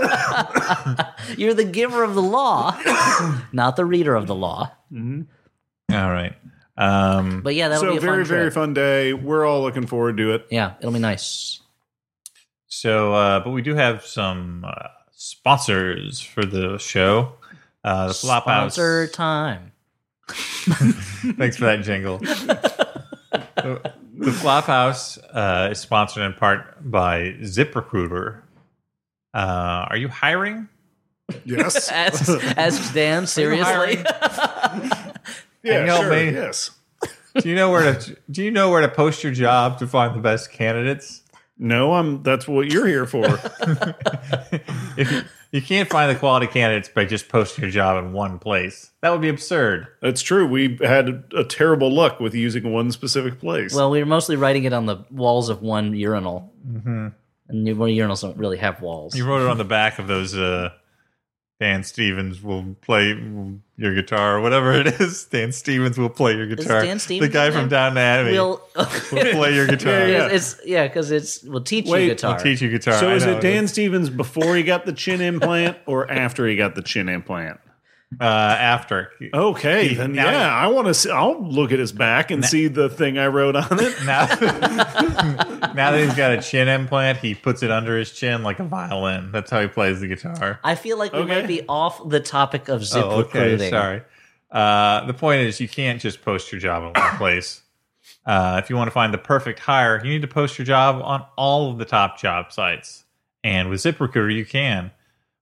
You're 1.37 1.55
the 1.55 1.69
giver 1.71 2.03
of 2.03 2.15
the 2.15 2.23
law, 2.23 2.77
not 3.53 3.77
the 3.77 3.85
reader 3.85 4.15
of 4.15 4.27
the 4.27 4.35
law. 4.35 4.71
All 4.93 5.17
right. 5.91 6.35
Um, 6.77 7.43
But 7.43 7.55
yeah, 7.55 7.69
that'll 7.69 7.83
so 7.85 7.91
be 7.93 7.97
a 7.99 8.01
very, 8.01 8.25
fun 8.25 8.29
very 8.29 8.45
trip. 8.47 8.55
fun 8.55 8.75
day. 8.75 9.13
We're 9.13 9.45
all 9.47 9.61
looking 9.63 9.87
forward 9.87 10.17
to 10.17 10.33
it. 10.35 10.47
Yeah, 10.51 10.75
it'll 10.81 10.93
be 10.93 10.99
nice. 10.99 11.61
so, 12.67 13.13
uh, 13.15 13.41
but 13.41 13.51
we 13.51 13.61
do 13.63 13.75
have 13.75 14.05
some 14.07 14.65
uh, 14.67 14.89
sponsors 15.13 16.21
for 16.21 16.45
the 16.45 16.79
show. 16.79 17.35
Uh, 17.85 18.09
the 18.09 18.13
Flophouse. 18.15 18.43
Sponsor 18.43 19.07
time. 19.09 19.72
Thanks 21.37 21.57
for 21.57 21.65
that 21.65 21.83
jingle. 21.83 22.19
the 22.19 23.93
the 24.23 24.31
Flophouse 24.31 25.19
uh, 25.33 25.71
is 25.71 25.79
sponsored 25.79 26.23
in 26.23 26.33
part 26.35 26.91
by 26.91 27.35
ZipRecruiter. 27.41 28.43
Uh, 29.35 29.87
are 29.89 29.97
you 29.97 30.09
hiring? 30.09 30.69
Yes. 31.45 31.89
Ask, 31.93 32.29
ask 32.59 32.93
Dan 32.93 33.27
seriously. 33.27 33.97
yeah, 35.63 35.81
you 35.81 35.87
help 35.87 36.03
sure. 36.03 36.11
me? 36.11 36.31
Yes. 36.31 36.71
Do 37.39 37.49
you 37.49 37.55
know 37.55 37.71
where 37.71 37.95
to 37.95 38.17
Do 38.31 38.43
you 38.43 38.51
know 38.51 38.71
where 38.71 38.83
to 38.83 38.89
post 38.89 39.25
your 39.25 39.33
job 39.33 39.79
to 39.79 39.87
find 39.87 40.15
the 40.15 40.21
best 40.21 40.53
candidates? 40.53 41.22
No, 41.59 41.93
I'm. 41.95 42.23
That's 42.23 42.49
what 42.49 42.71
you're 42.73 42.87
here 42.87 43.07
for. 43.07 43.25
If 44.97 45.13
you, 45.13 45.23
you 45.53 45.63
can't 45.63 45.89
find 45.89 46.11
the 46.11 46.19
quality 46.19 46.47
candidates 46.47 46.89
by 46.89 47.05
just 47.05 47.29
posting 47.29 47.63
your 47.63 47.71
job 47.71 48.03
in 48.05 48.13
one 48.13 48.39
place, 48.39 48.91
that 49.01 49.11
would 49.11 49.21
be 49.21 49.29
absurd. 49.29 49.87
That's 50.01 50.23
true. 50.23 50.47
We 50.47 50.79
had 50.83 51.25
a 51.37 51.45
terrible 51.45 51.93
luck 51.93 52.21
with 52.21 52.35
using 52.35 52.73
one 52.73 52.91
specific 52.91 53.39
place. 53.39 53.75
well, 53.75 53.91
we 53.91 54.01
were 54.01 54.07
mostly 54.07 54.37
writing 54.37 54.65
it 54.65 54.73
on 54.73 54.87
the 54.87 55.05
walls 55.11 55.49
of 55.51 55.63
one 55.63 55.95
urinal. 55.95 56.53
Mm-hmm. 56.67 57.09
And 57.49 57.67
your- 57.67 57.77
urinals 57.77 58.23
don't 58.23 58.37
really 58.39 58.59
have 58.59 58.81
walls. 58.81 59.15
You 59.15 59.27
wrote 59.27 59.43
it 59.43 59.49
on 59.49 59.59
the 59.59 59.65
back 59.65 59.99
of 59.99 60.07
those. 60.09 60.35
Uh, 60.37 60.71
Dan 61.63 61.85
Stevens 61.85 62.43
will 62.43 62.75
play 62.81 63.17
your 63.77 63.95
guitar, 63.95 64.37
or 64.37 64.41
whatever 64.41 64.73
it 64.73 65.01
is. 65.01 65.25
Dan 65.31 65.53
Stevens 65.53 65.97
will 65.97 66.09
play 66.09 66.35
your 66.35 66.49
guitar. 66.49 66.83
Dan 66.83 66.99
Stevens 66.99 67.31
the 67.31 67.33
guy 67.33 67.53
from 67.53 67.61
name? 67.61 67.69
Downton 67.69 67.99
Abbey, 67.99 68.33
We'll, 68.33 68.61
will 68.75 69.33
play 69.33 69.55
your 69.55 69.67
guitar. 69.69 70.09
Yeah, 70.09 70.27
It's 70.27 70.61
yeah, 70.67 70.89
because 70.89 71.13
it's 71.13 71.45
we'll 71.45 71.63
teach 71.63 71.87
Wait, 71.87 72.03
you 72.03 72.09
guitar. 72.11 72.35
I'll 72.35 72.41
teach 72.43 72.61
you 72.63 72.69
guitar. 72.69 72.95
so 72.95 73.11
I 73.11 73.15
is 73.15 73.25
know. 73.25 73.37
it 73.37 73.43
Dan 73.43 73.69
Stevens 73.69 74.11
before 74.11 74.57
he 74.57 74.65
got 74.65 74.87
the 74.87 74.93
chin 74.93 75.21
implant 75.21 75.79
or 75.87 76.11
after 76.11 76.49
he 76.49 76.57
got 76.57 76.75
the 76.75 76.83
chin 76.83 77.09
implant? 77.09 77.61
Uh, 78.21 78.25
after. 78.25 79.11
Okay, 79.33 79.89
He- 79.89 79.95
then 79.95 80.13
now- 80.13 80.31
yeah, 80.31 80.55
I 80.55 80.67
want 80.67 80.87
to. 80.87 80.95
see 80.95 81.11
I'll 81.11 81.43
look 81.43 81.73
at 81.73 81.79
his 81.79 81.93
back 81.93 82.31
and 82.31 82.45
see 82.45 82.69
the 82.69 82.89
thing 82.91 83.17
I 83.19 83.29
wrote 83.29 83.57
on 83.57 83.67
it. 83.81 83.95
Now, 84.05 84.27
now 85.75 85.91
that 85.93 86.01
he's 86.05 86.15
got 86.15 86.33
a 86.33 86.43
chin 86.43 86.69
implant, 86.69 87.19
he 87.19 87.35
puts 87.35 87.63
it 87.63 87.71
under 87.71 87.97
his 87.99 88.11
chin 88.13 88.43
like 88.43 88.59
a 88.59 88.65
violin. 88.65 89.31
That's 89.33 89.51
how 89.51 89.61
he 89.63 89.69
plays 89.69 90.01
the 90.01 90.09
guitar. 90.09 90.61
I 90.63 90.75
feel 90.75 90.99
like 90.99 91.13
we 91.13 91.25
might 91.25 91.47
be 91.47 91.63
off 91.69 92.07
the 92.09 92.21
topic 92.21 92.69
of 92.69 92.85
zip 92.85 93.05
Oh, 93.05 93.11
okay. 93.23 93.39
recruiting. 93.55 93.71
Sorry. 93.71 94.03
Uh, 94.51 95.07
the 95.07 95.15
point 95.15 95.41
is, 95.43 95.61
you 95.61 95.69
can't 95.69 96.01
just 96.01 96.23
post 96.23 96.53
your 96.53 96.61
job 96.61 96.83
in 96.95 97.01
one 97.01 97.17
place. 97.17 97.63
Uh, 98.27 98.61
if 98.63 98.69
you 98.71 98.77
want 98.77 98.89
to 98.89 98.93
find 98.93 99.15
the 99.15 99.19
perfect 99.19 99.59
hire, 99.61 100.01
you 100.05 100.11
need 100.11 100.23
to 100.23 100.29
post 100.29 100.59
your 100.59 100.67
job 100.67 101.01
on 101.03 101.25
all 101.37 101.71
of 101.71 101.79
the 101.79 101.85
top 101.85 102.19
job 102.21 102.53
sites. 102.53 103.05
And 103.45 103.69
with 103.71 103.81
ZipRecruiter, 103.81 104.35
you 104.35 104.45
can. 104.45 104.91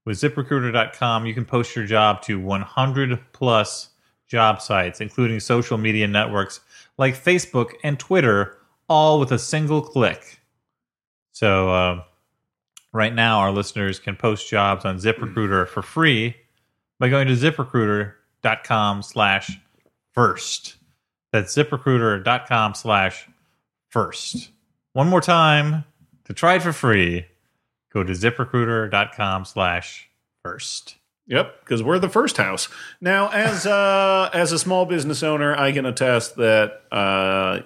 With 0.04 0.18
ZipRecruiter.com, 0.18 1.26
you 1.26 1.34
can 1.34 1.44
post 1.44 1.76
your 1.76 1.84
job 1.86 2.22
to 2.22 2.40
100 2.40 3.20
plus 3.32 3.90
job 4.26 4.62
sites, 4.62 5.00
including 5.00 5.40
social 5.40 5.76
media 5.76 6.06
networks 6.06 6.60
like 6.96 7.14
Facebook 7.14 7.72
and 7.82 7.98
Twitter, 7.98 8.58
all 8.88 9.20
with 9.20 9.32
a 9.32 9.38
single 9.38 9.82
click. 9.82 10.40
So, 11.32 11.70
uh, 11.70 12.02
right 12.92 13.14
now, 13.14 13.40
our 13.40 13.52
listeners 13.52 13.98
can 13.98 14.16
post 14.16 14.48
jobs 14.48 14.84
on 14.84 14.98
ZipRecruiter 14.98 15.68
for 15.68 15.82
free 15.82 16.36
by 16.98 17.08
going 17.08 17.28
to 17.28 17.34
ziprecruiter.com 17.34 19.02
slash 19.02 19.58
first. 20.12 20.76
That's 21.32 21.54
ziprecruiter.com 21.54 22.74
slash 22.74 23.28
first. 23.88 24.50
One 24.92 25.08
more 25.08 25.20
time 25.20 25.84
to 26.24 26.34
try 26.34 26.56
it 26.56 26.62
for 26.62 26.72
free, 26.72 27.26
go 27.92 28.02
to 28.02 28.12
ziprecruiter.com 28.12 29.44
slash 29.44 30.10
first. 30.44 30.96
Yep, 31.26 31.60
because 31.60 31.82
we're 31.82 31.98
the 32.00 32.08
first 32.08 32.36
house. 32.36 32.68
Now, 33.00 33.28
as 33.28 33.66
uh, 33.66 34.30
as 34.34 34.52
a 34.52 34.58
small 34.58 34.84
business 34.84 35.22
owner, 35.22 35.56
I 35.56 35.72
can 35.72 35.86
attest 35.86 36.36
that 36.36 36.82
uh, 36.90 37.60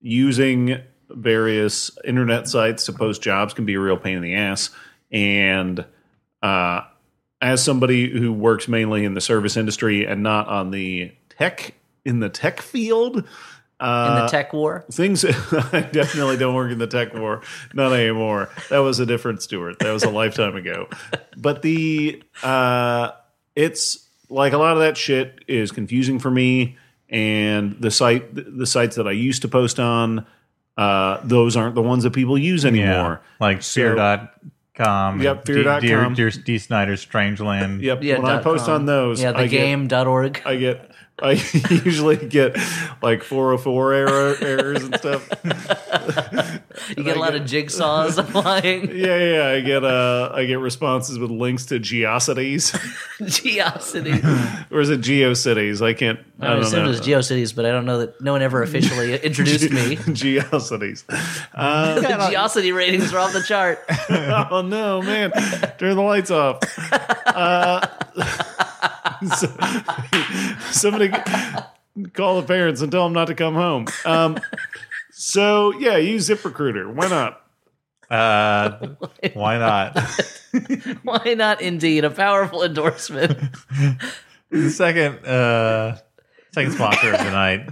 using 0.00 0.82
various 1.08 1.90
internet 2.04 2.46
sites 2.46 2.86
to 2.86 2.92
post 2.92 3.22
jobs 3.22 3.54
can 3.54 3.64
be 3.64 3.74
a 3.74 3.80
real 3.80 3.96
pain 3.96 4.16
in 4.16 4.22
the 4.22 4.34
ass. 4.34 4.70
And 5.10 5.84
uh, 6.42 6.82
as 7.40 7.64
somebody 7.64 8.10
who 8.10 8.32
works 8.32 8.68
mainly 8.68 9.04
in 9.04 9.14
the 9.14 9.20
service 9.20 9.56
industry 9.56 10.06
and 10.06 10.22
not 10.22 10.48
on 10.48 10.70
the 10.70 11.12
tech 11.30 11.74
in 12.04 12.20
the 12.20 12.28
tech 12.28 12.60
field, 12.60 13.24
In 13.80 13.86
uh, 13.86 14.22
the 14.22 14.28
tech 14.28 14.52
war, 14.52 14.84
things 14.92 15.24
I 15.72 15.88
definitely 15.90 16.36
don't 16.36 16.54
work 16.54 16.70
in 16.70 16.78
the 16.78 16.86
tech 16.86 17.14
war, 17.14 17.40
not 17.72 17.92
anymore. 17.94 18.50
That 18.68 18.80
was 18.80 18.98
a 19.00 19.06
different 19.06 19.42
Stuart. 19.42 19.78
That 19.78 19.90
was 19.92 20.02
a 20.04 20.10
lifetime 20.10 20.54
ago. 20.54 20.88
But 21.36 21.62
the 21.62 22.22
uh, 22.42 23.12
it's 23.56 24.06
like 24.28 24.52
a 24.52 24.58
lot 24.58 24.74
of 24.74 24.80
that 24.80 24.96
shit 24.98 25.42
is 25.48 25.72
confusing 25.72 26.18
for 26.18 26.30
me, 26.30 26.76
and 27.08 27.74
the 27.80 27.90
site 27.90 28.34
the 28.34 28.66
sites 28.66 28.96
that 28.96 29.08
I 29.08 29.12
used 29.12 29.42
to 29.42 29.48
post 29.48 29.80
on. 29.80 30.26
Uh, 30.76 31.20
those 31.24 31.56
aren't 31.56 31.74
the 31.74 31.82
ones 31.82 32.04
that 32.04 32.12
people 32.12 32.38
use 32.38 32.64
anymore. 32.64 33.20
like 33.38 33.62
So- 33.62 33.80
fear.com. 33.94 35.20
Yep, 35.20 35.44
D- 35.44 35.52
fear.com. 35.52 35.80
Dear, 35.80 36.10
Dear 36.14 36.30
Dee 36.30 36.58
Snider's 36.58 37.04
Strangeland. 37.04 37.82
Yep. 37.82 38.02
yeah, 38.02 38.18
when 38.18 38.30
I 38.30 38.38
post 38.42 38.64
com. 38.66 38.74
on 38.76 38.86
those, 38.86 39.20
yeah, 39.22 39.32
the 39.32 39.38
I 39.40 39.46
get- 39.46 39.58
game.org. 39.58 40.42
I 40.46 40.56
get 40.56 40.89
I 41.22 41.32
usually 41.84 42.16
get 42.16 42.56
like 43.02 43.22
404 43.22 43.92
error, 43.92 44.36
errors 44.40 44.82
and 44.84 44.94
stuff. 44.96 45.28
you 46.96 47.04
get 47.04 47.16
a 47.16 47.20
lot 47.20 47.34
of 47.34 47.42
jigsaws 47.42 48.18
applying. 48.22 48.90
Yeah, 48.96 49.16
yeah, 49.16 49.46
I 49.48 49.60
get 49.60 49.84
uh 49.84 50.30
I 50.34 50.44
get 50.46 50.58
responses 50.58 51.18
with 51.18 51.30
links 51.30 51.66
to 51.66 51.78
Geocities. 51.80 52.72
Geocities. 53.20 54.70
or 54.70 54.80
is 54.80 54.90
it 54.90 55.00
GeoCities? 55.00 55.84
I 55.84 55.94
can't 55.94 56.18
I, 56.40 56.46
I 56.46 56.50
don't 56.54 56.62
assumed 56.62 56.82
know. 56.84 56.84
it 56.86 56.88
was 56.88 57.00
GeoCities, 57.00 57.54
but 57.54 57.66
I 57.66 57.70
don't 57.70 57.84
know 57.84 57.98
that 57.98 58.20
no 58.20 58.32
one 58.32 58.42
ever 58.42 58.62
officially 58.62 59.16
introduced 59.20 59.70
me. 59.70 59.96
Geocities. 59.96 61.04
Uh, 61.54 61.94
The 62.00 62.06
Geocity 62.06 62.74
ratings 62.74 63.12
are 63.12 63.18
off 63.18 63.32
the 63.32 63.42
chart. 63.42 63.84
oh 64.50 64.62
no, 64.62 65.02
man. 65.02 65.30
Turn 65.78 65.96
the 65.96 66.02
lights 66.02 66.30
off. 66.30 66.58
Uh, 67.26 67.86
so- 68.16 68.49
somebody 70.70 71.10
call 72.12 72.40
the 72.40 72.46
parents 72.46 72.80
and 72.80 72.90
tell 72.90 73.04
them 73.04 73.12
not 73.12 73.26
to 73.26 73.34
come 73.34 73.54
home. 73.54 73.86
Um, 74.04 74.38
so 75.10 75.72
yeah, 75.78 75.96
use 75.96 76.28
ZipRecruiter. 76.28 76.92
Why 76.92 77.08
not? 77.08 77.42
Uh, 78.10 78.88
why 79.34 79.58
not? 79.58 79.96
Why 81.04 81.34
not? 81.34 81.60
Indeed, 81.60 82.04
a 82.04 82.10
powerful 82.10 82.64
endorsement. 82.64 83.38
the 84.50 84.70
second 84.70 85.24
uh, 85.24 85.98
second 86.52 86.72
sponsor 86.72 87.12
of 87.12 87.18
the 87.18 87.30
night. 87.30 87.68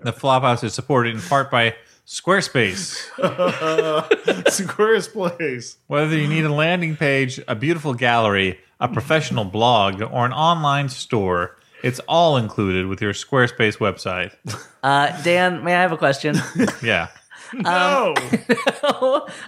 The 0.00 0.12
Flophouse 0.12 0.62
is 0.62 0.74
supported 0.74 1.16
in 1.16 1.20
part 1.20 1.50
by 1.50 1.74
Squarespace. 2.08 3.06
Squarespace. 4.48 5.76
Whether 5.88 6.16
you 6.16 6.26
need 6.26 6.46
a 6.46 6.52
landing 6.52 6.96
page, 6.96 7.38
a 7.46 7.54
beautiful 7.54 7.92
gallery, 7.92 8.58
a 8.80 8.88
professional 8.88 9.44
blog, 9.44 10.00
or 10.00 10.24
an 10.24 10.32
online 10.32 10.88
store, 10.88 11.58
it's 11.82 12.00
all 12.08 12.38
included 12.38 12.86
with 12.86 13.02
your 13.02 13.12
Squarespace 13.12 13.76
website. 13.76 14.34
Uh, 14.82 15.22
Dan, 15.22 15.62
may 15.62 15.74
I 15.76 15.82
have 15.82 15.92
a 15.92 15.98
question? 15.98 16.36
Yeah. 16.82 17.08
No. 17.62 18.14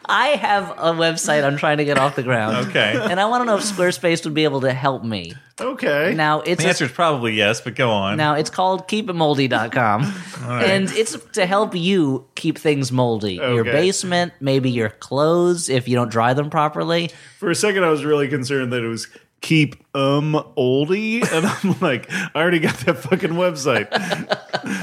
I 0.07 0.29
have 0.29 0.71
a 0.71 0.93
website 0.93 1.45
I'm 1.45 1.57
trying 1.57 1.79
to 1.79 1.85
get 1.85 1.99
off 1.99 2.17
the 2.17 2.23
ground. 2.23 2.69
Okay. 2.69 2.99
And 3.11 3.21
I 3.21 3.27
want 3.27 3.43
to 3.43 3.47
know 3.47 3.57
if 3.57 3.63
Squarespace 3.65 4.25
would 4.25 4.35
be 4.35 4.45
able 4.45 4.63
to 4.63 4.73
help 4.73 5.05
me. 5.05 5.35
okay. 5.61 6.15
Now 6.15 6.41
it's 6.41 6.63
The 6.63 6.69
answer 6.69 6.85
is 6.87 6.93
probably 6.93 7.35
yes, 7.35 7.61
but 7.61 7.75
go 7.75 7.91
on. 7.91 8.17
now 8.17 8.35
it's 8.35 8.51
called 8.51 8.89
keepitmoldy.com. 8.89 10.13
And 10.51 10.91
it's 10.93 11.17
to 11.33 11.47
help 11.47 11.75
you 11.75 12.27
keep 12.35 12.59
things 12.59 12.91
moldy. 12.91 13.35
Your 13.35 13.65
basement, 13.65 14.33
maybe 14.41 14.71
your 14.71 14.89
clothes 14.91 15.69
if 15.69 15.87
you 15.87 15.95
don't 15.95 16.11
dry 16.11 16.33
them 16.35 16.51
properly. 16.51 17.11
For 17.39 17.51
a 17.51 17.55
second, 17.55 17.85
I 17.85 17.89
was 17.91 18.05
really 18.05 18.27
concerned 18.29 18.73
that 18.73 18.83
it 18.83 18.89
was 18.89 19.07
keep 19.43 19.77
um 19.95 20.33
oldie, 20.57 21.23
and 21.33 21.47
I'm 21.47 21.79
like, 21.81 22.11
I 22.11 22.31
already 22.35 22.59
got 22.59 22.77
that 22.81 22.99
fucking 22.99 23.31
website. 23.31 23.89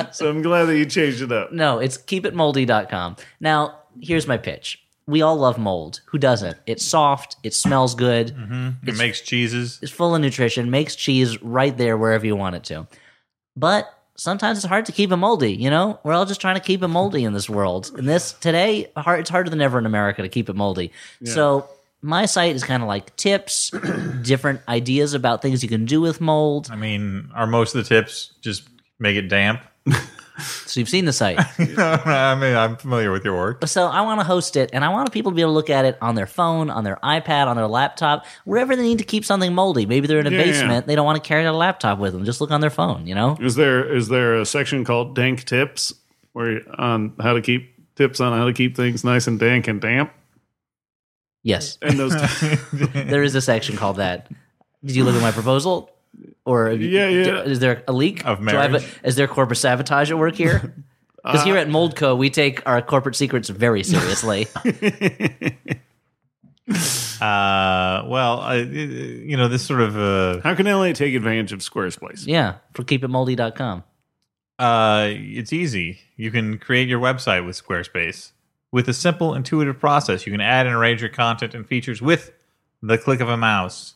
so 0.12 0.30
I'm 0.30 0.42
glad 0.42 0.66
that 0.66 0.78
you 0.78 0.86
changed 0.86 1.22
it 1.22 1.32
up. 1.32 1.52
No, 1.52 1.80
it's 1.80 1.98
keepitmoldy.com. 1.98 3.18
Now, 3.40 3.80
here's 4.00 4.28
my 4.28 4.38
pitch. 4.38 4.84
We 5.06 5.22
all 5.22 5.38
love 5.38 5.58
mold. 5.58 6.02
Who 6.08 6.18
doesn't? 6.18 6.58
It's 6.66 6.84
soft, 6.84 7.38
it 7.44 7.54
smells 7.54 7.96
good, 7.96 8.36
mm-hmm. 8.36 8.88
it 8.88 8.98
makes 8.98 9.22
cheeses. 9.22 9.80
it's 9.82 9.92
full 9.92 10.14
of 10.14 10.22
nutrition, 10.22 10.70
makes 10.70 10.96
cheese 10.96 11.42
right 11.42 11.76
there 11.78 11.98
wherever 11.98 12.26
you 12.26 12.36
want 12.36 12.56
it 12.58 12.66
to. 12.66 12.88
But 13.56 13.90
sometimes 14.16 14.58
it's 14.58 14.68
hard 14.68 14.86
to 14.88 14.92
keep 14.92 15.12
it 15.12 15.16
moldy, 15.16 15.54
you 15.54 15.70
know? 15.70 16.00
We're 16.04 16.14
all 16.14 16.26
just 16.26 16.42
trying 16.42 16.56
to 16.56 16.62
keep 16.62 16.84
it 16.84 16.88
moldy 16.90 17.24
in 17.24 17.32
this 17.32 17.50
world. 17.50 17.92
And 17.98 18.08
this 18.08 18.34
today, 18.34 18.92
it's 18.98 19.30
harder 19.30 19.50
than 19.50 19.62
ever 19.62 19.80
in 19.80 19.86
America 19.86 20.24
to 20.24 20.30
keep 20.30 20.50
it 20.50 20.56
moldy. 20.56 20.92
So 21.24 21.70
my 22.02 22.26
site 22.26 22.56
is 22.56 22.64
kind 22.64 22.84
of 22.84 22.88
like 22.88 23.16
tips, 23.16 23.72
different 24.22 24.62
ideas 24.68 25.14
about 25.14 25.42
things 25.42 25.64
you 25.64 25.70
can 25.70 25.86
do 25.86 26.02
with 26.02 26.22
mold. 26.22 26.70
I 26.72 26.76
mean, 26.76 27.30
are 27.34 27.48
most 27.48 27.76
of 27.76 27.84
the 27.84 27.88
tips 27.88 28.34
just 28.42 28.68
make 29.00 29.16
it 29.16 29.24
damp? 29.24 29.62
So 30.40 30.80
you've 30.80 30.90
seen 30.90 31.06
the 31.06 31.14
site. 31.14 31.40
I 31.60 32.36
mean, 32.36 32.56
I'm 32.56 32.76
familiar 32.78 33.12
with 33.12 33.26
your 33.26 33.36
work. 33.36 33.66
So 33.68 33.88
I 33.88 34.02
want 34.02 34.20
to 34.20 34.24
host 34.24 34.56
it, 34.56 34.70
and 34.72 34.86
I 34.86 34.90
want 34.90 35.12
people 35.12 35.32
to 35.32 35.36
be 35.36 35.42
able 35.42 35.54
to 35.54 35.56
look 35.56 35.72
at 35.72 35.86
it 35.86 35.98
on 36.00 36.14
their 36.14 36.28
phone, 36.28 36.70
on 36.70 36.84
their 36.84 36.98
iPad, 36.98 37.48
on 37.48 37.56
their 37.56 37.66
laptop, 37.68 38.26
wherever 38.46 38.76
they 38.76 38.84
need 38.84 39.00
to 39.00 39.04
keep 39.04 39.26
something 39.26 39.52
moldy. 39.56 39.88
Maybe 39.88 40.06
they're 40.06 40.20
in 40.20 40.28
a 40.28 40.30
Yeah, 40.30 40.38
yeah. 40.38 40.44
basement; 40.44 40.86
they 40.86 40.94
don't 40.96 41.06
want 41.06 41.22
to 41.24 41.28
carry 41.28 41.42
their 41.42 41.54
laptop 41.54 41.98
with 41.98 42.14
them. 42.14 42.24
Just 42.24 42.40
look 42.40 42.52
on 42.52 42.62
their 42.62 42.70
phone, 42.70 43.08
you 43.08 43.16
know. 43.16 43.36
Is 43.42 43.56
there 43.56 43.92
is 43.92 44.10
there 44.10 44.36
a 44.36 44.46
section 44.46 44.86
called 44.86 45.16
Dank 45.16 45.44
Tips 45.46 45.92
where 46.34 46.52
you- 46.52 46.66
on 46.78 47.14
how 47.20 47.34
to 47.34 47.42
keep 47.42 47.74
tips 47.96 48.20
on 48.20 48.38
how 48.38 48.46
to 48.46 48.54
keep 48.54 48.76
things 48.76 49.04
nice 49.04 49.26
and 49.26 49.40
dank 49.40 49.68
and 49.68 49.82
damp? 49.82 50.12
Yes, 51.42 51.78
And 51.82 51.98
those 51.98 52.14
there 52.94 53.24
is 53.24 53.34
a 53.34 53.42
section 53.42 53.76
called 53.78 53.98
that. 53.98 54.30
Did 54.86 54.96
you 54.96 55.04
look 55.04 55.16
at 55.16 55.22
my 55.22 55.32
proposal? 55.32 55.90
Or 56.48 56.70
have 56.70 56.82
you- 56.82 56.88
Yeah, 56.90 57.10
yeah. 57.10 57.42
Is 57.44 57.60
there 57.60 57.84
a 57.88 57.94
leak 57.94 58.26
Of 58.26 58.40
Do 58.40 58.48
I 58.58 58.62
have 58.62 58.70
a- 58.74 58.80
marriage? 58.80 59.00
is 59.04 59.16
there 59.18 59.28
corporate 59.28 59.60
sabotage 59.60 60.10
at 60.12 60.18
work 60.18 60.36
here? 60.36 60.74
Because 61.24 61.44
here 61.44 61.58
at 61.58 61.68
Moldco, 61.68 62.18
we 62.18 62.30
take 62.30 62.62
our 62.66 62.82
corporate 62.82 63.16
secrets 63.18 63.50
very 63.50 63.84
seriously. 63.84 64.48
Uh, 67.20 68.04
well, 68.08 68.40
I, 68.42 68.58
you 68.58 69.36
know, 69.38 69.48
this 69.48 69.66
sort 69.66 69.82
of 69.82 69.98
uh, 69.98 70.42
how 70.42 70.54
can 70.54 70.66
LA 70.68 70.92
take 70.94 71.16
advantage 71.16 71.52
of 71.54 71.60
Squarespace? 71.60 72.28
yeah, 72.28 72.56
for 72.74 72.84
keepitmoldy.com. 72.84 73.84
uh, 74.60 75.08
it's 75.10 75.52
easy. 75.52 76.00
You 76.16 76.30
can 76.30 76.60
create 76.60 76.88
your 76.88 77.00
website 77.00 77.46
with 77.46 77.62
Squarespace 77.62 78.32
with 78.72 78.88
a 78.90 78.94
simple, 78.94 79.34
intuitive 79.34 79.80
process. 79.80 80.26
You 80.28 80.32
can 80.32 80.42
add 80.42 80.68
and 80.68 80.76
arrange 80.76 81.02
your 81.02 81.10
content 81.10 81.56
and 81.56 81.66
features 81.66 82.02
with 82.02 82.32
the 82.84 82.98
click 82.98 83.20
of 83.22 83.30
a 83.30 83.38
mouse. 83.38 83.96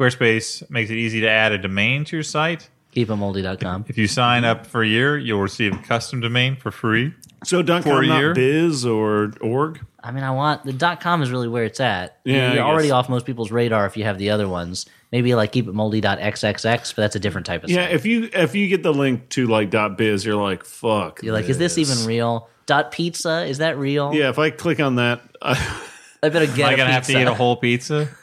Squarespace 0.00 0.68
makes 0.70 0.90
it 0.90 0.96
easy 0.96 1.20
to 1.22 1.28
add 1.28 1.50
a 1.52 1.58
domain 1.58 2.04
to 2.04 2.16
your 2.16 2.22
site. 2.22 2.68
Keepitmoldy.com. 2.94 3.86
If 3.88 3.98
you 3.98 4.06
sign 4.06 4.44
up 4.44 4.64
for 4.64 4.82
a 4.82 4.86
year, 4.86 5.18
you'll 5.18 5.40
receive 5.40 5.74
a 5.74 5.78
custom 5.78 6.20
domain 6.20 6.54
for 6.56 6.70
free. 6.70 7.14
So 7.44 7.62
dot 7.62 7.82
For 7.82 7.90
com, 8.00 8.04
a 8.04 8.06
year? 8.06 8.28
not 8.28 8.34
biz 8.36 8.86
or 8.86 9.32
org. 9.40 9.80
I 10.02 10.12
mean, 10.12 10.22
I 10.24 10.30
want 10.30 10.64
the 10.64 10.72
dot 10.72 11.00
com 11.00 11.20
is 11.22 11.30
really 11.32 11.48
where 11.48 11.64
it's 11.64 11.80
at. 11.80 12.18
Yeah, 12.24 12.54
you're 12.54 12.62
I 12.62 12.66
already 12.66 12.88
guess. 12.88 12.94
off 12.94 13.08
most 13.08 13.26
people's 13.26 13.50
radar 13.50 13.86
if 13.86 13.96
you 13.96 14.04
have 14.04 14.18
the 14.18 14.30
other 14.30 14.48
ones. 14.48 14.86
Maybe 15.12 15.34
like 15.34 15.52
keepitmoldy.xxx, 15.52 16.94
but 16.94 17.02
that's 17.02 17.16
a 17.16 17.20
different 17.20 17.46
type 17.46 17.64
of 17.64 17.70
Yeah, 17.70 17.86
site. 17.86 17.94
if 17.94 18.06
you 18.06 18.28
if 18.32 18.54
you 18.54 18.68
get 18.68 18.82
the 18.84 18.92
link 18.94 19.28
to 19.30 19.46
like 19.48 19.70
dot 19.70 19.98
biz, 19.98 20.24
you're 20.24 20.40
like, 20.40 20.64
fuck. 20.64 21.22
You're 21.22 21.34
like, 21.34 21.48
is 21.48 21.58
this 21.58 21.76
even 21.78 22.06
real? 22.06 22.48
Dot 22.66 22.92
pizza 22.92 23.44
is 23.46 23.58
that 23.58 23.78
real? 23.78 24.14
Yeah, 24.14 24.28
if 24.30 24.38
I 24.38 24.50
click 24.50 24.78
on 24.80 24.96
that, 24.96 25.22
I, 25.42 25.54
I 26.22 26.28
better 26.28 26.46
get 26.46 26.58
Am 26.60 26.66
I 26.66 26.72
a 26.72 26.76
gonna 26.76 26.92
have 26.92 27.02
to 27.04 27.12
pizza 27.12 27.22
eat 27.22 27.26
a 27.28 27.34
whole 27.34 27.56
pizza? 27.56 28.08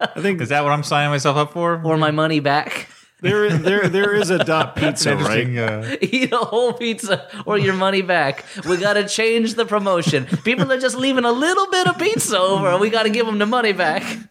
I 0.00 0.20
think 0.20 0.40
Is 0.40 0.48
that 0.50 0.62
what 0.64 0.72
I'm 0.72 0.82
signing 0.82 1.10
myself 1.10 1.36
up 1.36 1.52
for? 1.52 1.80
or 1.84 1.96
my 1.96 2.10
money 2.10 2.40
back. 2.40 2.88
there 3.20 3.50
there 3.50 3.86
there 3.88 4.14
is 4.14 4.30
a 4.30 4.38
dot 4.44 4.76
pizza, 4.76 5.14
right? 5.16 5.40
Interesting. 5.46 5.58
Uh, 5.58 5.96
eat 6.00 6.32
a 6.32 6.38
whole 6.38 6.72
pizza 6.72 7.28
or 7.44 7.58
your 7.58 7.74
money 7.74 8.00
back. 8.02 8.44
We 8.66 8.78
got 8.78 8.94
to 8.94 9.06
change 9.06 9.54
the 9.54 9.66
promotion. 9.66 10.24
People 10.44 10.72
are 10.72 10.80
just 10.80 10.96
leaving 10.96 11.24
a 11.26 11.32
little 11.32 11.66
bit 11.70 11.86
of 11.86 11.98
pizza 11.98 12.38
over. 12.38 12.68
and 12.68 12.80
We 12.80 12.88
got 12.88 13.02
to 13.02 13.10
give 13.10 13.26
them 13.26 13.38
the 13.38 13.46
money 13.46 13.72
back. 13.72 14.02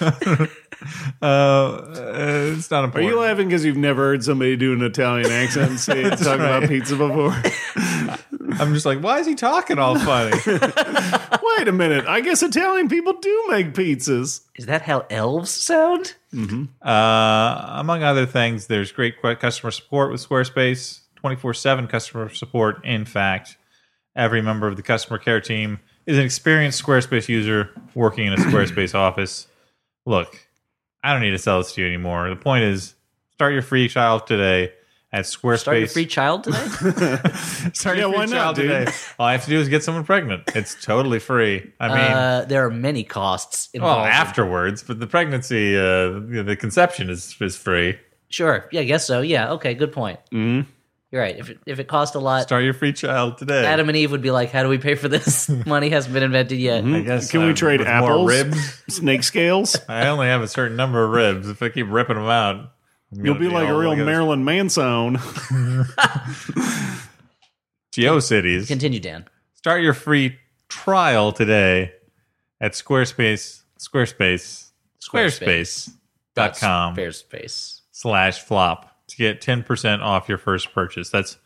uh, 0.00 0.04
uh, 1.22 2.52
it's 2.56 2.70
not 2.70 2.84
a. 2.84 2.98
Are 2.98 3.00
you 3.02 3.18
laughing 3.18 3.48
because 3.48 3.64
you've 3.64 3.76
never 3.76 4.02
heard 4.02 4.24
somebody 4.24 4.56
do 4.56 4.72
an 4.72 4.82
Italian 4.82 5.30
accent 5.30 5.70
and 5.70 5.80
say 5.80 6.02
talk 6.10 6.36
about 6.40 6.68
pizza 6.68 6.96
before? 6.96 7.34
I'm 8.58 8.74
just 8.74 8.86
like, 8.86 9.00
why 9.00 9.18
is 9.18 9.26
he 9.26 9.34
talking 9.34 9.78
all 9.78 9.98
funny? 9.98 10.36
Wait 10.46 11.68
a 11.68 11.72
minute. 11.72 12.06
I 12.06 12.20
guess 12.22 12.42
Italian 12.42 12.88
people 12.88 13.14
do 13.14 13.46
make 13.50 13.72
pizzas. 13.74 14.42
Is 14.56 14.66
that 14.66 14.82
how 14.82 15.06
elves 15.10 15.50
sound? 15.50 16.14
uh, 16.82 17.66
among 17.80 18.02
other 18.02 18.26
things, 18.26 18.66
there's 18.66 18.92
great 18.92 19.20
customer 19.20 19.70
support 19.70 20.10
with 20.12 20.26
Squarespace, 20.26 21.00
24 21.16 21.54
7 21.54 21.86
customer 21.88 22.28
support. 22.28 22.84
In 22.84 23.04
fact, 23.04 23.56
every 24.16 24.40
member 24.42 24.66
of 24.68 24.76
the 24.76 24.82
customer 24.82 25.18
care 25.18 25.40
team 25.40 25.80
is 26.06 26.18
an 26.18 26.24
experienced 26.24 26.82
Squarespace 26.82 27.28
user 27.28 27.70
working 27.94 28.26
in 28.26 28.32
a 28.32 28.36
Squarespace 28.36 28.94
office. 28.94 29.46
Look, 30.06 30.48
I 31.02 31.12
don't 31.12 31.22
need 31.22 31.30
to 31.30 31.38
sell 31.38 31.58
this 31.58 31.74
to 31.74 31.80
you 31.82 31.86
anymore. 31.86 32.28
The 32.30 32.36
point 32.36 32.64
is, 32.64 32.94
start 33.32 33.52
your 33.52 33.62
free 33.62 33.88
trial 33.88 34.20
today 34.20 34.72
at 35.12 35.26
Start 35.26 35.42
your 35.44 35.56
Squarespace. 35.86 35.92
free 35.92 36.06
child 36.06 36.44
today. 36.44 36.58
Start 37.72 37.96
Yeah, 37.96 38.02
your 38.04 38.10
free 38.10 38.18
why 38.18 38.24
not, 38.26 38.28
trial 38.28 38.52
dude? 38.54 38.68
today. 38.68 38.92
All 39.18 39.26
I 39.26 39.32
have 39.32 39.44
to 39.44 39.50
do 39.50 39.58
is 39.58 39.68
get 39.68 39.82
someone 39.82 40.04
pregnant. 40.04 40.44
It's 40.54 40.82
totally 40.84 41.18
free. 41.18 41.72
I 41.80 41.88
mean, 41.88 41.98
uh, 41.98 42.44
there 42.48 42.64
are 42.64 42.70
many 42.70 43.02
costs 43.04 43.68
well, 43.74 43.82
involved. 43.90 44.10
afterwards, 44.10 44.82
but 44.82 45.00
the 45.00 45.06
pregnancy, 45.06 45.76
uh, 45.76 45.80
the 46.20 46.44
the 46.46 46.56
conception 46.56 47.10
is 47.10 47.36
is 47.40 47.56
free. 47.56 47.98
Sure. 48.28 48.68
Yeah, 48.70 48.82
I 48.82 48.84
guess 48.84 49.06
so. 49.06 49.20
Yeah. 49.20 49.52
Okay. 49.52 49.74
Good 49.74 49.92
point. 49.92 50.20
Mm-hmm. 50.32 50.68
You're 51.10 51.22
right. 51.22 51.36
If 51.36 51.50
it, 51.50 51.58
if 51.66 51.80
it 51.80 51.88
cost 51.88 52.14
a 52.14 52.20
lot, 52.20 52.44
Start 52.44 52.62
your 52.62 52.72
free 52.72 52.92
child 52.92 53.36
today. 53.36 53.66
Adam 53.66 53.88
and 53.88 53.96
Eve 53.96 54.12
would 54.12 54.22
be 54.22 54.30
like, 54.30 54.52
"How 54.52 54.62
do 54.62 54.68
we 54.68 54.78
pay 54.78 54.94
for 54.94 55.08
this? 55.08 55.48
Money 55.66 55.88
hasn't 55.90 56.14
been 56.14 56.22
invented 56.22 56.58
yet." 56.60 56.84
I 56.84 57.00
guess. 57.00 57.28
Can 57.32 57.42
we 57.42 57.50
uh, 57.50 57.54
trade 57.56 57.80
with 57.80 57.88
apples? 57.88 58.10
More 58.10 58.28
ribs. 58.28 58.82
Snake 58.88 59.24
scales. 59.24 59.76
I 59.88 60.06
only 60.06 60.28
have 60.28 60.40
a 60.40 60.46
certain 60.46 60.76
number 60.76 61.02
of 61.02 61.10
ribs. 61.10 61.48
If 61.48 61.60
I 61.64 61.68
keep 61.70 61.86
ripping 61.90 62.14
them 62.14 62.26
out, 62.26 62.54
I'm 62.54 62.68
You'll 63.12 63.34
gonna 63.34 63.40
be 63.40 63.48
like 63.48 63.68
a 63.68 63.72
all 63.72 63.78
real 63.78 63.90
like 63.90 63.98
Marilyn 63.98 64.44
Manson. 64.44 65.16
GeoCities. 67.92 68.68
Continue, 68.68 69.00
Dan. 69.00 69.26
Start 69.54 69.82
your 69.82 69.94
free 69.94 70.38
trial 70.68 71.32
today 71.32 71.92
at 72.60 72.72
Squarespace. 72.72 73.62
Squarespace. 73.78 74.70
Squarespace. 75.02 75.90
Squarespace.com 76.36 76.96
Squarespace. 76.96 77.80
slash 77.90 78.40
flop 78.40 78.96
to 79.08 79.16
get 79.16 79.40
10% 79.40 80.02
off 80.02 80.28
your 80.28 80.38
first 80.38 80.72
purchase. 80.72 81.10
That's 81.10 81.36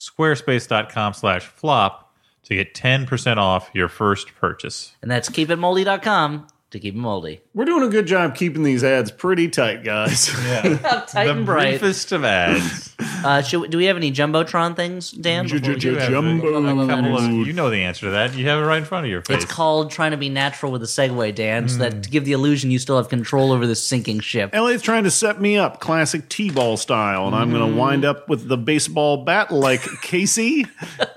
squarespace.com 0.00 1.14
slash 1.14 1.46
flop 1.46 2.14
to 2.44 2.54
get 2.54 2.74
10% 2.74 3.36
off 3.38 3.70
your 3.74 3.88
first 3.88 4.34
purchase. 4.36 4.94
And 5.02 5.10
that's 5.10 5.28
keepitmoldy.com 5.28 6.46
to 6.74 6.80
keep 6.80 6.94
it 6.94 6.98
moldy. 6.98 7.40
We're 7.54 7.64
doing 7.64 7.82
a 7.84 7.88
good 7.88 8.06
job 8.06 8.34
keeping 8.36 8.62
these 8.62 8.84
ads 8.84 9.10
pretty 9.10 9.48
tight, 9.48 9.82
guys. 9.84 10.28
Yeah. 10.44 10.78
Tight 11.08 11.24
the 11.24 11.30
and 11.32 11.46
bright. 11.46 11.80
briefest 11.80 12.12
of 12.12 12.24
ads. 12.24 12.93
Uh, 13.24 13.42
should 13.42 13.60
we, 13.62 13.68
do 13.68 13.78
we 13.78 13.86
have 13.86 13.96
any 13.96 14.12
jumbotron 14.12 14.76
things, 14.76 15.10
Dan? 15.10 15.44
before 15.48 15.70
we 15.70 15.76
Ju- 15.76 15.98
Jumbo. 15.98 16.82
a 16.84 16.86
couple 16.86 17.46
you 17.46 17.52
know 17.52 17.70
the 17.70 17.78
answer 17.84 18.06
to 18.06 18.10
that. 18.12 18.34
You 18.34 18.46
have 18.48 18.62
it 18.62 18.66
right 18.66 18.78
in 18.78 18.84
front 18.84 19.06
of 19.06 19.10
your 19.10 19.22
face. 19.22 19.42
It's 19.42 19.52
called 19.52 19.90
trying 19.90 20.10
to 20.10 20.16
be 20.16 20.28
natural 20.28 20.70
with 20.70 20.82
a 20.82 20.86
segue, 20.86 21.34
Dan, 21.34 21.68
so 21.68 21.74
Hmm. 21.76 21.80
that 21.82 22.02
to 22.04 22.10
give 22.10 22.24
the 22.24 22.32
illusion 22.32 22.70
you 22.70 22.78
still 22.78 22.96
have 22.98 23.08
control 23.08 23.50
over 23.52 23.66
this 23.66 23.82
sinking 23.82 24.20
ship. 24.20 24.50
Elliot's 24.52 24.82
trying 24.82 25.04
to 25.04 25.10
set 25.10 25.40
me 25.40 25.56
up, 25.56 25.80
classic 25.80 26.28
T-ball 26.28 26.76
style, 26.76 27.26
and 27.26 27.34
I'm 27.34 27.50
going 27.50 27.72
to 27.72 27.76
wind 27.78 28.04
up 28.04 28.28
with 28.28 28.48
the 28.48 28.56
baseball 28.58 29.24
bat 29.24 29.50
like 29.50 29.80
Casey 30.02 30.66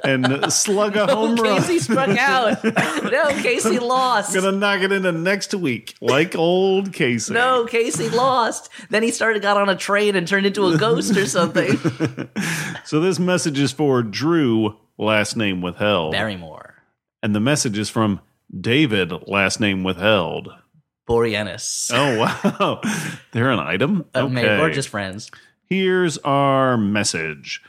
and 0.03 0.51
slug 0.53 0.95
a 0.95 1.07
home 1.07 1.35
run. 1.35 1.57
Casey 1.61 1.79
struck 1.79 2.09
out. 2.17 2.63
no, 3.11 3.27
Casey 3.41 3.79
lost. 3.79 4.33
Gonna 4.33 4.51
knock 4.51 4.81
it 4.81 4.91
into 4.91 5.11
next 5.11 5.53
week, 5.53 5.95
like 6.01 6.35
old 6.35 6.93
Casey. 6.93 7.33
No, 7.33 7.65
Casey 7.65 8.09
lost. 8.09 8.69
Then 8.89 9.03
he 9.03 9.11
started, 9.11 9.41
got 9.41 9.57
on 9.57 9.67
a 9.69 9.75
train 9.75 10.15
and 10.15 10.27
turned 10.27 10.45
into 10.45 10.67
a 10.67 10.77
ghost 10.77 11.15
or 11.17 11.25
something. 11.25 11.77
So 12.85 12.99
this 13.01 13.19
message 13.19 13.59
is 13.59 13.71
for 13.73 14.01
Drew, 14.01 14.75
last 14.97 15.35
name 15.35 15.61
withheld, 15.61 16.13
Barrymore. 16.13 16.75
and 17.21 17.35
the 17.35 17.39
message 17.41 17.77
is 17.77 17.89
from 17.89 18.21
David, 18.61 19.11
last 19.27 19.59
name 19.59 19.83
withheld. 19.83 20.49
Boreanaz. 21.09 21.91
Oh 21.93 22.17
wow, 22.17 22.81
they're 23.33 23.51
an 23.51 23.59
item. 23.59 24.05
Uh, 24.15 24.19
Okay, 24.23 24.33
maybe- 24.33 24.47
or 24.61 24.69
just 24.69 24.89
friends. 24.89 25.29
Here's 25.65 26.17
our 26.19 26.77
message. 26.77 27.61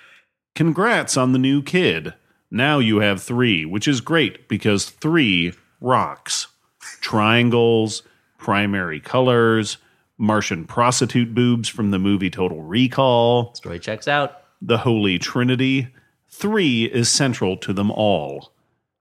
Congrats 0.55 1.16
on 1.16 1.32
the 1.32 1.38
new 1.38 1.62
kid. 1.62 2.14
Now 2.50 2.78
you 2.78 3.00
have 3.00 3.20
three, 3.22 3.64
which 3.64 3.88
is 3.88 4.00
great 4.00 4.48
because 4.48 4.88
three 4.88 5.52
rocks. 5.80 6.46
Triangles, 7.00 8.02
primary 8.38 9.00
colors, 9.00 9.78
Martian 10.19 10.65
prostitute 10.66 11.35
boobs 11.35 11.69
from 11.69 11.90
the 11.90 11.99
movie 11.99 12.31
Total 12.31 12.61
Recall, 12.61 13.55
Story 13.55 13.78
checks 13.78 14.09
out. 14.09 14.43
the 14.61 14.78
Holy 14.78 15.19
Trinity. 15.19 15.89
Three 16.28 16.85
is 16.85 17.09
central 17.11 17.57
to 17.59 17.73
them 17.73 17.90
all. 17.90 18.53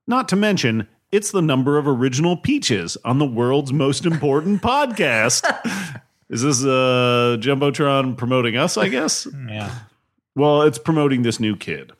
Not 0.06 0.30
to 0.30 0.35
mention, 0.35 0.88
it's 1.11 1.31
the 1.31 1.41
number 1.41 1.77
of 1.77 1.88
original 1.88 2.38
peaches 2.38 2.98
on 3.03 3.18
the 3.19 3.26
world's 3.26 3.73
most 3.73 4.06
important 4.06 4.61
podcast. 4.61 5.44
Is 6.30 6.41
this 6.44 6.64
uh, 6.64 7.38
Jumbotron 7.39 8.18
promoting 8.18 8.57
us, 8.57 8.77
I 8.77 8.89
guess? 8.89 9.27
yeah. 9.48 9.73
Well, 10.35 10.61
it's 10.64 10.77
promoting 10.77 11.22
this 11.23 11.39
new 11.39 11.56
kid. 11.56 11.94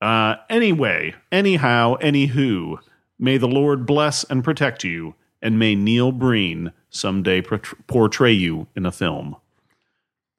Uh, 0.00 0.36
anyway, 0.48 1.14
anyhow, 1.32 1.96
anywho, 2.00 2.78
may 3.18 3.36
the 3.36 3.48
Lord 3.48 3.84
bless 3.86 4.22
and 4.24 4.44
protect 4.44 4.84
you, 4.84 5.14
and 5.42 5.58
may 5.58 5.74
Neil 5.74 6.12
Breen 6.12 6.72
someday 6.94 7.42
portray 7.42 8.32
you 8.32 8.66
in 8.74 8.86
a 8.86 8.92
film. 8.92 9.36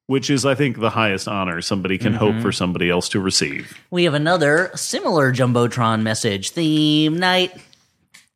Which 0.07 0.29
is, 0.29 0.45
I 0.45 0.53
think, 0.53 0.79
the 0.79 0.91
highest 0.91 1.27
honor 1.27 1.61
somebody 1.61 1.97
can 1.97 2.13
hope 2.13 2.33
mm-hmm. 2.33 2.41
for 2.43 2.51
somebody 2.51 2.91
else 2.91 3.09
to 3.09 3.19
receive. 3.19 3.79
We 3.89 4.03
have 4.03 4.13
another 4.13 4.69
similar 4.75 5.33
Jumbotron 5.33 6.03
message. 6.03 6.51
Theme 6.51 7.17
night. 7.17 7.59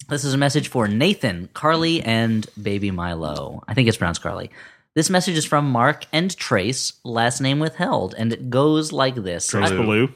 This 0.07 0.23
is 0.23 0.33
a 0.33 0.37
message 0.37 0.69
for 0.69 0.87
Nathan, 0.87 1.47
Carly, 1.53 2.01
and 2.01 2.47
baby 2.59 2.89
Milo. 2.89 3.63
I 3.67 3.75
think 3.75 3.87
it's 3.87 3.97
pronounced 3.97 4.23
Carly. 4.23 4.49
This 4.95 5.11
message 5.11 5.37
is 5.37 5.45
from 5.45 5.69
Mark 5.69 6.07
and 6.11 6.35
Trace, 6.35 6.93
last 7.03 7.39
name 7.39 7.59
withheld, 7.59 8.15
and 8.17 8.33
it 8.33 8.49
goes 8.49 8.91
like 8.91 9.13
this. 9.13 9.45
Trace 9.45 9.69
Ballou. 9.69 10.11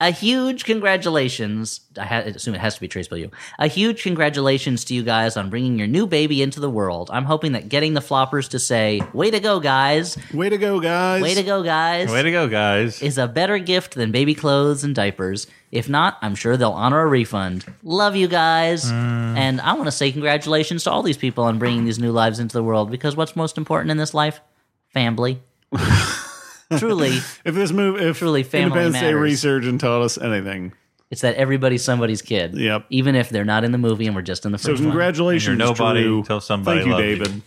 A 0.00 0.10
huge 0.10 0.64
congratulations. 0.64 1.80
I 1.98 2.04
ha- 2.04 2.18
assume 2.20 2.54
it 2.54 2.60
has 2.60 2.74
to 2.76 2.80
be 2.80 2.88
Trace 2.88 3.08
you. 3.12 3.30
A 3.58 3.66
huge 3.66 4.02
congratulations 4.02 4.84
to 4.86 4.94
you 4.94 5.02
guys 5.02 5.36
on 5.36 5.50
bringing 5.50 5.78
your 5.78 5.88
new 5.88 6.06
baby 6.06 6.40
into 6.40 6.58
the 6.58 6.70
world. 6.70 7.10
I'm 7.12 7.24
hoping 7.26 7.52
that 7.52 7.68
getting 7.68 7.92
the 7.94 8.00
floppers 8.00 8.48
to 8.50 8.58
say, 8.58 9.02
way 9.12 9.30
to 9.30 9.40
go, 9.40 9.60
guys, 9.60 10.16
Way 10.32 10.48
to 10.48 10.56
go, 10.58 10.80
guys. 10.80 11.22
way 11.22 11.34
to 11.34 11.42
go, 11.42 11.62
guys, 11.62 12.10
Way 12.10 12.22
to 12.22 12.30
go, 12.30 12.48
guys. 12.48 13.02
is 13.02 13.18
a 13.18 13.28
better 13.28 13.58
gift 13.58 13.94
than 13.94 14.10
baby 14.10 14.34
clothes 14.34 14.84
and 14.84 14.94
diapers. 14.94 15.46
If 15.70 15.88
not, 15.88 16.18
I'm 16.22 16.34
sure 16.34 16.56
they'll 16.56 16.70
honor 16.72 17.00
a 17.02 17.06
refund. 17.06 17.64
Love 17.82 18.16
you 18.16 18.26
guys. 18.26 18.84
Mm. 18.90 19.36
And 19.36 19.60
I 19.60 19.74
want 19.74 19.86
to 19.86 19.92
say 19.92 20.10
congratulations 20.10 20.84
to 20.84 20.90
all 20.90 21.02
these 21.02 21.18
people 21.18 21.44
on 21.44 21.58
bringing 21.58 21.84
these 21.84 21.98
new 21.98 22.10
lives 22.10 22.40
into 22.40 22.54
the 22.54 22.62
world 22.64 22.90
because 22.90 23.16
what's 23.16 23.36
most 23.36 23.56
important 23.58 23.90
in 23.90 23.96
this 23.96 24.14
life? 24.14 24.40
Family. 24.92 25.40
Truly, 26.78 27.10
If 27.44 27.54
this 27.54 27.72
move, 27.72 28.00
if 28.00 28.18
Truly 28.18 28.42
family 28.42 28.64
Independence 28.66 28.94
Day 28.96 29.06
matters. 29.12 29.20
research 29.20 29.64
and 29.64 29.80
taught 29.80 30.02
us 30.02 30.18
anything, 30.18 30.72
it's 31.10 31.22
that 31.22 31.34
everybody's 31.36 31.82
somebody's 31.82 32.22
kid. 32.22 32.54
Yep. 32.56 32.86
Even 32.90 33.14
if 33.16 33.28
they're 33.30 33.44
not 33.44 33.64
in 33.64 33.72
the 33.72 33.78
movie 33.78 34.06
and 34.06 34.14
we're 34.14 34.22
just 34.22 34.46
in 34.46 34.52
the 34.52 34.58
So 34.58 34.70
first 34.70 34.82
one. 34.82 34.90
congratulations, 34.90 35.48
And 35.48 35.58
you're 35.58 35.68
nobody 35.68 36.02
Drew. 36.04 36.22
till 36.22 36.40
somebody 36.40 36.80
Thank 36.80 36.86
you, 36.86 36.92
loved 36.92 37.04
you. 37.06 37.16
David. 37.16 37.42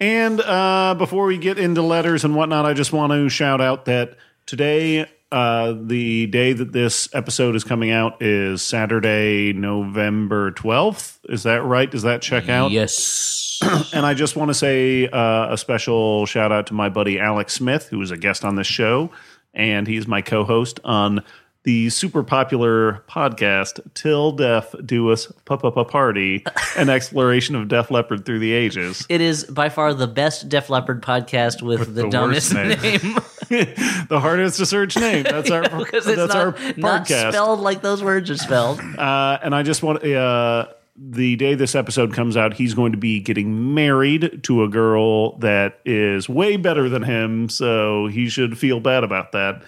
And 0.00 0.40
uh, 0.40 0.94
before 0.98 1.26
we 1.26 1.38
get 1.38 1.58
into 1.58 1.82
letters 1.82 2.24
and 2.24 2.34
whatnot, 2.34 2.64
I 2.66 2.72
just 2.74 2.92
want 2.92 3.12
to 3.12 3.28
shout 3.28 3.60
out 3.60 3.84
that 3.84 4.16
today, 4.46 5.08
uh, 5.32 5.74
the 5.80 6.26
day 6.26 6.52
that 6.52 6.72
this 6.72 7.08
episode 7.14 7.56
is 7.56 7.64
coming 7.64 7.90
out, 7.90 8.22
is 8.22 8.62
Saturday, 8.62 9.52
November 9.52 10.50
twelfth. 10.52 11.18
Is 11.28 11.42
that 11.44 11.64
right? 11.64 11.90
Does 11.90 12.02
that 12.02 12.22
check 12.22 12.48
out? 12.48 12.70
Yes. 12.70 13.58
And 13.94 14.04
I 14.04 14.14
just 14.14 14.34
want 14.34 14.48
to 14.48 14.54
say 14.54 15.06
uh, 15.08 15.52
a 15.52 15.56
special 15.56 16.26
shout 16.26 16.50
out 16.50 16.66
to 16.66 16.74
my 16.74 16.88
buddy 16.88 17.20
Alex 17.20 17.54
Smith, 17.54 17.88
who 17.88 18.02
is 18.02 18.10
a 18.10 18.16
guest 18.16 18.44
on 18.44 18.56
this 18.56 18.66
show, 18.66 19.10
and 19.54 19.86
he's 19.86 20.08
my 20.08 20.20
co-host 20.20 20.80
on 20.82 21.22
the 21.64 21.88
super 21.90 22.24
popular 22.24 23.04
podcast 23.08 23.78
"Till 23.94 24.32
Death 24.32 24.74
Do 24.84 25.10
Us 25.12 25.30
Pop 25.44 25.64
Up 25.64 25.76
a 25.76 25.84
Party: 25.84 26.44
An 26.76 26.88
Exploration 26.88 27.54
of 27.54 27.68
Def 27.68 27.90
Leppard 27.90 28.26
Through 28.26 28.40
the 28.40 28.52
Ages." 28.52 29.06
It 29.08 29.20
is 29.20 29.44
by 29.44 29.68
far 29.68 29.94
the 29.94 30.08
best 30.08 30.48
Def 30.48 30.68
Leppard 30.68 31.02
podcast 31.02 31.62
with, 31.62 31.94
the, 31.94 32.02
the 32.02 32.08
dumbest 32.08 32.52
name. 32.52 32.80
name. 32.80 33.16
the 34.08 34.18
hardest 34.20 34.58
to 34.58 34.66
search 34.66 34.96
name. 34.96 35.24
That's 35.24 35.50
our 35.50 35.62
Because 35.78 36.06
it's 36.06 36.16
that's 36.16 36.34
not, 36.34 36.36
our 36.36 36.72
not 36.76 37.06
podcast. 37.06 37.32
spelled 37.32 37.60
like 37.60 37.82
those 37.82 38.02
words 38.02 38.30
are 38.30 38.36
spelled. 38.36 38.80
Uh, 38.80 39.38
and 39.42 39.54
I 39.54 39.62
just 39.62 39.82
want 39.82 40.04
uh, 40.04 40.68
the 40.96 41.36
day 41.36 41.54
this 41.54 41.74
episode 41.74 42.14
comes 42.14 42.36
out, 42.36 42.54
he's 42.54 42.74
going 42.74 42.92
to 42.92 42.98
be 42.98 43.20
getting 43.20 43.74
married 43.74 44.42
to 44.44 44.62
a 44.64 44.68
girl 44.68 45.36
that 45.38 45.80
is 45.84 46.28
way 46.28 46.56
better 46.56 46.88
than 46.88 47.02
him, 47.02 47.48
so 47.48 48.06
he 48.06 48.28
should 48.28 48.58
feel 48.58 48.80
bad 48.80 49.04
about 49.04 49.32
that. 49.32 49.62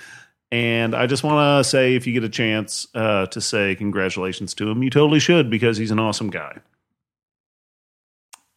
And 0.51 0.95
I 0.95 1.07
just 1.07 1.25
want 1.25 1.65
to 1.65 1.69
say, 1.69 1.95
if 1.97 2.07
you 2.07 2.13
get 2.13 2.25
a 2.25 2.29
chance 2.29 2.87
uh, 2.95 3.27
to 3.27 3.41
say 3.41 3.75
congratulations 3.75 4.55
to 4.55 4.71
him, 4.71 4.83
you 4.83 4.91
totally 4.91 5.19
should 5.19 5.51
because 5.51 5.77
he's 5.77 5.91
an 5.91 5.99
awesome 5.99 6.31
guy. 6.31 6.59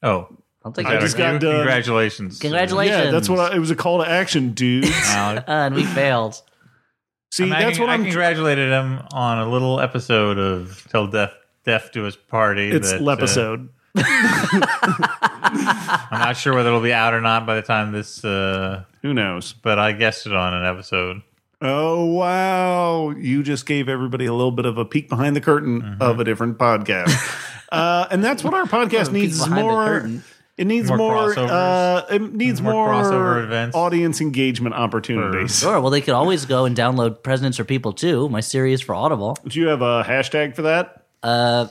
Oh, 0.04 0.30
I'll 0.65 0.71
take 0.71 0.88
I 0.88 0.97
it. 0.97 1.01
just 1.01 1.17
got 1.17 1.39
done. 1.39 1.55
congratulations. 1.55 2.39
Congratulations. 2.39 3.05
Yeah, 3.05 3.11
that's 3.11 3.29
what 3.29 3.39
I, 3.39 3.55
it 3.55 3.59
was 3.59 3.71
a 3.71 3.75
call 3.75 4.03
to 4.03 4.09
action, 4.09 4.51
dudes. 4.53 4.89
Uh, 5.07 5.41
Uh, 5.47 5.51
and 5.51 5.75
we 5.75 5.84
failed. 5.85 6.41
See, 7.31 7.43
I 7.43 7.45
mean, 7.45 7.59
that's 7.59 7.77
con- 7.77 7.88
what 7.88 7.91
I 7.91 7.93
I'm. 7.95 8.03
congratulated 8.03 8.71
him 8.71 9.01
on 9.13 9.39
a 9.39 9.49
little 9.49 9.79
episode 9.79 10.38
of 10.38 10.85
Till 10.89 11.07
Death 11.07 11.34
Death 11.65 11.91
to 11.93 12.03
His 12.03 12.15
Party. 12.15 12.69
it's 12.69 12.91
that, 12.91 13.01
uh, 13.01 13.03
lepisode. 13.03 13.69
I'm 13.99 15.01
not 16.19 16.38
sure 16.38 16.53
whether 16.53 16.69
it'll 16.69 16.81
be 16.81 16.93
out 16.93 17.13
or 17.13 17.21
not 17.21 17.45
by 17.45 17.55
the 17.55 17.61
time 17.61 17.91
this, 17.91 18.23
uh, 18.23 18.84
Who 19.01 19.13
knows? 19.13 19.53
but 19.53 19.79
I 19.79 19.91
guessed 19.91 20.25
it 20.25 20.34
on 20.34 20.53
an 20.53 20.65
episode. 20.65 21.21
Oh 21.59 22.05
wow! 22.05 23.09
You 23.09 23.41
just 23.41 23.65
gave 23.65 23.89
everybody 23.89 24.27
a 24.27 24.34
little 24.34 24.51
bit 24.51 24.67
of 24.67 24.77
a 24.77 24.85
peek 24.85 25.09
behind 25.09 25.35
the 25.35 25.41
curtain 25.41 25.81
Mm-hmm. 25.81 26.01
of 26.03 26.19
a 26.19 26.23
different 26.23 26.59
podcast, 26.59 27.11
uh, 27.71 28.05
and 28.11 28.23
that's 28.23 28.43
what 28.43 28.53
our 28.53 28.65
podcast 28.65 29.11
needs 29.11 29.39
is 29.39 29.43
behind 29.43 29.57
the 29.57 29.63
more. 29.63 30.09
Curtain. 30.57 30.59
It 30.59 30.65
needs 30.73 30.88
More 30.89 30.97
more. 30.97 31.39
uh, 31.39 32.05
it 32.09 32.34
needs 32.34 32.61
More 32.61 32.73
more, 32.73 32.89
crossover 32.89 33.43
events. 33.43 33.75
audience 33.75 34.21
engagement 34.21 34.75
opportunities. 34.75 35.59
Sure. 35.59 35.79
Well, 35.79 35.91
they 35.91 36.01
could 36.01 36.13
always 36.15 36.45
go 36.45 36.65
and 36.65 36.75
download 36.75 37.21
Presidents 37.23 37.59
Are 37.59 37.65
People 37.65 37.93
too. 37.93 38.27
My 38.29 38.39
series 38.41 38.81
for 38.81 38.95
Audible. 38.95 39.38
Do 39.47 39.59
you 39.59 39.67
have 39.67 39.81
a 39.81 40.03
hashtag 40.03 40.55
for 40.55 40.63
that? 40.63 41.03
Uh, 41.23 41.67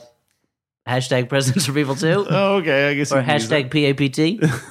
Hashtag 0.87 1.27
Presidents 1.27 1.67
Are 1.67 1.73
People 1.73 1.95
too. 1.95 2.25
Oh, 2.29 2.55
okay. 2.57 2.89
I 2.89 2.93
guess 2.93 3.11
or 3.11 3.21
you 3.21 3.33
use 3.33 3.49
hashtag 3.49 3.69
PAPT. 3.71 4.41
that. 4.41 4.61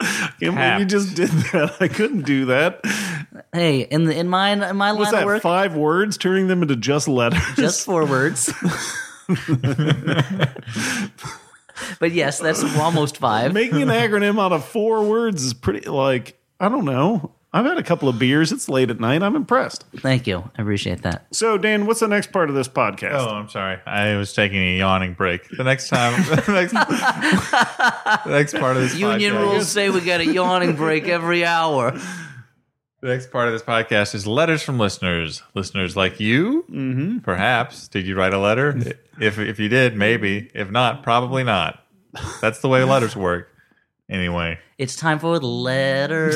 Can't 0.40 0.54
believe 0.56 0.78
you 0.80 0.84
just 0.84 1.14
did 1.14 1.28
that. 1.30 1.76
I 1.80 1.86
couldn't 1.88 2.22
do 2.22 2.46
that. 2.46 2.80
hey, 3.52 3.82
in 3.82 4.04
the 4.04 4.18
in 4.18 4.28
my 4.28 4.50
in 4.50 4.76
my 4.76 4.92
What's 4.92 5.12
line 5.12 5.14
of 5.14 5.20
that? 5.20 5.26
work, 5.26 5.42
Five 5.42 5.76
words, 5.76 6.18
turning 6.18 6.48
them 6.48 6.62
into 6.62 6.74
just 6.76 7.06
letters. 7.06 7.40
just 7.54 7.84
four 7.86 8.04
words. 8.04 8.52
but 12.00 12.12
yes, 12.12 12.38
that's 12.38 12.62
almost 12.76 13.18
five. 13.18 13.52
Making 13.52 13.82
an 13.82 13.88
acronym 13.88 14.40
out 14.40 14.52
of 14.52 14.64
four 14.64 15.04
words 15.04 15.44
is 15.44 15.54
pretty. 15.54 15.88
Like 15.88 16.38
I 16.60 16.68
don't 16.68 16.84
know. 16.84 17.32
I've 17.52 17.64
had 17.64 17.78
a 17.78 17.82
couple 17.82 18.10
of 18.10 18.18
beers. 18.18 18.52
It's 18.52 18.68
late 18.68 18.90
at 18.90 19.00
night. 19.00 19.22
I'm 19.22 19.34
impressed. 19.34 19.86
Thank 19.96 20.26
you. 20.26 20.50
I 20.58 20.60
appreciate 20.60 21.02
that. 21.02 21.26
So, 21.30 21.56
Dan, 21.56 21.86
what's 21.86 22.00
the 22.00 22.08
next 22.08 22.30
part 22.30 22.50
of 22.50 22.54
this 22.54 22.68
podcast? 22.68 23.14
Oh, 23.14 23.30
I'm 23.30 23.48
sorry. 23.48 23.78
I 23.86 24.16
was 24.16 24.34
taking 24.34 24.58
a 24.58 24.78
yawning 24.78 25.14
break. 25.14 25.48
The 25.48 25.64
next 25.64 25.88
time, 25.88 26.22
the 26.28 26.52
next, 26.52 26.72
the 26.74 28.30
next 28.30 28.58
part 28.58 28.76
of 28.76 28.82
this 28.82 28.94
Union 28.94 29.32
podcast, 29.32 29.40
rules 29.40 29.68
say 29.70 29.88
we 29.88 30.02
got 30.02 30.20
a 30.20 30.26
yawning 30.26 30.76
break 30.76 31.08
every 31.08 31.46
hour. 31.46 31.98
The 33.06 33.12
next 33.12 33.30
part 33.30 33.46
of 33.46 33.52
this 33.52 33.62
podcast 33.62 34.16
is 34.16 34.26
letters 34.26 34.64
from 34.64 34.80
listeners. 34.80 35.40
Listeners 35.54 35.94
like 35.94 36.18
you, 36.18 36.64
mm-hmm. 36.68 37.18
perhaps. 37.18 37.86
Did 37.86 38.04
you 38.04 38.16
write 38.16 38.34
a 38.34 38.38
letter? 38.40 38.76
if 39.20 39.38
if 39.38 39.60
you 39.60 39.68
did, 39.68 39.94
maybe. 39.94 40.50
If 40.52 40.72
not, 40.72 41.04
probably 41.04 41.44
not. 41.44 41.84
That's 42.40 42.58
the 42.58 42.68
way 42.68 42.82
letters 42.82 43.14
work. 43.14 43.48
Anyway, 44.10 44.58
It's 44.76 44.96
time 44.96 45.20
for 45.20 45.38
the 45.38 45.46
letters. 45.46 46.34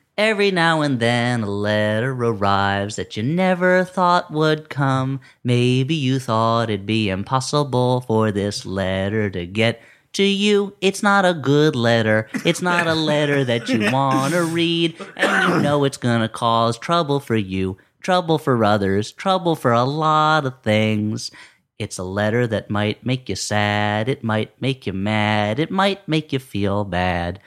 Every 0.16 0.52
now 0.52 0.80
and 0.80 1.00
then 1.00 1.42
a 1.42 1.50
letter 1.50 2.12
arrives 2.12 2.94
that 2.94 3.16
you 3.16 3.24
never 3.24 3.82
thought 3.82 4.30
would 4.30 4.68
come. 4.68 5.18
Maybe 5.42 5.96
you 5.96 6.20
thought 6.20 6.70
it'd 6.70 6.86
be 6.86 7.08
impossible 7.08 8.02
for 8.02 8.30
this 8.30 8.64
letter 8.64 9.28
to 9.30 9.44
get 9.44 9.82
to 10.14 10.22
you. 10.22 10.74
It's 10.80 11.02
not 11.02 11.24
a 11.24 11.34
good 11.34 11.76
letter. 11.76 12.28
It's 12.44 12.62
not 12.62 12.86
a 12.86 12.94
letter 12.94 13.44
that 13.44 13.68
you 13.68 13.90
want 13.92 14.34
to 14.34 14.42
read. 14.44 14.96
And 15.16 15.48
you 15.48 15.62
know 15.62 15.84
it's 15.84 15.96
going 15.96 16.20
to 16.20 16.28
cause 16.28 16.78
trouble 16.78 17.20
for 17.20 17.36
you, 17.36 17.76
trouble 18.00 18.38
for 18.38 18.64
others, 18.64 19.12
trouble 19.12 19.56
for 19.56 19.72
a 19.72 19.84
lot 19.84 20.46
of 20.46 20.62
things. 20.62 21.30
It's 21.78 21.98
a 21.98 22.04
letter 22.04 22.46
that 22.46 22.68
might 22.70 23.06
make 23.06 23.28
you 23.28 23.36
sad. 23.36 24.08
It 24.08 24.22
might 24.22 24.60
make 24.60 24.86
you 24.86 24.92
mad. 24.92 25.58
It 25.58 25.70
might 25.70 26.06
make 26.06 26.32
you 26.32 26.38
feel 26.38 26.84
bad. 26.84 27.40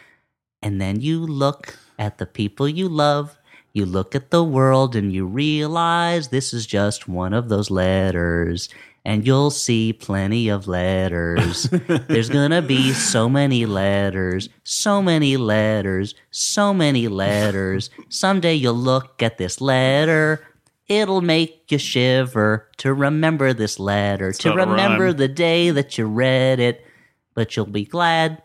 And 0.61 0.81
then 0.81 1.01
you 1.01 1.19
look 1.25 1.77
at 1.99 2.17
the 2.17 2.25
people 2.25 2.67
you 2.67 2.89
love. 2.89 3.37
You 3.73 3.85
look 3.85 4.15
at 4.15 4.29
the 4.29 4.43
world 4.43 4.95
and 4.95 5.11
you 5.11 5.25
realize 5.25 6.27
this 6.27 6.53
is 6.53 6.65
just 6.65 7.07
one 7.07 7.33
of 7.33 7.49
those 7.49 7.71
letters. 7.71 8.69
And 9.05 9.27
you'll 9.27 9.51
see 9.51 9.91
plenty 9.91 10.47
of 10.47 10.67
letters. 10.67 11.63
There's 12.07 12.29
gonna 12.29 12.61
be 12.61 12.93
so 12.93 13.27
many 13.27 13.65
letters, 13.65 14.47
so 14.63 15.01
many 15.01 15.35
letters, 15.35 16.15
so 16.31 16.73
many 16.73 17.09
letters. 17.09 17.89
Someday 18.07 18.53
you'll 18.53 18.75
look 18.75 19.21
at 19.21 19.37
this 19.37 19.59
letter. 19.59 20.45
It'll 20.87 21.21
make 21.21 21.69
you 21.71 21.77
shiver 21.77 22.69
to 22.77 22.93
remember 22.93 23.53
this 23.53 23.77
letter, 23.79 24.31
to 24.31 24.53
remember 24.53 25.11
the 25.11 25.27
day 25.27 25.71
that 25.71 25.97
you 25.97 26.05
read 26.05 26.59
it. 26.59 26.85
But 27.33 27.55
you'll 27.55 27.65
be 27.65 27.85
glad 27.85 28.41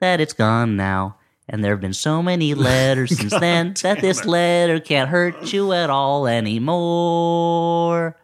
that 0.00 0.20
it's 0.20 0.32
gone 0.32 0.76
now. 0.76 1.18
And 1.48 1.62
there 1.62 1.72
have 1.72 1.80
been 1.80 1.92
so 1.94 2.22
many 2.22 2.54
letters 2.54 3.16
since 3.16 3.38
then 3.38 3.74
that 3.82 4.00
this 4.00 4.24
letter 4.24 4.80
can't 4.80 5.10
hurt 5.10 5.52
you 5.52 5.72
at 5.72 5.90
all 5.90 6.26
anymore. 6.26 8.16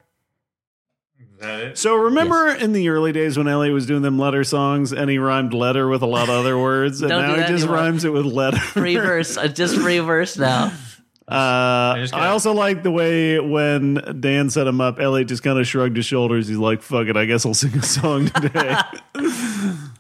Is? 1.41 1.79
So 1.81 1.95
remember 1.95 2.49
in 2.49 2.73
the 2.73 2.89
early 2.91 3.13
days 3.13 3.37
when 3.39 3.49
Elliot 3.49 3.73
was 3.75 3.87
doing 3.87 4.03
them 4.03 4.19
letter 4.19 4.45
songs 4.45 4.93
and 4.93 5.09
he 5.11 5.19
rhymed 5.19 5.53
letter 5.55 5.89
with 5.89 6.03
a 6.03 6.07
lot 6.07 6.25
of 6.25 6.31
other 6.31 6.59
words, 6.59 7.01
and 7.03 7.11
now 7.11 7.35
he 7.35 7.41
just 7.43 7.65
anymore. 7.65 7.77
rhymes 7.77 8.05
it 8.05 8.13
with 8.13 8.27
letter. 8.27 8.59
Reverse, 8.81 9.37
uh, 9.37 9.49
just 9.49 9.77
reverse 9.79 10.37
now. 10.37 10.73
Uh, 11.31 11.95
just 11.95 12.13
I 12.13 12.27
also 12.27 12.53
like 12.53 12.83
the 12.83 12.91
way 12.91 13.39
when 13.39 13.95
Dan 14.19 14.51
set 14.51 14.67
him 14.67 14.81
up, 14.81 14.99
Elliot 14.99 15.29
just 15.29 15.45
kind 15.45 15.61
of 15.61 15.65
shrugged 15.65 15.97
his 15.97 16.05
shoulders. 16.05 16.49
He's 16.49 16.57
like, 16.57 16.83
"Fuck 16.83 17.07
it, 17.07 17.17
I 17.17 17.25
guess 17.25 17.47
I'll 17.47 17.55
sing 17.55 17.73
a 17.77 17.83
song 17.83 18.27
today." 18.31 18.75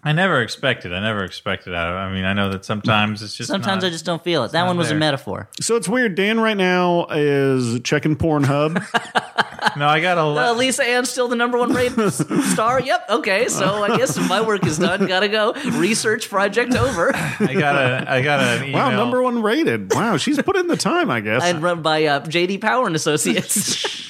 I 0.02 0.12
never 0.12 0.40
expected. 0.40 0.94
I 0.94 1.00
never 1.00 1.24
expected 1.24 1.74
out. 1.74 1.94
I 1.94 2.10
mean, 2.12 2.24
I 2.24 2.32
know 2.32 2.50
that 2.52 2.64
sometimes 2.64 3.22
it's 3.22 3.34
just 3.34 3.48
Sometimes 3.50 3.82
not- 3.82 3.88
I 3.88 3.90
just 3.90 4.06
don't 4.06 4.24
feel 4.24 4.44
it. 4.44 4.52
That 4.52 4.66
one 4.66 4.78
was 4.78 4.90
a 4.90 4.94
metaphor. 4.94 5.48
so 5.60 5.76
it's 5.76 5.88
weird. 5.88 6.14
Dan 6.14 6.40
right 6.40 6.56
now 6.56 7.06
is 7.10 7.80
checking 7.80 8.16
Pornhub. 8.16 8.74
no. 9.76 9.86
I 9.86 10.00
got 10.00 10.16
a 10.16 10.22
Uh, 10.22 10.54
Lisa 10.54 10.84
Ann's 10.84 11.10
still 11.10 11.28
the 11.28 11.36
number 11.36 11.58
one 11.58 11.74
rated 11.74 12.12
star. 12.52 12.80
Yep. 12.80 13.06
Okay. 13.10 13.48
So 13.48 13.82
I 13.82 13.98
guess 13.98 14.16
my 14.28 14.40
work 14.40 14.64
is 14.66 14.78
done. 14.78 15.06
Gotta 15.06 15.28
go. 15.28 15.52
Research 15.78 16.30
project 16.30 16.74
over. 16.74 17.14
I 17.14 17.54
got 17.58 17.76
a. 17.76 18.10
I 18.10 18.22
got 18.22 18.40
an 18.40 18.64
email. 18.68 18.74
wow, 18.78 18.90
number 18.92 19.22
one 19.22 19.42
rated. 19.42 19.92
Wow, 19.92 20.16
she's 20.16 20.40
put 20.40 20.56
in 20.56 20.66
the 20.68 20.78
time, 20.78 21.10
I 21.10 21.20
guess. 21.20 21.42
And 21.44 21.62
run 21.62 21.82
by 21.82 22.04
uh, 22.06 22.20
JD 22.20 22.62
Power 22.62 22.86
and 22.86 22.96
Associates. 22.96 24.08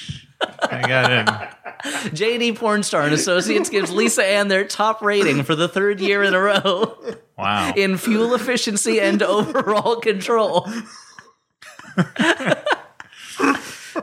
I 0.63 0.81
got 0.87 1.11
an. 1.11 1.25
JD 2.11 2.57
Pornstar 2.57 3.05
and 3.05 3.13
Associates 3.13 3.69
gives 3.69 3.91
Lisa 3.91 4.23
Ann 4.23 4.47
their 4.47 4.63
top 4.65 5.01
rating 5.01 5.43
for 5.43 5.55
the 5.55 5.67
third 5.67 5.99
year 5.99 6.21
in 6.23 6.33
a 6.35 6.39
row 6.39 6.95
Wow. 7.37 7.73
in 7.75 7.97
fuel 7.97 8.35
efficiency 8.35 8.99
and 9.01 9.21
overall 9.23 9.95
control. 9.97 10.67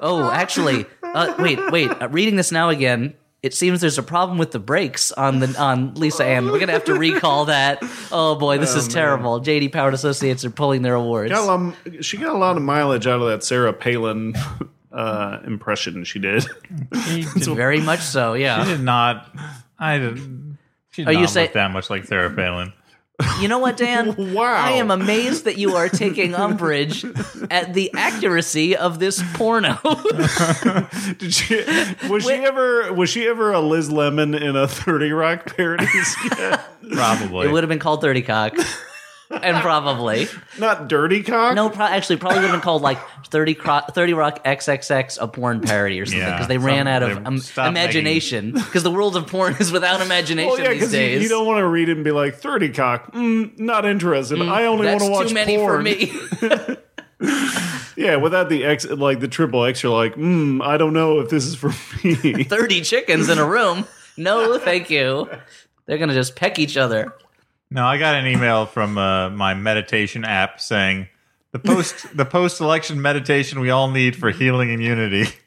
oh, 0.03 0.31
actually, 0.33 0.87
uh, 1.03 1.35
wait, 1.39 1.59
wait. 1.71 1.91
Uh, 1.91 2.09
reading 2.11 2.37
this 2.37 2.51
now 2.53 2.69
again, 2.69 3.15
it 3.43 3.55
seems 3.55 3.81
there's 3.81 3.99
a 3.99 4.03
problem 4.03 4.39
with 4.39 4.51
the 4.51 4.59
brakes 4.59 5.13
on 5.13 5.39
the 5.39 5.55
on 5.59 5.95
Lisa 5.95 6.25
Ann. 6.25 6.47
We're 6.47 6.59
gonna 6.59 6.73
have 6.73 6.85
to 6.87 6.95
recall 6.95 7.45
that. 7.47 7.79
Oh 8.11 8.35
boy, 8.35 8.59
this 8.59 8.75
is 8.75 8.89
terrible. 8.89 9.41
JD 9.41 9.73
Power 9.73 9.87
and 9.89 9.95
Associates 9.95 10.45
are 10.45 10.51
pulling 10.51 10.83
their 10.83 10.95
awards. 10.97 11.31
Got 11.31 11.43
a 11.45 11.47
lot- 11.47 11.75
she 12.05 12.17
got 12.17 12.35
a 12.35 12.39
lot 12.39 12.57
of 12.57 12.63
mileage 12.63 13.07
out 13.07 13.21
of 13.21 13.29
that 13.29 13.45
Sarah 13.45 13.73
Palin 13.73 14.35
uh, 14.99 15.41
impression 15.47 16.03
she 16.05 16.19
did. 16.19 16.45
She 17.07 17.23
did, 17.35 17.45
Very 17.45 17.81
much 17.81 18.01
so. 18.01 18.35
Yeah. 18.35 18.65
She 18.65 18.71
did 18.73 18.81
not. 18.83 19.33
I 19.79 19.99
did. 19.99 20.19
She 20.91 21.03
did 21.03 21.09
Are 21.09 21.13
you 21.13 21.21
not 21.21 21.31
say- 21.31 21.43
look 21.45 21.53
that 21.53 21.71
much 21.71 21.89
like 21.89 22.05
Sarah 22.05 22.31
Palin. 22.31 22.73
You 23.41 23.49
know 23.49 23.59
what, 23.59 23.77
Dan? 23.77 24.15
Wow. 24.33 24.45
I 24.55 24.73
am 24.73 24.93
amazed 24.93 25.45
that 25.47 25.59
you 25.59 25.75
are 25.75 25.89
taking 25.89 26.37
umbrage 26.37 27.05
at 27.51 27.75
the 27.75 27.91
accuracy 27.93 28.77
of 28.77 29.01
this 29.01 29.21
porno. 29.35 29.77
Did 31.19 31.35
she, 31.35 31.65
was 32.09 32.25
she 32.25 32.33
ever 32.35 32.93
was 32.93 33.11
she 33.11 33.27
ever 33.27 33.53
a 33.53 33.61
Liz 33.61 33.91
Lemon 33.91 34.35
in 34.35 34.55
a 34.55 34.69
Thirty 34.69 35.11
Rock 35.11 35.57
parody 35.57 35.87
skit? 35.87 36.61
Probably. 36.93 37.49
it 37.49 37.53
would 37.53 37.65
have 37.65 37.69
been 37.69 37.81
called 37.81 38.03
30 38.03 38.23
Cock. 38.23 38.55
And 39.31 39.59
probably. 39.59 40.27
Not 40.59 40.89
Dirty 40.89 41.23
Cock. 41.23 41.55
No, 41.55 41.69
pro- 41.69 41.85
actually, 41.87 42.17
probably 42.17 42.39
would 42.39 42.45
have 42.47 42.53
been 42.53 42.61
called 42.63 42.83
like 42.83 42.99
30, 43.27 43.55
Cro- 43.55 43.81
30 43.91 44.15
Rock 44.15 44.45
XXX, 44.45 45.19
a 45.21 45.29
porn 45.29 45.61
parody 45.61 46.01
or 46.01 46.07
something, 46.07 46.21
Yeah, 46.21 46.33
because 46.33 46.49
they 46.49 46.59
ran 46.59 46.89
out 46.89 47.03
of 47.03 47.11
they 47.19 47.25
um, 47.25 47.39
stopped 47.39 47.69
imagination. 47.69 48.53
Because 48.53 48.83
the 48.83 48.91
world 48.91 49.17
of 49.17 49.27
porn 49.27 49.55
is 49.61 49.71
without 49.71 50.01
imagination 50.01 50.51
Well, 50.51 50.59
yeah, 50.59 50.69
these 50.71 50.79
because 50.81 50.93
you, 50.95 50.99
days. 51.01 51.23
you 51.23 51.29
don't 51.29 51.47
want 51.47 51.59
to 51.59 51.67
read 51.67 51.89
it 51.89 51.97
and 51.97 52.05
be 52.05 52.11
like 52.13 52.37
thirty 52.37 52.71
cock. 52.71 53.13
Mm, 53.13 53.59
not 53.59 53.85
interested. 53.85 54.41
I 54.41 54.65
only 54.65 54.87
want 54.87 55.01
That's 55.01 55.05
to 55.05 55.11
watch 55.11 55.29
too 55.29 55.35
many 55.35 55.57
porn. 55.57 55.77
for 55.77 55.83
me. 55.83 56.77
Yeah, 57.97 58.15
without 58.15 58.49
the 58.49 58.65
X, 58.65 58.87
like 58.89 59.19
the 59.19 59.27
triple 59.27 59.65
X, 59.65 59.83
you're 59.83 59.93
like, 59.93 60.15
mm, 60.15 60.63
I 60.65 60.77
don't 60.77 60.93
know 60.93 61.19
if 61.19 61.31
this 61.31 61.45
is 61.47 61.57
for 61.57 61.71
me. 62.05 62.15
30 62.45 62.81
chickens 62.83 63.29
in 63.29 63.39
a 63.39 63.45
room. 63.45 63.87
No, 64.17 64.57
thank 64.57 64.89
you. 64.89 65.29
They're 65.87 65.99
to 65.99 66.15
just 66.15 66.37
peck 66.37 66.61
each 66.61 66.77
other. 66.77 67.13
No, 67.71 67.85
I 67.85 67.99
got 67.99 68.15
an 68.15 68.27
email 68.27 68.67
from 68.67 68.97
uh, 68.97 69.31
my 69.31 69.55
meditation 69.55 70.25
app 70.25 70.61
saying 70.61 71.09
the 71.53 71.59
post 71.59 72.07
the 72.17 72.25
post 72.25 72.61
election 72.61 73.01
meditation 73.03 73.61
we 73.61 73.71
all 73.71 73.91
need 73.91 74.17
for 74.17 74.31
healing 74.31 74.71
and 74.71 74.83
unity. 74.83 75.27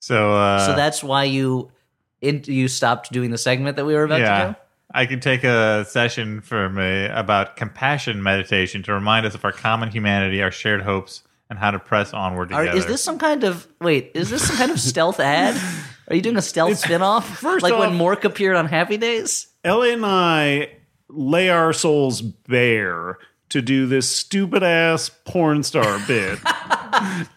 So, 0.00 0.32
uh, 0.32 0.64
So 0.64 0.76
that's 0.76 1.02
why 1.02 1.24
you 1.24 1.72
in, 2.20 2.42
you 2.46 2.68
stopped 2.68 3.12
doing 3.12 3.30
the 3.30 3.36
segment 3.36 3.76
that 3.76 3.84
we 3.84 3.94
were 3.94 4.04
about 4.04 4.18
to 4.18 4.52
do? 4.52 4.56
I 4.94 5.06
could 5.06 5.20
take 5.20 5.44
a 5.44 5.84
session 5.84 6.40
for 6.40 6.68
me 6.70 7.06
about 7.06 7.56
compassion 7.56 8.22
meditation 8.22 8.82
to 8.84 8.92
remind 8.92 9.26
us 9.26 9.34
of 9.34 9.44
our 9.44 9.52
common 9.52 9.90
humanity, 9.90 10.42
our 10.42 10.50
shared 10.50 10.82
hopes, 10.82 11.24
and 11.50 11.58
how 11.58 11.70
to 11.70 11.78
press 11.78 12.14
onward 12.14 12.52
Are, 12.52 12.62
together. 12.62 12.78
is 12.78 12.86
this 12.86 13.02
some 13.02 13.18
kind 13.18 13.44
of 13.44 13.66
wait? 13.80 14.12
Is 14.14 14.30
this 14.30 14.46
some 14.46 14.56
kind 14.56 14.70
of 14.70 14.80
stealth 14.80 15.20
ad? 15.20 15.60
Are 16.08 16.16
you 16.16 16.22
doing 16.22 16.36
a 16.36 16.42
stealth 16.42 16.82
spinoff? 16.82 17.24
first 17.42 17.62
like 17.62 17.74
off- 17.74 17.80
when 17.80 17.98
Mork 17.98 18.24
appeared 18.24 18.56
on 18.56 18.66
Happy 18.66 18.96
Days. 18.96 19.48
Elliot 19.62 19.96
and 19.96 20.06
I 20.06 20.70
lay 21.08 21.48
our 21.48 21.72
souls 21.72 22.20
bare 22.20 23.18
to 23.50 23.62
do 23.62 23.86
this 23.86 24.10
stupid 24.10 24.62
ass 24.62 25.10
porn 25.24 25.62
star 25.62 25.98
bit, 26.06 26.38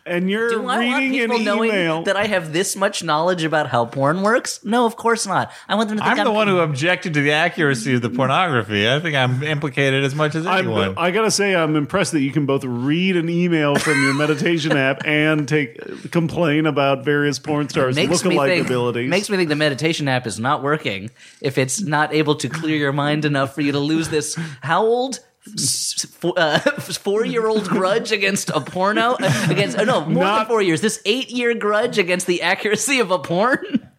and 0.05 0.29
you're 0.29 0.49
Do 0.49 0.61
I 0.67 0.85
want 0.85 0.99
reading 0.99 1.19
people 1.19 1.35
an 1.37 1.43
knowing 1.43 1.69
email. 1.69 2.03
that 2.03 2.15
I 2.15 2.25
have 2.25 2.53
this 2.53 2.75
much 2.75 3.03
knowledge 3.03 3.43
about 3.43 3.67
how 3.69 3.85
porn 3.85 4.21
works? 4.21 4.63
No, 4.63 4.85
of 4.85 4.95
course 4.95 5.25
not. 5.25 5.51
I 5.67 5.75
want 5.75 5.89
them 5.89 5.97
to 5.97 6.03
think 6.03 6.13
I'm 6.13 6.19
I'm, 6.19 6.25
the 6.25 6.31
one 6.31 6.47
who 6.47 6.59
objected 6.59 7.13
to 7.15 7.21
the 7.21 7.31
accuracy 7.31 7.93
of 7.95 8.01
the 8.01 8.09
pornography. 8.09 8.89
I 8.89 8.99
think 8.99 9.15
I'm 9.15 9.43
implicated 9.43 10.03
as 10.03 10.15
much 10.15 10.35
as 10.35 10.45
I'm, 10.45 10.65
anyone. 10.65 10.95
I 10.97 11.11
gotta 11.11 11.31
say, 11.31 11.55
I'm 11.55 11.75
impressed 11.75 12.11
that 12.13 12.21
you 12.21 12.31
can 12.31 12.45
both 12.45 12.63
read 12.63 13.15
an 13.17 13.29
email 13.29 13.75
from 13.75 14.01
your 14.03 14.13
meditation 14.13 14.75
app 14.75 15.01
and 15.05 15.47
take 15.47 16.11
complain 16.11 16.65
about 16.65 17.05
various 17.05 17.39
porn 17.39 17.69
stars' 17.69 17.95
makes 17.95 18.23
me 18.25 18.35
lookalike 18.35 18.47
think 18.47 18.65
abilities. 18.65 19.09
makes 19.09 19.29
me 19.29 19.37
think 19.37 19.49
the 19.49 19.55
meditation 19.55 20.07
app 20.07 20.27
is 20.27 20.39
not 20.39 20.63
working 20.63 21.09
if 21.41 21.57
it's 21.57 21.81
not 21.81 22.13
able 22.13 22.35
to 22.35 22.49
clear 22.49 22.75
your 22.75 22.93
mind 22.93 23.25
enough 23.25 23.53
for 23.55 23.61
you 23.61 23.71
to 23.71 23.79
lose 23.79 24.09
this 24.09 24.37
how 24.61 24.83
old 24.85 25.19
four 25.41 26.33
uh, 26.37 27.23
year 27.25 27.47
old 27.47 27.67
grudge 27.67 28.11
against 28.11 28.49
a 28.51 28.61
porno 28.61 29.15
against 29.49 29.77
oh, 29.79 29.83
no 29.83 30.05
more 30.05 30.23
than 30.23 30.45
four 30.45 30.61
years. 30.61 30.81
This 30.81 31.01
eight 31.05 31.29
year 31.31 31.53
grudge 31.55 31.97
against 31.97 32.27
the 32.27 32.41
accuracy 32.41 32.99
of 32.99 33.11
a 33.11 33.19
porn? 33.19 33.89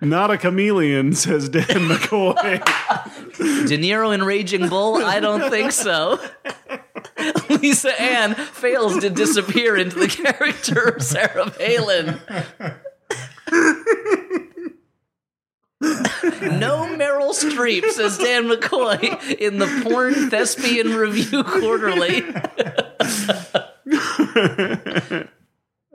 Not 0.00 0.30
a 0.30 0.36
chameleon, 0.36 1.14
says 1.14 1.48
Dan 1.48 1.64
McCoy. 1.88 2.36
De 3.66 3.78
Niro 3.78 4.14
in 4.14 4.22
Raging 4.22 4.68
Bull? 4.68 4.96
I 4.96 5.20
don't 5.20 5.50
think 5.50 5.72
so. 5.72 6.20
Lisa 7.48 8.00
Ann 8.00 8.34
fails 8.34 8.98
to 8.98 9.10
disappear 9.10 9.76
into 9.76 9.98
the 9.98 10.08
character 10.32 10.80
of 10.90 11.02
Sarah 11.02 11.50
Palin 11.50 12.20
No 16.58 16.86
Meryl 16.96 17.32
Streep, 17.32 17.84
says 17.90 18.18
Dan 18.18 18.44
McCoy 18.44 19.38
in 19.38 19.58
the 19.58 19.66
Porn 19.82 20.30
Thespian 20.30 20.94
Review 20.94 21.44
Quarterly. 21.44 22.22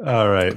All 0.06 0.30
right. 0.30 0.56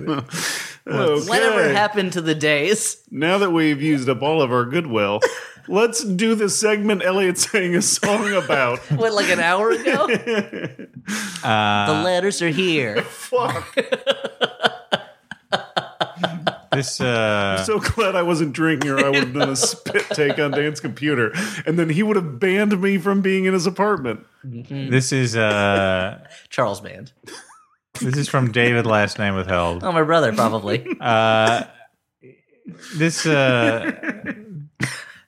Okay. 0.85 1.29
Whatever 1.29 1.69
happened 1.73 2.13
to 2.15 2.21
the 2.21 2.35
days? 2.35 3.03
Now 3.11 3.39
that 3.39 3.51
we've 3.51 3.81
used 3.81 4.09
up 4.09 4.23
all 4.23 4.43
of 4.43 4.51
our 4.53 4.65
goodwill, 4.65 5.21
let's 5.69 6.05
do 6.05 6.35
the 6.35 6.49
segment 6.49 7.05
Elliot 7.05 7.39
sang 7.39 7.75
a 7.75 7.83
song 7.83 8.33
about. 8.33 8.79
What, 8.91 9.13
like 9.13 9.31
an 9.31 9.41
hour 9.41 9.71
ago? 9.71 10.09
Uh, 11.45 11.87
the 11.95 12.03
letters 12.03 12.43
are 12.43 12.49
here. 12.51 13.03
Fuck. 13.03 13.77
This 16.73 17.01
uh, 17.01 17.57
I'm 17.59 17.65
So 17.65 17.79
glad 17.79 18.15
I 18.17 18.23
wasn't 18.23 18.53
drinking, 18.53 18.91
or 18.91 18.99
I 19.05 19.09
would 19.11 19.15
have 19.25 19.33
done 19.35 19.51
a 19.51 19.57
spit 19.57 20.07
take 20.11 20.39
on 20.39 20.51
Dan's 20.53 20.81
computer, 20.81 21.33
and 21.67 21.79
then 21.79 21.89
he 21.89 22.03
would 22.03 22.17
have 22.17 22.39
banned 22.39 22.81
me 22.81 22.99
from 22.99 23.21
being 23.21 23.45
in 23.45 23.53
his 23.55 23.67
apartment. 23.67 24.27
this 24.45 25.13
is 25.13 25.37
uh, 25.37 26.19
Charles 26.49 26.81
Band. 26.81 27.13
this 28.01 28.17
is 28.17 28.29
from 28.29 28.53
David, 28.53 28.87
last 28.87 29.19
name 29.19 29.35
withheld. 29.35 29.85
Oh, 29.85 29.93
my 29.93 30.03
brother, 30.03 30.33
probably. 30.33 30.87
Uh, 31.01 31.65
this 32.97 33.27
uh, 33.27 33.91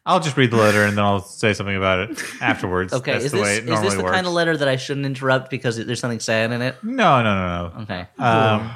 I'll 0.07 0.21
just 0.21 0.37
read 0.37 0.51
the 0.51 0.57
letter 0.57 0.85
and 0.85 0.97
then 0.97 1.05
I'll 1.05 1.21
say 1.23 1.53
something 1.55 1.75
about 1.77 2.11
it 2.11 2.23
afterwards. 2.41 2.93
Okay, 2.93 3.12
That's 3.12 3.25
is 3.27 3.33
the 3.33 3.39
way 3.41 3.43
this 3.43 3.59
it 3.59 3.62
is 3.65 3.69
normally 3.71 3.89
this 3.89 3.95
the 3.97 4.03
works. 4.05 4.15
kind 4.15 4.27
of 4.27 4.33
letter 4.35 4.57
that 4.57 4.69
I 4.69 4.77
shouldn't 4.77 5.07
interrupt 5.07 5.51
because 5.51 5.85
there's 5.85 5.99
something 6.01 6.21
sad 6.21 6.53
in 6.53 6.62
it? 6.62 6.77
no, 6.85 7.23
no, 7.23 7.35
no, 7.35 7.73
no. 7.77 7.83
Okay. 7.83 8.07
Um, 8.19 8.71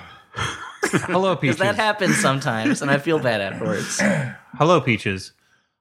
hello, 0.83 1.37
Peaches. 1.37 1.59
That 1.59 1.77
happens 1.77 2.17
sometimes, 2.17 2.83
and 2.83 2.91
I 2.91 2.99
feel 2.99 3.19
bad 3.19 3.41
afterwards. 3.41 4.01
Hello, 4.59 4.81
Peaches. 4.81 5.33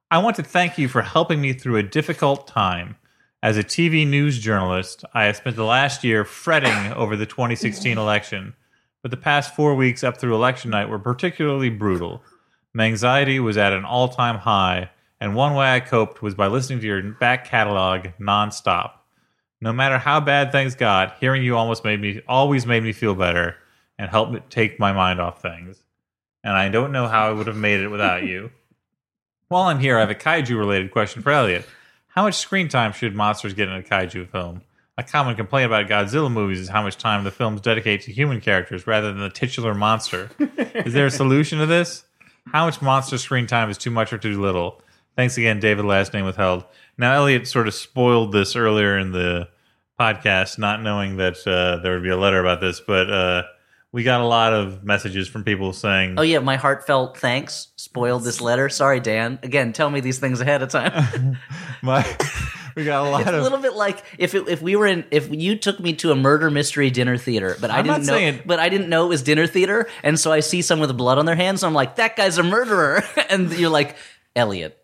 I 0.10 0.20
want 0.20 0.36
to 0.38 0.44
thank 0.44 0.78
you 0.78 0.88
for 0.88 1.02
helping 1.02 1.42
me 1.42 1.54
through 1.54 1.78
a 1.78 1.84
difficult 1.84 2.48
time. 2.48 2.96
As 3.44 3.58
a 3.58 3.64
TV 3.64 4.08
news 4.08 4.40
journalist, 4.40 5.04
I 5.14 5.26
have 5.26 5.38
spent 5.38 5.56
the 5.56 5.64
last 5.64 6.04
year 6.04 6.26
fretting 6.26 6.94
over 6.94 7.16
the 7.16 7.26
2016 7.26 7.98
election, 7.98 8.56
but 9.02 9.12
the 9.12 9.18
past 9.18 9.56
four 9.56 9.76
weeks 9.76 10.04
up 10.04 10.18
through 10.18 10.36
election 10.36 10.72
night 10.72 10.90
were 10.90 11.00
particularly 11.00 11.70
brutal. 11.70 12.24
My 12.74 12.86
anxiety 12.86 13.40
was 13.40 13.58
at 13.58 13.74
an 13.74 13.86
all 13.86 14.10
time 14.10 14.38
high, 14.38 14.90
and 15.20 15.36
one 15.36 15.56
way 15.56 15.74
I 15.74 15.80
coped 15.80 16.22
was 16.22 16.36
by 16.36 16.48
listening 16.48 16.80
to 16.80 16.88
your 16.88 17.02
back 17.02 17.46
catalog 17.46 18.08
nonstop. 18.20 18.92
No 19.62 19.74
matter 19.74 19.98
how 19.98 20.20
bad 20.20 20.52
things 20.52 20.76
got, 20.76 21.18
hearing 21.20 21.44
you 21.44 21.56
almost 21.56 21.84
made 21.84 22.00
me 22.00 22.22
always 22.28 22.66
made 22.66 22.84
me 22.84 22.92
feel 22.92 23.16
better 23.16 23.56
and 23.98 24.10
helped 24.10 24.32
me 24.32 24.40
take 24.50 24.80
my 24.80 24.94
mind 24.94 25.20
off 25.20 25.42
things. 25.42 25.78
And 26.44 26.54
I 26.54 26.70
don't 26.70 26.92
know 26.92 27.08
how 27.08 27.28
I 27.28 27.32
would 27.32 27.48
have 27.48 27.56
made 27.56 27.80
it 27.80 27.90
without 27.90 28.24
you. 28.24 28.52
While 29.50 29.64
I'm 29.64 29.80
here, 29.80 29.98
I 29.98 30.02
have 30.02 30.10
a 30.10 30.16
kaiju 30.16 30.58
related 30.58 30.92
question 30.92 31.22
for 31.22 31.32
Elliot. 31.32 31.66
How 32.08 32.24
much 32.24 32.36
screen 32.36 32.68
time 32.68 32.92
should 32.94 33.16
monsters 33.16 33.54
get 33.54 33.70
in 33.70 33.76
a 33.76 33.82
kaiju 33.82 34.30
film? 34.30 34.62
A 34.98 35.04
common 35.04 35.36
complaint 35.36 35.68
about 35.68 35.88
Godzilla 35.88 36.32
movies 36.32 36.60
is 36.60 36.70
how 36.70 36.82
much 36.82 36.98
time 36.98 37.24
the 37.24 37.32
films 37.32 37.62
dedicate 37.62 38.02
to 38.02 38.12
human 38.12 38.42
characters 38.42 38.88
rather 38.88 39.12
than 39.12 39.22
the 39.22 39.30
titular 39.30 39.76
monster. 39.76 40.32
is 40.74 40.94
there 40.94 41.06
a 41.06 41.12
solution 41.12 41.60
to 41.60 41.68
this? 41.68 42.04
How 42.52 42.66
much 42.66 42.82
monster 42.82 43.18
screen 43.18 43.46
time 43.46 43.70
is 43.70 43.78
too 43.78 43.92
much 43.92 44.12
or 44.12 44.18
too 44.18 44.42
little? 44.42 44.82
Thanks 45.16 45.38
again, 45.38 45.60
David. 45.60 45.86
Last 45.86 46.14
name 46.14 46.26
withheld. 46.26 46.64
Now, 46.98 47.14
Elliot 47.14 47.48
sort 47.48 47.68
of 47.68 47.74
spoiled 47.74 48.32
this 48.32 48.56
earlier 48.56 48.98
in 48.98 49.12
the 49.12 49.50
podcast, 50.00 50.58
not 50.58 50.82
knowing 50.82 51.18
that 51.18 51.46
uh, 51.46 51.78
there 51.84 51.94
would 51.94 52.04
be 52.04 52.10
a 52.10 52.18
letter 52.18 52.40
about 52.40 52.62
this, 52.62 52.80
but 52.80 53.12
uh, 53.12 53.44
we 53.98 54.04
got 54.04 54.22
a 54.22 54.26
lot 54.28 54.54
of 54.54 54.84
messages 54.84 55.28
from 55.28 55.44
people 55.44 55.74
saying, 55.74 56.14
Oh 56.20 56.22
yeah, 56.22 56.38
my 56.38 56.56
heartfelt 56.56 57.18
thanks 57.18 57.70
spoiled 57.78 58.24
this 58.24 58.40
letter. 58.42 58.70
Sorry, 58.70 59.00
Dan. 59.00 59.40
Again, 59.42 59.74
tell 59.74 59.90
me 59.90 60.02
these 60.02 60.20
things 60.20 60.40
ahead 60.40 60.62
of 60.62 60.70
time. 60.70 61.40
My, 61.82 62.06
we 62.76 62.86
got 62.86 63.08
a 63.08 63.10
lot 63.10 63.22
It's 63.22 63.30
a 63.32 63.38
of. 63.38 63.42
little 63.42 63.58
bit 63.58 63.74
like 63.74 64.04
if 64.20 64.36
it, 64.36 64.48
if 64.48 64.62
we 64.62 64.76
were 64.76 64.86
in 64.86 65.04
if 65.10 65.34
you 65.34 65.56
took 65.58 65.80
me 65.80 65.94
to 65.94 66.12
a 66.12 66.16
murder 66.16 66.52
mystery 66.52 66.92
dinner 66.92 67.18
theater, 67.18 67.58
but 67.60 67.72
I 67.72 67.80
I'm 67.80 67.86
didn't 67.86 68.06
know 68.06 68.14
saying- 68.14 68.42
but 68.46 68.60
I 68.60 68.70
didn't 68.70 68.90
know 68.90 69.06
it 69.06 69.10
was 69.10 69.24
dinner 69.24 69.48
theater, 69.48 69.90
and 70.04 70.20
so 70.20 70.32
I 70.32 70.42
see 70.42 70.62
someone 70.62 70.88
with 70.88 70.96
blood 70.96 71.18
on 71.18 71.26
their 71.26 71.36
hands, 71.36 71.64
and 71.64 71.70
I'm 71.70 71.74
like, 71.74 71.96
that 71.96 72.16
guy's 72.16 72.38
a 72.38 72.44
murderer, 72.44 73.04
and 73.32 73.52
you're 73.54 73.72
like, 73.72 73.96
Elliot, 74.36 74.78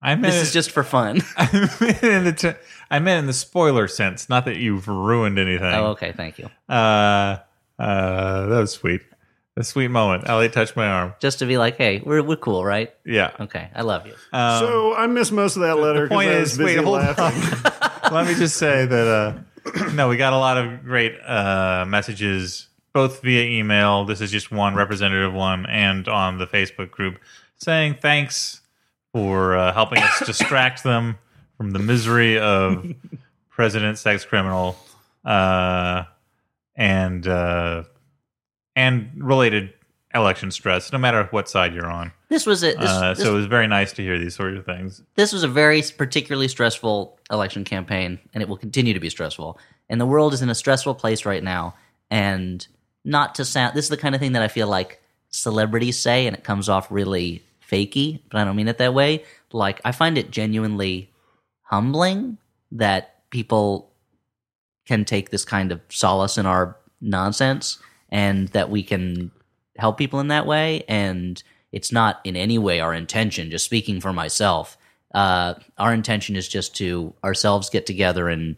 I 0.00 0.14
meant 0.14 0.32
this 0.32 0.46
is 0.46 0.52
just 0.54 0.70
for 0.70 0.82
fun. 0.82 1.20
I 1.36 1.68
meant 1.82 2.02
in 2.02 2.24
the 2.24 2.32
t- 2.32 2.58
I 2.90 2.98
meant 2.98 3.18
in 3.20 3.26
the 3.26 3.34
spoiler 3.34 3.88
sense, 3.88 4.30
not 4.30 4.46
that 4.46 4.56
you've 4.56 4.88
ruined 4.88 5.38
anything. 5.38 5.74
oh, 5.74 5.88
okay, 5.88 6.12
thank 6.12 6.38
you. 6.38 6.48
Uh, 6.66 7.36
uh, 7.78 8.46
that 8.46 8.60
was 8.60 8.72
sweet. 8.72 9.02
A 9.56 9.64
sweet 9.64 9.88
moment. 9.88 10.28
Elliot 10.28 10.52
touched 10.52 10.76
my 10.76 10.86
arm. 10.86 11.14
Just 11.18 11.40
to 11.40 11.46
be 11.46 11.58
like, 11.58 11.76
hey, 11.76 12.00
we're 12.04 12.22
we're 12.22 12.36
cool, 12.36 12.64
right? 12.64 12.94
Yeah. 13.04 13.32
Okay, 13.40 13.68
I 13.74 13.82
love 13.82 14.06
you. 14.06 14.14
Um, 14.32 14.60
so 14.60 14.94
I 14.94 15.08
missed 15.08 15.32
most 15.32 15.56
of 15.56 15.62
that 15.62 15.78
letter 15.78 16.04
because 16.04 16.16
point 16.16 16.30
I 16.30 16.38
was 16.38 16.52
is, 16.52 16.58
busy 16.58 16.76
wait, 16.76 16.84
hold 16.84 16.98
laughing. 16.98 18.04
on. 18.04 18.12
Let 18.12 18.26
me 18.28 18.34
just 18.34 18.56
say 18.56 18.86
that 18.86 19.44
uh, 19.74 19.90
no, 19.94 20.08
we 20.08 20.16
got 20.16 20.32
a 20.32 20.38
lot 20.38 20.58
of 20.58 20.84
great 20.84 21.18
uh, 21.26 21.84
messages, 21.88 22.68
both 22.92 23.20
via 23.22 23.42
email. 23.42 24.04
This 24.04 24.20
is 24.20 24.30
just 24.30 24.52
one 24.52 24.76
representative 24.76 25.34
one, 25.34 25.66
and 25.66 26.06
on 26.06 26.38
the 26.38 26.46
Facebook 26.46 26.92
group, 26.92 27.18
saying 27.56 27.96
thanks 28.00 28.60
for 29.12 29.56
uh, 29.56 29.72
helping 29.72 29.98
us 30.00 30.20
distract 30.26 30.84
them 30.84 31.18
from 31.56 31.72
the 31.72 31.80
misery 31.80 32.38
of 32.38 32.86
President 33.50 33.98
Sex 33.98 34.24
Criminal 34.24 34.76
uh, 35.24 36.04
and 36.78 37.26
uh, 37.26 37.82
and 38.74 39.10
related 39.16 39.74
election 40.14 40.50
stress, 40.50 40.90
no 40.90 40.98
matter 40.98 41.24
what 41.32 41.50
side 41.50 41.74
you're 41.74 41.90
on. 41.90 42.12
This 42.30 42.46
was 42.46 42.62
it. 42.62 42.78
This, 42.78 42.88
Uh, 42.88 43.12
this, 43.12 43.22
so 43.22 43.34
it 43.34 43.36
was 43.36 43.46
very 43.46 43.66
nice 43.66 43.92
to 43.94 44.02
hear 44.02 44.18
these 44.18 44.34
sort 44.34 44.56
of 44.56 44.64
things. 44.64 45.02
this 45.16 45.32
was 45.34 45.42
a 45.42 45.48
very 45.48 45.82
particularly 45.96 46.48
stressful 46.48 47.18
election 47.30 47.64
campaign, 47.64 48.18
and 48.32 48.42
it 48.42 48.48
will 48.48 48.56
continue 48.56 48.94
to 48.94 49.00
be 49.00 49.10
stressful. 49.10 49.58
And 49.90 50.00
the 50.00 50.06
world 50.06 50.32
is 50.32 50.40
in 50.40 50.48
a 50.48 50.54
stressful 50.54 50.94
place 50.94 51.26
right 51.26 51.42
now. 51.42 51.74
And 52.10 52.66
not 53.04 53.34
to 53.34 53.44
sound, 53.44 53.74
this 53.74 53.84
is 53.84 53.90
the 53.90 53.96
kind 53.98 54.14
of 54.14 54.20
thing 54.20 54.32
that 54.32 54.42
I 54.42 54.48
feel 54.48 54.66
like 54.68 55.02
celebrities 55.28 55.98
say, 55.98 56.26
and 56.26 56.34
it 56.34 56.44
comes 56.44 56.68
off 56.68 56.90
really 56.90 57.42
fakey, 57.70 58.20
but 58.30 58.40
I 58.40 58.44
don't 58.44 58.56
mean 58.56 58.68
it 58.68 58.78
that 58.78 58.94
way. 58.94 59.24
Like, 59.52 59.80
I 59.84 59.92
find 59.92 60.16
it 60.16 60.30
genuinely 60.30 61.10
humbling 61.62 62.38
that 62.72 63.28
people 63.30 63.87
can 64.88 65.04
take 65.04 65.30
this 65.30 65.44
kind 65.44 65.70
of 65.70 65.80
solace 65.90 66.38
in 66.38 66.46
our 66.46 66.76
nonsense 67.00 67.78
and 68.08 68.48
that 68.48 68.70
we 68.70 68.82
can 68.82 69.30
help 69.76 69.98
people 69.98 70.18
in 70.18 70.28
that 70.28 70.46
way. 70.46 70.82
And 70.88 71.40
it's 71.70 71.92
not 71.92 72.20
in 72.24 72.34
any 72.34 72.58
way 72.58 72.80
our 72.80 72.94
intention, 72.94 73.50
just 73.50 73.66
speaking 73.66 74.00
for 74.00 74.12
myself. 74.12 74.78
Uh, 75.14 75.54
our 75.76 75.92
intention 75.92 76.34
is 76.34 76.48
just 76.48 76.74
to 76.76 77.14
ourselves 77.22 77.70
get 77.70 77.84
together 77.86 78.28
and 78.28 78.56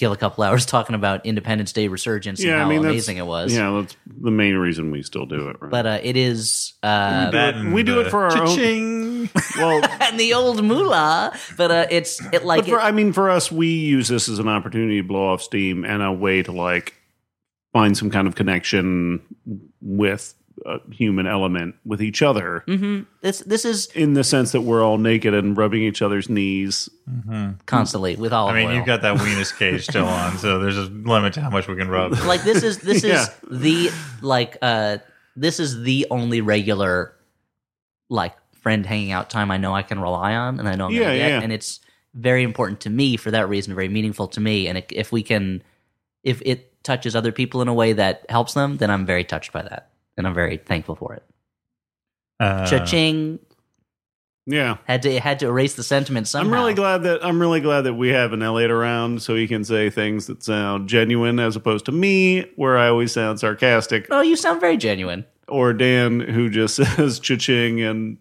kill 0.00 0.12
a 0.12 0.16
couple 0.16 0.42
hours 0.42 0.64
talking 0.66 0.94
about 0.96 1.24
Independence 1.26 1.72
Day 1.72 1.86
resurgence 1.88 2.40
and 2.40 2.48
yeah, 2.48 2.58
how 2.58 2.64
I 2.64 2.68
mean 2.68 2.80
amazing 2.80 3.18
it 3.18 3.26
was. 3.26 3.54
Yeah, 3.54 3.70
that's 3.80 3.94
the 4.06 4.30
main 4.30 4.56
reason 4.56 4.90
we 4.90 5.02
still 5.02 5.26
do 5.26 5.48
it. 5.50 5.56
Right? 5.60 5.70
But 5.70 5.86
uh, 5.86 5.98
it 6.02 6.16
is 6.16 6.72
uh, 6.82 7.30
do 7.30 7.38
it- 7.38 7.72
we 7.72 7.82
do 7.82 8.00
it 8.00 8.10
for 8.10 8.24
our 8.24 8.36
own- 8.42 8.48
Cha-ching. 8.48 9.28
well, 9.58 9.84
and 10.00 10.18
the 10.18 10.32
old 10.34 10.64
moolah. 10.64 11.38
But 11.58 11.70
uh, 11.70 11.86
it's 11.90 12.24
it 12.32 12.44
like 12.46 12.62
but 12.62 12.70
for, 12.70 12.78
it- 12.80 12.82
I 12.82 12.90
mean, 12.92 13.12
for 13.12 13.28
us, 13.30 13.52
we 13.52 13.68
use 13.68 14.08
this 14.08 14.28
as 14.28 14.38
an 14.38 14.48
opportunity 14.48 15.02
to 15.02 15.06
blow 15.06 15.32
off 15.32 15.42
steam 15.42 15.84
and 15.84 16.02
a 16.02 16.10
way 16.10 16.42
to 16.42 16.50
like 16.50 16.94
find 17.74 17.96
some 17.96 18.10
kind 18.10 18.26
of 18.26 18.34
connection 18.34 19.20
with 19.82 20.34
a 20.66 20.78
human 20.92 21.26
element 21.26 21.74
with 21.84 22.02
each 22.02 22.22
other 22.22 22.64
This 23.22 23.40
this 23.40 23.64
is 23.64 23.86
in 23.94 24.14
the 24.14 24.24
sense 24.24 24.52
that 24.52 24.60
we're 24.62 24.82
all 24.84 24.98
naked 24.98 25.34
and 25.34 25.56
rubbing 25.56 25.82
each 25.82 26.02
other's 26.02 26.28
knees. 26.28 26.88
constantly 27.66 28.16
with 28.16 28.32
all. 28.32 28.48
I 28.48 28.54
mean, 28.54 28.68
oil. 28.68 28.74
you've 28.76 28.86
got 28.86 29.02
that 29.02 29.16
weenus 29.18 29.56
cage 29.56 29.84
still 29.84 30.06
on, 30.20 30.38
so 30.38 30.58
there's 30.58 30.78
a 30.78 30.82
limit 30.84 31.34
to 31.34 31.40
how 31.40 31.50
much 31.50 31.68
we 31.68 31.76
can 31.76 31.88
rub. 31.88 32.12
like 32.24 32.42
this 32.42 32.62
is 32.62 32.78
this 32.78 33.02
Yeah. 33.04 33.22
is 33.22 33.30
the 33.50 33.90
like 34.22 34.56
uh 34.62 34.98
this 35.36 35.60
is 35.60 35.82
the 35.82 36.06
only 36.10 36.40
regular 36.40 37.14
like 38.08 38.34
friend 38.54 38.84
hanging 38.84 39.12
out 39.12 39.30
time 39.30 39.50
I 39.50 39.56
know 39.56 39.74
I 39.74 39.82
can 39.82 40.00
rely 40.00 40.34
on 40.34 40.58
and 40.58 40.68
I 40.68 40.74
know 40.74 40.86
I'm 40.86 40.92
Yeah, 40.92 41.04
gonna 41.04 41.16
get 41.16 41.28
yeah. 41.30 41.40
and 41.42 41.52
it's 41.52 41.80
very 42.14 42.42
important 42.42 42.80
to 42.80 42.90
me 42.90 43.16
for 43.16 43.30
that 43.30 43.48
reason 43.48 43.74
very 43.74 43.88
meaningful 43.88 44.26
to 44.28 44.40
me 44.40 44.66
and 44.66 44.78
it, 44.78 44.86
if 44.92 45.12
we 45.12 45.22
can 45.22 45.62
if 46.24 46.42
it 46.44 46.82
touches 46.82 47.14
other 47.14 47.30
people 47.32 47.62
in 47.62 47.68
a 47.68 47.74
way 47.74 47.92
that 47.92 48.26
helps 48.28 48.54
them 48.54 48.76
then 48.78 48.90
I'm 48.90 49.06
very 49.06 49.22
touched 49.24 49.52
by 49.52 49.62
that 49.62 49.89
and 50.20 50.28
I'm 50.28 50.34
very 50.34 50.56
thankful 50.58 50.94
for 50.94 51.14
it. 51.14 51.24
Uh, 52.38 52.66
Cha-ching 52.66 53.38
Yeah. 54.46 54.76
had 54.84 55.02
to 55.02 55.18
had 55.20 55.38
to 55.40 55.46
erase 55.46 55.74
the 55.74 55.82
sentiment 55.82 56.26
somehow. 56.28 56.46
I'm 56.48 56.54
really 56.62 56.74
glad 56.74 57.02
that 57.02 57.24
I'm 57.24 57.40
really 57.40 57.60
glad 57.60 57.82
that 57.82 57.94
we 57.94 58.08
have 58.10 58.32
an 58.32 58.42
Elliot 58.42 58.70
around 58.70 59.22
so 59.22 59.34
he 59.34 59.46
can 59.48 59.64
say 59.64 59.90
things 59.90 60.26
that 60.28 60.42
sound 60.42 60.88
genuine 60.88 61.38
as 61.40 61.56
opposed 61.56 61.84
to 61.86 61.92
me 61.92 62.46
where 62.56 62.78
I 62.78 62.88
always 62.88 63.12
sound 63.12 63.40
sarcastic 63.40 64.06
Oh, 64.10 64.20
you 64.22 64.36
sound 64.36 64.60
very 64.60 64.76
genuine. 64.76 65.26
Or 65.50 65.72
Dan 65.72 66.20
who 66.20 66.48
just 66.48 66.76
says 66.96 67.18
cha-ching 67.20 67.80
and 67.82 68.16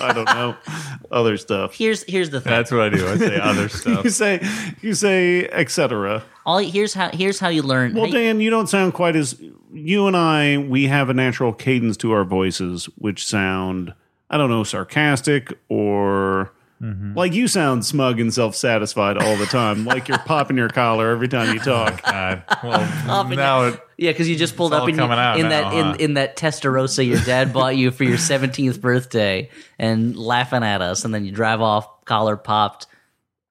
I 0.00 0.12
don't 0.12 0.24
know 0.26 0.56
other 1.10 1.36
stuff. 1.36 1.74
Here's 1.74 2.02
here's 2.04 2.30
the 2.30 2.40
thing. 2.40 2.50
That's 2.50 2.70
what 2.70 2.80
I 2.80 2.88
do. 2.88 3.08
I 3.08 3.16
say 3.16 3.38
other 3.40 3.68
stuff. 3.68 4.04
You 4.04 4.10
stuff. 4.10 4.42
say 4.42 4.74
you 4.82 4.94
say 4.94 5.46
etc. 5.48 6.22
All 6.44 6.58
here's 6.58 6.94
how 6.94 7.10
here's 7.10 7.38
how 7.38 7.48
you 7.48 7.62
learn. 7.62 7.94
Well, 7.94 8.06
how- 8.06 8.12
Dan, 8.12 8.40
you 8.40 8.50
don't 8.50 8.68
sound 8.68 8.94
quite 8.94 9.16
as 9.16 9.40
you 9.72 10.06
and 10.06 10.16
I. 10.16 10.58
We 10.58 10.86
have 10.88 11.08
a 11.08 11.14
natural 11.14 11.52
cadence 11.52 11.96
to 11.98 12.12
our 12.12 12.24
voices, 12.24 12.86
which 12.96 13.24
sound 13.26 13.94
I 14.30 14.36
don't 14.38 14.50
know 14.50 14.64
sarcastic 14.64 15.56
or 15.68 16.52
Mm-hmm. 16.82 17.16
like 17.16 17.32
you 17.32 17.46
sound 17.46 17.84
smug 17.86 18.18
and 18.18 18.34
self 18.34 18.56
satisfied 18.56 19.16
all 19.16 19.36
the 19.36 19.46
time, 19.46 19.84
like 19.86 20.08
you're 20.08 20.18
popping 20.18 20.56
your 20.56 20.68
collar 20.68 21.10
every 21.10 21.28
time 21.28 21.54
you 21.54 21.60
oh 21.60 21.64
talk. 21.64 22.02
God. 22.02 22.42
Well, 22.64 23.28
now 23.28 23.66
it, 23.66 23.80
Yeah, 23.96 24.10
because 24.10 24.28
you 24.28 24.34
just 24.34 24.56
pulled 24.56 24.74
up 24.74 24.88
in, 24.88 24.96
coming 24.96 25.16
out 25.16 25.38
in 25.38 25.44
now, 25.44 25.48
that 25.50 25.64
huh? 25.66 25.94
in, 25.94 26.00
in 26.00 26.14
that 26.14 26.36
Testarossa 26.36 27.06
your 27.06 27.20
dad 27.20 27.52
bought 27.52 27.76
you 27.76 27.92
for 27.92 28.02
your 28.02 28.18
seventeenth 28.32 28.80
birthday, 28.80 29.48
and 29.78 30.16
laughing 30.16 30.64
at 30.64 30.82
us, 30.82 31.04
and 31.04 31.14
then 31.14 31.24
you 31.24 31.30
drive 31.30 31.60
off, 31.60 32.04
collar 32.04 32.36
popped, 32.36 32.88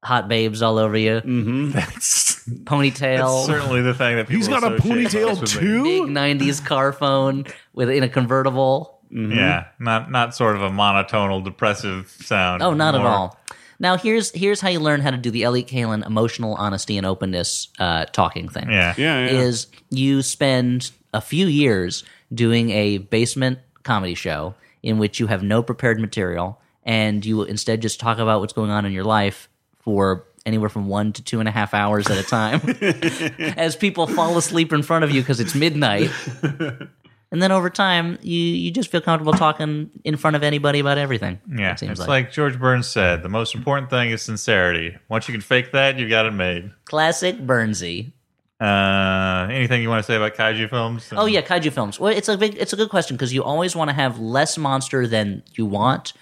hot 0.04 0.28
babes 0.28 0.62
all 0.62 0.78
over 0.78 0.98
you, 0.98 1.22
mm-hmm. 1.22 1.72
that's, 1.72 2.46
ponytail, 2.50 3.46
that's 3.46 3.46
certainly 3.46 3.82
the 3.82 3.94
thing 3.94 4.18
that 4.18 4.28
people 4.28 4.40
He's 4.40 4.50
got 4.50 4.66
a 4.66 4.72
ponytail 4.72 5.28
most 5.28 5.42
with 5.42 5.56
me. 5.56 5.62
too. 5.62 5.84
big 5.84 6.04
'90s 6.04 6.66
car 6.66 6.92
phone 6.92 7.46
with 7.74 7.90
in 7.90 8.04
a 8.04 8.10
convertible. 8.10 9.01
Yeah, 9.12 9.66
not 9.80 10.10
not 10.10 10.36
sort 10.36 10.56
of 10.56 10.62
a 10.62 10.70
monotonal 10.70 11.44
depressive 11.44 12.10
sound. 12.10 12.64
Oh, 12.64 12.74
not 12.74 12.96
at 12.96 13.02
all. 13.02 13.38
Now 13.80 13.98
here's 13.98 14.32
here's 14.32 14.62
how 14.62 14.70
you 14.70 14.80
learn 14.80 15.02
how 15.02 15.12
to 15.12 15.18
do 15.18 15.32
the 15.32 15.44
Elliott 15.44 15.68
Kalan 15.68 16.06
emotional 16.06 16.54
honesty 16.56 16.98
and 16.98 17.06
openness 17.06 17.68
uh, 17.80 18.06
talking 18.06 18.48
thing. 18.48 18.70
Yeah, 18.70 18.94
Yeah, 18.98 19.26
yeah. 19.26 19.32
is 19.32 19.68
you 19.90 20.22
spend 20.22 20.92
a 21.14 21.20
few 21.22 21.48
years 21.48 22.04
doing 22.34 22.70
a 22.70 23.00
basement 23.00 23.60
comedy 23.84 24.14
show 24.16 24.54
in 24.84 24.98
which 24.98 25.20
you 25.20 25.28
have 25.28 25.44
no 25.44 25.62
prepared 25.64 26.00
material 26.00 26.60
and 26.84 27.26
you 27.26 27.44
instead 27.44 27.82
just 27.82 28.00
talk 28.00 28.20
about 28.20 28.40
what's 28.40 28.54
going 28.54 28.72
on 28.72 28.86
in 28.86 28.92
your 28.92 29.04
life 29.04 29.50
for 29.80 30.26
anywhere 30.46 30.70
from 30.70 30.88
one 30.88 31.12
to 31.14 31.24
two 31.24 31.40
and 31.40 31.50
a 31.50 31.52
half 31.52 31.74
hours 31.74 32.08
at 32.08 32.18
a 32.18 32.24
time 32.24 32.62
as 33.58 33.76
people 33.76 34.08
fall 34.08 34.38
asleep 34.38 34.72
in 34.74 34.84
front 34.84 35.04
of 35.04 35.12
you 35.12 35.22
because 35.22 35.40
it's 35.40 35.56
midnight. 35.56 36.10
And 37.32 37.42
then 37.42 37.52
over 37.52 37.70
time, 37.70 38.20
you, 38.22 38.38
you 38.38 38.72
just 38.72 38.92
feel 38.92 39.00
comfortable 39.00 39.32
talking 39.34 39.90
in 40.04 40.18
front 40.18 40.36
of 40.36 40.44
anybody 40.44 40.80
about 40.80 40.98
everything. 40.98 41.40
Yeah, 41.50 41.72
it 41.72 41.80
seems 41.80 41.92
it's 41.92 42.00
like. 42.02 42.10
like. 42.10 42.32
George 42.32 42.60
Burns 42.60 42.88
said, 42.88 43.24
the 43.24 43.30
most 43.30 43.56
important 43.56 43.90
thing 43.90 44.12
is 44.12 44.22
sincerity. 44.22 44.98
Once 45.08 45.30
you 45.30 45.32
can 45.34 45.42
fake 45.42 45.72
that, 45.72 45.98
you've 45.98 46.10
got 46.10 46.26
it 46.26 46.32
made. 46.32 46.72
classic 46.86 47.38
Burnsy. 47.40 48.12
Uh, 48.60 49.48
anything 49.50 49.82
you 49.82 49.90
want 49.90 50.00
to 50.00 50.04
say 50.04 50.16
about 50.16 50.36
kaiju 50.36 50.70
films? 50.70 51.08
Oh 51.14 51.26
yeah, 51.26 51.42
kaiju 51.42 51.72
films. 51.72 52.00
Well, 52.00 52.16
it's 52.16 52.30
a 52.30 52.38
big, 52.38 52.58
it's 52.58 52.74
a 52.74 52.76
good 52.76 52.90
question 52.90 53.16
because 53.18 53.34
you 53.34 53.44
always 53.44 53.76
want 53.76 53.90
to 53.90 53.96
have 53.96 54.20
less 54.20 54.56
monster 54.56 55.08
than 55.08 55.42
you 55.54 55.66
want. 55.66 56.14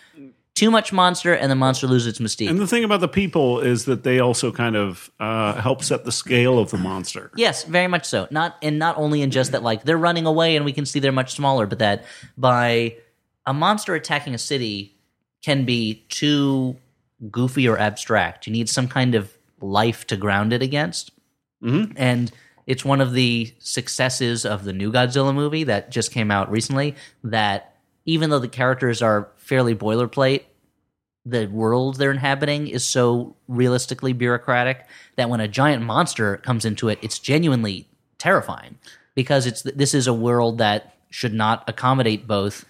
Too 0.60 0.70
much 0.70 0.92
monster, 0.92 1.34
and 1.34 1.50
the 1.50 1.56
monster 1.56 1.88
loses 1.88 2.08
its 2.08 2.20
mystique. 2.20 2.50
And 2.50 2.60
the 2.60 2.68
thing 2.68 2.84
about 2.84 3.00
the 3.00 3.08
people 3.08 3.62
is 3.62 3.86
that 3.86 4.04
they 4.04 4.20
also 4.20 4.52
kind 4.52 4.76
of 4.76 5.10
uh, 5.20 5.54
help 5.62 5.84
set 5.84 6.04
the 6.04 6.12
scale 6.12 6.60
of 6.60 6.70
the 6.70 6.78
monster. 6.78 7.32
yes, 7.36 7.64
very 7.64 7.88
much 7.88 8.06
so. 8.06 8.28
Not 8.30 8.58
and 8.62 8.78
not 8.78 8.98
only 8.98 9.22
in 9.22 9.32
just 9.32 9.54
that, 9.54 9.64
like 9.64 9.84
they're 9.84 9.98
running 9.98 10.26
away, 10.26 10.58
and 10.58 10.66
we 10.66 10.74
can 10.74 10.86
see 10.86 11.00
they're 11.00 11.14
much 11.14 11.34
smaller, 11.34 11.66
but 11.66 11.80
that 11.80 12.04
by 12.38 12.98
a 13.46 13.54
monster 13.54 13.96
attacking 13.96 14.34
a 14.34 14.38
city 14.38 14.98
can 15.42 15.64
be 15.64 16.06
too 16.10 16.76
goofy 17.32 17.66
or 17.68 17.78
abstract. 17.78 18.46
You 18.46 18.52
need 18.52 18.70
some 18.70 18.90
kind 18.90 19.16
of 19.16 19.34
life 19.62 20.06
to 20.08 20.18
ground 20.18 20.52
it 20.52 20.62
against. 20.62 21.12
And 21.62 22.32
it's 22.68 22.84
one 22.84 23.02
of 23.02 23.14
the 23.14 23.54
successes 23.60 24.46
of 24.46 24.66
the 24.66 24.74
new 24.74 24.92
Godzilla 24.92 25.34
movie 25.34 25.64
that 25.66 25.90
just 25.90 26.12
came 26.12 26.32
out 26.32 26.52
recently. 26.52 26.96
That 27.24 27.76
even 28.06 28.30
though 28.30 28.40
the 28.40 28.48
characters 28.48 29.02
are 29.02 29.30
fairly 29.38 29.76
boilerplate, 29.76 30.44
the 31.26 31.48
world 31.48 31.98
they're 31.98 32.12
inhabiting 32.12 32.68
is 32.68 32.84
so 32.84 33.36
realistically 33.48 34.14
bureaucratic 34.14 34.86
that 35.16 35.30
when 35.30 35.40
a 35.40 35.48
giant 35.48 35.84
monster 35.84 36.38
comes 36.38 36.66
into 36.66 36.90
it, 36.90 37.00
it's 37.02 37.20
genuinely 37.20 37.88
terrifying 38.18 38.78
because 39.16 39.46
it's 39.46 39.62
this 39.64 39.94
is 39.94 40.08
a 40.08 40.14
world 40.14 40.58
that 40.60 40.96
should 41.10 41.34
not 41.34 41.64
accommodate 41.68 42.28
both 42.28 42.66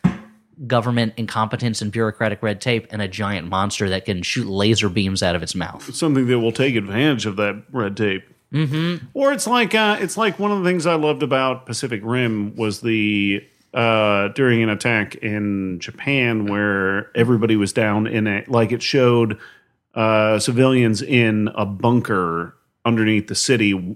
government 0.68 1.14
incompetence 1.16 1.82
and 1.82 1.92
bureaucratic 1.92 2.44
red 2.44 2.60
tape 2.60 2.88
and 2.92 3.02
a 3.02 3.08
giant 3.08 3.48
monster 3.48 3.90
that 3.90 4.06
can 4.06 4.22
shoot 4.22 4.48
laser 4.48 4.90
beams 4.90 5.24
out 5.24 5.36
of 5.36 5.44
its 5.44 5.56
mouth. 5.56 5.94
something 5.96 6.28
that 6.28 6.40
will 6.40 6.52
take 6.52 6.76
advantage 6.76 7.26
of 7.26 7.38
that 7.38 7.64
red 7.72 7.96
tape. 7.96 8.24
Mm-hmm. 8.54 9.06
Or 9.14 9.32
it's 9.32 9.48
like 9.48 9.76
uh, 9.76 9.98
it's 10.02 10.18
like 10.18 10.40
one 10.40 10.52
of 10.52 10.64
the 10.64 10.70
things 10.70 10.86
I 10.86 10.96
loved 10.96 11.24
about 11.24 11.66
Pacific 11.66 12.02
Rim 12.04 12.56
was 12.56 12.82
the 12.82 13.46
uh, 13.74 14.30
during 14.30 14.64
an 14.64 14.70
attack 14.70 15.16
in 15.16 15.80
Japan 15.80 16.46
where 16.48 17.12
everybody 17.16 17.56
was 17.56 17.72
down 17.74 18.08
in 18.08 18.28
a 18.28 18.44
like 18.48 18.72
it 18.72 18.82
showed 18.82 19.38
uh, 19.96 20.40
civilians 20.40 21.02
in 21.02 21.50
a 21.56 21.66
bunker 21.66 22.56
underneath 22.86 23.28
the 23.28 23.36
city 23.36 23.96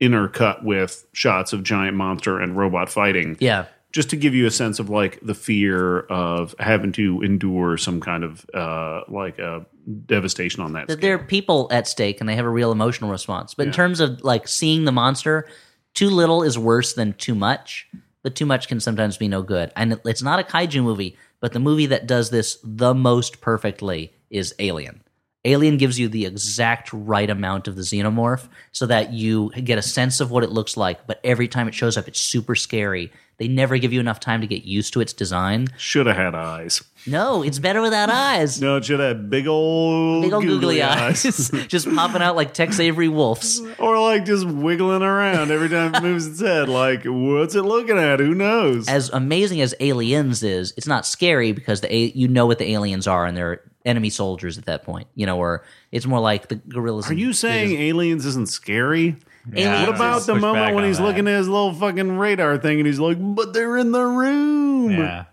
intercut 0.00 0.62
with 0.64 1.06
shots 1.12 1.52
of 1.52 1.62
giant 1.62 1.96
monster 1.96 2.38
and 2.38 2.56
robot 2.56 2.88
fighting 2.88 3.36
Yeah. 3.40 3.64
just 3.90 4.10
to 4.10 4.16
give 4.16 4.32
you 4.34 4.46
a 4.46 4.50
sense 4.50 4.78
of 4.78 4.88
like 4.90 5.18
the 5.22 5.34
fear 5.34 6.00
of 6.02 6.54
having 6.60 6.92
to 6.92 7.20
endure 7.22 7.76
some 7.76 8.00
kind 8.00 8.22
of 8.22 8.46
uh 8.54 9.00
like 9.08 9.40
uh 9.40 9.60
devastation 10.06 10.62
on 10.62 10.74
that 10.74 10.86
that 10.86 11.00
there 11.00 11.14
are 11.14 11.18
people 11.18 11.66
at 11.72 11.88
stake 11.88 12.20
and 12.20 12.28
they 12.28 12.36
have 12.36 12.44
a 12.44 12.50
real 12.50 12.70
emotional 12.70 13.10
response. 13.10 13.54
But 13.54 13.66
in 13.66 13.72
terms 13.72 13.98
of 14.00 14.22
like 14.22 14.46
seeing 14.46 14.84
the 14.84 14.92
monster, 14.92 15.48
too 15.94 16.10
little 16.10 16.42
is 16.44 16.56
worse 16.58 16.92
than 16.92 17.14
too 17.14 17.34
much, 17.34 17.88
but 18.28 18.34
too 18.34 18.44
much 18.44 18.68
can 18.68 18.78
sometimes 18.78 19.16
be 19.16 19.26
no 19.26 19.40
good. 19.40 19.72
And 19.74 19.98
it's 20.04 20.20
not 20.20 20.38
a 20.38 20.42
kaiju 20.42 20.82
movie, 20.82 21.16
but 21.40 21.54
the 21.54 21.58
movie 21.58 21.86
that 21.86 22.06
does 22.06 22.28
this 22.28 22.58
the 22.62 22.92
most 22.92 23.40
perfectly 23.40 24.12
is 24.28 24.54
Alien. 24.58 25.02
Alien 25.46 25.78
gives 25.78 25.98
you 25.98 26.08
the 26.08 26.26
exact 26.26 26.92
right 26.92 27.30
amount 27.30 27.68
of 27.68 27.76
the 27.76 27.80
xenomorph 27.80 28.46
so 28.70 28.84
that 28.84 29.14
you 29.14 29.48
get 29.52 29.78
a 29.78 29.82
sense 29.82 30.20
of 30.20 30.30
what 30.30 30.44
it 30.44 30.50
looks 30.50 30.76
like, 30.76 31.06
but 31.06 31.20
every 31.24 31.48
time 31.48 31.68
it 31.68 31.74
shows 31.74 31.96
up, 31.96 32.06
it's 32.06 32.20
super 32.20 32.54
scary. 32.54 33.10
They 33.38 33.46
never 33.48 33.78
give 33.78 33.92
you 33.92 34.00
enough 34.00 34.18
time 34.18 34.40
to 34.40 34.46
get 34.48 34.64
used 34.64 34.92
to 34.94 35.00
its 35.00 35.12
design. 35.12 35.68
should 35.76 36.06
have 36.06 36.16
had 36.16 36.34
eyes 36.34 36.82
No, 37.06 37.42
it's 37.44 37.58
better 37.60 37.80
without 37.80 38.10
eyes. 38.10 38.60
no 38.60 38.76
it 38.76 38.84
should 38.84 38.98
have 39.00 39.30
big 39.30 39.46
old 39.46 40.22
Big 40.24 40.32
old 40.32 40.44
googly, 40.44 40.82
eyes, 40.82 41.22
just 41.68 41.86
popping 41.94 42.20
out 42.22 42.34
like 42.36 42.52
Tex 42.52 42.80
Avery 42.80 43.08
wolves. 43.08 43.60
or 43.78 44.00
like 44.00 44.24
just 44.24 44.44
wiggling 44.46 45.02
around 45.02 45.50
every 45.52 45.68
time 45.68 45.94
it 45.94 46.02
moves 46.02 46.26
its 46.26 46.40
head 46.40 46.68
like 46.68 47.04
what's 47.04 47.54
it 47.54 47.62
looking 47.62 47.96
at 47.98 48.18
who 48.20 48.34
knows 48.34 48.88
As 48.88 49.08
amazing 49.10 49.60
as 49.60 49.74
Aliens 49.80 50.42
is, 50.42 50.74
it's 50.76 50.86
not 50.88 51.06
scary 51.06 51.52
because 51.52 51.80
the 51.80 51.94
a- 51.94 52.12
you 52.14 52.26
know 52.28 52.46
what 52.46 52.58
the 52.58 52.70
aliens 52.72 53.06
are 53.06 53.24
and 53.24 53.36
they're 53.36 53.62
enemy 53.84 54.10
soldiers 54.10 54.58
at 54.58 54.66
that 54.66 54.82
point. 54.82 55.06
You 55.14 55.24
know, 55.24 55.38
or 55.38 55.64
it's 55.92 56.04
more 56.04 56.20
like 56.20 56.48
the 56.48 56.56
gorillas. 56.56 57.08
are 57.08 57.14
you 57.14 57.32
saying 57.32 57.78
aliens 57.78 58.26
isn't 58.26 58.48
scary 58.50 59.16
Aliens 59.54 59.86
what 59.86 59.96
about 59.96 60.26
the 60.26 60.34
moment 60.34 60.74
when 60.74 60.84
he's 60.84 60.98
that. 60.98 61.02
looking 61.04 61.26
at 61.28 61.36
his 61.36 61.48
little 61.48 61.72
fucking 61.72 62.18
radar 62.18 62.58
thing 62.58 62.78
and 62.78 62.86
he's 62.86 62.98
like 63.00 63.16
but 63.20 63.52
they're 63.52 63.76
in 63.78 63.92
the 63.92 64.04
room 64.04 64.90
Yeah. 64.90 65.24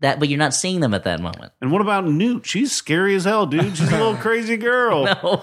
that? 0.00 0.18
But 0.20 0.28
you're 0.28 0.38
not 0.38 0.54
seeing 0.54 0.80
them 0.80 0.94
at 0.94 1.04
that 1.04 1.20
moment. 1.20 1.52
and 1.60 1.70
what 1.72 1.80
about 1.80 2.04
newt 2.06 2.46
she's 2.46 2.72
scary 2.72 3.14
as 3.14 3.24
hell 3.24 3.46
dude 3.46 3.76
she's 3.76 3.88
a 3.92 3.96
little 3.96 4.16
crazy 4.26 4.56
girl 4.56 5.42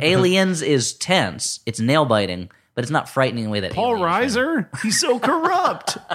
Aliens 0.00 0.62
is 0.62 0.92
tense. 0.94 1.60
It's 1.66 1.80
nail 1.80 2.04
biting, 2.04 2.50
but 2.74 2.84
it's 2.84 2.90
not 2.90 3.08
frightening 3.08 3.44
in 3.44 3.50
the 3.50 3.52
way 3.52 3.60
that 3.60 3.72
Paul 3.72 3.96
Aliens 3.96 4.36
are. 4.36 4.62
Reiser, 4.72 4.82
he's 4.82 4.98
so 5.00 5.18
corrupt. 5.18 5.98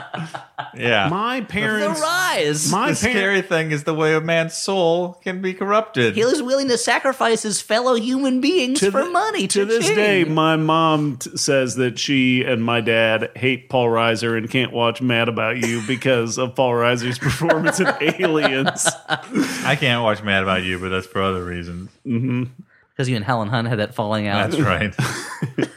Yeah. 0.75 1.07
My 1.09 1.41
parents. 1.41 1.99
The 1.99 2.03
rise. 2.05 2.71
my 2.71 2.91
the 2.91 2.99
parents. 2.99 2.99
scary 3.01 3.41
thing 3.41 3.71
is 3.71 3.83
the 3.83 3.93
way 3.95 4.13
a 4.15 4.21
man's 4.21 4.53
soul 4.55 5.13
can 5.23 5.41
be 5.41 5.53
corrupted. 5.53 6.15
he 6.15 6.23
was 6.25 6.41
willing 6.41 6.67
to 6.67 6.77
sacrifice 6.77 7.41
his 7.41 7.61
fellow 7.61 7.95
human 7.95 8.41
beings 8.41 8.79
for 8.85 9.01
th- 9.01 9.11
money. 9.11 9.47
to 9.47 9.65
this 9.65 9.87
day, 9.87 10.23
my 10.23 10.55
mom 10.55 11.17
t- 11.17 11.35
says 11.37 11.75
that 11.75 11.97
she 11.97 12.43
and 12.43 12.63
my 12.63 12.81
dad 12.81 13.31
hate 13.35 13.69
Paul 13.69 13.87
Reiser 13.87 14.37
and 14.37 14.49
can't 14.49 14.71
watch 14.71 15.01
Mad 15.01 15.29
About 15.29 15.57
You 15.57 15.81
because 15.87 16.37
of 16.37 16.53
Paul 16.55 16.73
Reiser's 16.73 17.17
performance 17.27 17.79
in 17.79 17.87
Aliens. 18.19 18.87
I 19.63 19.75
can't 19.79 20.03
watch 20.03 20.21
Mad 20.21 20.43
About 20.43 20.63
You, 20.63 20.77
but 20.79 20.89
that's 20.89 21.07
for 21.07 21.21
other 21.21 21.43
reasons. 21.43 21.89
Mm-hmm. 22.05 22.43
because 22.89 23.09
you 23.09 23.15
and 23.15 23.25
Helen 23.25 23.47
Hunt 23.49 23.67
had 23.67 23.79
that 23.79 23.95
falling 23.95 24.27
out. 24.27 24.51
That's 24.51 24.61
right. 24.61 25.69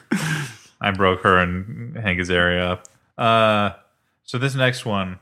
I 0.81 0.91
broke 0.93 1.23
her 1.23 1.39
and 1.39 1.97
Hank 1.97 2.19
Azaria 2.19 2.71
up. 2.73 2.89
Uh, 3.19 3.77
so 4.25 4.39
this 4.39 4.55
next 4.55 4.87
one 4.87 5.19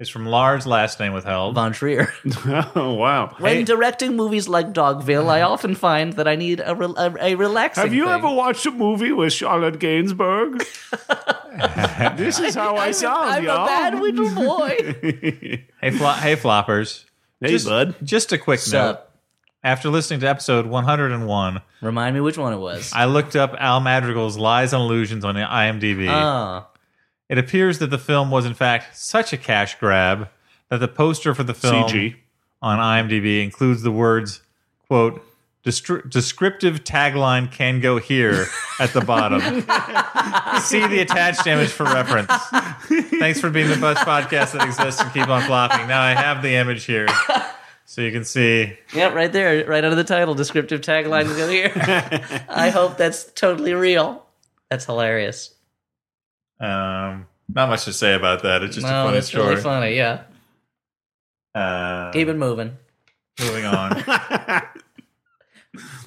is 0.00 0.08
from 0.08 0.26
Lars, 0.26 0.66
last 0.66 0.98
name 0.98 1.12
withheld. 1.12 1.54
Von 1.54 1.72
Trier. 1.72 2.12
oh 2.74 2.94
wow! 2.94 3.34
When 3.38 3.64
directing 3.64 4.16
movies 4.16 4.48
like 4.48 4.72
Dogville, 4.72 5.28
I 5.28 5.42
often 5.42 5.74
find 5.74 6.14
that 6.14 6.26
I 6.26 6.36
need 6.36 6.62
a, 6.64 6.74
re- 6.74 6.94
a, 6.96 7.14
a 7.20 7.34
relaxing. 7.34 7.84
Have 7.84 7.94
you 7.94 8.04
thing. 8.04 8.12
ever 8.14 8.30
watched 8.30 8.66
a 8.66 8.70
movie 8.70 9.12
with 9.12 9.32
Charlotte 9.32 9.78
Gainsbourg? 9.78 10.58
this 12.16 12.40
is 12.40 12.54
how 12.54 12.76
I 12.76 12.86
I'm, 12.86 12.92
sound, 12.92 13.30
I'm 13.30 13.44
y'all. 13.44 13.64
a 13.64 13.66
bad 13.66 14.00
little 14.00 14.34
boy. 14.34 14.76
Hey, 15.80 15.90
flo- 15.90 16.12
hey, 16.12 16.36
floppers. 16.36 17.04
Hey, 17.40 17.50
just, 17.50 17.66
bud. 17.66 17.94
Just 18.02 18.32
a 18.32 18.38
quick 18.38 18.60
note. 18.60 18.64
Sup? 18.64 19.13
After 19.64 19.88
listening 19.88 20.20
to 20.20 20.28
episode 20.28 20.66
101, 20.66 21.62
Remind 21.80 22.14
me 22.14 22.20
which 22.20 22.36
one 22.36 22.52
it 22.52 22.58
was. 22.58 22.92
I 22.92 23.06
looked 23.06 23.34
up 23.34 23.54
Al 23.58 23.80
Madrigal's 23.80 24.36
Lies 24.36 24.74
and 24.74 24.82
Illusions 24.82 25.24
on 25.24 25.36
IMDb. 25.36 26.06
Oh, 26.06 26.12
ah. 26.12 26.66
It 27.30 27.38
appears 27.38 27.78
that 27.78 27.88
the 27.88 27.96
film 27.96 28.30
was, 28.30 28.44
in 28.44 28.52
fact, 28.52 28.94
such 28.98 29.32
a 29.32 29.38
cash 29.38 29.78
grab 29.80 30.28
that 30.68 30.80
the 30.80 30.88
poster 30.88 31.34
for 31.34 31.44
the 31.44 31.54
film 31.54 31.88
CG. 31.88 32.16
on 32.60 32.78
IMDb 32.78 33.42
includes 33.42 33.80
the 33.80 33.90
words, 33.90 34.42
quote, 34.86 35.24
"Destri- 35.64 36.10
descriptive 36.10 36.84
tagline 36.84 37.50
can 37.50 37.80
go 37.80 37.96
here 37.98 38.44
at 38.78 38.92
the 38.92 39.00
bottom. 39.00 39.40
See 40.60 40.86
the 40.86 40.98
attached 41.00 41.46
image 41.46 41.70
for 41.70 41.84
reference. 41.84 42.30
Thanks 43.18 43.40
for 43.40 43.48
being 43.48 43.68
the 43.70 43.78
best 43.78 44.06
podcast 44.06 44.52
that 44.52 44.66
exists 44.66 45.00
and 45.00 45.10
keep 45.14 45.28
on 45.28 45.40
flopping. 45.44 45.88
Now 45.88 46.02
I 46.02 46.10
have 46.10 46.42
the 46.42 46.54
image 46.56 46.84
here. 46.84 47.08
So 47.86 48.00
you 48.00 48.10
can 48.12 48.24
see 48.24 48.76
yeah, 48.94 49.12
right 49.12 49.30
there, 49.32 49.64
right 49.66 49.84
under 49.84 49.94
the 49.94 50.04
title, 50.04 50.34
descriptive 50.34 50.80
tagline 50.80 51.26
go 51.36 51.48
here. 51.48 51.70
I 52.48 52.70
hope 52.70 52.96
that's 52.96 53.24
totally 53.32 53.74
real. 53.74 54.24
That's 54.70 54.86
hilarious. 54.86 55.54
um, 56.60 57.26
not 57.52 57.68
much 57.68 57.84
to 57.84 57.92
say 57.92 58.14
about 58.14 58.42
that. 58.44 58.62
It's 58.62 58.74
just 58.76 58.86
a 58.86 58.90
funny 58.90 59.14
that's 59.14 59.26
story. 59.28 59.50
really 59.50 59.60
funny. 59.60 59.96
Yeah, 59.96 60.22
Uh, 61.54 62.10
keep 62.12 62.26
it 62.28 62.36
moving. 62.36 62.76
moving 63.38 63.66
on. 63.66 64.02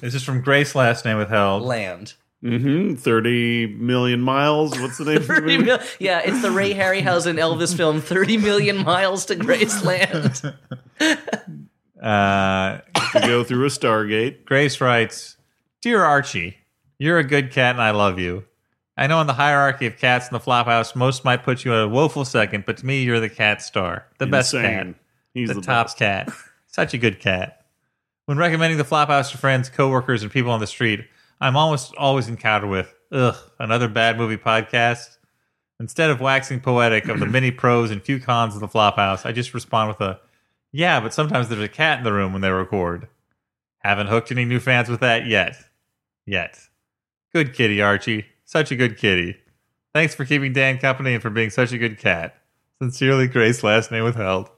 this 0.00 0.14
is 0.14 0.22
from 0.24 0.40
Grace, 0.42 0.74
last 0.74 1.04
name 1.04 1.16
withheld. 1.18 1.62
Land. 1.62 2.14
hmm 2.42 2.94
Thirty 2.94 3.66
million 3.68 4.20
miles. 4.20 4.78
What's 4.80 4.98
the 4.98 5.04
name 5.04 5.16
of 5.18 5.26
the 5.28 5.34
30 5.34 5.42
movie? 5.58 5.64
mil- 5.64 5.80
yeah, 6.00 6.20
it's 6.24 6.42
the 6.42 6.50
Ray 6.50 6.74
Harryhausen 6.74 7.38
Elvis 7.38 7.76
film, 7.76 8.00
30 8.00 8.36
million 8.38 8.78
miles 8.84 9.26
to 9.26 9.36
Graceland. 9.36 10.56
Uh, 12.00 12.80
to 13.12 13.20
go 13.20 13.42
through 13.44 13.64
a 13.64 13.68
Stargate. 13.68 14.44
Grace 14.46 14.80
writes, 14.80 15.36
Dear 15.82 16.04
Archie, 16.04 16.58
you're 16.98 17.18
a 17.18 17.24
good 17.24 17.50
cat 17.50 17.74
and 17.74 17.82
I 17.82 17.90
love 17.90 18.18
you. 18.18 18.44
I 18.96 19.06
know 19.06 19.20
in 19.20 19.28
the 19.28 19.34
hierarchy 19.34 19.86
of 19.86 19.96
cats 19.96 20.28
in 20.28 20.32
the 20.32 20.40
Flophouse, 20.40 20.96
most 20.96 21.24
might 21.24 21.44
put 21.44 21.64
you 21.64 21.72
at 21.72 21.84
a 21.84 21.88
woeful 21.88 22.24
second, 22.24 22.64
but 22.66 22.78
to 22.78 22.86
me, 22.86 23.04
you're 23.04 23.20
the 23.20 23.28
cat 23.28 23.62
star, 23.62 24.06
the 24.18 24.26
best 24.26 24.52
cat, 24.52 24.94
He's 25.34 25.48
the, 25.48 25.54
the, 25.54 25.60
top 25.60 25.86
best. 25.86 25.98
cat. 25.98 26.28
Such 26.66 26.94
a 26.94 26.98
good 26.98 27.20
cat. 27.20 27.64
When 28.26 28.38
recommending 28.38 28.76
the 28.76 28.84
Flophouse 28.84 29.30
to 29.30 29.38
friends, 29.38 29.70
coworkers, 29.70 30.22
and 30.22 30.32
people 30.32 30.50
on 30.50 30.58
the 30.58 30.66
street, 30.66 31.06
I'm 31.40 31.56
almost 31.56 31.94
always 31.94 32.26
encountered 32.26 32.70
with, 32.70 32.92
ugh, 33.12 33.36
another 33.60 33.88
bad 33.88 34.18
movie 34.18 34.36
podcast. 34.36 35.16
Instead 35.78 36.10
of 36.10 36.20
waxing 36.20 36.60
poetic 36.60 37.08
of 37.08 37.20
the 37.20 37.26
many 37.38 37.52
pros 37.52 37.92
and 37.92 38.02
few 38.02 38.18
cons 38.18 38.54
of 38.54 38.60
the 38.60 38.68
Flophouse, 38.68 39.24
I 39.24 39.30
just 39.30 39.54
respond 39.54 39.88
with 39.90 40.00
a, 40.00 40.18
yeah, 40.72 41.00
but 41.00 41.14
sometimes 41.14 41.48
there's 41.48 41.62
a 41.62 41.68
cat 41.68 41.98
in 41.98 42.04
the 42.04 42.12
room 42.12 42.32
when 42.32 42.42
they 42.42 42.50
record. 42.50 43.08
Haven't 43.78 44.08
hooked 44.08 44.32
any 44.32 44.44
new 44.44 44.60
fans 44.60 44.88
with 44.88 45.00
that 45.00 45.26
yet. 45.26 45.56
Yet. 46.26 46.58
Good 47.32 47.54
kitty, 47.54 47.80
Archie. 47.80 48.26
Such 48.44 48.70
a 48.72 48.76
good 48.76 48.98
kitty. 48.98 49.36
Thanks 49.94 50.14
for 50.14 50.24
keeping 50.24 50.52
Dan 50.52 50.78
company 50.78 51.14
and 51.14 51.22
for 51.22 51.30
being 51.30 51.50
such 51.50 51.72
a 51.72 51.78
good 51.78 51.98
cat. 51.98 52.34
Sincerely, 52.80 53.26
Grace, 53.26 53.62
last 53.62 53.90
name 53.90 54.04
withheld. 54.04 54.50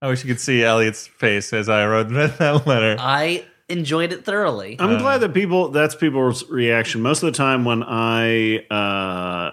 I 0.00 0.08
wish 0.08 0.22
you 0.22 0.28
could 0.28 0.40
see 0.40 0.62
Elliott's 0.62 1.06
face 1.06 1.52
as 1.52 1.68
I 1.68 1.86
wrote 1.86 2.08
that 2.10 2.66
letter. 2.66 2.96
I 2.98 3.44
enjoyed 3.68 4.12
it 4.12 4.24
thoroughly. 4.24 4.76
I'm 4.78 4.98
glad 4.98 5.18
that 5.18 5.34
people. 5.34 5.68
That's 5.70 5.94
people's 5.94 6.48
reaction. 6.48 7.02
Most 7.02 7.22
of 7.22 7.32
the 7.32 7.36
time, 7.36 7.64
when 7.64 7.82
I 7.82 8.58
uh, 8.68 9.52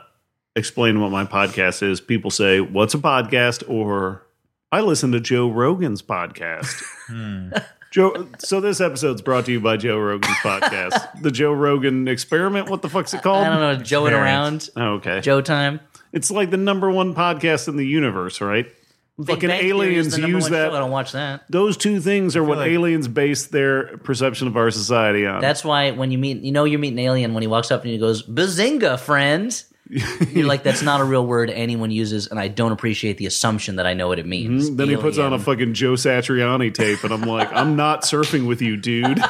explain 0.56 1.02
what 1.02 1.12
my 1.12 1.26
podcast 1.26 1.82
is, 1.82 2.00
people 2.00 2.30
say, 2.30 2.60
"What's 2.62 2.94
a 2.94 3.00
podcast?" 3.00 3.68
or 3.68 4.22
"I 4.72 4.82
listen 4.82 5.12
to 5.14 5.20
Joe 5.20 5.50
Rogan's 5.50 6.02
podcast." 6.02 6.84
Hmm. 7.08 7.52
Joe. 7.92 8.28
So 8.40 8.60
this 8.60 8.82
episode's 8.82 9.22
brought 9.22 9.46
to 9.46 9.52
you 9.52 9.60
by 9.60 9.78
Joe 9.78 10.00
Rogan's 10.00 10.36
podcast, 10.38 11.08
the 11.22 11.30
Joe 11.30 11.54
Rogan 11.54 12.08
Experiment. 12.08 12.68
What 12.68 12.82
the 12.82 12.90
fuck's 12.90 13.14
it 13.14 13.22
called? 13.22 13.46
I 13.46 13.50
don't 13.52 13.60
know, 13.78 13.84
Joeing 13.84 14.12
around, 14.12 14.70
Oh, 14.76 14.94
okay. 14.96 15.22
Joe 15.22 15.40
time. 15.42 15.80
It's 16.12 16.32
like 16.32 16.50
the 16.50 16.58
number 16.58 16.90
one 16.90 17.14
podcast 17.14 17.68
in 17.68 17.78
the 17.78 17.86
universe, 17.86 18.42
right? 18.42 18.66
Big 19.18 19.28
Fucking 19.28 19.50
Bang 19.50 19.60
Theory 19.62 19.70
is 19.96 20.08
aliens 20.08 20.16
the 20.16 20.22
number 20.22 20.36
use 20.36 20.44
one 20.46 20.52
that. 20.54 20.70
show. 20.72 20.76
I 20.76 20.80
don't 20.80 20.92
watch 20.92 21.12
that. 21.12 21.44
Those 21.50 21.78
two 21.78 22.02
things 22.02 22.36
are 22.36 22.44
what 22.44 22.58
like- 22.58 22.72
aliens 22.72 23.08
base 23.08 23.46
their 23.48 23.98
perception 24.00 24.48
of 24.48 24.58
our 24.58 24.72
society 24.72 25.26
on. 25.28 25.40
That's 25.42 25.64
why 25.64 25.92
when 25.92 26.10
you 26.12 26.18
meet, 26.18 26.42
you 26.42 26.52
know, 26.52 26.64
you're 26.66 26.80
meeting 26.80 26.98
an 27.00 27.06
alien 27.06 27.34
when 27.36 27.44
he 27.44 27.48
walks 27.48 27.70
up 27.70 27.84
and 27.84 27.92
he 27.92 28.00
goes, 28.00 28.24
"Bazinga, 28.28 29.00
friend." 29.00 29.64
You're 29.88 30.48
like, 30.48 30.64
that's 30.64 30.82
not 30.82 31.00
a 31.00 31.04
real 31.04 31.26
word 31.26 31.50
anyone 31.50 31.92
uses, 31.92 32.28
and 32.28 32.40
I 32.40 32.48
don't 32.48 32.72
appreciate 32.72 33.18
the 33.18 33.28
assumption 33.28 33.76
that 33.76 33.86
I 33.86 33.94
know 33.94 34.08
what 34.08 34.18
it 34.20 34.26
means. 34.26 34.68
Mm-hmm. 34.68 34.76
Then 34.78 34.90
he 34.90 34.98
puts 34.98 35.18
on 35.18 35.34
a 35.34 35.40
fucking 35.40 35.74
Joe 35.74 35.94
Satriani 35.94 36.74
tape, 36.74 37.04
and 37.04 37.14
I'm 37.14 37.22
like, 37.22 37.52
I'm 37.54 37.76
not 37.76 38.02
surfing 38.02 38.48
with 38.48 38.62
you, 38.62 38.78
dude. 38.78 39.22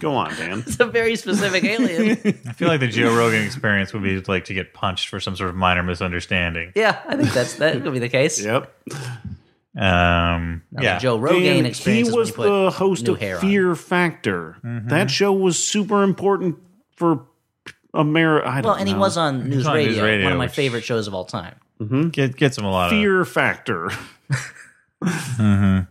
Go 0.00 0.14
on, 0.16 0.34
Dan. 0.34 0.64
It's 0.66 0.80
a 0.80 0.86
very 0.86 1.16
specific 1.16 1.64
alien. 1.64 2.12
I 2.46 2.52
feel 2.52 2.68
like 2.68 2.80
the 2.80 2.88
Joe 2.88 3.14
Rogan 3.16 3.42
experience 3.44 3.92
would 3.92 4.02
be 4.02 4.20
like 4.20 4.46
to 4.46 4.54
get 4.54 4.74
punched 4.74 5.08
for 5.08 5.20
some 5.20 5.36
sort 5.36 5.50
of 5.50 5.56
minor 5.56 5.82
misunderstanding. 5.82 6.72
yeah, 6.74 7.00
I 7.06 7.16
think 7.16 7.32
that's 7.32 7.54
that 7.56 7.82
could 7.82 7.92
be 7.92 8.00
the 8.00 8.08
case. 8.08 8.42
Yep. 8.42 8.74
Um, 9.76 10.62
Now, 10.70 10.82
yeah. 10.82 10.98
Joe 10.98 11.18
Rogan 11.18 11.42
And 11.42 11.66
he 11.66 11.70
experience 11.70 12.08
is 12.08 12.14
when 12.14 12.20
was 12.20 12.34
the 12.34 12.70
host 12.70 13.08
of 13.08 13.18
hair 13.18 13.36
on. 13.36 13.40
Fear 13.40 13.74
Factor. 13.74 14.56
Mm-hmm. 14.64 14.88
That 14.88 15.10
show 15.10 15.32
was 15.32 15.62
super 15.62 16.02
important 16.02 16.58
for 16.96 17.26
America. 17.94 18.48
I 18.48 18.54
don't 18.60 18.64
Well, 18.64 18.74
and 18.74 18.88
he 18.88 18.94
was 18.94 19.16
on 19.16 19.48
News, 19.48 19.66
on 19.66 19.76
News 19.76 19.86
Radio, 19.88 20.04
Radio, 20.04 20.24
one 20.24 20.32
of 20.32 20.38
my 20.38 20.46
which- 20.46 20.54
favorite 20.54 20.84
shows 20.84 21.06
of 21.06 21.14
all 21.14 21.24
time. 21.24 21.54
Get, 22.12 22.36
gets 22.36 22.56
him 22.58 22.64
a 22.64 22.70
lot 22.70 22.90
Fear 22.90 23.24
Factor. 23.24 23.86
of. 23.86 23.98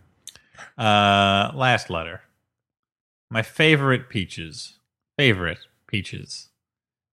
Uh, 0.76 1.52
last 1.54 1.88
letter. 1.88 2.20
My 3.30 3.42
favorite 3.42 4.08
peaches. 4.08 4.78
Favorite 5.16 5.60
peaches. 5.86 6.48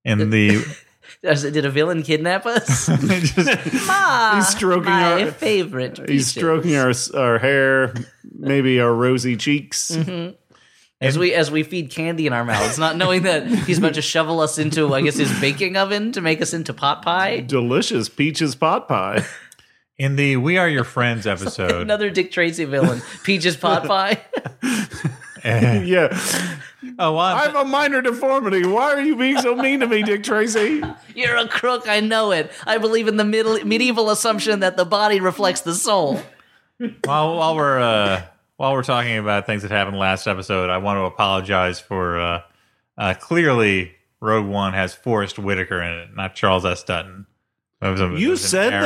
In 0.04 0.32
the. 0.32 0.66
Did 1.22 1.66
a 1.66 1.70
villain 1.70 2.02
kidnap 2.04 2.46
us? 2.48 2.88
just, 2.88 3.86
Ma, 3.86 4.36
He's 4.36 4.48
stroking 4.48 4.90
my 4.90 5.26
our- 5.26 5.32
favorite. 5.32 6.10
He's 6.10 6.26
stroking 6.28 6.76
our 6.76 6.92
our 7.16 7.38
hair, 7.38 7.94
maybe 8.34 8.80
our 8.80 8.94
rosy 8.94 9.36
cheeks. 9.38 9.92
Mm-hmm. 9.92 10.36
As 11.02 11.18
we 11.18 11.34
as 11.34 11.50
we 11.52 11.64
feed 11.64 11.90
candy 11.90 12.28
in 12.28 12.34
our 12.34 12.46
mouths, 12.46 12.78
not 12.80 12.96
knowing 12.96 13.24
that 13.24 13.48
he's 13.48 13.80
about 13.80 13.96
to 13.96 14.02
shovel 14.02 14.40
us 14.40 14.58
into, 14.58 14.94
I 14.94 15.02
guess, 15.02 15.18
his 15.18 15.32
baking 15.42 15.76
oven 15.76 16.12
to 16.14 16.22
make 16.22 16.42
us 16.42 16.54
into 16.54 16.74
pot 16.74 17.02
pie. 17.02 17.40
Delicious 17.42 18.08
peaches 18.08 18.56
pot 18.56 18.88
pie. 18.88 19.26
in 19.98 20.16
the 20.16 20.36
We 20.38 20.58
Are 20.58 20.70
Your 20.70 20.84
Friends 20.84 21.28
episode. 21.28 21.82
Another 21.82 22.10
Dick 22.10 22.32
Tracy 22.32 22.66
villain, 22.66 23.02
Peaches 23.24 23.56
pot 23.56 23.86
pie. 23.86 24.22
yeah. 25.44 26.08
oh, 27.00 27.14
well, 27.14 27.20
I 27.20 27.44
I'm- 27.44 27.52
have 27.52 27.66
a 27.66 27.66
minor 27.66 28.02
deformity. 28.02 28.66
Why 28.66 28.94
are 28.94 29.02
you 29.02 29.16
being 29.16 29.40
so 29.40 29.56
mean 29.56 29.80
to 29.80 29.88
me, 29.88 30.04
Dick 30.04 30.24
Tracy? 30.24 30.82
You're 31.16 31.36
a 31.38 31.48
crook. 31.48 31.88
I 31.88 32.00
know 32.00 32.32
it. 32.32 32.52
I 32.66 32.78
believe 32.78 33.08
in 33.08 33.18
the 33.18 33.24
middle, 33.26 33.64
medieval 33.66 34.10
assumption 34.12 34.60
that 34.62 34.78
the 34.78 34.86
body 34.86 35.20
reflects 35.20 35.62
the 35.62 35.74
soul. 35.76 36.22
while 37.04 37.38
while 37.38 37.56
we're 37.56 37.80
uh, 37.80 38.24
while 38.62 38.74
we're 38.74 38.84
talking 38.84 39.18
about 39.18 39.48
things 39.48 39.64
that 39.64 39.72
happened 39.72 39.98
last 39.98 40.28
episode, 40.28 40.70
I 40.70 40.78
want 40.78 40.98
to 40.98 41.02
apologize 41.06 41.80
for 41.80 42.20
uh, 42.20 42.42
uh, 42.96 43.16
clearly 43.20 43.94
Rogue 44.20 44.46
One 44.46 44.74
has 44.74 44.94
Forest 44.94 45.40
Whitaker 45.40 45.82
in 45.82 45.92
it, 45.98 46.16
not 46.16 46.36
Charles 46.36 46.64
S. 46.64 46.84
Dutton. 46.84 47.26
It 47.82 47.88
was 47.88 48.00
a- 48.02 48.10
You 48.20 48.30
was 48.30 48.48
said 48.48 48.72
error. 48.72 48.84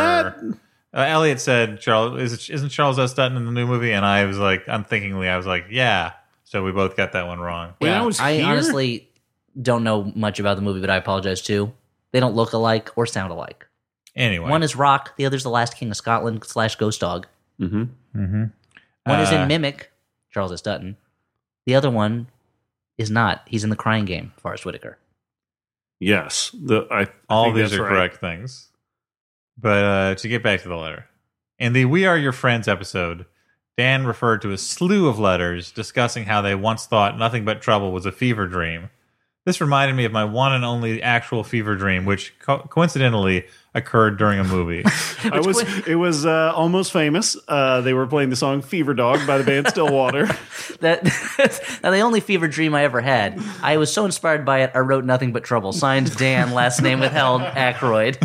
that? 0.94 0.98
Uh, 0.98 1.06
Elliott 1.10 1.42
said 1.42 1.82
Charles 1.82 2.22
is 2.22 2.32
it, 2.32 2.54
isn't 2.54 2.70
Charles 2.70 2.98
S. 2.98 3.14
Dutton 3.14 3.36
in 3.36 3.44
the 3.46 3.52
new 3.52 3.68
movie, 3.68 3.92
and 3.92 4.06
I 4.06 4.24
was 4.24 4.38
like 4.40 4.64
unthinkingly, 4.66 5.28
I 5.28 5.36
was 5.36 5.46
like, 5.46 5.66
yeah. 5.70 6.14
So 6.46 6.64
we 6.64 6.72
both 6.72 6.96
got 6.96 7.12
that 7.12 7.28
one 7.28 7.40
wrong. 7.42 7.74
When 7.80 7.92
Yeah, 7.92 8.02
I 8.02 8.06
was 8.06 8.20
I 8.22 8.42
honestly 8.44 9.10
don't 9.62 9.84
know 9.84 10.10
much 10.16 10.40
about 10.40 10.56
the 10.56 10.62
movie, 10.62 10.80
but 10.80 10.90
I 10.90 10.96
apologize 10.96 11.42
too. 11.42 11.74
They 12.14 12.22
don't 12.22 12.34
look 12.36 12.54
alike 12.54 12.92
or 12.96 13.06
sound 13.06 13.34
alike. 13.34 13.68
Anyway, 14.16 14.50
One 14.50 14.64
is 14.64 14.74
Rock, 14.78 15.18
the 15.18 15.26
other's 15.26 15.44
the 15.44 15.50
Last 15.50 15.76
King 15.76 15.90
of 15.92 15.98
Scotland 15.98 16.46
slash 16.46 16.78
Ghost 16.78 17.02
Dog. 17.02 17.28
Mm-hmm. 17.60 17.84
Mhm. 18.18 18.52
One 19.06 19.20
is 19.22 19.32
Uh, 19.32 19.36
in 19.36 19.48
Mimic, 19.48 19.92
Charles 20.32 20.52
S. 20.52 20.62
Dutton. 20.62 20.98
The 21.66 21.76
other 21.76 21.90
one 21.90 22.28
is 22.98 23.10
not. 23.10 23.44
He's 23.48 23.64
in 23.64 23.70
the 23.70 23.76
Crying 23.76 24.06
Game, 24.06 24.34
Forest 24.38 24.66
Whitaker. 24.66 24.98
Yes, 26.00 26.52
the 26.54 26.88
I, 26.92 27.02
I 27.04 27.08
all 27.30 27.46
think 27.46 27.56
these 27.58 27.74
are 27.74 27.84
right. 27.84 27.90
correct 27.90 28.18
things. 28.18 28.70
But 29.58 29.84
uh, 29.84 30.16
to 30.16 30.28
get 30.28 30.44
back 30.44 30.62
to 30.64 30.68
the 30.68 30.76
letter, 30.76 31.06
in 31.58 31.74
the 31.74 31.86
"We 31.86 32.06
Are 32.06 32.18
Your 32.18 32.34
Friends" 32.34 32.68
episode, 32.68 33.26
Dan 33.78 34.06
referred 34.06 34.42
to 34.42 34.52
a 34.52 34.58
slew 34.58 35.08
of 35.08 35.18
letters 35.20 35.72
discussing 35.72 36.26
how 36.26 36.42
they 36.42 36.56
once 36.56 36.86
thought 36.86 37.18
nothing 37.18 37.46
but 37.46 37.62
trouble 37.62 37.92
was 37.94 38.06
a 38.06 38.12
fever 38.12 38.48
dream. 38.48 38.90
This 39.46 39.62
reminded 39.62 39.96
me 39.96 40.06
of 40.06 40.12
my 40.12 40.26
one 40.26 40.52
and 40.54 40.66
only 40.66 41.02
actual 41.02 41.44
fever 41.44 41.76
dream, 41.76 42.04
which 42.04 42.34
co- 42.40 42.68
coincidentally 42.70 43.46
occurred 43.76 44.18
during 44.18 44.40
a 44.40 44.44
movie. 44.44 44.84
I 45.24 45.42
was. 45.42 45.62
It 45.86 45.96
was 45.96 46.26
uh, 46.26 46.54
almost 46.56 46.92
famous. 46.92 47.38
Uh, 47.48 47.82
they 47.82 47.94
were 47.94 48.08
playing 48.08 48.32
the 48.32 48.36
song 48.36 48.64
"Fever 48.64 48.96
Dog" 48.96 49.28
by 49.28 49.38
the 49.38 49.44
band 49.44 49.68
Stillwater. 49.68 50.28
That 50.80 51.04
now 51.84 51.92
the 51.92 52.00
only 52.00 52.20
fever 52.20 52.50
dream 52.50 52.76
I 52.76 52.84
ever 52.84 53.00
had. 53.00 53.42
I 53.62 53.78
was 53.78 53.94
so 53.94 54.04
inspired 54.04 54.44
by 54.46 54.64
it. 54.64 54.72
I 54.76 54.80
wrote 54.80 55.06
nothing 55.06 55.32
but 55.32 55.44
trouble. 55.44 55.72
Signed 55.72 56.14
Dan, 56.18 56.52
last 56.54 56.82
name 56.82 57.00
withheld. 57.00 57.42
Aykroyd. 57.42 58.18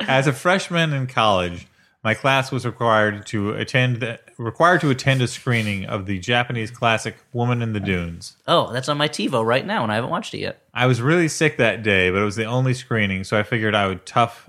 As 0.00 0.26
a 0.26 0.32
freshman 0.34 0.92
in 0.92 1.06
college, 1.06 1.66
my 2.06 2.14
class 2.14 2.52
was 2.52 2.64
required 2.64 3.26
to 3.26 3.50
attend 3.54 3.96
the, 3.96 4.20
required 4.38 4.80
to 4.80 4.90
attend 4.90 5.20
a 5.22 5.26
screening 5.26 5.86
of 5.86 6.06
the 6.06 6.20
Japanese 6.20 6.70
classic 6.70 7.16
"Woman 7.32 7.62
in 7.62 7.72
the 7.72 7.80
Dunes." 7.80 8.36
Oh, 8.46 8.72
that's 8.72 8.88
on 8.88 8.96
my 8.96 9.08
TiVo 9.08 9.44
right 9.44 9.66
now, 9.66 9.82
and 9.82 9.90
I 9.90 9.96
haven't 9.96 10.10
watched 10.10 10.32
it 10.32 10.38
yet. 10.38 10.62
I 10.72 10.86
was 10.86 11.02
really 11.02 11.26
sick 11.26 11.56
that 11.56 11.82
day, 11.82 12.10
but 12.10 12.22
it 12.22 12.24
was 12.24 12.36
the 12.36 12.44
only 12.44 12.74
screening, 12.74 13.24
so 13.24 13.36
I 13.36 13.42
figured 13.42 13.74
I 13.74 13.88
would 13.88 14.06
tough 14.06 14.48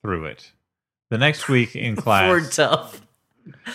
through 0.00 0.26
it. 0.26 0.52
The 1.10 1.18
next 1.18 1.48
week 1.48 1.74
in 1.74 1.96
Word 1.96 2.02
class, 2.04 2.54
tough. 2.54 3.02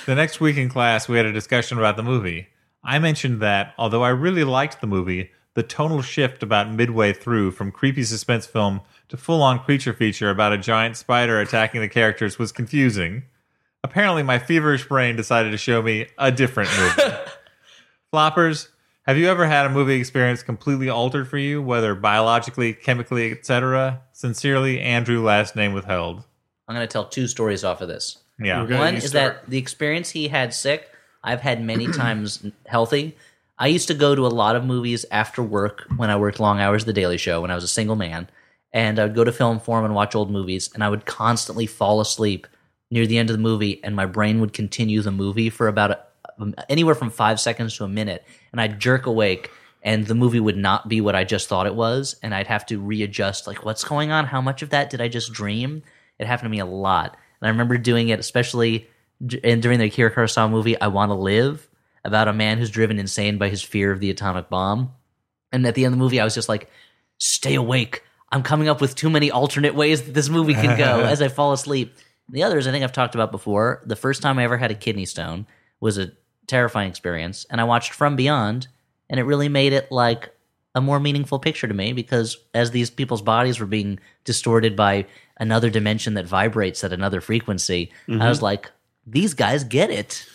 the 0.06 0.16
next 0.16 0.40
week 0.40 0.56
in 0.56 0.70
class, 0.70 1.10
we 1.10 1.18
had 1.18 1.26
a 1.26 1.34
discussion 1.34 1.78
about 1.78 1.98
the 1.98 2.04
movie. 2.04 2.48
I 2.82 2.98
mentioned 2.98 3.42
that 3.42 3.74
although 3.78 4.04
I 4.04 4.10
really 4.12 4.46
liked 4.46 4.80
the 4.80 4.88
movie, 4.88 5.32
the 5.54 5.64
tonal 5.64 6.02
shift 6.02 6.44
about 6.44 6.72
midway 6.72 7.12
through 7.12 7.52
from 7.52 7.74
creepy 7.74 8.04
suspense 8.04 8.46
film 8.46 8.80
to 9.10 9.18
full-on 9.18 9.60
creature 9.60 9.94
feature 9.94 10.30
about 10.30 10.54
a 10.54 10.58
giant 10.58 10.98
spider 10.98 11.40
attacking 11.40 11.82
the 11.82 11.90
characters 11.90 12.38
was 12.38 12.52
confusing. 12.52 13.24
Apparently, 13.84 14.24
my 14.24 14.40
feverish 14.40 14.88
brain 14.88 15.16
decided 15.16 15.52
to 15.52 15.58
show 15.58 15.82
me 15.82 16.08
a 16.18 16.32
different 16.32 16.70
movie. 16.78 17.14
Floppers, 18.14 18.70
have 19.08 19.18
you 19.18 19.30
ever 19.30 19.46
had 19.46 19.66
a 19.66 19.70
movie 19.70 19.96
experience 19.96 20.44
completely 20.44 20.90
altered 20.90 21.30
for 21.30 21.38
you, 21.38 21.62
whether 21.62 21.96
biologically, 21.96 22.74
chemically, 22.74 23.32
etc.? 23.32 24.02
Sincerely, 24.12 24.82
Andrew, 24.82 25.24
last 25.24 25.56
name 25.56 25.74
withheld. 25.74 26.26
I'm 26.68 26.76
going 26.76 26.86
to 26.86 26.92
tell 26.92 27.06
two 27.06 27.28
stories 27.28 27.64
off 27.64 27.80
of 27.80 27.88
this. 27.88 28.18
Yeah. 28.40 28.64
Okay. 28.64 28.78
One 28.78 28.96
is 28.96 29.10
start. 29.10 29.44
that 29.44 29.50
the 29.50 29.58
experience 29.58 30.10
he 30.10 30.28
had 30.28 30.54
sick, 30.54 30.90
I've 31.24 31.42
had 31.42 31.64
many 31.64 31.88
times 31.94 32.46
healthy. 32.66 33.16
I 33.58 33.68
used 33.68 33.88
to 33.88 33.94
go 33.94 34.14
to 34.14 34.26
a 34.26 34.30
lot 34.30 34.56
of 34.56 34.66
movies 34.66 35.06
after 35.10 35.42
work 35.42 35.86
when 35.96 36.10
I 36.10 36.18
worked 36.18 36.40
long 36.40 36.60
hours 36.60 36.84
at 36.84 36.88
The 36.88 36.94
Daily 36.94 37.18
Show 37.18 37.42
when 37.42 37.50
I 37.50 37.56
was 37.56 37.64
a 37.64 37.70
single 37.70 37.96
man. 37.96 38.28
And 38.78 39.00
I 39.00 39.06
would 39.06 39.16
go 39.16 39.24
to 39.24 39.32
Film 39.32 39.60
Forum 39.60 39.86
and 39.86 39.96
watch 39.96 40.14
old 40.14 40.30
movies, 40.30 40.70
and 40.76 40.84
I 40.84 40.90
would 40.90 41.08
constantly 41.08 41.66
fall 41.66 42.00
asleep 42.00 42.46
near 42.92 43.08
the 43.08 43.18
end 43.18 43.32
of 43.32 43.36
the 43.36 43.42
movie, 43.42 43.84
and 43.84 43.96
my 43.96 44.06
brain 44.06 44.40
would 44.40 44.54
continue 44.54 45.02
the 45.02 45.10
movie 45.10 45.50
for 45.50 45.68
about 45.68 45.90
a, 45.90 46.00
um, 46.38 46.54
anywhere 46.70 46.94
from 46.94 47.10
five 47.10 47.40
seconds 47.40 47.76
to 47.76 47.86
a 47.86 47.88
minute. 47.88 48.24
And 48.52 48.62
I'd 48.62 48.80
jerk 48.80 49.08
awake, 49.08 49.50
and 49.82 50.06
the 50.06 50.14
movie 50.14 50.40
would 50.40 50.58
not 50.58 50.88
be 50.88 51.02
what 51.02 51.16
I 51.16 51.24
just 51.24 51.50
thought 51.50 51.66
it 51.66 51.74
was, 51.74 52.18
and 52.22 52.36
I'd 52.36 52.46
have 52.46 52.68
to 52.68 52.80
readjust 52.80 53.48
like, 53.48 53.66
what's 53.66 53.84
going 53.84 54.12
on? 54.12 54.26
How 54.26 54.42
much 54.42 54.62
of 54.62 54.70
that 54.70 54.92
did 54.92 55.02
I 55.02 55.08
just 55.08 55.34
dream? 55.34 55.82
It 56.20 56.28
happened 56.28 56.46
to 56.46 56.52
me 56.52 56.60
a 56.60 56.66
lot. 56.68 57.18
And 57.42 57.48
I 57.48 57.50
remember 57.50 57.80
doing 57.80 58.10
it, 58.10 58.20
especially 58.20 58.88
and 59.44 59.60
during 59.60 59.80
the 59.80 59.86
Akira 59.86 60.14
Kurosawa 60.14 60.52
movie, 60.52 60.80
I 60.80 60.86
Want 60.86 61.10
to 61.10 61.16
Live, 61.16 61.68
about 62.06 62.28
a 62.28 62.34
man 62.34 62.60
who's 62.60 62.70
driven 62.70 63.00
insane 63.00 63.40
by 63.40 63.50
his 63.50 63.64
fear 63.64 63.92
of 63.92 64.02
the 64.02 64.12
atomic 64.12 64.50
bomb. 64.50 64.92
And 65.52 65.66
at 65.66 65.74
the 65.74 65.84
end 65.84 65.94
of 65.96 65.98
the 65.98 66.04
movie, 66.04 66.20
I 66.20 66.24
was 66.24 66.36
just 66.36 66.48
like, 66.48 66.70
stay 67.18 67.56
awake. 67.56 68.04
I'm 68.32 68.44
coming 68.44 68.68
up 68.68 68.82
with 68.82 68.96
too 68.96 69.10
many 69.10 69.32
alternate 69.32 69.76
ways 69.76 70.04
that 70.04 70.14
this 70.14 70.30
movie 70.30 70.54
can 70.54 70.78
go 70.78 71.00
as 71.04 71.22
I 71.22 71.28
fall 71.28 71.54
asleep. 71.54 71.96
The 72.30 72.44
others, 72.44 72.68
I 72.68 72.72
think 72.72 72.84
I've 72.84 72.92
talked 72.92 73.16
about 73.16 73.32
before. 73.32 73.82
The 73.86 73.96
first 73.96 74.22
time 74.22 74.38
I 74.38 74.44
ever 74.44 74.58
had 74.58 74.72
a 74.72 74.76
kidney 74.76 75.06
stone 75.06 75.48
was 75.80 75.98
a 75.98 76.12
terrifying 76.46 76.90
experience. 76.90 77.46
And 77.50 77.62
I 77.62 77.64
watched 77.64 77.94
From 77.94 78.16
Beyond, 78.16 78.68
and 79.10 79.20
it 79.20 79.24
really 79.24 79.50
made 79.50 79.74
it 79.74 79.92
like 79.92 80.34
a 80.76 80.82
more 80.82 81.00
meaningful 81.00 81.40
picture 81.40 81.68
to 81.68 81.74
me 81.74 81.94
because 81.94 82.38
as 82.54 82.72
these 82.72 82.90
people's 82.90 83.22
bodies 83.22 83.60
were 83.60 83.66
being 83.66 84.00
distorted 84.26 84.76
by 84.76 85.06
another 85.38 85.70
dimension 85.70 86.14
that 86.16 86.26
vibrates 86.26 86.84
at 86.84 86.94
another 86.94 87.22
frequency, 87.22 87.92
I 88.08 88.12
mm-hmm. 88.12 88.28
was 88.28 88.42
like, 88.42 88.72
these 89.06 89.34
guys 89.34 89.64
get 89.64 89.90
it. 89.90 90.28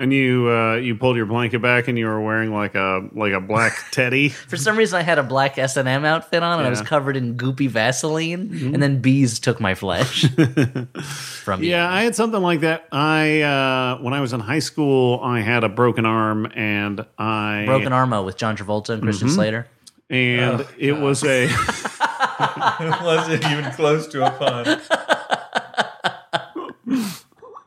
And 0.00 0.12
you 0.12 0.48
uh, 0.48 0.76
you 0.76 0.94
pulled 0.94 1.16
your 1.16 1.26
blanket 1.26 1.58
back, 1.60 1.88
and 1.88 1.98
you 1.98 2.06
were 2.06 2.20
wearing 2.20 2.54
like 2.54 2.76
a 2.76 3.08
like 3.12 3.32
a 3.32 3.40
black 3.40 3.86
teddy. 3.90 4.28
For 4.28 4.56
some 4.56 4.76
reason, 4.78 4.96
I 4.96 5.02
had 5.02 5.18
a 5.18 5.24
black 5.24 5.58
S 5.58 5.76
and 5.76 5.88
M 5.88 6.04
outfit 6.04 6.40
on, 6.40 6.58
and 6.60 6.66
I 6.68 6.70
was 6.70 6.82
covered 6.82 7.16
in 7.16 7.36
goopy 7.36 7.68
Vaseline, 7.68 8.72
and 8.72 8.80
then 8.80 9.00
bees 9.00 9.40
took 9.40 9.58
my 9.60 9.74
flesh 9.74 10.24
from 11.42 11.60
me. 11.62 11.70
Yeah, 11.70 11.92
I 11.92 12.02
had 12.02 12.14
something 12.14 12.40
like 12.40 12.60
that. 12.60 12.86
I 12.92 13.40
uh, 13.42 13.98
when 14.00 14.14
I 14.14 14.20
was 14.20 14.32
in 14.32 14.38
high 14.38 14.60
school, 14.60 15.18
I 15.20 15.40
had 15.40 15.64
a 15.64 15.68
broken 15.68 16.06
arm, 16.06 16.46
and 16.54 17.04
I 17.18 17.64
Broken 17.66 17.92
Armo 17.92 18.24
with 18.24 18.36
John 18.36 18.56
Travolta 18.56 18.90
and 18.90 19.02
Christian 19.02 19.28
Slater. 19.28 19.66
and 20.10 20.64
it 20.78 20.92
was 20.92 21.24
a 21.24 21.44
it 21.50 23.02
wasn't 23.02 23.44
even 23.46 23.72
close 23.72 24.06
to 24.08 24.24
a 24.24 24.30
pun. 24.30 24.80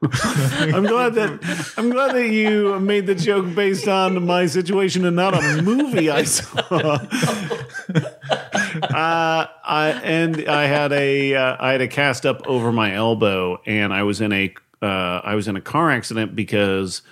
I'm 0.11 0.88
glad 0.88 1.14
that 1.14 1.73
I'm 1.78 1.91
glad 1.91 2.15
that 2.15 2.30
you 2.30 2.80
made 2.80 3.06
the 3.06 3.14
joke 3.14 3.53
based 3.53 3.88
on 3.88 4.26
my 4.26 4.48
situation 4.48 5.06
and 5.06 5.15
not 5.15 5.36
a 5.36 5.61
movie 5.61 6.10
I 6.10 6.23
saw. 6.23 6.57
uh, 8.84 9.48
I 9.64 10.02
and 10.03 10.49
I 10.49 10.65
had 10.65 10.91
a 10.91 11.36
uh, 11.36 11.57
I 11.60 11.73
had 11.73 11.82
a 11.82 11.88
cast 11.88 12.26
up 12.26 12.48
over 12.48 12.72
my 12.72 12.95
elbow, 12.95 13.61
and 13.68 13.94
I 13.94 14.02
was 14.02 14.22
in 14.22 14.34
a 14.34 14.52
uh, 14.82 15.22
I 15.23 15.36
was 15.36 15.48
in 15.48 15.56
a 15.56 15.61
car 15.61 15.91
accident 15.91 16.36
because 16.36 17.03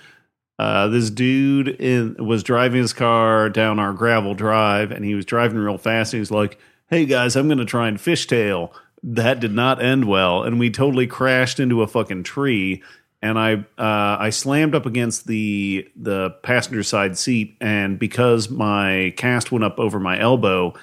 uh, 0.58 0.88
this 0.88 1.10
dude 1.10 1.68
in, 1.68 2.16
was 2.18 2.42
driving 2.42 2.80
his 2.80 2.92
car 2.92 3.48
down 3.50 3.78
our 3.78 3.92
gravel 3.92 4.34
drive, 4.34 4.90
and 4.90 5.04
he 5.04 5.14
was 5.14 5.24
driving 5.24 5.58
real 5.58 5.78
fast. 5.78 6.12
And 6.12 6.18
he 6.18 6.20
was 6.20 6.32
like, 6.32 6.58
"Hey 6.88 7.06
guys, 7.06 7.36
I'm 7.36 7.46
going 7.46 7.58
to 7.58 7.64
try 7.64 7.86
and 7.86 7.98
fishtail." 7.98 8.72
That 9.02 9.40
did 9.40 9.52
not 9.52 9.82
end 9.82 10.04
well, 10.06 10.42
and 10.42 10.58
we 10.58 10.70
totally 10.70 11.06
crashed 11.06 11.58
into 11.58 11.82
a 11.82 11.86
fucking 11.86 12.22
tree. 12.24 12.82
And 13.22 13.38
I 13.38 13.54
uh, 13.78 14.16
I 14.18 14.30
slammed 14.30 14.74
up 14.74 14.86
against 14.86 15.26
the 15.26 15.88
the 15.96 16.30
passenger 16.42 16.82
side 16.82 17.18
seat, 17.18 17.56
and 17.60 17.98
because 17.98 18.48
my 18.50 19.12
cast 19.16 19.52
went 19.52 19.64
up 19.64 19.78
over 19.78 20.00
my 20.00 20.18
elbow, 20.18 20.74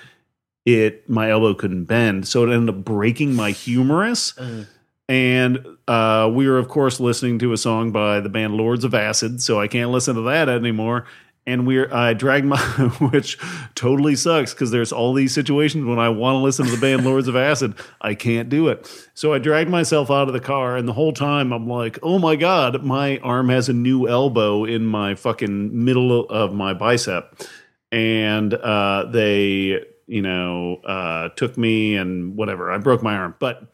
it 0.65 1.09
my 1.09 1.29
elbow 1.31 1.53
couldn't 1.53 1.85
bend, 1.85 2.27
so 2.27 2.43
it 2.43 2.53
ended 2.53 2.75
up 2.75 2.83
breaking 2.83 3.33
my 3.33 3.51
humerus. 3.51 4.33
And 5.09 5.65
uh, 5.87 6.29
we 6.33 6.49
were, 6.49 6.57
of 6.57 6.67
course, 6.67 6.99
listening 6.99 7.39
to 7.39 7.53
a 7.53 7.57
song 7.57 7.91
by 7.91 8.19
the 8.19 8.27
band 8.27 8.55
Lords 8.55 8.83
of 8.83 8.93
Acid, 8.93 9.41
so 9.41 9.59
I 9.59 9.67
can't 9.67 9.89
listen 9.89 10.15
to 10.15 10.21
that 10.23 10.49
anymore. 10.49 11.05
And 11.47 11.65
we're 11.65 11.91
I 11.91 12.13
dragged 12.13 12.45
my, 12.45 12.59
which 12.99 13.39
totally 13.73 14.15
sucks 14.15 14.53
because 14.53 14.69
there's 14.69 14.91
all 14.91 15.13
these 15.13 15.33
situations 15.33 15.85
when 15.85 15.97
I 15.97 16.09
want 16.09 16.35
to 16.35 16.39
listen 16.39 16.65
to 16.65 16.71
the 16.71 16.79
band 16.79 17.05
Lords 17.05 17.29
of 17.29 17.35
Acid, 17.35 17.73
I 18.01 18.13
can't 18.13 18.49
do 18.49 18.67
it. 18.67 18.87
So 19.13 19.33
I 19.33 19.39
dragged 19.39 19.69
myself 19.69 20.11
out 20.11 20.27
of 20.27 20.33
the 20.33 20.41
car, 20.41 20.75
and 20.75 20.87
the 20.87 20.93
whole 20.93 21.13
time 21.13 21.53
I'm 21.53 21.67
like, 21.67 21.97
oh 22.03 22.19
my 22.19 22.35
god, 22.35 22.83
my 22.83 23.17
arm 23.19 23.47
has 23.49 23.69
a 23.69 23.73
new 23.73 24.07
elbow 24.07 24.65
in 24.65 24.85
my 24.85 25.15
fucking 25.15 25.85
middle 25.85 26.27
of 26.27 26.53
my 26.53 26.73
bicep, 26.73 27.41
and 27.93 28.53
uh, 28.53 29.05
they, 29.09 29.85
you 30.05 30.21
know, 30.21 30.81
uh, 30.83 31.29
took 31.29 31.57
me 31.57 31.95
and 31.95 32.35
whatever. 32.35 32.69
I 32.69 32.77
broke 32.77 33.01
my 33.01 33.15
arm, 33.15 33.35
but 33.39 33.73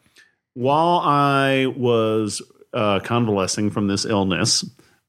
while 0.54 1.00
I 1.00 1.66
was 1.76 2.40
uh, 2.72 3.00
convalescing 3.00 3.70
from 3.70 3.88
this 3.88 4.04
illness 4.04 4.64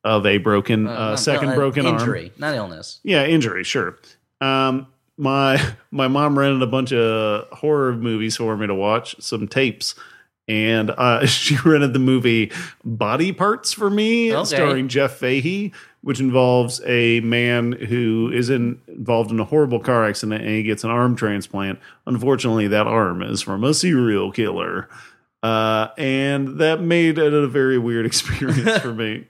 of 0.05 0.25
a 0.25 0.37
broken, 0.37 0.87
uh, 0.87 1.09
no, 1.11 1.15
second 1.17 1.49
no, 1.49 1.55
broken 1.55 1.85
arm, 1.85 1.99
injury, 1.99 2.31
not 2.37 2.55
illness. 2.55 2.99
yeah, 3.03 3.25
injury, 3.25 3.63
sure. 3.65 3.97
Um, 4.39 4.87
my 5.17 5.61
my 5.91 6.07
mom 6.07 6.39
rented 6.39 6.61
a 6.61 6.67
bunch 6.67 6.93
of 6.93 7.49
horror 7.51 7.93
movies 7.93 8.37
for 8.37 8.55
me 8.55 8.67
to 8.67 8.75
watch, 8.75 9.15
some 9.19 9.47
tapes, 9.47 9.95
and 10.47 10.91
uh, 10.91 11.25
she 11.25 11.57
rented 11.65 11.91
the 11.93 11.99
movie 11.99 12.51
Body 12.85 13.31
Parts 13.33 13.73
for 13.73 13.89
me, 13.89 14.33
Okay. 14.33 14.45
starring 14.45 14.87
Jeff 14.87 15.13
Fahey, 15.17 15.73
which 16.01 16.19
involves 16.19 16.81
a 16.85 17.19
man 17.21 17.71
who 17.71 18.31
is 18.31 18.51
in, 18.51 18.79
involved 18.87 19.31
in 19.31 19.39
a 19.39 19.45
horrible 19.45 19.79
car 19.79 20.05
accident 20.07 20.41
and 20.43 20.51
he 20.51 20.61
gets 20.63 20.83
an 20.83 20.91
arm 20.91 21.15
transplant. 21.15 21.79
Unfortunately, 22.05 22.67
that 22.67 22.85
arm 22.85 23.23
is 23.23 23.41
from 23.41 23.63
a 23.63 23.73
serial 23.73 24.31
killer. 24.31 24.87
Uh, 25.41 25.89
and 25.97 26.59
that 26.59 26.79
made 26.81 27.17
it 27.17 27.33
a 27.33 27.47
very 27.47 27.77
weird 27.79 28.05
experience 28.11 28.77
for 28.79 28.93
me. 28.93 29.27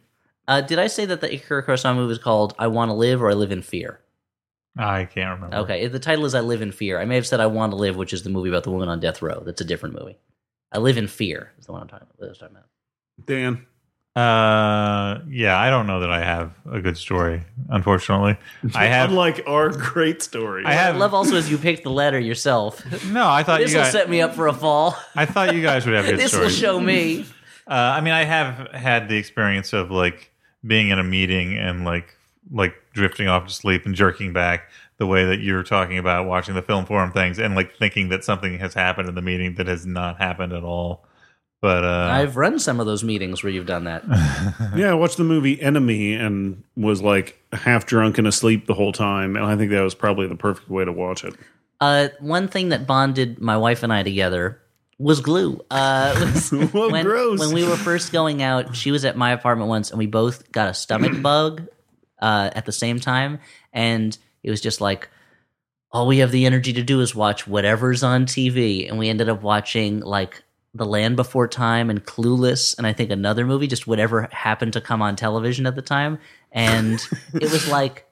Uh, 0.47 0.61
did 0.61 0.79
I 0.79 0.87
say 0.87 1.05
that 1.05 1.21
the 1.21 1.33
Akira 1.33 1.63
Kurosawa 1.65 1.95
movie 1.95 2.13
is 2.13 2.19
called 2.19 2.53
"I 2.59 2.67
Want 2.67 2.89
to 2.89 2.93
Live" 2.93 3.21
or 3.21 3.29
"I 3.29 3.33
Live 3.33 3.51
in 3.51 3.61
Fear"? 3.61 3.99
I 4.77 5.05
can't 5.05 5.39
remember. 5.39 5.57
Okay, 5.63 5.87
the 5.87 5.99
title 5.99 6.25
is 6.25 6.35
"I 6.35 6.41
Live 6.41 6.61
in 6.61 6.71
Fear." 6.71 6.99
I 6.99 7.05
may 7.05 7.15
have 7.15 7.25
said 7.27 7.39
"I 7.39 7.47
Want 7.47 7.71
to 7.71 7.77
Live," 7.77 7.95
which 7.95 8.13
is 8.13 8.23
the 8.23 8.29
movie 8.29 8.49
about 8.49 8.63
the 8.63 8.71
woman 8.71 8.89
on 8.89 8.99
death 8.99 9.21
row. 9.21 9.41
That's 9.45 9.61
a 9.61 9.65
different 9.65 9.97
movie. 9.99 10.17
"I 10.71 10.77
Live 10.77 10.97
in 10.97 11.07
Fear" 11.07 11.51
is 11.57 11.65
the 11.65 11.71
one 11.71 11.81
I'm 11.81 11.87
talking 11.87 12.07
about. 12.13 12.25
I 12.25 12.29
was 12.29 12.37
talking 12.37 12.55
about. 12.57 12.67
Dan. 13.25 13.65
Uh, 14.15 15.19
yeah, 15.27 15.59
I 15.59 15.69
don't 15.69 15.87
know 15.87 15.99
that 15.99 16.09
I 16.09 16.23
have 16.23 16.53
a 16.71 16.79
good 16.79 16.97
story. 16.97 17.41
Unfortunately, 17.69 18.37
I 18.75 18.85
have. 18.85 19.09
Unlike 19.09 19.43
our 19.45 19.69
great 19.69 20.21
story. 20.21 20.63
I 20.65 20.73
have. 20.73 20.95
Love 20.95 21.13
also 21.13 21.35
as 21.35 21.51
you 21.51 21.57
picked 21.57 21.83
the 21.83 21.89
letter 21.89 22.19
yourself. 22.19 22.81
no, 23.11 23.27
I 23.27 23.43
thought 23.43 23.59
this 23.59 23.71
you 23.71 23.77
will 23.77 23.83
guys. 23.83 23.91
set 23.91 24.09
me 24.09 24.21
up 24.21 24.33
for 24.33 24.47
a 24.47 24.53
fall. 24.53 24.95
I 25.15 25.25
thought 25.25 25.53
you 25.53 25.61
guys 25.61 25.85
would 25.85 25.95
have 25.95 26.05
good 26.05 26.17
this 26.19 26.37
will 26.37 26.49
show 26.49 26.79
me. 26.79 27.25
Uh, 27.67 27.73
I 27.73 28.01
mean, 28.01 28.13
I 28.13 28.23
have 28.23 28.71
had 28.71 29.09
the 29.09 29.17
experience 29.17 29.73
of 29.73 29.91
like 29.91 30.31
being 30.65 30.89
in 30.89 30.99
a 30.99 31.03
meeting 31.03 31.57
and 31.57 31.85
like 31.85 32.15
like 32.51 32.75
drifting 32.93 33.27
off 33.27 33.47
to 33.47 33.53
sleep 33.53 33.85
and 33.85 33.95
jerking 33.95 34.33
back 34.33 34.69
the 34.97 35.07
way 35.07 35.25
that 35.25 35.39
you're 35.39 35.63
talking 35.63 35.97
about 35.97 36.25
watching 36.25 36.55
the 36.55 36.61
film 36.61 36.85
forum 36.85 37.11
things 37.11 37.39
and 37.39 37.55
like 37.55 37.75
thinking 37.77 38.09
that 38.09 38.23
something 38.23 38.59
has 38.59 38.73
happened 38.73 39.09
in 39.09 39.15
the 39.15 39.21
meeting 39.21 39.55
that 39.55 39.67
has 39.67 39.85
not 39.85 40.17
happened 40.17 40.53
at 40.53 40.63
all. 40.63 41.05
But 41.61 41.83
uh, 41.83 42.09
I've 42.11 42.37
run 42.37 42.59
some 42.59 42.79
of 42.79 42.85
those 42.85 43.03
meetings 43.03 43.43
where 43.43 43.51
you've 43.51 43.65
done 43.65 43.85
that. 43.85 44.03
Yeah, 44.75 44.91
I 44.91 44.93
watched 44.93 45.17
the 45.17 45.23
movie 45.23 45.59
Enemy 45.61 46.13
and 46.13 46.63
was 46.75 47.01
like 47.01 47.41
half 47.53 47.85
drunk 47.85 48.17
and 48.17 48.27
asleep 48.27 48.67
the 48.67 48.73
whole 48.73 48.91
time. 48.91 49.35
And 49.35 49.45
I 49.45 49.55
think 49.55 49.71
that 49.71 49.81
was 49.81 49.95
probably 49.95 50.27
the 50.27 50.35
perfect 50.35 50.69
way 50.69 50.85
to 50.85 50.91
watch 50.91 51.23
it. 51.23 51.33
Uh, 51.81 52.09
one 52.19 52.47
thing 52.47 52.69
that 52.69 52.85
bonded 52.85 53.39
my 53.41 53.57
wife 53.57 53.83
and 53.83 53.91
I 53.91 54.03
together 54.03 54.61
was 54.97 55.21
glue. 55.21 55.61
Uh, 55.69 56.15
was 56.51 56.51
Well, 56.73 56.91
when, 56.91 57.05
gross. 57.05 57.39
when 57.39 57.53
we 57.53 57.67
were 57.67 57.77
first 57.77 58.11
going 58.11 58.41
out, 58.41 58.75
she 58.75 58.91
was 58.91 59.05
at 59.05 59.17
my 59.17 59.31
apartment 59.31 59.69
once, 59.69 59.89
and 59.91 59.99
we 59.99 60.07
both 60.07 60.51
got 60.51 60.69
a 60.69 60.73
stomach 60.73 61.13
bug 61.21 61.67
uh, 62.21 62.49
at 62.53 62.65
the 62.65 62.71
same 62.71 62.99
time, 62.99 63.39
and 63.73 64.17
it 64.43 64.49
was 64.49 64.61
just 64.61 64.81
like 64.81 65.09
all 65.91 66.07
we 66.07 66.17
have 66.19 66.31
the 66.31 66.45
energy 66.45 66.73
to 66.73 66.83
do 66.83 67.01
is 67.01 67.15
watch 67.15 67.47
whatever's 67.47 68.03
on 68.03 68.25
TV, 68.25 68.87
and 68.89 68.97
we 68.97 69.09
ended 69.09 69.29
up 69.29 69.41
watching 69.41 69.99
like 69.99 70.43
The 70.73 70.85
Land 70.85 71.15
Before 71.15 71.47
Time 71.47 71.89
and 71.89 72.03
Clueless, 72.05 72.77
and 72.77 72.87
I 72.87 72.93
think 72.93 73.11
another 73.11 73.45
movie, 73.45 73.67
just 73.67 73.87
whatever 73.87 74.27
happened 74.31 74.73
to 74.73 74.81
come 74.81 75.01
on 75.01 75.15
television 75.15 75.65
at 75.65 75.75
the 75.75 75.81
time, 75.81 76.19
and 76.51 76.99
it 77.33 77.51
was 77.51 77.67
like. 77.71 78.05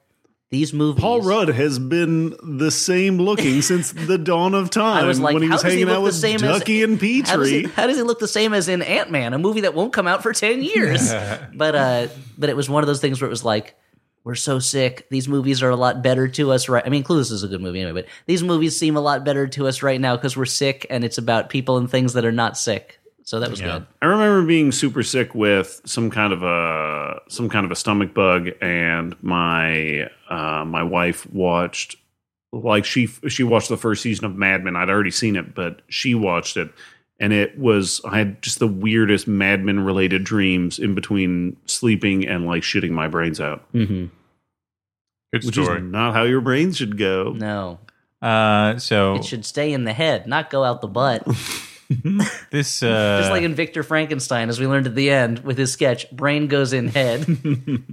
These 0.54 0.72
movies. 0.72 1.02
Paul 1.02 1.20
Rudd 1.20 1.48
has 1.48 1.80
been 1.80 2.36
the 2.40 2.70
same 2.70 3.18
looking 3.18 3.60
since 3.70 3.90
the 3.90 4.16
dawn 4.16 4.54
of 4.54 4.70
time 4.70 5.02
I 5.02 5.06
was 5.08 5.18
like, 5.18 5.34
when 5.34 5.42
he 5.42 5.48
how 5.48 5.54
was 5.56 5.62
does 5.62 5.72
he 5.72 5.80
hanging 5.80 5.88
look 5.88 5.96
out 5.96 5.98
the 5.98 6.04
with 6.04 6.14
same 6.14 6.38
Ducky 6.38 6.82
as, 6.82 6.88
and 6.88 7.26
How 7.26 7.36
does, 7.38 7.50
he, 7.50 7.62
Petrie. 7.62 7.72
how 7.72 7.86
does 7.88 7.96
he 7.96 8.02
look 8.04 8.20
the 8.20 8.28
same 8.28 8.54
as 8.54 8.68
in 8.68 8.80
Ant 8.80 9.10
Man, 9.10 9.34
a 9.34 9.38
movie 9.38 9.62
that 9.62 9.74
won't 9.74 9.92
come 9.92 10.06
out 10.06 10.22
for 10.22 10.32
ten 10.32 10.62
years? 10.62 11.12
but 11.54 11.74
uh, 11.74 12.06
but 12.38 12.50
it 12.50 12.54
was 12.56 12.70
one 12.70 12.84
of 12.84 12.86
those 12.86 13.00
things 13.00 13.20
where 13.20 13.26
it 13.26 13.30
was 13.30 13.44
like, 13.44 13.74
we're 14.22 14.36
so 14.36 14.60
sick. 14.60 15.08
These 15.10 15.26
movies 15.26 15.60
are 15.60 15.70
a 15.70 15.76
lot 15.76 16.04
better 16.04 16.28
to 16.28 16.52
us, 16.52 16.68
right? 16.68 16.84
I 16.86 16.88
mean, 16.88 17.02
Clueless 17.02 17.32
is 17.32 17.42
a 17.42 17.48
good 17.48 17.60
movie 17.60 17.80
anyway, 17.80 18.02
but 18.02 18.10
these 18.26 18.44
movies 18.44 18.78
seem 18.78 18.94
a 18.96 19.00
lot 19.00 19.24
better 19.24 19.48
to 19.48 19.66
us 19.66 19.82
right 19.82 20.00
now 20.00 20.14
because 20.14 20.36
we're 20.36 20.44
sick, 20.44 20.86
and 20.88 21.02
it's 21.02 21.18
about 21.18 21.48
people 21.48 21.78
and 21.78 21.90
things 21.90 22.12
that 22.12 22.24
are 22.24 22.30
not 22.30 22.56
sick. 22.56 23.00
So 23.26 23.40
that 23.40 23.50
was 23.50 23.58
Yeah. 23.60 23.78
good. 23.78 23.86
I 24.02 24.06
remember 24.06 24.46
being 24.46 24.70
super 24.70 25.02
sick 25.02 25.34
with 25.34 25.80
some 25.86 26.10
kind 26.10 26.32
of 26.32 26.42
a 26.42 27.20
some 27.28 27.48
kind 27.48 27.64
of 27.64 27.72
a 27.72 27.76
stomach 27.76 28.12
bug, 28.14 28.50
and 28.60 29.16
my 29.22 30.08
uh, 30.28 30.64
my 30.66 30.82
wife 30.82 31.26
watched 31.32 31.96
like 32.52 32.84
she 32.84 33.06
she 33.28 33.42
watched 33.42 33.68
the 33.70 33.76
first 33.78 34.02
season 34.02 34.26
of 34.26 34.36
Mad 34.36 34.62
Men. 34.62 34.76
I'd 34.76 34.90
already 34.90 35.10
seen 35.10 35.36
it, 35.36 35.54
but 35.54 35.80
she 35.88 36.14
watched 36.14 36.58
it, 36.58 36.70
and 37.18 37.32
it 37.32 37.58
was 37.58 38.02
I 38.04 38.18
had 38.18 38.42
just 38.42 38.58
the 38.58 38.68
weirdest 38.68 39.26
Mad 39.26 39.64
Men 39.64 39.80
related 39.80 40.22
dreams 40.22 40.78
in 40.78 40.94
between 40.94 41.56
sleeping 41.64 42.28
and 42.28 42.46
like 42.46 42.62
shitting 42.62 42.90
my 42.90 43.08
brains 43.08 43.40
out, 43.40 43.64
Mm-hmm. 43.72 44.06
good 45.32 45.44
which 45.44 45.54
story. 45.54 45.78
is 45.78 45.84
not 45.84 46.12
how 46.14 46.24
your 46.24 46.42
brains 46.42 46.76
should 46.76 46.98
go. 46.98 47.32
No, 47.32 47.78
uh, 48.20 48.76
so 48.76 49.14
it 49.14 49.24
should 49.24 49.46
stay 49.46 49.72
in 49.72 49.84
the 49.84 49.94
head, 49.94 50.26
not 50.26 50.50
go 50.50 50.62
out 50.62 50.82
the 50.82 50.88
butt. 50.88 51.26
this 52.50 52.82
uh, 52.82 53.18
Just 53.20 53.30
like 53.30 53.42
in 53.42 53.54
Victor 53.54 53.82
Frankenstein, 53.82 54.48
as 54.48 54.58
we 54.58 54.66
learned 54.66 54.86
at 54.86 54.94
the 54.94 55.10
end 55.10 55.40
with 55.40 55.58
his 55.58 55.72
sketch, 55.72 56.10
brain 56.10 56.46
goes 56.46 56.72
in 56.72 56.88
head. 56.88 57.26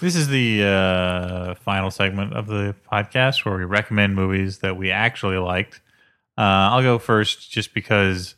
This 0.00 0.16
is 0.16 0.26
the 0.28 0.64
uh, 0.64 1.54
final 1.54 1.90
segment 1.90 2.32
of 2.32 2.48
the 2.48 2.74
podcast 2.90 3.44
where 3.44 3.56
we 3.56 3.64
recommend 3.64 4.16
movies 4.16 4.58
that 4.58 4.76
we 4.76 4.90
actually 4.90 5.36
liked. 5.36 5.80
Uh, 6.36 6.42
I'll 6.72 6.82
go 6.82 6.98
first 6.98 7.50
just 7.50 7.72
because 7.72 8.34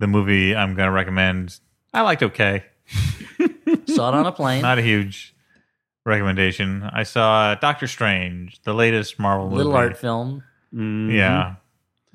the 0.00 0.06
movie 0.08 0.54
I'm 0.56 0.74
going 0.74 0.86
to 0.86 0.92
recommend 0.92 1.60
I 1.94 2.00
liked 2.00 2.24
okay. 2.24 2.64
Saw 3.86 4.08
it 4.08 4.14
on 4.14 4.26
a 4.26 4.32
plane. 4.32 4.62
Not 4.62 4.78
a 4.78 4.82
huge 4.82 5.34
recommendation. 6.04 6.82
I 6.82 7.04
saw 7.04 7.54
Doctor 7.54 7.86
Strange, 7.86 8.60
the 8.62 8.74
latest 8.74 9.18
Marvel 9.18 9.46
movie. 9.46 9.58
Little 9.58 9.76
art 9.76 9.96
film. 9.96 10.42
Yeah. 10.72 11.54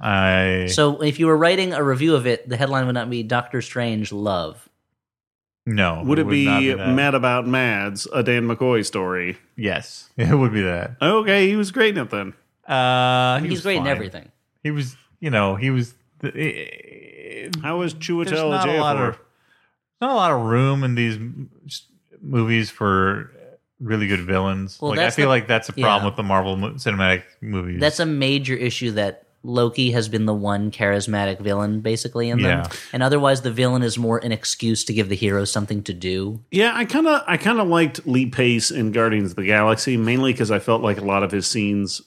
I 0.02 0.68
So 0.68 1.02
if 1.02 1.20
you 1.20 1.28
were 1.28 1.38
writing 1.38 1.74
a 1.74 1.84
review 1.84 2.16
of 2.16 2.26
it, 2.28 2.48
the 2.48 2.56
headline 2.58 2.86
would 2.86 2.94
not 2.96 3.10
be 3.10 3.24
Doctor 3.24 3.62
Strange 3.62 4.12
Love. 4.12 4.68
no. 5.66 6.04
Would 6.06 6.20
it 6.20 6.24
not 6.26 6.30
be, 6.32 6.74
that. 6.74 6.90
Mad 6.96 7.16
About 7.16 7.46
Mads, 7.48 8.08
a 8.14 8.24
Dan 8.24 8.48
McCoy 8.48 8.86
story? 8.86 9.38
Yes, 9.56 10.10
it 10.18 10.34
would 10.34 10.54
be 10.54 10.62
that. 10.62 10.96
Okay, 11.02 11.48
he 11.48 11.56
was 11.56 11.72
great 11.72 11.98
in 11.98 12.04
it 12.06 12.10
then. 12.10 12.34
Uh, 12.68 13.40
he 13.40 13.48
He's 13.50 13.58
was 13.58 13.62
great 13.64 13.78
in 13.78 13.84
fine. 13.84 13.92
everything. 13.92 14.32
He 14.64 14.72
was, 14.72 14.96
you 15.20 15.30
know, 15.32 15.56
he 15.56 15.70
was. 15.70 15.94
How 17.62 17.78
was 17.78 17.94
there's 17.94 18.06
Chiwetel 18.06 18.50
not 18.52 18.70
a 18.70 18.78
lot 18.80 18.96
Ejiofor? 18.98 19.10
of 19.10 19.20
not 20.02 20.12
a 20.12 20.14
lot 20.14 20.32
of 20.32 20.42
room 20.42 20.84
in 20.84 20.96
these 20.96 21.16
m- 21.16 21.50
s- 21.66 21.84
movies 22.22 22.70
for 22.70 23.32
really 23.80 24.08
good 24.08 24.22
villains. 24.22 24.78
Well, 24.82 24.92
like 24.92 25.00
I 25.00 25.04
that's 25.04 25.16
feel 25.16 25.26
the- 25.26 25.30
like 25.30 25.48
that's 25.48 25.70
a 25.70 25.74
problem 25.74 26.04
yeah. 26.04 26.06
with 26.08 26.16
the 26.16 26.24
Marvel 26.24 26.58
mo- 26.58 26.74
cinematic 26.74 27.24
movies. 27.42 27.80
That's 27.80 28.00
a 28.00 28.06
major 28.06 28.56
issue 28.56 28.92
that 28.92 29.24
Loki 29.44 29.92
has 29.92 30.10
been 30.10 30.26
the 30.26 30.34
one 30.34 30.72
charismatic 30.72 31.40
villain 31.40 31.80
basically 31.82 32.30
in 32.30 32.42
them. 32.42 32.64
Yeah. 32.64 32.78
And 32.92 33.02
otherwise 33.02 33.42
the 33.42 33.52
villain 33.52 33.84
is 33.84 33.98
more 33.98 34.18
an 34.18 34.32
excuse 34.32 34.84
to 34.86 34.94
give 34.94 35.10
the 35.10 35.16
hero 35.16 35.46
something 35.46 35.84
to 35.84 35.94
do. 35.94 36.42
Yeah, 36.52 36.74
I 36.76 36.86
kind 36.86 37.08
of 37.08 37.24
I 37.28 37.38
kind 37.38 37.60
of 37.60 37.68
liked 37.68 38.06
Lee 38.06 38.26
Pace 38.26 38.72
in 38.72 38.92
Guardians 38.92 39.32
of 39.32 39.36
the 39.38 39.46
Galaxy 39.46 39.98
mainly 39.98 40.34
because 40.34 40.52
I 40.52 40.60
felt 40.60 40.82
like 40.82 40.98
a 40.98 41.06
lot 41.06 41.24
of 41.24 41.32
his 41.32 41.48
scenes 41.48 42.02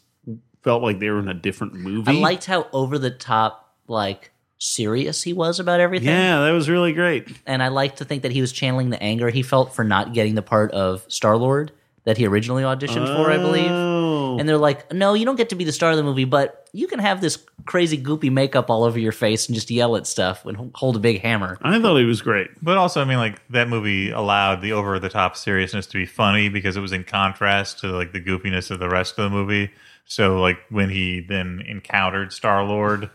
felt 0.63 0.83
like 0.83 0.99
they 0.99 1.11
were 1.11 1.19
in 1.19 1.29
a 1.29 1.35
different 1.35 1.75
movie. 1.75 2.19
I 2.19 2.21
liked 2.21 2.45
how 2.45 2.69
over 2.73 2.99
the 2.99 3.11
top 3.11 3.75
like 3.89 4.31
serious 4.59 5.23
he 5.23 5.33
was 5.33 5.59
about 5.59 5.81
everything. 5.81 6.09
Yeah, 6.09 6.41
that 6.43 6.51
was 6.53 6.69
really 6.69 6.93
great. 6.93 7.29
And 7.47 7.63
I 7.63 7.69
like 7.69 7.97
to 7.97 8.05
think 8.05 8.23
that 8.23 8.33
he 8.33 8.41
was 8.41 8.53
channeling 8.53 8.91
the 8.91 9.03
anger 9.03 9.31
he 9.31 9.43
felt 9.43 9.75
for 9.75 9.85
not 9.85 10.13
getting 10.13 10.35
the 10.35 10.43
part 10.43 10.71
of 10.73 11.05
Star 11.09 11.37
Lord 11.37 11.73
that 12.05 12.17
he 12.17 12.27
originally 12.27 12.63
auditioned 12.63 13.07
for, 13.17 13.31
I 13.31 13.39
believe. 13.39 13.71
Oh. 13.71 14.39
And 14.39 14.49
they're 14.49 14.59
like, 14.59 14.93
no, 14.93 15.15
you 15.15 15.25
don't 15.25 15.37
get 15.37 15.51
to 15.51 15.55
be 15.55 15.65
the 15.65 15.73
star 15.73 15.91
of 15.91 15.97
the 15.97 16.03
movie, 16.03 16.25
but 16.25 16.69
you 16.73 16.89
can 16.89 16.99
have 16.99 17.21
this 17.21 17.45
crazy 17.65 18.03
goopy 18.03 18.31
makeup 18.31 18.71
all 18.71 18.83
over 18.83 18.99
your 18.99 19.13
face 19.13 19.47
and 19.47 19.55
just 19.55 19.71
yell 19.71 19.95
at 19.97 20.07
stuff 20.07 20.45
and 20.45 20.73
hold 20.75 20.97
a 20.97 20.99
big 20.99 21.21
hammer. 21.21 21.59
I 21.63 21.81
thought 21.81 21.97
he 21.97 22.05
was 22.05 22.23
great. 22.23 22.51
but 22.63 22.77
also, 22.77 23.01
I 23.01 23.05
mean, 23.05 23.19
like 23.19 23.41
that 23.51 23.69
movie 23.69 24.11
allowed 24.11 24.63
the 24.63 24.73
over 24.73 24.99
the 24.99 25.09
top 25.09 25.37
seriousness 25.37 25.87
to 25.89 25.99
be 25.99 26.07
funny 26.07 26.49
because 26.49 26.77
it 26.77 26.81
was 26.81 26.93
in 26.93 27.05
contrast 27.05 27.81
to 27.81 27.89
like 27.89 28.13
the 28.13 28.21
goofiness 28.21 28.71
of 28.71 28.81
the 28.81 28.89
rest 28.89 29.19
of 29.19 29.31
the 29.31 29.37
movie. 29.37 29.71
So, 30.05 30.41
like 30.41 30.59
when 30.69 30.91
he 30.91 31.21
then 31.21 31.63
encountered 31.67 32.33
Star 32.33 32.65
Lord, 32.65 33.11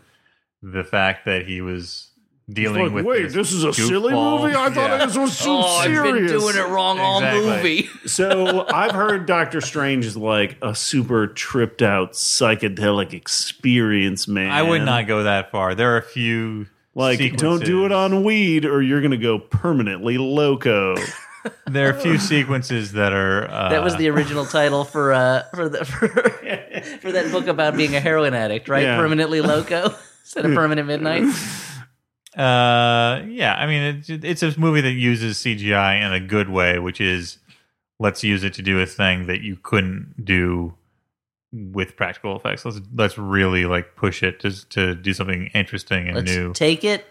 the 0.62 0.84
fact 0.84 1.26
that 1.26 1.46
he 1.46 1.60
was 1.60 2.07
dealing 2.50 2.84
Like, 2.84 2.92
with 2.92 3.04
wait, 3.04 3.32
this 3.32 3.52
is 3.52 3.62
a 3.64 3.72
silly 3.72 4.12
movie. 4.14 4.54
I 4.54 4.70
thought 4.70 4.90
Yeah. 4.98 5.06
this 5.06 5.16
was 5.16 5.36
so 5.36 5.60
Oh, 5.64 5.82
serious. 5.82 5.98
I've 6.00 6.14
been 6.14 6.26
doing 6.26 6.56
it 6.56 6.68
wrong 6.68 6.98
all 6.98 7.20
movie. 7.20 7.88
So 8.06 8.66
I've 8.68 8.92
heard 8.92 9.26
Doctor 9.26 9.60
Strange 9.60 10.06
is 10.06 10.16
like 10.16 10.56
a 10.62 10.74
super 10.74 11.26
tripped 11.26 11.82
out 11.82 12.12
psychedelic 12.12 13.12
experience, 13.12 14.26
man. 14.26 14.50
I 14.50 14.62
would 14.62 14.82
not 14.82 15.06
go 15.06 15.24
that 15.24 15.50
far. 15.50 15.74
There 15.74 15.92
are 15.94 15.98
a 15.98 16.02
few 16.02 16.66
like 16.94 17.36
don't 17.36 17.64
do 17.64 17.84
it 17.84 17.92
on 17.92 18.24
weed 18.24 18.64
or 18.64 18.80
you're 18.82 19.02
gonna 19.02 19.16
go 19.18 19.38
permanently 19.38 20.18
loco. 20.18 20.94
There 21.66 21.86
are 21.88 21.96
a 21.96 22.00
few 22.00 22.18
sequences 22.18 22.92
that 22.92 23.12
are 23.12 23.48
uh, 23.50 23.68
That 23.70 23.82
was 23.82 23.96
the 23.96 24.08
original 24.08 24.44
title 24.44 24.84
for 24.84 25.12
uh 25.12 25.44
for 25.54 25.68
the 25.68 25.84
for, 25.84 26.08
for 27.00 27.12
that 27.12 27.30
book 27.30 27.46
about 27.46 27.76
being 27.76 27.94
a 27.94 28.00
heroin 28.00 28.34
addict, 28.34 28.68
right? 28.68 28.82
Yeah. 28.82 28.96
Permanently 28.98 29.40
loco 29.40 29.94
instead 30.22 30.44
of 30.44 30.54
permanent 30.54 30.88
midnight. 30.88 31.22
Uh, 32.38 33.22
yeah, 33.28 33.54
I 33.58 33.66
mean, 33.66 33.82
it's 33.82 34.08
it's 34.10 34.42
a 34.42 34.58
movie 34.60 34.80
that 34.80 34.92
uses 34.92 35.38
CGI 35.38 36.00
in 36.06 36.12
a 36.12 36.20
good 36.20 36.48
way, 36.48 36.78
which 36.78 37.00
is 37.00 37.38
let's 37.98 38.22
use 38.22 38.44
it 38.44 38.54
to 38.54 38.62
do 38.62 38.78
a 38.80 38.86
thing 38.86 39.26
that 39.26 39.40
you 39.40 39.58
couldn't 39.62 40.24
do 40.24 40.74
with 41.52 41.96
practical 41.96 42.36
effects. 42.36 42.64
Let's 42.64 42.80
let's 42.94 43.18
really 43.18 43.64
like 43.64 43.96
push 43.96 44.22
it 44.22 44.38
to 44.40 44.68
to 44.68 44.94
do 44.94 45.12
something 45.12 45.50
interesting 45.54 46.06
and 46.06 46.16
Let's 46.18 46.30
new. 46.30 46.52
take 46.52 46.84
it 46.84 47.04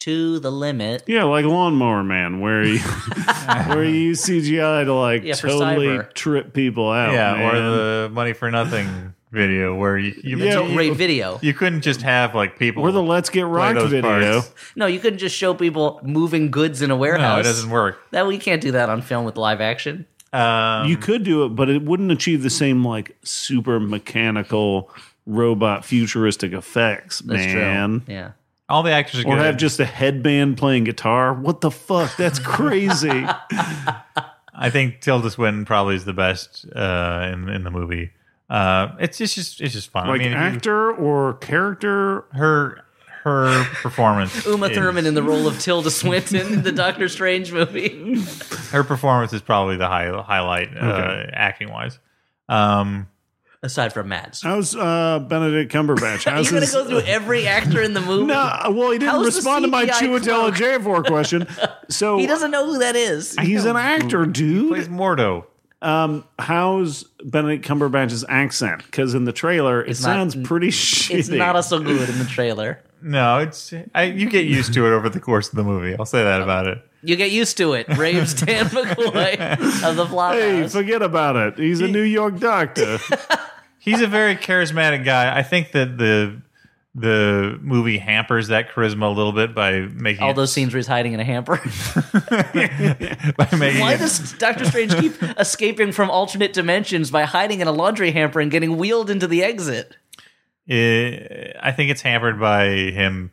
to 0.00 0.38
the 0.38 0.52
limit. 0.52 1.02
yeah, 1.08 1.24
like 1.24 1.44
Lawnmower 1.44 2.04
Man, 2.04 2.38
where 2.40 2.62
you 2.62 2.78
where 3.66 3.82
you 3.84 3.90
use 3.94 4.24
CGI 4.24 4.84
to 4.84 4.94
like 4.94 5.24
Yeah, 5.24 5.34
totally 5.34 5.86
cyber. 5.88 6.12
trip 6.14 6.52
people 6.54 6.88
out. 6.92 7.12
yeah, 7.14 7.48
or 7.50 7.58
the 7.60 8.10
money 8.12 8.32
for 8.32 8.48
nothing 8.48 9.12
video 9.30 9.74
where 9.74 9.98
you 9.98 10.14
you, 10.22 10.38
Yeah, 10.38 10.60
you, 10.62 10.74
Great 10.74 10.94
video. 10.96 11.38
you 11.42 11.52
couldn't 11.54 11.82
just 11.82 12.02
have 12.02 12.34
like 12.34 12.58
people 12.58 12.82
or 12.82 12.92
the 12.92 13.02
Let's 13.02 13.28
Get 13.30 13.42
play 13.42 13.50
Rocked 13.50 13.88
video. 13.90 14.40
parts. 14.40 14.54
No, 14.76 14.86
you 14.86 14.98
couldn't 15.00 15.18
just 15.18 15.36
show 15.36 15.54
people 15.54 16.00
moving 16.02 16.50
goods 16.50 16.82
in 16.82 16.90
a 16.90 16.96
warehouse. 16.96 17.36
No, 17.36 17.40
it 17.40 17.42
doesn't 17.44 17.70
work. 17.70 17.98
That 18.10 18.26
we 18.26 18.38
can't 18.38 18.60
do 18.62 18.72
that 18.72 18.88
on 18.88 19.02
film 19.02 19.24
with 19.24 19.36
live 19.36 19.60
action. 19.60 20.06
Um, 20.32 20.88
you 20.88 20.96
could 20.98 21.24
do 21.24 21.44
it, 21.44 21.50
but 21.50 21.68
it 21.70 21.82
wouldn't 21.82 22.10
achieve 22.12 22.42
the 22.42 22.50
same 22.50 22.84
like 22.84 23.16
super 23.22 23.80
mechanical 23.80 24.90
robot 25.26 25.84
futuristic 25.84 26.52
effects, 26.52 27.20
That's 27.20 27.46
man. 27.46 28.00
true. 28.06 28.14
Yeah. 28.14 28.30
all 28.68 28.82
the 28.82 28.92
actors 28.92 29.24
are 29.24 29.28
Or 29.28 29.36
good. 29.36 29.44
have 29.46 29.56
just 29.56 29.78
a 29.80 29.84
headband 29.86 30.58
playing 30.58 30.84
guitar. 30.84 31.32
What 31.34 31.60
the 31.62 31.70
fuck? 31.70 32.16
That's 32.16 32.38
crazy. 32.38 33.26
I 34.60 34.70
think 34.70 35.00
Tilda 35.00 35.30
Swinton 35.30 35.64
probably 35.64 35.94
is 35.94 36.04
the 36.04 36.12
best 36.12 36.66
uh, 36.74 37.30
in 37.32 37.48
in 37.48 37.64
the 37.64 37.70
movie. 37.70 38.10
Uh, 38.50 38.88
it's 39.00 39.20
it's 39.20 39.34
just 39.34 39.60
it's 39.60 39.74
just 39.74 39.90
fun. 39.90 40.08
like 40.08 40.20
I 40.20 40.24
mean, 40.24 40.32
actor 40.32 40.90
or 40.92 41.34
character. 41.34 42.24
her 42.32 42.82
her 43.24 43.64
performance. 43.82 44.46
Uma 44.46 44.66
is- 44.68 44.76
Thurman 44.76 45.04
in 45.06 45.14
the 45.14 45.22
role 45.22 45.46
of 45.46 45.58
Tilda 45.60 45.90
Swinton 45.90 46.52
in 46.54 46.62
the 46.62 46.72
Doctor 46.72 47.08
Strange 47.08 47.52
movie. 47.52 48.18
her 48.70 48.84
performance 48.84 49.32
is 49.32 49.42
probably 49.42 49.76
the 49.76 49.86
high, 49.88 50.08
highlight 50.22 50.74
uh, 50.76 51.26
acting 51.32 51.70
wise. 51.70 51.98
Um, 52.48 53.08
Aside 53.60 53.92
from 53.92 54.08
Mads. 54.08 54.40
How's 54.42 54.76
uh, 54.76 55.18
Benedict 55.18 55.72
Cumberbatch? 55.72 56.26
Are 56.26 56.30
you 56.30 56.36
How's 56.36 56.50
going 56.50 56.62
to 56.64 56.72
go 56.72 56.84
through 56.86 57.00
every 57.00 57.48
actor 57.48 57.82
in 57.82 57.92
the 57.92 58.00
movie? 58.00 58.26
No, 58.26 58.70
well, 58.70 58.92
he 58.92 58.98
didn't 58.98 59.10
How's 59.16 59.26
respond 59.34 59.64
to 59.64 59.68
my 59.68 59.84
CGI 59.84 60.20
Chiwetel 60.20 60.22
cloak? 60.24 60.54
Ejiofor 60.54 61.04
question. 61.04 61.46
So 61.88 62.18
He 62.18 62.28
doesn't 62.28 62.52
know 62.52 62.66
who 62.66 62.78
that 62.78 62.94
is. 62.94 63.34
He's 63.34 63.64
an 63.64 63.74
actor, 63.76 64.26
dude. 64.26 64.68
plays 64.68 64.86
Mordo. 64.88 65.44
Um, 65.80 66.24
how's 66.38 67.04
Benedict 67.24 67.64
Cumberbatch's 67.64 68.24
accent? 68.28 68.84
Because 68.84 69.14
in 69.14 69.24
the 69.24 69.32
trailer, 69.32 69.82
it 69.82 69.90
It's 69.90 70.02
not- 70.02 70.32
sounds 70.32 70.36
pretty 70.48 70.68
shitty. 70.68 71.14
It's 71.18 71.28
not 71.28 71.54
a 71.56 71.62
so 71.62 71.78
good 71.80 72.08
in 72.08 72.18
the 72.18 72.24
trailer. 72.24 72.80
No, 73.00 73.38
it's 73.38 73.72
I, 73.94 74.04
you 74.04 74.28
get 74.28 74.46
used 74.46 74.74
to 74.74 74.84
it 74.86 74.90
over 74.90 75.08
the 75.08 75.20
course 75.20 75.48
of 75.50 75.54
the 75.54 75.62
movie. 75.62 75.94
I'll 75.96 76.04
say 76.04 76.24
that 76.24 76.42
about 76.42 76.66
it. 76.66 76.82
You 77.04 77.14
get 77.14 77.30
used 77.30 77.56
to 77.58 77.74
it. 77.74 77.86
Raves 77.96 78.34
Dan 78.42 78.66
McCoy 78.66 79.38
of 79.88 79.94
the 79.96 80.04
Hey, 80.04 80.12
Flophouse. 80.12 80.72
forget 80.72 81.00
about 81.00 81.36
it. 81.36 81.58
He's 81.58 81.80
a 81.80 81.86
New 81.86 82.02
York 82.02 82.40
doctor. 82.40 82.98
He's 83.78 84.00
a 84.00 84.08
very 84.08 84.34
charismatic 84.34 85.04
guy. 85.04 85.36
I 85.36 85.44
think 85.44 85.70
that 85.72 85.96
the 85.96 86.42
the 86.98 87.58
movie 87.62 87.98
hampers 87.98 88.48
that 88.48 88.70
charisma 88.70 89.06
a 89.06 89.14
little 89.14 89.32
bit 89.32 89.54
by 89.54 89.80
making 89.80 90.22
All 90.22 90.30
it, 90.30 90.34
those 90.34 90.52
scenes 90.52 90.72
where 90.72 90.78
he's 90.78 90.86
hiding 90.86 91.12
in 91.12 91.20
a 91.20 91.24
hamper. 91.24 91.56
by 93.36 93.48
making 93.56 93.80
Why 93.80 93.94
it- 93.94 93.98
does 93.98 94.32
Doctor 94.34 94.64
Strange 94.64 94.94
keep 94.98 95.14
escaping 95.38 95.92
from 95.92 96.10
alternate 96.10 96.52
dimensions 96.52 97.10
by 97.10 97.22
hiding 97.24 97.60
in 97.60 97.68
a 97.68 97.72
laundry 97.72 98.10
hamper 98.10 98.40
and 98.40 98.50
getting 98.50 98.76
wheeled 98.76 99.10
into 99.10 99.26
the 99.26 99.42
exit? 99.44 99.96
Eh, 100.68 101.52
I 101.60 101.72
think 101.72 101.90
it's 101.90 102.02
hampered 102.02 102.38
by 102.40 102.66
him 102.68 103.30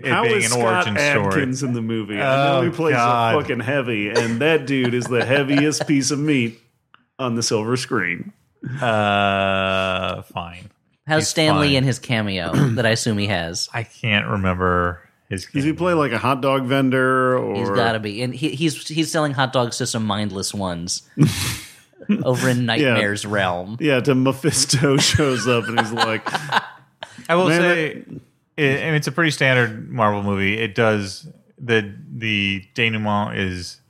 it 0.00 0.06
How 0.10 0.22
being 0.22 0.36
is 0.36 0.44
an 0.46 0.50
Scott 0.60 0.86
origin 0.86 0.96
story. 0.96 1.26
Adkins 1.26 1.62
in 1.62 1.72
the 1.72 1.82
movie? 1.82 2.14
I 2.16 2.18
know 2.50 2.58
Oh, 2.58 2.62
he 2.62 2.70
plays 2.70 2.94
God. 2.94 3.34
a 3.34 3.40
fucking 3.40 3.60
heavy, 3.60 4.10
and 4.10 4.40
that 4.40 4.66
dude 4.66 4.94
is 4.94 5.04
the 5.06 5.24
heaviest 5.24 5.86
piece 5.88 6.10
of 6.12 6.18
meat 6.20 6.60
on 7.18 7.34
the 7.34 7.42
silver 7.42 7.76
screen. 7.76 8.32
Uh, 8.80 10.22
fine. 10.22 10.70
How's 11.06 11.22
He's 11.22 11.28
Stanley 11.28 11.68
fine. 11.68 11.76
in 11.76 11.84
his 11.84 11.98
cameo 11.98 12.52
that 12.74 12.84
I 12.86 12.90
assume 12.90 13.18
he 13.18 13.26
has? 13.28 13.68
I 13.72 13.84
can't 13.84 14.26
remember 14.26 15.00
his. 15.28 15.46
Does 15.46 15.64
he 15.64 15.72
play 15.72 15.92
like 15.94 16.12
a 16.12 16.18
hot 16.18 16.40
dog 16.40 16.64
vendor? 16.64 17.38
Or 17.38 17.54
He's 17.56 17.70
got 17.70 17.92
to 17.92 18.00
be, 18.00 18.22
and 18.22 18.34
he, 18.34 18.50
he's 18.50 18.86
he's 18.88 19.10
selling 19.10 19.32
hot 19.32 19.52
dogs 19.52 19.78
to 19.78 19.86
some 19.86 20.04
mindless 20.04 20.52
ones 20.52 21.02
over 22.24 22.48
in 22.48 22.66
Nightmare's 22.66 23.24
realm. 23.24 23.76
Yeah, 23.80 24.00
to 24.00 24.14
Mephisto 24.14 24.96
shows 24.98 25.46
up 25.46 25.68
and 25.68 25.78
he's 25.78 25.92
like, 25.92 26.22
I 27.28 27.34
will 27.34 27.48
Man, 27.48 27.60
say, 27.60 28.04
it, 28.56 28.82
I 28.82 28.86
mean, 28.86 28.94
it's 28.94 29.06
a 29.06 29.12
pretty 29.12 29.30
standard 29.30 29.90
Marvel 29.90 30.22
movie. 30.22 30.58
It 30.58 30.74
does 30.74 31.28
the 31.58 31.94
the 32.12 32.64
denouement 32.74 33.38
is 33.38 33.80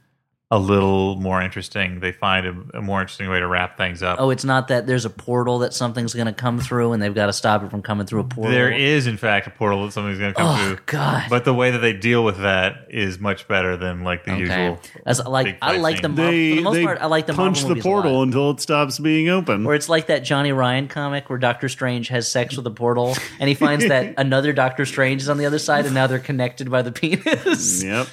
a 0.56 0.58
little 0.58 1.16
more 1.16 1.42
interesting. 1.42 2.00
They 2.00 2.12
find 2.12 2.46
a, 2.46 2.78
a 2.78 2.82
more 2.82 3.02
interesting 3.02 3.28
way 3.28 3.38
to 3.40 3.46
wrap 3.46 3.76
things 3.76 4.02
up. 4.02 4.18
Oh, 4.18 4.30
it's 4.30 4.44
not 4.44 4.68
that 4.68 4.86
there's 4.86 5.04
a 5.04 5.10
portal 5.10 5.58
that 5.58 5.74
something's 5.74 6.14
going 6.14 6.26
to 6.26 6.32
come 6.32 6.58
through, 6.58 6.92
and 6.92 7.02
they've 7.02 7.14
got 7.14 7.26
to 7.26 7.32
stop 7.34 7.62
it 7.62 7.70
from 7.70 7.82
coming 7.82 8.06
through 8.06 8.20
a 8.20 8.24
portal. 8.24 8.50
there 8.50 8.72
is, 8.72 9.06
in 9.06 9.18
fact, 9.18 9.46
a 9.46 9.50
portal 9.50 9.84
that 9.84 9.92
something's 9.92 10.18
going 10.18 10.32
to 10.32 10.40
come 10.40 10.46
Oh 10.58 10.66
through. 10.68 10.78
God! 10.86 11.26
But 11.28 11.44
the 11.44 11.52
way 11.52 11.70
that 11.72 11.78
they 11.80 11.92
deal 11.92 12.24
with 12.24 12.38
that 12.38 12.86
is 12.88 13.18
much 13.20 13.46
better 13.46 13.76
than 13.76 14.02
like 14.02 14.24
the 14.24 14.32
okay, 14.32 14.40
usual. 14.40 14.80
As, 15.04 15.22
like 15.24 15.46
big 15.46 15.58
I 15.60 15.76
like 15.76 16.00
the. 16.00 16.08
Mar- 16.08 16.30
they, 16.30 16.50
for 16.52 16.56
the 16.56 16.62
most 16.62 16.74
they 16.74 16.84
part, 16.84 16.98
I 17.02 17.06
like 17.06 17.26
the 17.26 17.34
punch 17.34 17.62
the 17.62 17.68
movies 17.68 17.84
a 17.84 17.88
lot. 17.88 17.92
portal 17.92 18.22
until 18.22 18.50
it 18.52 18.60
stops 18.60 18.98
being 18.98 19.28
open. 19.28 19.66
Or 19.66 19.74
it's 19.74 19.90
like 19.90 20.06
that 20.06 20.20
Johnny 20.24 20.52
Ryan 20.52 20.88
comic 20.88 21.28
where 21.28 21.38
Doctor 21.38 21.68
Strange 21.68 22.08
has 22.08 22.26
sex 22.26 22.56
with 22.56 22.66
a 22.66 22.70
portal, 22.70 23.14
and 23.38 23.48
he 23.48 23.54
finds 23.54 23.86
that 23.88 24.14
another 24.18 24.54
Doctor 24.54 24.86
Strange 24.86 25.20
is 25.20 25.28
on 25.28 25.36
the 25.36 25.44
other 25.44 25.58
side, 25.58 25.84
and 25.84 25.94
now 25.94 26.06
they're 26.06 26.18
connected 26.18 26.70
by 26.70 26.80
the 26.80 26.92
penis. 26.92 27.82
Yep. 27.84 28.06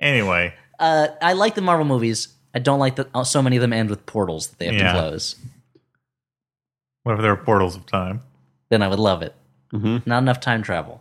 Anyway, 0.00 0.54
Uh, 0.78 1.08
I 1.22 1.32
like 1.32 1.54
the 1.54 1.60
Marvel 1.62 1.84
movies. 1.86 2.28
I 2.54 2.58
don't 2.58 2.78
like 2.78 2.96
that 2.96 3.08
so 3.26 3.42
many 3.42 3.56
of 3.56 3.60
them 3.62 3.72
end 3.72 3.90
with 3.90 4.04
portals 4.06 4.48
that 4.48 4.58
they 4.58 4.66
have 4.66 4.74
Yeah. 4.74 4.92
to 4.92 4.98
close. 4.98 5.36
what 7.02 7.14
if 7.14 7.20
there 7.22 7.30
are 7.32 7.36
portals 7.36 7.76
of 7.76 7.86
time? 7.86 8.22
Then 8.68 8.82
I 8.82 8.88
would 8.88 8.98
love 8.98 9.22
it. 9.22 9.32
Mhm. 9.72 10.04
Not 10.06 10.18
enough 10.18 10.40
time 10.40 10.62
travel. 10.62 11.00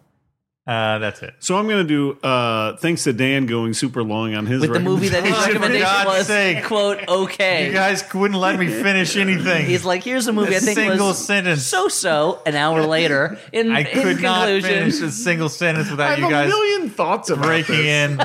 Uh, 0.67 0.97
that's 0.97 1.21
it. 1.21 1.35
So 1.37 1.57
I'm 1.57 1.67
going 1.67 1.85
to 1.85 1.87
do, 1.87 2.19
uh, 2.27 2.75
thanks 2.77 3.03
to 3.03 3.13
Dan 3.13 3.45
going 3.45 3.75
super 3.75 4.01
long 4.01 4.33
on 4.33 4.47
his 4.47 4.61
With 4.61 4.73
the 4.73 4.79
movie 4.79 5.09
that 5.09 5.23
his 5.23 5.31
recommendation. 5.33 5.53
For 5.57 5.59
recommendation 5.61 6.05
God's 6.05 6.17
was, 6.17 6.27
sake. 6.27 6.63
quote, 6.63 7.07
okay. 7.07 7.67
You 7.67 7.73
guys 7.73 8.03
wouldn't 8.11 8.39
let 8.39 8.57
me 8.57 8.67
finish 8.69 9.15
anything. 9.15 9.67
He's 9.67 9.85
like, 9.85 10.03
here's 10.03 10.25
a 10.25 10.33
movie 10.33 10.55
A 10.55 10.57
I 10.57 10.59
think 10.61 10.75
single 10.79 11.09
was 11.09 11.23
sentence. 11.23 11.63
so 11.63 11.87
so. 11.87 12.41
An 12.47 12.55
hour 12.55 12.83
later, 12.83 13.37
in, 13.53 13.71
I 13.71 13.81
in 13.81 13.85
could 14.01 14.21
not 14.23 14.47
conclusion, 14.47 14.69
finish 14.89 15.01
a 15.01 15.11
single 15.11 15.49
sentence 15.49 15.87
I 15.89 15.91
without 15.91 16.09
have 16.09 16.19
you 16.19 16.25
a 16.25 16.29
guys 16.31 16.49
million 16.49 16.89
thoughts 16.89 17.29
about 17.29 17.45
breaking 17.45 17.75
this. 17.83 18.09
in 18.11 18.21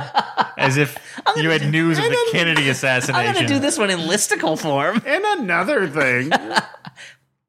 as 0.57 0.79
if 0.79 0.97
you 1.37 1.51
had 1.51 1.71
news 1.71 1.99
of 1.99 2.05
the 2.05 2.29
Kennedy 2.33 2.71
assassination. 2.71 3.17
I'm 3.17 3.35
going 3.35 3.47
to 3.47 3.53
do 3.53 3.61
this 3.61 3.77
one 3.77 3.91
in 3.91 3.99
listicle 3.99 4.59
form. 4.59 5.03
And 5.05 5.25
another 5.41 5.87
thing. 5.87 6.31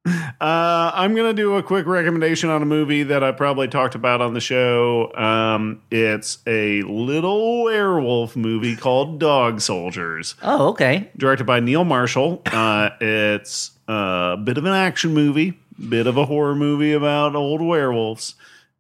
Uh, 0.05 0.91
I'm 0.95 1.13
going 1.13 1.27
to 1.27 1.39
do 1.39 1.55
a 1.57 1.63
quick 1.63 1.85
recommendation 1.85 2.49
on 2.49 2.61
a 2.61 2.65
movie 2.65 3.03
that 3.03 3.23
I 3.23 3.31
probably 3.31 3.67
talked 3.67 3.93
about 3.93 4.21
on 4.21 4.33
the 4.33 4.39
show. 4.41 5.13
Um, 5.15 5.81
it's 5.91 6.39
a 6.47 6.81
little 6.83 7.63
werewolf 7.63 8.35
movie 8.35 8.75
called 8.75 9.19
Dog 9.19 9.61
Soldiers, 9.61 10.35
Oh, 10.41 10.69
okay. 10.69 11.11
directed 11.17 11.43
by 11.45 11.59
Neil 11.59 11.83
Marshall. 11.83 12.41
Uh, 12.47 12.89
it's 12.99 13.71
a 13.87 14.37
bit 14.43 14.57
of 14.57 14.65
an 14.65 14.73
action 14.73 15.13
movie, 15.13 15.59
bit 15.89 16.07
of 16.07 16.17
a 16.17 16.25
horror 16.25 16.55
movie 16.55 16.93
about 16.93 17.35
old 17.35 17.61
werewolves. 17.61 18.33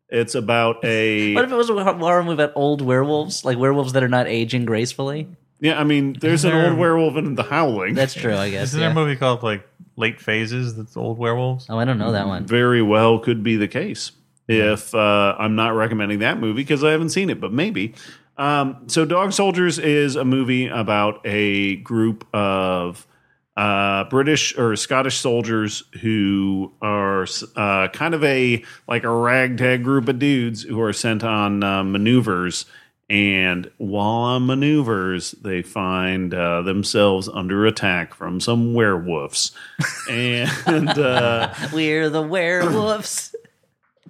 It's 0.09 0.35
about 0.35 0.83
a 0.83 1.35
What 1.35 1.45
if 1.45 1.51
it 1.51 1.55
was 1.55 1.69
a 1.69 1.93
horror 1.93 2.23
movie 2.23 2.33
about 2.43 2.53
old 2.55 2.81
werewolves, 2.81 3.45
like 3.45 3.57
werewolves 3.57 3.93
that 3.93 4.03
are 4.03 4.09
not 4.09 4.27
aging 4.27 4.65
gracefully? 4.65 5.27
Yeah. 5.61 5.79
I 5.79 5.85
mean, 5.85 6.17
there's 6.19 6.43
an 6.43 6.51
There- 6.51 6.69
old 6.69 6.77
werewolf 6.77 7.15
in 7.15 7.35
The 7.35 7.43
Howling. 7.43 7.93
That's 7.93 8.13
true, 8.13 8.35
I 8.35 8.49
guess. 8.49 8.69
Isn't 8.69 8.81
yeah. 8.81 8.87
there 8.87 8.91
a 8.91 9.05
movie 9.05 9.15
called 9.15 9.43
like 9.43 9.65
Late 9.95 10.19
Phases? 10.19 10.75
That's 10.75 10.97
old 10.97 11.17
werewolves. 11.17 11.67
Oh, 11.69 11.77
I 11.77 11.85
don't 11.85 11.97
know 11.97 12.11
that 12.11 12.27
one. 12.27 12.45
very 12.45 12.81
well 12.81 13.19
could 13.19 13.43
be 13.43 13.55
the 13.55 13.67
case 13.69 14.11
if 14.47 14.93
uh, 14.93 15.35
I'm 15.39 15.55
not 15.55 15.69
recommending 15.75 16.19
that 16.19 16.37
movie 16.39 16.61
because 16.61 16.83
I 16.83 16.91
haven't 16.91 17.09
seen 17.11 17.29
it, 17.29 17.39
but 17.39 17.53
maybe. 17.53 17.93
Um, 18.37 18.83
so, 18.87 19.05
Dog 19.05 19.33
Soldiers 19.33 19.77
is 19.79 20.15
a 20.15 20.25
movie 20.25 20.67
about 20.67 21.21
a 21.25 21.77
group 21.77 22.25
of 22.33 23.05
uh, 23.55 24.05
British 24.05 24.57
or 24.57 24.75
Scottish 24.75 25.17
soldiers 25.19 25.83
who 26.01 26.73
are 26.81 27.27
uh, 27.55 27.87
kind 27.89 28.13
of 28.13 28.23
a 28.23 28.63
like 28.87 29.03
a 29.03 29.09
ragtag 29.09 29.83
group 29.83 30.07
of 30.07 30.17
dudes 30.19 30.63
who 30.63 30.81
are 30.81 30.93
sent 30.93 31.23
on 31.23 31.63
uh, 31.63 31.83
maneuvers. 31.83 32.65
And 33.11 33.69
while 33.75 34.05
on 34.07 34.45
maneuvers, 34.45 35.31
they 35.31 35.63
find 35.63 36.33
uh, 36.33 36.61
themselves 36.61 37.27
under 37.27 37.65
attack 37.65 38.13
from 38.13 38.39
some 38.39 38.73
werewolves. 38.73 39.51
and 40.09 40.87
uh, 40.87 41.53
We're 41.73 42.09
the 42.09 42.21
werewolves. 42.21 43.35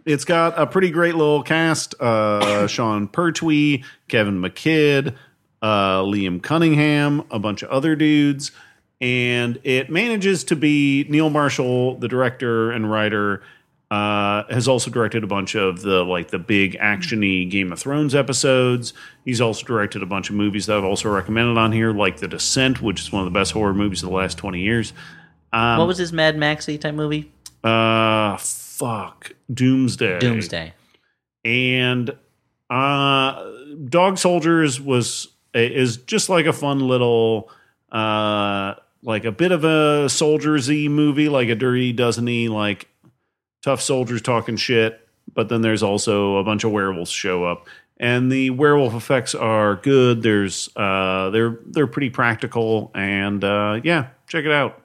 it's 0.05 0.23
got 0.23 0.53
a 0.55 0.67
pretty 0.67 0.91
great 0.91 1.15
little 1.15 1.41
cast 1.41 1.99
uh, 1.99 2.67
Sean 2.67 3.07
Pertwee, 3.07 3.83
Kevin 4.07 4.39
McKidd, 4.39 5.15
uh, 5.63 6.01
Liam 6.01 6.39
Cunningham, 6.39 7.23
a 7.31 7.39
bunch 7.39 7.63
of 7.63 7.71
other 7.71 7.95
dudes. 7.95 8.51
And 9.01 9.59
it 9.63 9.89
manages 9.89 10.43
to 10.43 10.55
be 10.55 11.07
Neil 11.09 11.31
Marshall, 11.31 11.97
the 11.97 12.07
director 12.07 12.69
and 12.69 12.91
writer, 12.91 13.41
uh, 13.91 14.43
has 14.49 14.67
also 14.69 14.89
directed 14.89 15.23
a 15.23 15.27
bunch 15.27 15.53
of 15.53 15.81
the 15.81 16.03
like 16.03 16.29
the 16.31 16.39
big 16.39 16.77
actiony 16.79 17.47
Game 17.49 17.71
of 17.73 17.79
Thrones 17.79 18.15
episodes. 18.15 18.93
He's 19.25 19.41
also 19.41 19.65
directed 19.65 20.01
a 20.01 20.05
bunch 20.05 20.29
of 20.29 20.35
movies 20.35 20.65
that 20.67 20.77
I've 20.77 20.83
also 20.85 21.09
recommended 21.09 21.57
on 21.59 21.71
here, 21.73 21.91
like 21.93 22.17
The 22.17 22.27
Descent, 22.29 22.81
which 22.81 23.01
is 23.01 23.11
one 23.11 23.21
of 23.27 23.31
the 23.31 23.37
best 23.37 23.51
horror 23.51 23.73
movies 23.73 24.01
of 24.01 24.09
the 24.09 24.15
last 24.15 24.37
twenty 24.37 24.61
years. 24.61 24.93
Um, 25.53 25.77
what 25.77 25.87
was 25.87 25.97
his 25.97 26.13
Mad 26.13 26.37
Maxy 26.37 26.77
type 26.77 26.95
movie? 26.95 27.31
Uh, 27.63 28.37
fuck, 28.37 29.33
Doomsday. 29.53 30.19
Doomsday. 30.19 30.73
and 31.43 32.15
uh 32.69 33.43
dog 33.89 34.17
soldiers 34.17 34.79
was 34.79 35.27
is 35.53 35.97
just 35.97 36.29
like 36.29 36.45
a 36.45 36.53
fun 36.53 36.79
little 36.79 37.49
uh 37.91 38.73
like 39.03 39.25
a 39.25 39.31
bit 39.31 39.51
of 39.51 39.65
a 39.65 40.05
soldiersy 40.07 40.89
movie 40.89 41.27
like 41.27 41.49
a 41.49 41.55
dirty 41.55 41.91
dozen 41.91 42.47
like 42.47 42.87
tough 43.61 43.81
soldiers 43.81 44.21
talking 44.21 44.57
shit 44.57 45.07
but 45.33 45.49
then 45.49 45.61
there's 45.61 45.83
also 45.83 46.37
a 46.37 46.43
bunch 46.43 46.63
of 46.63 46.71
werewolves 46.71 47.11
show 47.11 47.43
up 47.43 47.67
and 48.01 48.31
the 48.31 48.49
werewolf 48.49 48.95
effects 48.95 49.35
are 49.35 49.75
good. 49.75 50.23
There's 50.23 50.75
uh, 50.75 51.29
they're 51.29 51.59
they're 51.67 51.87
pretty 51.87 52.09
practical, 52.09 52.91
and 52.95 53.41
uh, 53.43 53.79
yeah, 53.83 54.07
check 54.27 54.43
it 54.43 54.51
out. 54.51 54.81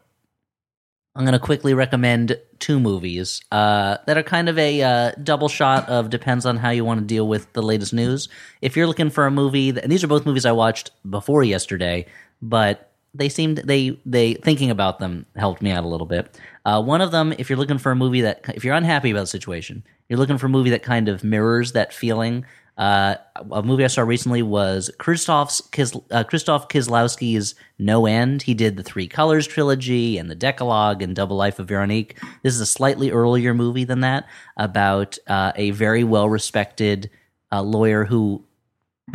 I'm 1.16 1.24
going 1.24 1.32
to 1.32 1.38
quickly 1.38 1.72
recommend 1.72 2.38
two 2.58 2.78
movies 2.78 3.40
uh, 3.50 3.96
that 4.06 4.18
are 4.18 4.22
kind 4.22 4.50
of 4.50 4.58
a 4.58 4.82
uh, 4.82 5.12
double 5.22 5.48
shot 5.48 5.88
of 5.88 6.10
depends 6.10 6.44
on 6.44 6.58
how 6.58 6.68
you 6.68 6.84
want 6.84 7.00
to 7.00 7.06
deal 7.06 7.26
with 7.26 7.50
the 7.54 7.62
latest 7.62 7.94
news. 7.94 8.28
If 8.60 8.76
you're 8.76 8.86
looking 8.86 9.08
for 9.08 9.24
a 9.24 9.30
movie, 9.30 9.70
and 9.70 9.90
these 9.90 10.04
are 10.04 10.08
both 10.08 10.26
movies 10.26 10.44
I 10.44 10.52
watched 10.52 10.90
before 11.08 11.42
yesterday, 11.42 12.04
but 12.42 12.92
they 13.14 13.30
seemed 13.30 13.58
they 13.58 13.98
they 14.04 14.34
thinking 14.34 14.70
about 14.70 14.98
them 14.98 15.24
helped 15.36 15.62
me 15.62 15.70
out 15.70 15.84
a 15.84 15.88
little 15.88 16.06
bit. 16.06 16.38
Uh, 16.66 16.82
one 16.82 17.00
of 17.00 17.12
them, 17.12 17.32
if 17.38 17.48
you're 17.48 17.56
looking 17.56 17.78
for 17.78 17.92
a 17.92 17.96
movie 17.96 18.22
that 18.22 18.44
if 18.54 18.64
you're 18.64 18.74
unhappy 18.74 19.12
about 19.12 19.20
the 19.20 19.26
situation, 19.28 19.84
you're 20.08 20.18
looking 20.18 20.36
for 20.36 20.46
a 20.46 20.50
movie 20.50 20.70
that 20.70 20.82
kind 20.82 21.08
of 21.08 21.22
mirrors 21.22 21.72
that 21.72 21.94
feeling. 21.94 22.44
Uh, 22.76 23.14
a 23.52 23.62
movie 23.62 23.84
I 23.84 23.86
saw 23.86 24.02
recently 24.02 24.42
was 24.42 24.90
Kis, 24.98 25.28
uh, 25.28 25.44
Krzysztof 25.44 26.68
Kieslowski's 26.68 27.54
No 27.78 28.06
End. 28.06 28.42
He 28.42 28.52
did 28.52 28.76
the 28.76 28.82
Three 28.82 29.06
Colors 29.06 29.46
trilogy 29.46 30.18
and 30.18 30.28
the 30.28 30.34
Decalogue 30.34 31.02
and 31.02 31.14
Double 31.14 31.36
Life 31.36 31.60
of 31.60 31.68
Veronique. 31.68 32.18
This 32.42 32.54
is 32.54 32.60
a 32.60 32.66
slightly 32.66 33.12
earlier 33.12 33.54
movie 33.54 33.84
than 33.84 34.00
that 34.00 34.26
about 34.56 35.18
uh, 35.28 35.52
a 35.54 35.70
very 35.70 36.02
well 36.02 36.28
respected 36.28 37.08
uh, 37.52 37.62
lawyer 37.62 38.04
who 38.04 38.44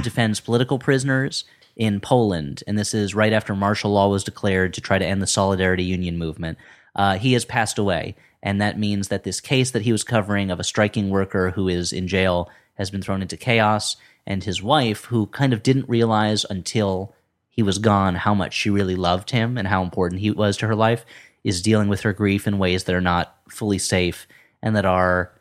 defends 0.01 0.39
political 0.39 0.79
prisoners 0.79 1.43
in 1.75 1.99
Poland, 1.99 2.63
and 2.65 2.79
this 2.79 2.93
is 2.93 3.13
right 3.13 3.33
after 3.33 3.55
martial 3.55 3.91
law 3.91 4.07
was 4.07 4.23
declared 4.23 4.73
to 4.73 4.81
try 4.81 4.97
to 4.97 5.05
end 5.05 5.21
the 5.21 5.27
Solidarity 5.27 5.83
Union 5.83 6.17
movement. 6.17 6.57
Uh, 6.95 7.17
he 7.17 7.33
has 7.33 7.45
passed 7.45 7.77
away, 7.77 8.15
and 8.43 8.61
that 8.61 8.79
means 8.79 9.07
that 9.07 9.23
this 9.23 9.39
case 9.39 9.71
that 9.71 9.83
he 9.83 9.91
was 9.91 10.03
covering 10.03 10.51
of 10.51 10.59
a 10.59 10.63
striking 10.63 11.09
worker 11.09 11.51
who 11.51 11.67
is 11.67 11.93
in 11.93 12.07
jail 12.07 12.49
has 12.75 12.89
been 12.89 13.01
thrown 13.01 13.21
into 13.21 13.37
chaos, 13.37 13.95
and 14.25 14.43
his 14.43 14.61
wife, 14.61 15.05
who 15.05 15.27
kind 15.27 15.53
of 15.53 15.63
didn't 15.63 15.89
realize 15.89 16.45
until 16.49 17.13
he 17.49 17.63
was 17.63 17.77
gone 17.77 18.15
how 18.15 18.33
much 18.33 18.53
she 18.53 18.69
really 18.69 18.95
loved 18.95 19.31
him 19.31 19.57
and 19.57 19.67
how 19.67 19.83
important 19.83 20.21
he 20.21 20.31
was 20.31 20.57
to 20.57 20.67
her 20.67 20.75
life, 20.75 21.05
is 21.43 21.61
dealing 21.61 21.89
with 21.89 22.01
her 22.01 22.13
grief 22.13 22.47
in 22.47 22.57
ways 22.57 22.83
that 22.83 22.95
are 22.95 23.01
not 23.01 23.35
fully 23.49 23.77
safe 23.77 24.27
and 24.61 24.75
that 24.75 24.85
are 24.85 25.31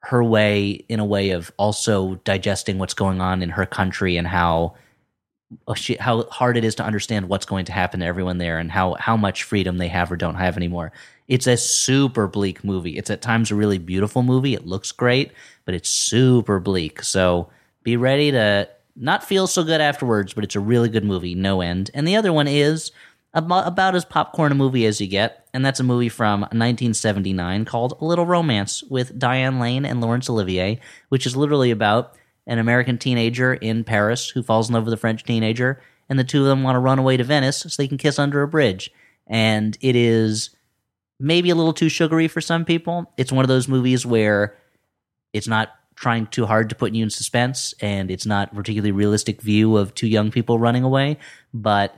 her 0.00 0.22
way 0.22 0.70
in 0.70 0.98
a 0.98 1.04
way 1.04 1.30
of 1.30 1.52
also 1.56 2.16
digesting 2.24 2.78
what's 2.78 2.94
going 2.94 3.20
on 3.20 3.42
in 3.42 3.50
her 3.50 3.66
country 3.66 4.16
and 4.16 4.26
how 4.26 4.74
how 5.98 6.24
hard 6.24 6.56
it 6.56 6.64
is 6.64 6.74
to 6.76 6.84
understand 6.84 7.28
what's 7.28 7.46
going 7.46 7.64
to 7.66 7.72
happen 7.72 8.00
to 8.00 8.06
everyone 8.06 8.38
there 8.38 8.58
and 8.58 8.70
how 8.70 8.94
how 8.98 9.16
much 9.16 9.42
freedom 9.42 9.78
they 9.78 9.88
have 9.88 10.10
or 10.10 10.16
don't 10.16 10.36
have 10.36 10.56
anymore. 10.56 10.92
It's 11.28 11.46
a 11.46 11.56
super 11.56 12.26
bleak 12.26 12.64
movie. 12.64 12.98
It's 12.98 13.10
at 13.10 13.22
times 13.22 13.50
a 13.50 13.54
really 13.54 13.78
beautiful 13.78 14.22
movie. 14.22 14.54
It 14.54 14.66
looks 14.66 14.92
great, 14.92 15.32
but 15.64 15.74
it's 15.74 15.88
super 15.88 16.60
bleak. 16.60 17.02
So 17.02 17.48
be 17.82 17.96
ready 17.96 18.30
to 18.32 18.68
not 18.96 19.24
feel 19.24 19.46
so 19.46 19.64
good 19.64 19.80
afterwards, 19.80 20.34
but 20.34 20.44
it's 20.44 20.56
a 20.56 20.60
really 20.60 20.88
good 20.88 21.04
movie, 21.04 21.34
no 21.34 21.60
end. 21.60 21.90
And 21.94 22.06
the 22.06 22.16
other 22.16 22.32
one 22.32 22.48
is 22.48 22.92
about, 23.34 23.94
as 23.94 24.04
popcorn 24.04 24.52
a 24.52 24.54
movie 24.54 24.84
as 24.84 25.00
you 25.00 25.06
get, 25.06 25.46
and 25.54 25.64
that's 25.64 25.80
a 25.80 25.84
movie 25.84 26.10
from 26.10 26.42
1979 26.42 27.64
called 27.64 27.96
A 28.00 28.04
Little 28.04 28.26
Romance 28.26 28.82
with 28.82 29.18
Diane 29.18 29.58
Lane 29.58 29.86
and 29.86 30.00
Laurence 30.00 30.28
Olivier, 30.28 30.80
which 31.08 31.26
is 31.26 31.36
literally 31.36 31.70
about 31.70 32.14
an 32.46 32.58
American 32.58 32.98
teenager 32.98 33.54
in 33.54 33.84
Paris 33.84 34.28
who 34.28 34.42
falls 34.42 34.68
in 34.68 34.74
love 34.74 34.84
with 34.84 34.94
a 34.94 34.98
French 34.98 35.24
teenager, 35.24 35.80
and 36.08 36.18
the 36.18 36.24
two 36.24 36.40
of 36.40 36.46
them 36.46 36.62
want 36.62 36.76
to 36.76 36.80
run 36.80 36.98
away 36.98 37.16
to 37.16 37.24
Venice 37.24 37.58
so 37.58 37.68
they 37.76 37.88
can 37.88 37.98
kiss 37.98 38.18
under 38.18 38.42
a 38.42 38.48
bridge. 38.48 38.90
And 39.26 39.78
it 39.80 39.96
is 39.96 40.50
maybe 41.20 41.50
a 41.50 41.54
little 41.54 41.72
too 41.72 41.88
sugary 41.88 42.28
for 42.28 42.40
some 42.40 42.64
people. 42.64 43.10
It's 43.16 43.32
one 43.32 43.44
of 43.44 43.48
those 43.48 43.68
movies 43.68 44.04
where 44.04 44.56
it's 45.32 45.48
not 45.48 45.70
trying 45.94 46.26
too 46.26 46.46
hard 46.46 46.68
to 46.68 46.74
put 46.74 46.92
you 46.92 47.04
in 47.04 47.10
suspense, 47.10 47.74
and 47.80 48.10
it's 48.10 48.26
not 48.26 48.52
a 48.52 48.54
particularly 48.54 48.92
realistic 48.92 49.40
view 49.40 49.76
of 49.76 49.94
two 49.94 50.08
young 50.08 50.30
people 50.30 50.58
running 50.58 50.82
away, 50.82 51.18
but 51.54 51.96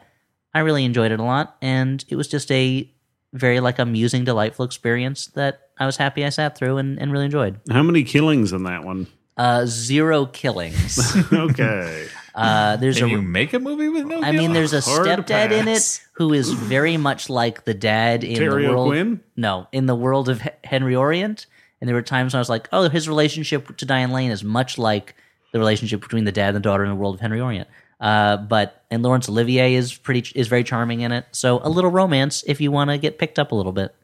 I 0.52 0.60
really 0.60 0.84
enjoyed 0.84 1.10
it 1.10 1.20
a 1.20 1.24
lot, 1.24 1.56
and 1.62 2.04
it 2.08 2.16
was 2.16 2.28
just 2.28 2.50
a 2.52 2.90
very 3.32 3.60
like 3.60 3.78
amusing, 3.78 4.24
delightful 4.24 4.64
experience 4.64 5.26
that 5.28 5.70
I 5.78 5.86
was 5.86 5.96
happy 5.96 6.24
I 6.24 6.28
sat 6.28 6.56
through 6.56 6.76
and, 6.76 6.98
and 7.00 7.10
really 7.10 7.24
enjoyed. 7.24 7.60
How 7.70 7.82
many 7.82 8.04
killings 8.04 8.52
in 8.52 8.64
that 8.64 8.84
one? 8.84 9.08
Uh, 9.36 9.66
zero 9.66 10.26
killings. 10.26 10.98
Okay. 11.32 12.06
Uh, 12.34 12.76
there's 12.76 12.98
Can 12.98 13.06
a 13.06 13.10
you 13.10 13.22
make 13.22 13.52
a 13.52 13.60
movie 13.60 13.88
with 13.88 14.06
no? 14.06 14.20
I 14.22 14.32
mean, 14.32 14.52
there's 14.52 14.72
a 14.72 14.80
Hard 14.80 15.04
to 15.06 15.22
stepdad 15.22 15.52
in 15.52 15.68
it 15.68 15.74
pass. 15.74 16.00
who 16.14 16.32
is 16.32 16.50
very 16.50 16.96
much 16.96 17.30
like 17.30 17.64
the 17.64 17.74
dad 17.74 18.24
in 18.24 18.36
Terry 18.36 18.64
the 18.64 18.70
world. 18.70 18.88
O'Quinn? 18.88 19.20
No, 19.36 19.68
in 19.70 19.86
the 19.86 19.94
world 19.94 20.28
of 20.28 20.42
H- 20.44 20.52
Henry 20.64 20.96
Orient. 20.96 21.46
And 21.80 21.88
there 21.88 21.94
were 21.94 22.02
times 22.02 22.32
when 22.32 22.38
I 22.38 22.40
was 22.40 22.48
like, 22.48 22.68
oh, 22.72 22.88
his 22.88 23.08
relationship 23.08 23.76
to 23.76 23.84
Diane 23.84 24.10
Lane 24.10 24.32
is 24.32 24.42
much 24.42 24.78
like 24.78 25.14
the 25.52 25.58
relationship 25.60 26.00
between 26.00 26.24
the 26.24 26.32
dad 26.32 26.48
and 26.48 26.56
the 26.56 26.60
daughter 26.60 26.82
in 26.82 26.90
the 26.90 26.96
world 26.96 27.14
of 27.14 27.20
Henry 27.20 27.40
Orient. 27.40 27.68
Uh, 28.00 28.36
but 28.36 28.84
and 28.90 29.02
Laurence 29.04 29.28
Olivier 29.28 29.74
is 29.74 29.94
pretty 29.94 30.28
is 30.34 30.48
very 30.48 30.64
charming 30.64 31.02
in 31.02 31.12
it. 31.12 31.26
So 31.30 31.60
a 31.62 31.68
little 31.68 31.90
romance 31.90 32.42
if 32.48 32.60
you 32.60 32.72
want 32.72 32.90
to 32.90 32.98
get 32.98 33.18
picked 33.18 33.38
up 33.38 33.52
a 33.52 33.54
little 33.54 33.72
bit. 33.72 33.94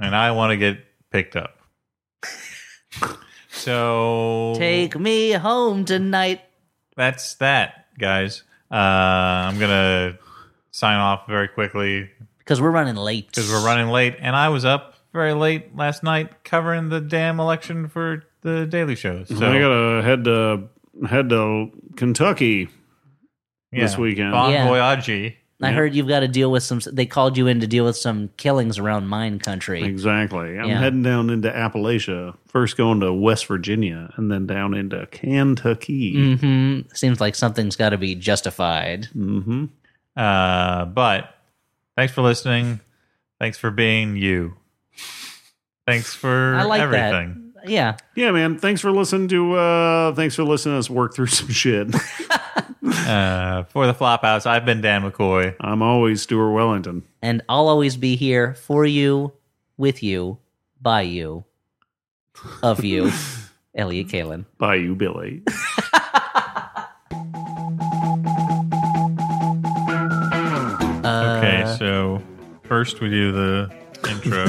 and 0.00 0.16
I 0.16 0.32
want 0.32 0.50
to 0.50 0.56
get 0.56 0.78
picked 1.10 1.36
up. 1.36 1.58
so 3.52 4.54
Take 4.56 4.98
me 4.98 5.32
home 5.32 5.84
tonight. 5.84 6.40
that's 6.96 7.34
that, 7.34 7.86
guys. 7.98 8.42
Uh, 8.70 8.74
I'm 8.74 9.58
gonna 9.58 10.18
sign 10.70 10.98
off 10.98 11.26
very 11.28 11.48
quickly 11.48 12.10
Because 12.38 12.60
we're 12.60 12.70
running 12.70 12.96
late. 12.96 13.26
because 13.28 13.50
we're 13.50 13.64
running 13.64 13.88
late, 13.88 14.16
and 14.18 14.34
I 14.34 14.48
was 14.48 14.64
up 14.64 14.94
very 15.12 15.34
late 15.34 15.76
last 15.76 16.02
night 16.02 16.42
covering 16.44 16.88
the 16.88 17.00
damn 17.00 17.38
election 17.38 17.88
for 17.88 18.24
the 18.40 18.66
Daily 18.66 18.94
Show. 18.94 19.24
So 19.24 19.36
I 19.36 19.60
gotta 19.60 20.02
head 20.02 20.24
to 20.24 20.68
head 21.06 21.28
to 21.28 21.70
Kentucky. 21.96 22.68
this 23.70 23.96
weekend. 23.96 24.32
Bon 24.32 24.50
Yeah. 24.50 24.66
voyage. 24.66 25.36
I 25.62 25.68
Yeah. 25.70 25.76
heard 25.76 25.94
you've 25.94 26.08
got 26.08 26.20
to 26.20 26.28
deal 26.28 26.50
with 26.50 26.62
some. 26.62 26.80
They 26.92 27.06
called 27.06 27.36
you 27.36 27.46
in 27.46 27.60
to 27.60 27.66
deal 27.66 27.84
with 27.84 27.96
some 27.96 28.30
killings 28.36 28.78
around 28.78 29.06
mine 29.08 29.38
country. 29.38 29.82
Exactly. 29.84 30.58
I'm 30.58 30.68
Yeah. 30.68 30.78
heading 30.80 31.02
down 31.02 31.30
into 31.30 31.48
Appalachia. 31.50 32.36
First 32.48 32.76
going 32.76 33.00
to 33.00 33.12
West 33.12 33.46
Virginia 33.46 34.12
and 34.16 34.30
then 34.30 34.46
down 34.46 34.74
into 34.74 35.06
Kentucky. 35.10 36.36
hmm 36.36 36.80
Seems 36.94 37.20
like 37.20 37.34
something's 37.34 37.76
got 37.76 37.90
to 37.90 37.98
be 37.98 38.14
justified. 38.14 39.08
Mm-hmm. 39.16 39.66
Uh, 40.16 40.84
but 40.86 41.34
thanks 41.96 42.12
for 42.12 42.22
listening. 42.22 42.80
Thanks 43.40 43.56
for 43.58 43.70
being 43.70 44.16
you. 44.16 44.54
Thanks 45.86 46.14
for 46.14 46.54
I 46.54 46.64
like 46.64 46.80
everything. 46.80 47.51
that. 47.51 47.51
Yeah. 47.66 47.96
Yeah, 48.14 48.30
man. 48.32 48.58
Thanks 48.58 48.80
for 48.80 48.90
listening 48.90 49.28
to 49.28 49.54
uh 49.54 50.14
thanks 50.14 50.34
for 50.34 50.44
listening 50.44 50.74
to 50.74 50.78
us 50.78 50.90
work 50.90 51.14
through 51.14 51.26
some 51.38 51.48
shit. 51.50 51.88
Uh, 52.84 53.64
for 53.64 53.86
the 53.86 53.94
Flophouse, 53.94 54.46
I've 54.46 54.64
been 54.64 54.80
Dan 54.80 55.02
McCoy. 55.02 55.54
I'm 55.60 55.82
always 55.82 56.22
Stuart 56.22 56.52
Wellington. 56.52 57.02
And 57.20 57.42
I'll 57.48 57.68
always 57.68 57.96
be 57.96 58.16
here 58.16 58.54
for 58.54 58.84
you, 58.86 59.32
with 59.76 60.02
you, 60.02 60.38
by 60.80 61.02
you, 61.02 61.44
of 62.62 62.84
you, 62.84 63.10
Elliott 63.74 64.08
Kalan. 64.08 64.44
By 64.58 64.76
you, 64.76 64.94
Billy. 64.94 65.42
Uh, 71.04 71.38
Okay, 71.42 71.76
so 71.78 72.22
first 72.64 73.00
we 73.00 73.08
do 73.10 73.32
the 73.32 73.70
intro. 74.08 74.46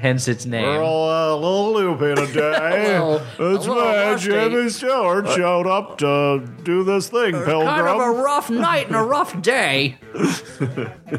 Hence 0.00 0.28
its 0.28 0.46
name. 0.46 0.64
We're 0.64 0.82
all 0.82 1.10
uh, 1.10 1.34
a 1.34 1.36
little 1.36 1.72
loopy 1.74 2.26
today. 2.32 2.96
it's 2.96 3.36
a 3.38 3.44
little 3.44 3.74
me, 3.74 3.82
rusty. 3.82 4.32
Uh, 4.32 4.48
Jimmy 4.48 4.68
Stewart, 4.70 5.28
showed 5.28 5.66
up 5.66 5.98
to 5.98 6.48
do 6.62 6.84
this 6.84 7.10
thing, 7.10 7.32
Pilgrim. 7.32 7.66
Kind 7.66 7.86
of 7.86 8.00
a 8.00 8.10
rough 8.10 8.48
night 8.48 8.86
and 8.86 8.96
a 8.96 9.02
rough 9.02 9.42
day. 9.42 9.98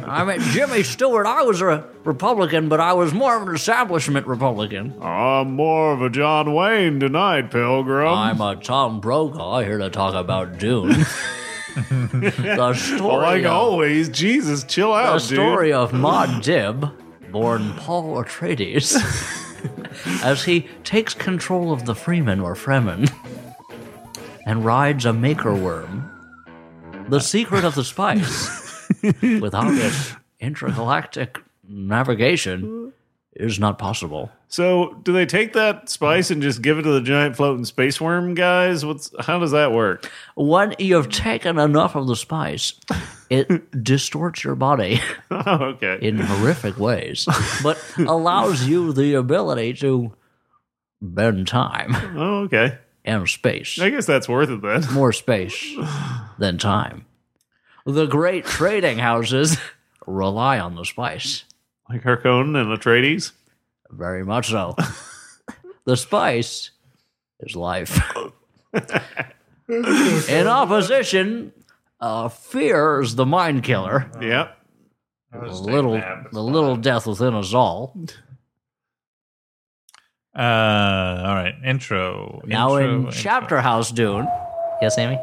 I 0.03 0.23
mean, 0.23 0.39
Jimmy 0.51 0.81
Stewart, 0.81 1.27
I 1.27 1.43
was 1.43 1.61
a 1.61 1.87
Republican, 2.03 2.69
but 2.69 2.79
I 2.79 2.93
was 2.93 3.13
more 3.13 3.39
of 3.39 3.47
an 3.47 3.53
establishment 3.53 4.25
Republican. 4.25 4.95
I'm 4.99 5.53
more 5.53 5.93
of 5.93 6.01
a 6.01 6.09
John 6.09 6.51
Wayne 6.55 6.99
tonight, 6.99 7.51
Pilgrim. 7.51 8.07
I'm 8.07 8.41
a 8.41 8.55
Tom 8.55 8.99
Brokaw 8.99 9.59
here 9.61 9.77
to 9.77 9.91
talk 9.91 10.15
about 10.15 10.57
Dune. 10.57 10.89
the 11.75 12.73
story, 12.73 13.21
like 13.21 13.43
of, 13.43 13.51
always, 13.51 14.09
Jesus, 14.09 14.63
chill 14.63 14.89
the 14.89 14.97
out, 14.97 15.19
dude. 15.21 15.37
story 15.37 15.71
of 15.71 15.91
Muad'Dib, 15.91 16.91
born 17.31 17.73
Paul 17.73 18.15
Atreides, 18.23 18.95
as 20.23 20.43
he 20.43 20.67
takes 20.83 21.13
control 21.13 21.71
of 21.71 21.85
the 21.85 21.95
Freeman 21.95 22.39
or 22.39 22.55
Fremen 22.55 23.09
and 24.45 24.65
rides 24.65 25.05
a 25.05 25.13
maker 25.13 25.53
worm. 25.53 26.09
The 27.07 27.19
secret 27.19 27.63
of 27.63 27.75
the 27.75 27.83
spice, 27.83 28.89
without 29.21 29.73
its 29.73 30.13
intergalactic 30.39 31.39
navigation, 31.67 32.93
is 33.33 33.59
not 33.59 33.79
possible. 33.79 34.29
So, 34.49 34.99
do 35.03 35.13
they 35.13 35.25
take 35.25 35.53
that 35.53 35.87
spice 35.87 36.31
and 36.31 36.41
just 36.41 36.61
give 36.61 36.77
it 36.77 36.81
to 36.81 36.91
the 36.91 37.01
giant 37.01 37.37
floating 37.37 37.63
space 37.63 38.01
worm 38.01 38.33
guys? 38.33 38.85
What's 38.85 39.09
how 39.21 39.39
does 39.39 39.51
that 39.51 39.71
work? 39.71 40.11
When 40.35 40.75
you've 40.77 41.09
taken 41.09 41.57
enough 41.57 41.95
of 41.95 42.07
the 42.07 42.17
spice, 42.17 42.73
it 43.29 43.71
distorts 43.83 44.43
your 44.43 44.55
body 44.55 44.99
Oh, 45.31 45.75
okay. 45.75 45.97
in 46.01 46.17
horrific 46.17 46.77
ways, 46.77 47.25
but 47.63 47.77
allows 47.97 48.67
you 48.67 48.91
the 48.91 49.13
ability 49.13 49.75
to 49.75 50.11
bend 51.01 51.47
time 51.47 51.95
Oh, 52.17 52.41
okay. 52.43 52.77
and 53.05 53.29
space. 53.29 53.79
I 53.79 53.89
guess 53.89 54.05
that's 54.05 54.27
worth 54.27 54.49
it 54.49 54.61
then. 54.61 54.83
More 54.93 55.13
space 55.13 55.73
than 56.37 56.57
time. 56.57 57.05
The 57.85 58.05
great 58.05 58.43
trading 58.45 58.97
houses 58.97 59.57
rely 60.05 60.59
on 60.59 60.75
the 60.75 60.83
spice. 60.83 61.45
Like 61.91 62.03
Harkonnen 62.03 62.55
and 62.55 62.79
Atreides. 62.79 63.33
Very 63.89 64.23
much 64.23 64.49
so. 64.49 64.77
the 65.85 65.97
spice 65.97 66.71
is 67.41 67.53
life. 67.55 67.99
In 69.67 70.47
opposition, 70.47 71.51
uh, 71.99 72.29
fear 72.29 73.01
is 73.01 73.15
the 73.15 73.25
mind 73.25 73.63
killer. 73.63 74.09
Yep. 74.21 74.57
The 75.33 75.51
little, 75.51 76.01
the 76.31 76.41
little 76.41 76.77
death 76.77 77.07
within 77.07 77.33
us 77.33 77.53
all. 77.53 77.97
Uh, 80.33 80.39
all 80.39 81.35
right. 81.35 81.55
Intro. 81.65 82.41
Now 82.45 82.77
Intro, 82.77 82.83
in 82.85 82.95
intro. 83.05 83.11
Chapter 83.11 83.61
House 83.61 83.91
Dune. 83.91 84.27
Yes, 84.81 84.95
Sammy? 84.95 85.19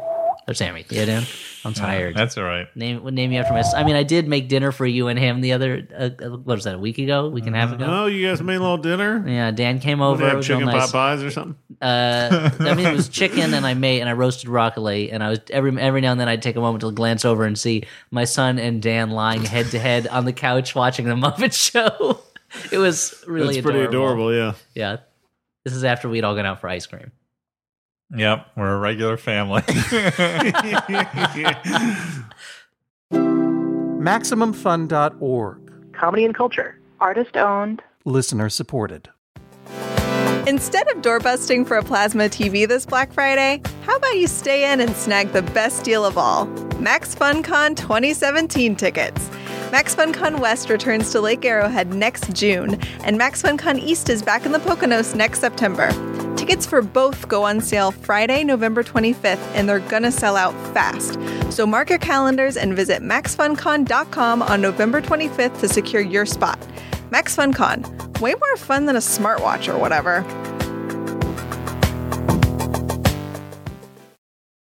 Sammy. 0.53 0.85
Yeah, 0.89 1.05
Dune? 1.05 1.23
I'm 1.65 1.71
Uh, 1.71 1.73
tired. 1.73 2.15
that's 2.15 2.37
all 2.37 2.45
right. 2.45 2.67
name 2.75 3.03
name 3.13 3.31
you 3.33 3.39
after 3.39 3.53
my. 3.53 3.61
I 3.75 3.83
mean, 3.83 3.95
I 3.95 4.03
did 4.03 4.27
make 4.27 4.47
dinner 4.47 4.71
for 4.71 4.85
you 4.85 5.07
and 5.09 5.19
him 5.19 5.41
the 5.41 5.51
other. 5.53 5.87
Uh, 5.93 6.09
uh, 6.23 6.29
what 6.37 6.45
was 6.55 6.63
that? 6.63 6.75
A 6.75 6.79
week 6.79 6.97
ago? 6.99 7.25
A 7.25 7.29
week 7.29 7.45
and 7.47 7.55
a 7.55 7.59
half 7.59 7.73
ago? 7.73 7.85
Oh, 7.87 8.05
you 8.05 8.25
guys 8.27 8.41
made 8.41 8.55
a 8.55 8.59
little 8.59 8.77
dinner? 8.77 9.23
Yeah, 9.27 9.51
Dan 9.51 9.79
came 9.79 9.97
Did 9.97 10.03
over. 10.05 10.23
they 10.23 10.29
have 10.29 10.43
chicken 10.43 10.65
nice. 10.65 10.89
pot 10.89 10.91
pies 10.91 11.23
or 11.23 11.31
something? 11.31 11.55
Uh, 11.81 12.49
I 12.59 12.73
mean, 12.75 12.87
it 12.87 12.93
was 12.93 13.09
chicken, 13.09 13.53
and 13.53 13.65
I 13.65 13.73
made 13.73 13.99
and 14.01 14.09
I 14.09 14.13
roasted 14.13 14.49
broccoli, 14.49 15.11
and 15.11 15.23
I 15.23 15.29
was 15.29 15.39
every 15.49 15.77
every 15.79 16.01
now 16.01 16.11
and 16.11 16.19
then 16.21 16.27
I'd 16.29 16.41
take 16.41 16.55
a 16.55 16.61
moment 16.61 16.81
to 16.81 16.91
glance 16.91 17.25
over 17.25 17.43
and 17.45 17.57
see 17.57 17.83
my 18.11 18.23
son 18.23 18.57
and 18.59 18.81
Dan 18.81 19.09
lying 19.11 19.43
head 19.43 19.67
to 19.71 19.79
head 19.79 20.07
on 20.07 20.25
the 20.25 20.33
couch 20.33 20.75
watching 20.75 21.05
the 21.05 21.15
Muppet 21.15 21.53
Show. 21.53 22.19
It 22.71 22.77
was 22.77 23.23
really 23.27 23.57
It's 23.57 23.65
pretty 23.65 23.81
adorable, 23.81 24.33
yeah. 24.33 24.53
Yeah, 24.73 24.97
this 25.65 25.73
is 25.73 25.83
after 25.83 26.07
we'd 26.09 26.23
all 26.23 26.35
gone 26.35 26.45
out 26.45 26.59
for 26.61 26.67
ice 26.69 26.85
cream. 26.87 27.11
Yep. 28.15 28.47
We're 28.55 28.75
a 28.75 28.79
regular 28.79 29.17
family. 29.17 29.61
MaximumFun.org. 33.11 35.93
Comedy 35.93 36.25
and 36.25 36.33
culture. 36.33 36.79
Artist 36.99 37.37
owned. 37.37 37.83
Listener 38.05 38.49
supported. 38.49 39.09
Instead 40.47 40.89
of 40.89 41.01
doorbusting 41.03 41.67
for 41.67 41.77
a 41.77 41.83
plasma 41.83 42.23
TV 42.23 42.67
this 42.67 42.85
Black 42.85 43.13
Friday, 43.13 43.61
how 43.83 43.97
about 43.97 44.17
you 44.17 44.25
stay 44.25 44.71
in 44.71 44.81
and 44.81 44.95
snag 44.95 45.31
the 45.31 45.43
best 45.43 45.83
deal 45.83 46.03
of 46.05 46.17
all? 46.17 46.45
Max 46.79 47.13
FunCon 47.13 47.75
2017 47.75 48.75
tickets. 48.75 49.29
Max 49.71 49.93
FunCon 49.93 50.39
West 50.39 50.71
returns 50.71 51.11
to 51.11 51.21
Lake 51.21 51.45
Arrowhead 51.45 51.93
next 51.93 52.33
June, 52.33 52.79
and 53.03 53.19
Max 53.19 53.43
FunCon 53.43 53.77
East 53.77 54.09
is 54.09 54.23
back 54.23 54.47
in 54.47 54.51
the 54.51 54.57
Poconos 54.57 55.15
next 55.15 55.41
September. 55.41 55.89
Tickets 56.35 56.65
for 56.65 56.81
both 56.81 57.27
go 57.27 57.43
on 57.43 57.61
sale 57.61 57.91
Friday, 57.91 58.43
November 58.43 58.81
25th, 58.83 59.37
and 59.53 59.69
they're 59.69 59.79
gonna 59.81 60.11
sell 60.11 60.35
out 60.35 60.53
fast. 60.73 61.19
So 61.53 61.67
mark 61.67 61.91
your 61.91 61.99
calendars 61.99 62.57
and 62.57 62.75
visit 62.75 63.03
maxfuncon.com 63.03 64.41
on 64.41 64.59
November 64.59 65.01
25th 65.01 65.59
to 65.59 65.67
secure 65.67 66.01
your 66.01 66.25
spot. 66.25 66.57
Max 67.11 67.35
FunCon, 67.35 68.19
way 68.21 68.33
more 68.33 68.57
fun 68.57 68.87
than 68.87 68.95
a 68.95 68.99
smartwatch 68.99 69.71
or 69.71 69.77
whatever. 69.77 70.25